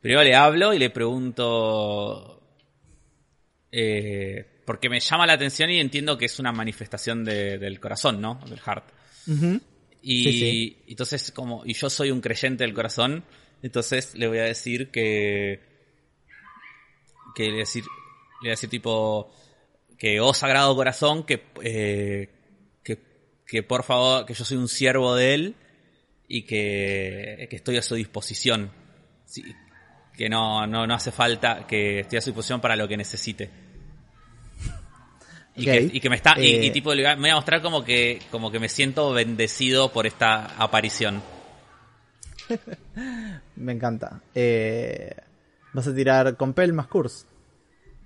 Primero 0.00 0.22
le 0.22 0.34
hablo 0.34 0.72
y 0.72 0.78
le 0.78 0.88
pregunto. 0.90 2.38
Eh, 3.72 4.46
porque 4.64 4.88
me 4.88 5.00
llama 5.00 5.26
la 5.26 5.32
atención 5.32 5.70
y 5.70 5.80
entiendo 5.80 6.16
que 6.18 6.26
es 6.26 6.38
una 6.38 6.52
manifestación 6.52 7.24
de- 7.24 7.58
del 7.58 7.80
corazón, 7.80 8.20
¿no? 8.20 8.38
Del 8.48 8.60
heart. 8.60 8.84
Y 10.02 10.24
Sí, 10.24 10.32
sí. 10.32 10.76
entonces 10.88 11.32
como 11.32 11.62
y 11.64 11.74
yo 11.74 11.88
soy 11.90 12.10
un 12.10 12.20
creyente 12.20 12.64
del 12.64 12.74
corazón, 12.74 13.24
entonces 13.62 14.14
le 14.14 14.26
voy 14.28 14.38
a 14.38 14.44
decir 14.44 14.90
que 14.90 15.60
que 17.34 17.44
le 17.44 17.50
voy 17.50 17.58
a 17.58 17.60
decir 17.60 17.84
le 17.84 18.40
voy 18.42 18.48
a 18.48 18.50
decir 18.50 18.68
tipo 18.70 19.32
que 19.98 20.20
oh 20.20 20.34
sagrado 20.34 20.74
corazón 20.74 21.24
que 21.24 21.44
eh, 21.62 22.28
que 22.82 22.98
que 23.46 23.62
por 23.62 23.84
favor 23.84 24.26
que 24.26 24.34
yo 24.34 24.44
soy 24.44 24.56
un 24.58 24.68
siervo 24.68 25.14
de 25.14 25.34
él 25.34 25.54
y 26.28 26.42
que, 26.42 27.46
que 27.50 27.56
estoy 27.56 27.76
a 27.76 27.82
su 27.82 27.94
disposición. 27.94 28.72
Sí, 29.26 29.44
que 30.16 30.28
no, 30.28 30.66
no, 30.66 30.86
no 30.86 30.94
hace 30.94 31.10
falta, 31.12 31.66
que 31.66 32.00
estoy 32.00 32.18
a 32.18 32.20
su 32.20 32.30
disposición 32.30 32.60
para 32.60 32.76
lo 32.76 32.86
que 32.88 32.96
necesite. 32.96 33.50
Y, 35.54 35.64
que, 35.64 35.90
y 35.92 36.00
que 36.00 36.08
me 36.08 36.16
está, 36.16 36.34
y- 36.38 36.46
Eh, 36.54 36.64
y, 36.66 36.70
tipo 36.70 36.94
le 36.94 37.02
voy 37.02 37.10
a- 37.12 37.16
me 37.16 37.22
voy 37.22 37.30
a 37.30 37.34
mostrar 37.36 37.60
como 37.60 37.84
que, 37.84 38.20
como 38.30 38.50
que 38.50 38.58
me 38.58 38.68
siento 38.70 39.12
bendecido 39.12 39.92
por 39.92 40.06
esta 40.06 40.46
aparición. 40.62 41.22
Me 43.56 43.72
encanta. 43.72 44.20
Eh, 44.34 45.14
vas 45.72 45.86
a 45.86 45.94
tirar 45.94 46.36
Compel 46.36 46.72
más 46.72 46.86
Curse. 46.88 47.26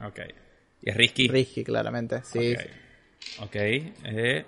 Ok. 0.05 0.21
Y 0.83 0.91
es 0.91 0.97
risky. 0.97 1.29
Risky, 1.29 1.65
claramente. 1.65 2.23
Sí. 2.25 2.55
Ok. 2.55 3.47
Ok, 3.47 3.57
eh. 3.57 4.45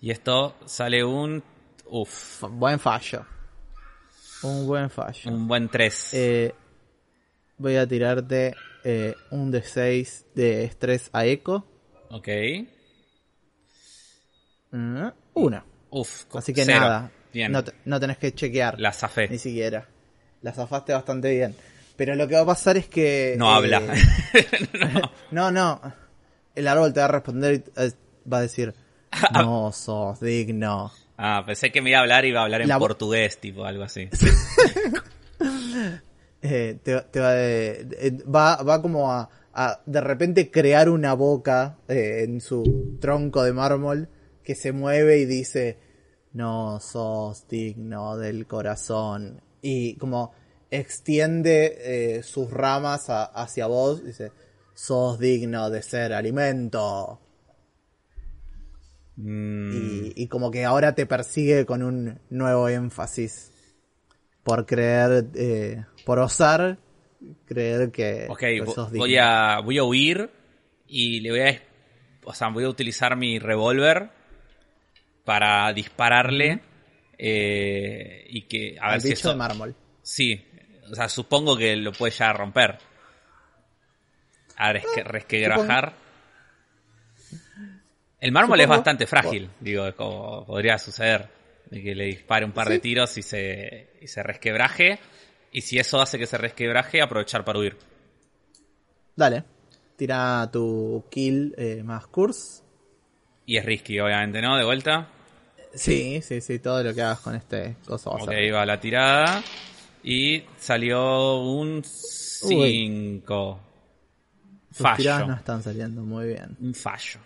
Y 0.00 0.10
esto 0.10 0.56
sale 0.66 1.02
un. 1.04 1.42
Uf. 1.86 2.42
Buen 2.50 2.78
fallo. 2.78 3.24
Un 4.42 4.66
buen 4.66 4.88
fallo. 4.90 5.30
Un 5.30 5.48
buen 5.48 5.68
3. 5.68 6.10
Eh, 6.14 6.54
voy 7.58 7.76
a 7.76 7.86
tirarte 7.86 8.54
eh, 8.84 9.14
un 9.30 9.50
de 9.50 9.62
6 9.62 10.26
de 10.34 10.64
estrés 10.64 11.10
a 11.12 11.26
eco. 11.26 11.66
ok. 12.10 12.28
Mm, 14.70 15.08
Uno. 15.34 15.64
Uf. 15.90 16.24
Así 16.34 16.52
que 16.52 16.64
cero. 16.64 16.80
nada. 16.80 17.10
Bien. 17.32 17.50
No, 17.52 17.64
te- 17.64 17.72
no 17.86 17.98
tenés 17.98 18.18
que 18.18 18.34
chequear. 18.34 18.78
La 18.78 18.92
zafé. 18.92 19.28
Ni 19.28 19.38
siquiera. 19.38 19.88
La 20.42 20.52
zafaste 20.52 20.92
bastante 20.92 21.30
bien. 21.30 21.54
Pero 21.96 22.14
lo 22.14 22.28
que 22.28 22.34
va 22.34 22.42
a 22.42 22.46
pasar 22.46 22.76
es 22.76 22.88
que. 22.88 23.34
No 23.38 23.50
eh, 23.50 23.56
habla. 23.56 23.80
no, 25.30 25.50
no. 25.50 25.80
El 26.54 26.68
árbol 26.68 26.92
te 26.92 27.00
va 27.00 27.06
a 27.06 27.08
responder 27.08 27.54
y 27.54 27.80
eh, 27.80 27.92
va 28.30 28.38
a 28.38 28.42
decir: 28.42 28.74
No 29.32 29.72
sos 29.72 30.20
digno. 30.20 30.92
Ah, 31.18 31.42
pensé 31.44 31.70
que 31.72 31.82
me 31.82 31.90
iba 31.90 31.98
a 31.98 32.02
hablar 32.02 32.24
y 32.24 32.28
iba 32.28 32.40
a 32.40 32.44
hablar 32.44 32.60
en 32.62 32.68
La 32.68 32.78
portugués, 32.78 33.38
tipo 33.38 33.64
algo 33.64 33.82
así. 33.82 34.08
Eh, 36.40 36.78
te, 36.84 37.00
te 37.00 37.18
va, 37.18 37.32
de- 37.32 37.84
de- 37.84 38.22
va, 38.24 38.62
va 38.62 38.80
como 38.80 39.10
a, 39.12 39.28
a 39.52 39.80
de 39.86 40.00
repente 40.00 40.52
crear 40.52 40.88
una 40.88 41.12
boca 41.14 41.78
eh, 41.88 42.22
en 42.24 42.40
su 42.40 42.96
tronco 43.00 43.42
de 43.42 43.52
mármol 43.52 44.08
que 44.44 44.54
se 44.54 44.70
mueve 44.70 45.18
y 45.18 45.24
dice 45.24 45.78
no 46.34 46.78
sos 46.78 47.48
digno 47.48 48.16
del 48.16 48.46
corazón 48.46 49.40
y 49.62 49.94
como 49.96 50.32
extiende 50.70 52.18
eh, 52.18 52.22
sus 52.22 52.50
ramas 52.52 53.10
a- 53.10 53.24
hacia 53.24 53.66
vos 53.66 54.04
dice 54.04 54.30
sos 54.74 55.18
digno 55.18 55.70
de 55.70 55.82
ser 55.82 56.12
alimento 56.12 57.18
Mm, 59.20 60.04
y, 60.14 60.22
y 60.22 60.28
como 60.28 60.50
que 60.50 60.64
ahora 60.64 60.94
te 60.94 61.04
persigue 61.04 61.66
con 61.66 61.82
un 61.82 62.20
nuevo 62.30 62.68
énfasis 62.68 63.50
por 64.44 64.64
creer, 64.64 65.26
eh, 65.34 65.84
por 66.04 66.20
osar 66.20 66.78
creer 67.44 67.90
que, 67.90 68.26
ok, 68.28 68.44
sos 68.72 68.92
voy 68.92 69.16
a, 69.16 69.58
voy 69.60 69.78
a 69.78 69.82
huir 69.84 70.30
y 70.86 71.20
le 71.20 71.30
voy 71.30 71.40
a. 71.40 71.62
O 72.24 72.32
sea, 72.32 72.48
voy 72.48 72.64
a 72.64 72.68
utilizar 72.68 73.16
mi 73.16 73.38
revólver 73.38 74.10
para 75.24 75.72
dispararle. 75.72 76.60
eh, 77.18 78.24
y 78.28 78.42
que. 78.42 78.76
A 78.80 78.86
ver 78.86 78.94
al 78.94 79.00
si 79.00 79.08
bicho 79.08 79.18
esto. 79.18 79.30
de 79.30 79.36
mármol. 79.36 79.74
Sí, 80.02 80.40
o 80.90 80.94
sea, 80.94 81.08
supongo 81.08 81.56
que 81.56 81.74
lo 81.76 81.92
puede 81.92 82.12
ya 82.12 82.32
romper. 82.32 82.78
A 84.56 84.72
ver, 84.72 84.82
resque- 84.82 85.04
resquebrajar. 85.04 85.92
El 88.20 88.32
mármol 88.32 88.60
es 88.60 88.68
bastante 88.68 89.06
frágil, 89.06 89.50
digo, 89.60 89.86
es 89.86 89.94
como 89.94 90.44
podría 90.46 90.78
suceder. 90.78 91.28
De 91.70 91.82
que 91.82 91.94
le 91.94 92.04
dispare 92.06 92.46
un 92.46 92.52
par 92.52 92.68
de 92.68 92.78
tiros 92.78 93.18
y 93.18 93.22
se, 93.22 93.90
y 94.00 94.08
se 94.08 94.22
resquebraje. 94.22 94.98
Y 95.52 95.60
si 95.60 95.78
eso 95.78 96.00
hace 96.00 96.18
que 96.18 96.26
se 96.26 96.38
resquebraje, 96.38 97.02
aprovechar 97.02 97.44
para 97.44 97.58
huir. 97.58 97.76
Dale, 99.14 99.44
tira 99.96 100.48
tu 100.50 101.04
kill 101.10 101.54
eh, 101.58 101.82
más 101.84 102.06
curse. 102.06 102.62
Y 103.44 103.56
es 103.58 103.64
risky, 103.64 104.00
obviamente, 104.00 104.40
¿no? 104.40 104.56
De 104.56 104.64
vuelta. 104.64 105.08
Sí, 105.74 106.20
sí, 106.22 106.40
sí, 106.40 106.58
todo 106.58 106.82
lo 106.82 106.94
que 106.94 107.02
hagas 107.02 107.20
con 107.20 107.34
este 107.34 107.76
va 107.90 107.94
a 107.94 107.96
Ok, 107.96 108.30
ser. 108.30 108.54
va 108.54 108.64
la 108.66 108.80
tirada. 108.80 109.42
Y 110.02 110.42
salió 110.58 111.40
un 111.42 111.82
5. 111.84 113.60
Tus 114.68 114.76
tiradas 114.96 115.20
Fallo. 115.20 115.26
no 115.26 115.34
están 115.34 115.62
saliendo 115.62 116.02
muy 116.02 116.28
bien. 116.28 116.56
Un 116.60 116.74
fallo. 116.74 117.20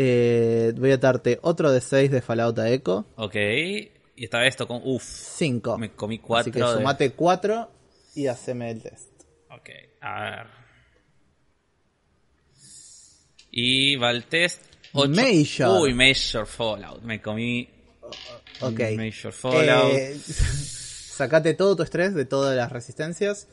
Eh, 0.00 0.72
voy 0.76 0.92
a 0.92 0.96
darte 0.96 1.40
otro 1.42 1.72
de 1.72 1.80
6 1.80 2.12
de 2.12 2.22
Fallout 2.22 2.56
a 2.60 2.70
Echo. 2.70 3.04
Ok. 3.16 3.34
Y 3.34 4.24
esta 4.24 4.38
vez 4.38 4.54
tocó. 4.56 4.76
Uf. 4.84 5.02
5. 5.02 5.76
Me 5.76 5.90
comí 5.90 6.16
Así 6.16 6.24
cuatro. 6.24 6.52
que 6.52 6.60
de- 6.60 6.72
sumate 6.72 7.10
4 7.12 7.68
y 8.14 8.28
haceme 8.28 8.70
el 8.70 8.80
test. 8.82 9.08
Ok, 9.50 9.70
a 10.00 10.20
ver. 10.22 10.46
Y 13.50 13.96
va 13.96 14.10
el 14.10 14.24
test. 14.24 14.62
Major. 14.94 15.80
Uy, 15.82 15.94
Major 15.94 16.46
Fallout. 16.46 17.02
Me 17.02 17.20
comí. 17.20 17.68
Ok. 18.60 18.80
Major 18.96 19.32
Fallout. 19.32 19.92
Eh, 19.94 20.16
sacate 20.24 21.54
todo 21.54 21.74
tu 21.76 21.82
estrés 21.82 22.14
de 22.14 22.24
todas 22.24 22.56
las 22.56 22.70
resistencias. 22.70 23.48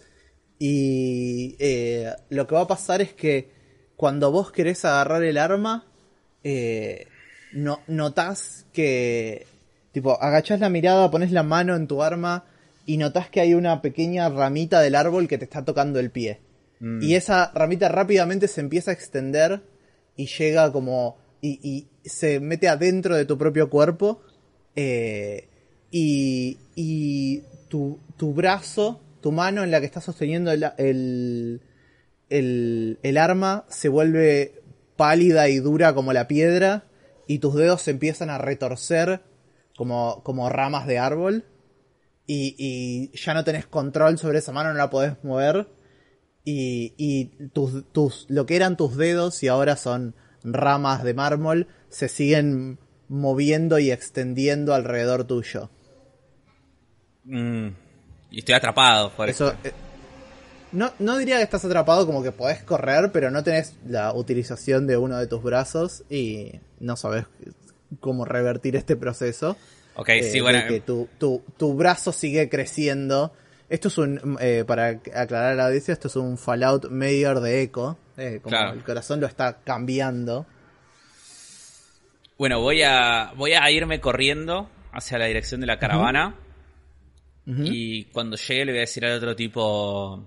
Y 0.59 1.55
eh, 1.59 2.11
lo 2.29 2.45
que 2.47 2.55
va 2.55 2.61
a 2.61 2.67
pasar 2.67 3.01
es 3.01 3.13
que 3.13 3.51
cuando 3.95 4.31
vos 4.31 4.51
querés 4.51 4.85
agarrar 4.85 5.23
el 5.23 5.37
arma, 5.37 5.91
eh, 6.45 7.07
no, 7.51 7.81
notás 7.87 8.65
que. 8.71 9.47
Tipo, 9.91 10.21
agachás 10.21 10.59
la 10.59 10.69
mirada, 10.69 11.09
pones 11.09 11.31
la 11.31 11.43
mano 11.43 11.75
en 11.75 11.87
tu 11.87 12.03
arma 12.03 12.45
y 12.85 12.97
notás 12.97 13.29
que 13.29 13.41
hay 13.41 13.53
una 13.53 13.81
pequeña 13.81 14.29
ramita 14.29 14.79
del 14.81 14.95
árbol 14.95 15.27
que 15.27 15.37
te 15.37 15.45
está 15.45 15.65
tocando 15.65 15.99
el 15.99 16.11
pie. 16.11 16.39
Mm. 16.79 17.01
Y 17.01 17.15
esa 17.15 17.51
ramita 17.55 17.89
rápidamente 17.89 18.47
se 18.47 18.61
empieza 18.61 18.91
a 18.91 18.93
extender 18.93 19.61
y 20.15 20.27
llega 20.27 20.71
como. 20.71 21.17
y, 21.41 21.59
y 21.63 21.87
se 22.07 22.39
mete 22.39 22.69
adentro 22.69 23.15
de 23.15 23.25
tu 23.25 23.37
propio 23.37 23.69
cuerpo. 23.69 24.21
eh, 24.75 25.49
y. 25.91 26.57
y 26.75 27.41
tu, 27.69 27.99
tu 28.15 28.33
brazo, 28.33 29.01
tu 29.21 29.31
mano 29.31 29.63
en 29.63 29.71
la 29.71 29.79
que 29.79 29.87
estás 29.87 30.03
sosteniendo 30.03 30.51
el, 30.51 30.63
el, 30.77 31.61
el, 32.29 32.99
el 33.01 33.17
arma 33.17 33.65
se 33.69 33.89
vuelve 33.89 34.61
pálida 34.95 35.49
y 35.49 35.57
dura 35.59 35.93
como 35.93 36.13
la 36.13 36.27
piedra. 36.27 36.85
Y 37.27 37.39
tus 37.39 37.55
dedos 37.55 37.81
se 37.81 37.91
empiezan 37.91 38.29
a 38.29 38.37
retorcer 38.37 39.21
como, 39.75 40.21
como 40.23 40.49
ramas 40.49 40.87
de 40.87 40.99
árbol. 40.99 41.45
Y, 42.27 42.55
y 42.57 43.15
ya 43.17 43.33
no 43.33 43.43
tenés 43.43 43.67
control 43.67 44.17
sobre 44.17 44.39
esa 44.39 44.51
mano, 44.51 44.71
no 44.71 44.77
la 44.77 44.89
podés 44.89 45.23
mover 45.23 45.67
y, 46.45 46.93
y 46.97 47.25
tus, 47.49 47.91
tus, 47.91 48.27
lo 48.29 48.45
que 48.45 48.55
eran 48.55 48.77
tus 48.77 48.95
dedos 48.95 49.41
y 49.43 49.47
ahora 49.47 49.75
son 49.75 50.15
ramas 50.43 51.03
de 51.03 51.15
mármol 51.15 51.67
se 51.89 52.07
siguen 52.07 52.77
moviendo 53.09 53.79
y 53.79 53.91
extendiendo 53.91 54.73
alrededor 54.73 55.25
tuyo. 55.25 55.69
Mm, 57.23 57.69
y 58.29 58.39
estoy 58.39 58.55
atrapado 58.55 59.11
por 59.11 59.27
eso. 59.27 59.53
No, 60.71 60.91
no 60.99 61.17
diría 61.17 61.37
que 61.37 61.43
estás 61.43 61.63
atrapado 61.65 62.05
como 62.05 62.21
que 62.23 62.31
podés 62.31 62.63
correr, 62.63 63.11
pero 63.11 63.31
no 63.31 63.43
tenés 63.43 63.75
la 63.87 64.13
utilización 64.13 64.87
de 64.87 64.97
uno 64.97 65.17
de 65.17 65.27
tus 65.27 65.41
brazos 65.43 66.03
y 66.09 66.51
no 66.79 66.95
sabes 66.95 67.25
cómo 67.99 68.25
revertir 68.25 68.75
este 68.75 68.95
proceso. 68.95 69.57
Ok, 69.95 70.09
eh, 70.09 70.23
sí, 70.23 70.41
bueno. 70.41 70.59
que 70.67 70.81
tu, 70.81 71.07
tu, 71.17 71.41
tu 71.57 71.73
brazo 71.75 72.11
sigue 72.11 72.49
creciendo. 72.49 73.31
Esto 73.69 73.87
es 73.87 73.97
un, 73.97 74.37
eh, 74.41 74.63
para 74.67 74.87
aclarar 75.13 75.53
a 75.53 75.55
la 75.55 75.65
audiencia, 75.67 75.93
esto 75.93 76.07
es 76.07 76.15
un 76.17 76.37
Fallout 76.37 76.89
Mayor 76.89 77.39
de 77.39 77.61
Echo. 77.61 77.97
eh, 78.17 78.39
como 78.43 78.55
Claro. 78.55 78.73
el 78.73 78.83
corazón 78.83 79.19
lo 79.21 79.27
está 79.27 79.59
cambiando. 79.63 80.45
Bueno, 82.37 82.59
voy 82.59 82.81
a, 82.83 83.31
voy 83.37 83.53
a 83.53 83.69
irme 83.71 84.01
corriendo 84.01 84.69
hacia 84.91 85.17
la 85.17 85.25
dirección 85.25 85.61
de 85.61 85.67
la 85.67 85.79
caravana. 85.79 86.35
Y 87.47 88.05
cuando 88.05 88.37
llegue 88.37 88.65
le 88.65 88.71
voy 88.71 88.79
a 88.79 88.81
decir 88.81 89.05
al 89.05 89.17
otro 89.17 89.35
tipo 89.35 90.23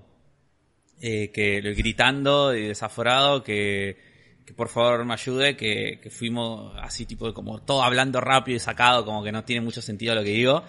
eh, 1.01 1.31
que 1.33 1.61
gritando 1.61 2.55
y 2.55 2.69
desaforado 2.69 3.43
que, 3.45 3.97
que 4.45 4.53
por 4.55 4.69
favor 4.69 5.05
me 5.05 5.15
ayude, 5.15 5.57
que, 5.57 6.01
que 6.03 6.11
fuimos 6.11 6.75
así 6.81 7.07
tipo 7.07 7.33
como 7.35 7.61
todo 7.63 7.83
hablando 7.83 8.21
rápido 8.21 8.57
y 8.57 8.61
sacado, 8.61 9.05
como 9.05 9.23
que 9.23 9.33
no 9.33 9.45
tiene 9.45 9.61
mucho 9.63 9.81
sentido 9.83 10.15
lo 10.15 10.23
que 10.25 10.31
digo. 10.31 10.63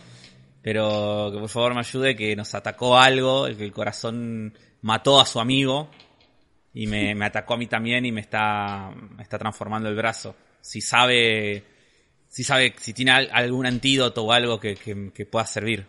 Pero 0.62 1.30
que 1.32 1.40
por 1.40 1.48
favor 1.50 1.74
me 1.74 1.80
ayude, 1.80 2.16
que 2.18 2.36
nos 2.36 2.54
atacó 2.54 2.98
algo, 2.98 3.46
que 3.46 3.64
el 3.64 3.72
corazón 3.72 4.54
mató 4.82 5.20
a 5.22 5.26
su 5.26 5.40
amigo 5.40 5.90
y 6.74 6.86
me, 6.88 7.16
me 7.16 7.26
atacó 7.26 7.54
a 7.54 7.58
mí 7.58 7.68
también 7.68 8.06
y 8.06 8.12
me 8.12 8.22
está, 8.22 8.92
me 9.16 9.24
está 9.24 9.38
transformando 9.40 9.88
el 9.88 9.96
brazo. 9.96 10.36
Si 10.62 10.82
sabe, 10.82 11.64
si 12.28 12.44
sabe, 12.44 12.76
si 12.78 12.94
tiene 12.94 13.12
al- 13.12 13.30
algún 13.32 13.66
antídoto 13.66 14.26
o 14.26 14.34
algo 14.34 14.60
que, 14.60 14.76
que, 14.76 15.12
que 15.14 15.26
pueda 15.26 15.46
servir. 15.46 15.86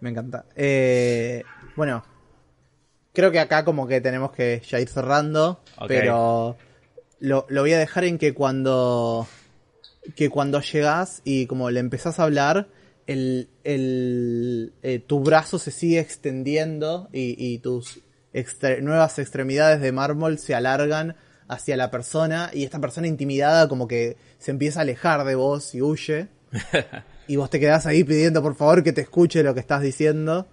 Me 0.00 0.10
encanta. 0.10 0.46
Eh, 0.54 1.42
bueno, 1.76 2.02
creo 3.16 3.32
que 3.32 3.40
acá 3.40 3.64
como 3.64 3.86
que 3.88 4.00
tenemos 4.02 4.30
que 4.30 4.60
ya 4.68 4.78
ir 4.78 4.88
cerrando, 4.90 5.60
pero 5.88 6.56
lo, 7.18 7.46
lo 7.48 7.62
voy 7.62 7.72
a 7.72 7.78
dejar 7.78 8.04
en 8.04 8.18
que 8.18 8.34
cuando 8.34 9.26
que 10.14 10.28
cuando 10.28 10.60
llegas 10.60 11.22
y 11.24 11.46
como 11.46 11.70
le 11.70 11.80
empezás 11.80 12.20
a 12.20 12.24
hablar, 12.24 12.68
el, 13.06 13.48
el, 13.64 14.72
eh, 14.82 14.98
tu 15.04 15.20
brazo 15.20 15.58
se 15.58 15.70
sigue 15.70 15.98
extendiendo 15.98 17.08
y, 17.12 17.34
y 17.42 17.58
tus 17.58 18.00
extre- 18.34 18.80
nuevas 18.82 19.18
extremidades 19.18 19.80
de 19.80 19.92
mármol 19.92 20.38
se 20.38 20.54
alargan 20.54 21.16
hacia 21.48 21.76
la 21.76 21.90
persona 21.90 22.50
y 22.52 22.64
esta 22.64 22.80
persona 22.80 23.06
intimidada 23.08 23.66
como 23.68 23.88
que 23.88 24.16
se 24.38 24.50
empieza 24.50 24.80
a 24.80 24.82
alejar 24.82 25.24
de 25.24 25.34
vos 25.36 25.74
y 25.74 25.80
huye. 25.82 26.28
y 27.28 27.36
vos 27.36 27.50
te 27.50 27.58
quedás 27.58 27.86
ahí 27.86 28.04
pidiendo 28.04 28.42
por 28.42 28.54
favor 28.54 28.82
que 28.84 28.92
te 28.92 29.00
escuche 29.00 29.42
lo 29.42 29.54
que 29.54 29.60
estás 29.60 29.82
diciendo. 29.82 30.46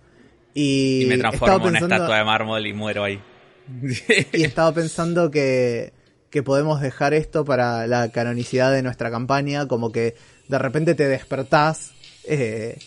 Y, 0.53 1.03
Y 1.03 1.05
me 1.07 1.17
transformo 1.17 1.67
en 1.67 1.75
una 1.75 1.79
estatua 1.79 2.17
de 2.17 2.23
mármol 2.23 2.65
y 2.67 2.73
muero 2.73 3.03
ahí. 3.03 3.19
y 4.33 4.43
estaba 4.43 4.73
pensando 4.73 5.31
que, 5.31 5.93
que 6.29 6.43
podemos 6.43 6.81
dejar 6.81 7.13
esto 7.13 7.43
para 7.45 7.87
la 7.87 8.11
canonicidad 8.11 8.71
de 8.71 8.83
nuestra 8.83 9.09
campaña, 9.09 9.67
como 9.67 9.91
que 9.91 10.15
de 10.49 10.59
repente 10.59 10.95
te 10.95 11.07
despertás 11.07 11.91
eh, 12.25 12.77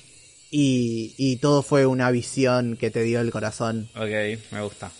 y, 0.50 1.14
y 1.16 1.36
todo 1.38 1.62
fue 1.62 1.86
una 1.86 2.10
visión 2.10 2.76
que 2.76 2.90
te 2.90 3.02
dio 3.02 3.20
el 3.20 3.30
corazón. 3.30 3.88
ok, 3.96 4.38
me 4.52 4.60
gusta. 4.62 4.90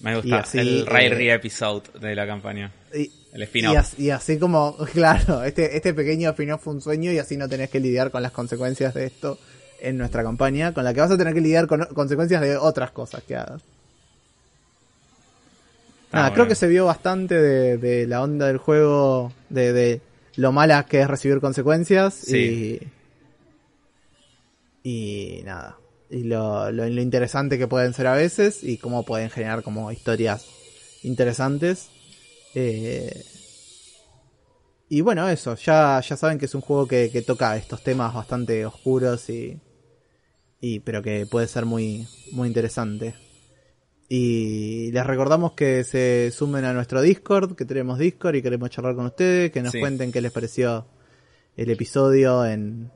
Me 0.00 0.12
Y 0.12 0.14
gusta. 0.14 0.38
así, 0.38 0.58
el 0.58 0.86
Rare 0.86 1.26
eh, 1.30 1.34
episode 1.34 1.82
de 2.00 2.14
la 2.14 2.26
campaña. 2.26 2.72
Y, 2.94 3.10
El 3.34 3.40
y, 3.40 3.44
spin-off. 3.44 3.76
as- 3.76 3.98
y 3.98 4.08
así 4.10 4.38
como, 4.38 4.76
claro, 4.94 5.44
este, 5.44 5.76
este 5.76 5.92
pequeño 5.92 6.30
spin-off 6.30 6.62
fue 6.64 6.72
un 6.72 6.80
sueño 6.80 7.12
y 7.12 7.18
así 7.18 7.36
no 7.36 7.48
tenés 7.48 7.68
que 7.68 7.80
lidiar 7.80 8.10
con 8.10 8.22
las 8.22 8.32
consecuencias 8.32 8.94
de 8.94 9.04
esto 9.06 9.38
en 9.80 9.98
nuestra 9.98 10.22
campaña, 10.22 10.72
con 10.74 10.84
la 10.84 10.92
que 10.94 11.00
vas 11.00 11.10
a 11.10 11.16
tener 11.18 11.34
que 11.34 11.40
lidiar 11.40 11.66
con 11.66 11.84
consecuencias 11.94 12.40
de 12.40 12.56
otras 12.56 12.90
cosas 12.90 13.22
que 13.24 13.36
hagas. 13.36 13.62
Nada, 16.12 16.26
Ah, 16.26 16.30
creo 16.30 16.44
bueno. 16.44 16.48
que 16.48 16.54
se 16.56 16.66
vio 16.68 16.86
bastante 16.86 17.40
de, 17.40 17.78
de 17.78 18.06
la 18.06 18.22
onda 18.22 18.46
del 18.48 18.58
juego, 18.58 19.32
de, 19.48 19.72
de 19.72 20.00
lo 20.36 20.50
mala 20.52 20.84
que 20.86 21.00
es 21.00 21.06
recibir 21.08 21.40
consecuencias 21.40 22.14
Sí. 22.14 22.80
y, 24.82 25.38
y 25.38 25.42
nada, 25.44 25.76
y 26.10 26.24
lo, 26.24 26.72
lo, 26.72 26.88
lo 26.88 27.00
interesante 27.00 27.58
que 27.58 27.68
pueden 27.68 27.94
ser 27.94 28.06
a 28.08 28.14
veces 28.14 28.64
y 28.64 28.78
cómo 28.78 29.04
pueden 29.04 29.30
generar 29.30 29.62
como 29.62 29.92
historias 29.92 30.46
interesantes. 31.02 31.88
Eh, 32.54 33.24
y 34.88 35.02
bueno, 35.02 35.28
eso, 35.28 35.54
ya, 35.54 36.00
ya 36.00 36.16
saben 36.16 36.38
que 36.38 36.46
es 36.46 36.54
un 36.56 36.62
juego 36.62 36.88
que, 36.88 37.10
que 37.12 37.22
toca 37.22 37.56
estos 37.56 37.84
temas 37.84 38.12
bastante 38.12 38.66
oscuros 38.66 39.30
y, 39.30 39.56
y 40.60 40.80
pero 40.80 41.02
que 41.02 41.26
puede 41.26 41.46
ser 41.48 41.64
muy, 41.66 42.06
muy 42.32 42.48
interesante. 42.48 43.14
Y 44.08 44.90
les 44.90 45.06
recordamos 45.06 45.52
que 45.52 45.84
se 45.84 46.32
sumen 46.32 46.64
a 46.64 46.72
nuestro 46.72 47.00
Discord, 47.00 47.54
que 47.54 47.64
tenemos 47.64 47.98
Discord 47.98 48.34
y 48.34 48.42
queremos 48.42 48.70
charlar 48.70 48.96
con 48.96 49.06
ustedes, 49.06 49.52
que 49.52 49.62
nos 49.62 49.72
Sí. 49.72 49.78
cuenten 49.80 50.10
qué 50.10 50.20
les 50.20 50.32
pareció 50.32 50.86
el 51.56 51.70
episodio 51.70 52.44
en, 52.44 52.90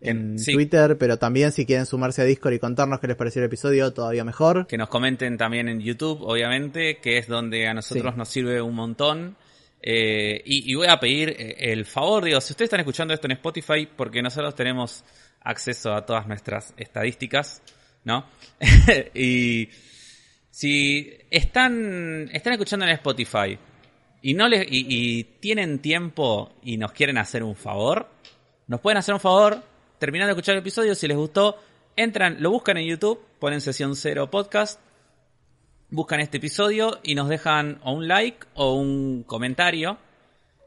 en 0.00 0.38
Sí. 0.38 0.54
Twitter, 0.54 0.96
pero 0.96 1.18
también 1.18 1.52
si 1.52 1.66
quieren 1.66 1.84
sumarse 1.84 2.22
a 2.22 2.24
Discord 2.24 2.54
y 2.54 2.58
contarnos 2.58 2.98
qué 2.98 3.08
les 3.08 3.16
pareció 3.16 3.40
el 3.42 3.46
episodio, 3.46 3.92
todavía 3.92 4.24
mejor. 4.24 4.66
Que 4.66 4.78
nos 4.78 4.88
comenten 4.88 5.36
también 5.36 5.68
en 5.68 5.80
YouTube, 5.80 6.22
obviamente, 6.22 6.98
que 7.02 7.18
es 7.18 7.28
donde 7.28 7.66
a 7.68 7.74
nosotros 7.74 8.14
Sí. 8.14 8.18
nos 8.18 8.28
sirve 8.28 8.62
un 8.62 8.74
montón. 8.74 9.36
Eh, 9.82 10.40
y, 10.46 10.70
y 10.70 10.74
voy 10.76 10.86
a 10.86 10.98
pedir 10.98 11.30
eh, 11.30 11.56
el 11.72 11.84
favor, 11.84 12.24
digo, 12.24 12.40
si 12.40 12.52
ustedes 12.52 12.68
están 12.68 12.80
escuchando 12.80 13.12
esto 13.12 13.26
en 13.26 13.32
Spotify, 13.32 13.86
porque 13.94 14.22
nosotros 14.22 14.54
tenemos 14.54 15.04
acceso 15.44 15.92
a 15.92 16.04
todas 16.06 16.26
nuestras 16.26 16.74
estadísticas, 16.76 17.62
¿no? 18.04 18.26
y 19.14 19.68
si 20.50 21.10
están, 21.30 22.28
están 22.32 22.52
escuchando 22.52 22.84
en 22.86 22.92
Spotify 22.92 23.58
y 24.20 24.34
no 24.34 24.48
les, 24.48 24.66
y, 24.70 25.24
tienen 25.40 25.80
tiempo 25.80 26.52
y 26.62 26.76
nos 26.76 26.92
quieren 26.92 27.18
hacer 27.18 27.42
un 27.42 27.56
favor, 27.56 28.08
nos 28.66 28.80
pueden 28.80 28.98
hacer 28.98 29.14
un 29.14 29.20
favor, 29.20 29.62
terminando 29.98 30.28
de 30.28 30.38
escuchar 30.38 30.54
el 30.54 30.60
episodio, 30.60 30.94
si 30.94 31.08
les 31.08 31.16
gustó, 31.16 31.58
entran, 31.96 32.36
lo 32.40 32.50
buscan 32.50 32.76
en 32.76 32.86
YouTube, 32.86 33.20
ponen 33.38 33.60
sesión 33.60 33.96
cero 33.96 34.30
podcast, 34.30 34.80
buscan 35.90 36.20
este 36.20 36.38
episodio 36.38 37.00
y 37.02 37.14
nos 37.14 37.28
dejan 37.28 37.80
o 37.82 37.92
un 37.92 38.08
like 38.08 38.46
o 38.54 38.74
un 38.74 39.24
comentario 39.24 39.98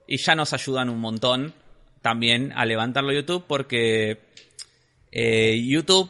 y 0.07 0.17
ya 0.17 0.35
nos 0.35 0.53
ayudan 0.53 0.89
un 0.89 0.99
montón 0.99 1.53
también 2.01 2.53
a 2.55 2.65
levantarlo 2.65 3.11
YouTube 3.11 3.45
porque 3.47 4.19
eh, 5.17 5.59
YouTube 5.65 6.09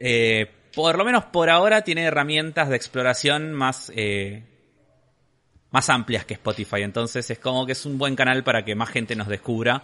eh, 0.00 0.50
por 0.74 0.98
lo 0.98 1.04
menos 1.04 1.24
por 1.26 1.48
ahora 1.48 1.82
tiene 1.82 2.02
herramientas 2.02 2.68
de 2.68 2.74
exploración 2.76 3.52
más 3.52 3.90
eh, 3.94 4.42
más 5.70 5.88
amplias 5.90 6.24
que 6.24 6.34
Spotify 6.34 6.82
entonces 6.82 7.30
es 7.30 7.38
como 7.38 7.64
que 7.66 7.72
es 7.72 7.86
un 7.86 7.96
buen 7.98 8.16
canal 8.16 8.42
para 8.44 8.64
que 8.64 8.74
más 8.74 8.90
gente 8.90 9.14
nos 9.14 9.28
descubra 9.28 9.82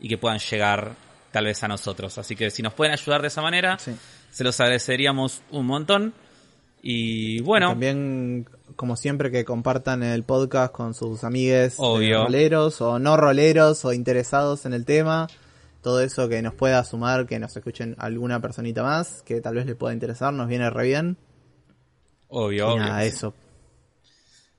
y 0.00 0.08
que 0.08 0.18
puedan 0.18 0.38
llegar 0.40 0.92
tal 1.30 1.44
vez 1.46 1.62
a 1.62 1.68
nosotros 1.68 2.18
así 2.18 2.34
que 2.36 2.50
si 2.50 2.62
nos 2.62 2.74
pueden 2.74 2.92
ayudar 2.92 3.22
de 3.22 3.28
esa 3.28 3.40
manera 3.42 3.78
Sí. 3.78 3.92
se 4.30 4.42
los 4.44 4.58
agradeceríamos 4.60 5.42
un 5.50 5.66
montón 5.66 6.12
y 6.82 7.40
bueno 7.42 7.68
También, 7.70 8.46
como 8.76 8.96
siempre, 8.96 9.30
que 9.32 9.44
compartan 9.44 10.02
el 10.02 10.22
podcast 10.22 10.72
con 10.72 10.94
sus 10.94 11.24
amigues 11.24 11.74
Obvio. 11.78 12.24
roleros 12.24 12.80
o 12.80 12.98
no 12.98 13.16
roleros 13.16 13.84
o 13.84 13.92
interesados 13.92 14.66
en 14.66 14.72
el 14.74 14.84
tema. 14.84 15.26
Todo 15.86 16.00
eso 16.00 16.28
que 16.28 16.42
nos 16.42 16.52
pueda 16.52 16.82
sumar, 16.82 17.26
que 17.28 17.38
nos 17.38 17.56
escuchen 17.56 17.94
alguna 17.98 18.40
personita 18.40 18.82
más, 18.82 19.22
que 19.22 19.40
tal 19.40 19.54
vez 19.54 19.66
le 19.66 19.76
pueda 19.76 19.94
interesar, 19.94 20.32
nos 20.34 20.48
viene 20.48 20.68
re 20.68 20.82
bien. 20.82 21.16
obvio, 22.26 22.56
Y 22.56 22.60
obvio. 22.72 22.78
nada, 22.78 23.04
eso. 23.04 23.34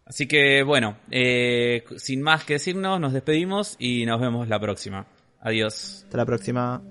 Así 0.05 0.25
que 0.25 0.63
bueno, 0.63 0.95
eh, 1.11 1.83
sin 1.97 2.21
más 2.21 2.45
que 2.45 2.53
decirnos, 2.53 3.01
nos 3.01 3.11
despedimos 3.11 3.75
y 3.77 4.05
nos 4.05 4.21
vemos 4.21 4.47
la 4.47 4.57
próxima. 4.57 5.05
Adiós. 5.41 6.03
Hasta 6.05 6.15
la 6.15 6.25
próxima. 6.25 6.81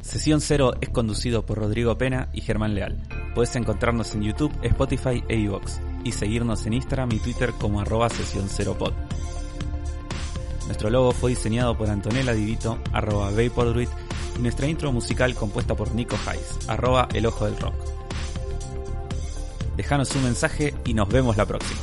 Sesión 0.00 0.40
Cero 0.40 0.72
es 0.80 0.88
conducido 0.88 1.46
por 1.46 1.58
Rodrigo 1.58 1.96
Pena 1.96 2.30
y 2.32 2.40
Germán 2.40 2.74
Leal. 2.74 3.00
Puedes 3.36 3.54
encontrarnos 3.54 4.12
en 4.16 4.22
YouTube, 4.22 4.52
Spotify 4.64 5.22
e 5.28 5.36
iVoox 5.36 5.78
y 6.02 6.10
seguirnos 6.10 6.66
en 6.66 6.72
Instagram 6.72 7.12
y 7.12 7.20
Twitter 7.20 7.52
como 7.60 7.80
arroba 7.80 8.08
Sesión 8.08 8.46
Cero 8.48 8.74
Pod. 8.76 8.92
Nuestro 10.66 10.90
logo 10.90 11.12
fue 11.12 11.30
diseñado 11.30 11.76
por 11.76 11.90
Antonella 11.90 12.32
Divito, 12.32 12.78
arroba 12.92 13.30
Vapordruid, 13.30 13.88
y 14.36 14.42
nuestra 14.42 14.66
intro 14.66 14.92
musical 14.92 15.34
compuesta 15.34 15.74
por 15.74 15.94
Nico 15.94 16.16
Hayes, 16.26 16.68
arroba 16.68 17.08
El 17.12 17.26
Ojo 17.26 17.44
del 17.44 17.56
Rock. 17.58 17.74
Dejanos 19.76 20.14
un 20.14 20.24
mensaje 20.24 20.74
y 20.84 20.94
nos 20.94 21.08
vemos 21.08 21.36
la 21.36 21.46
próxima. 21.46 21.80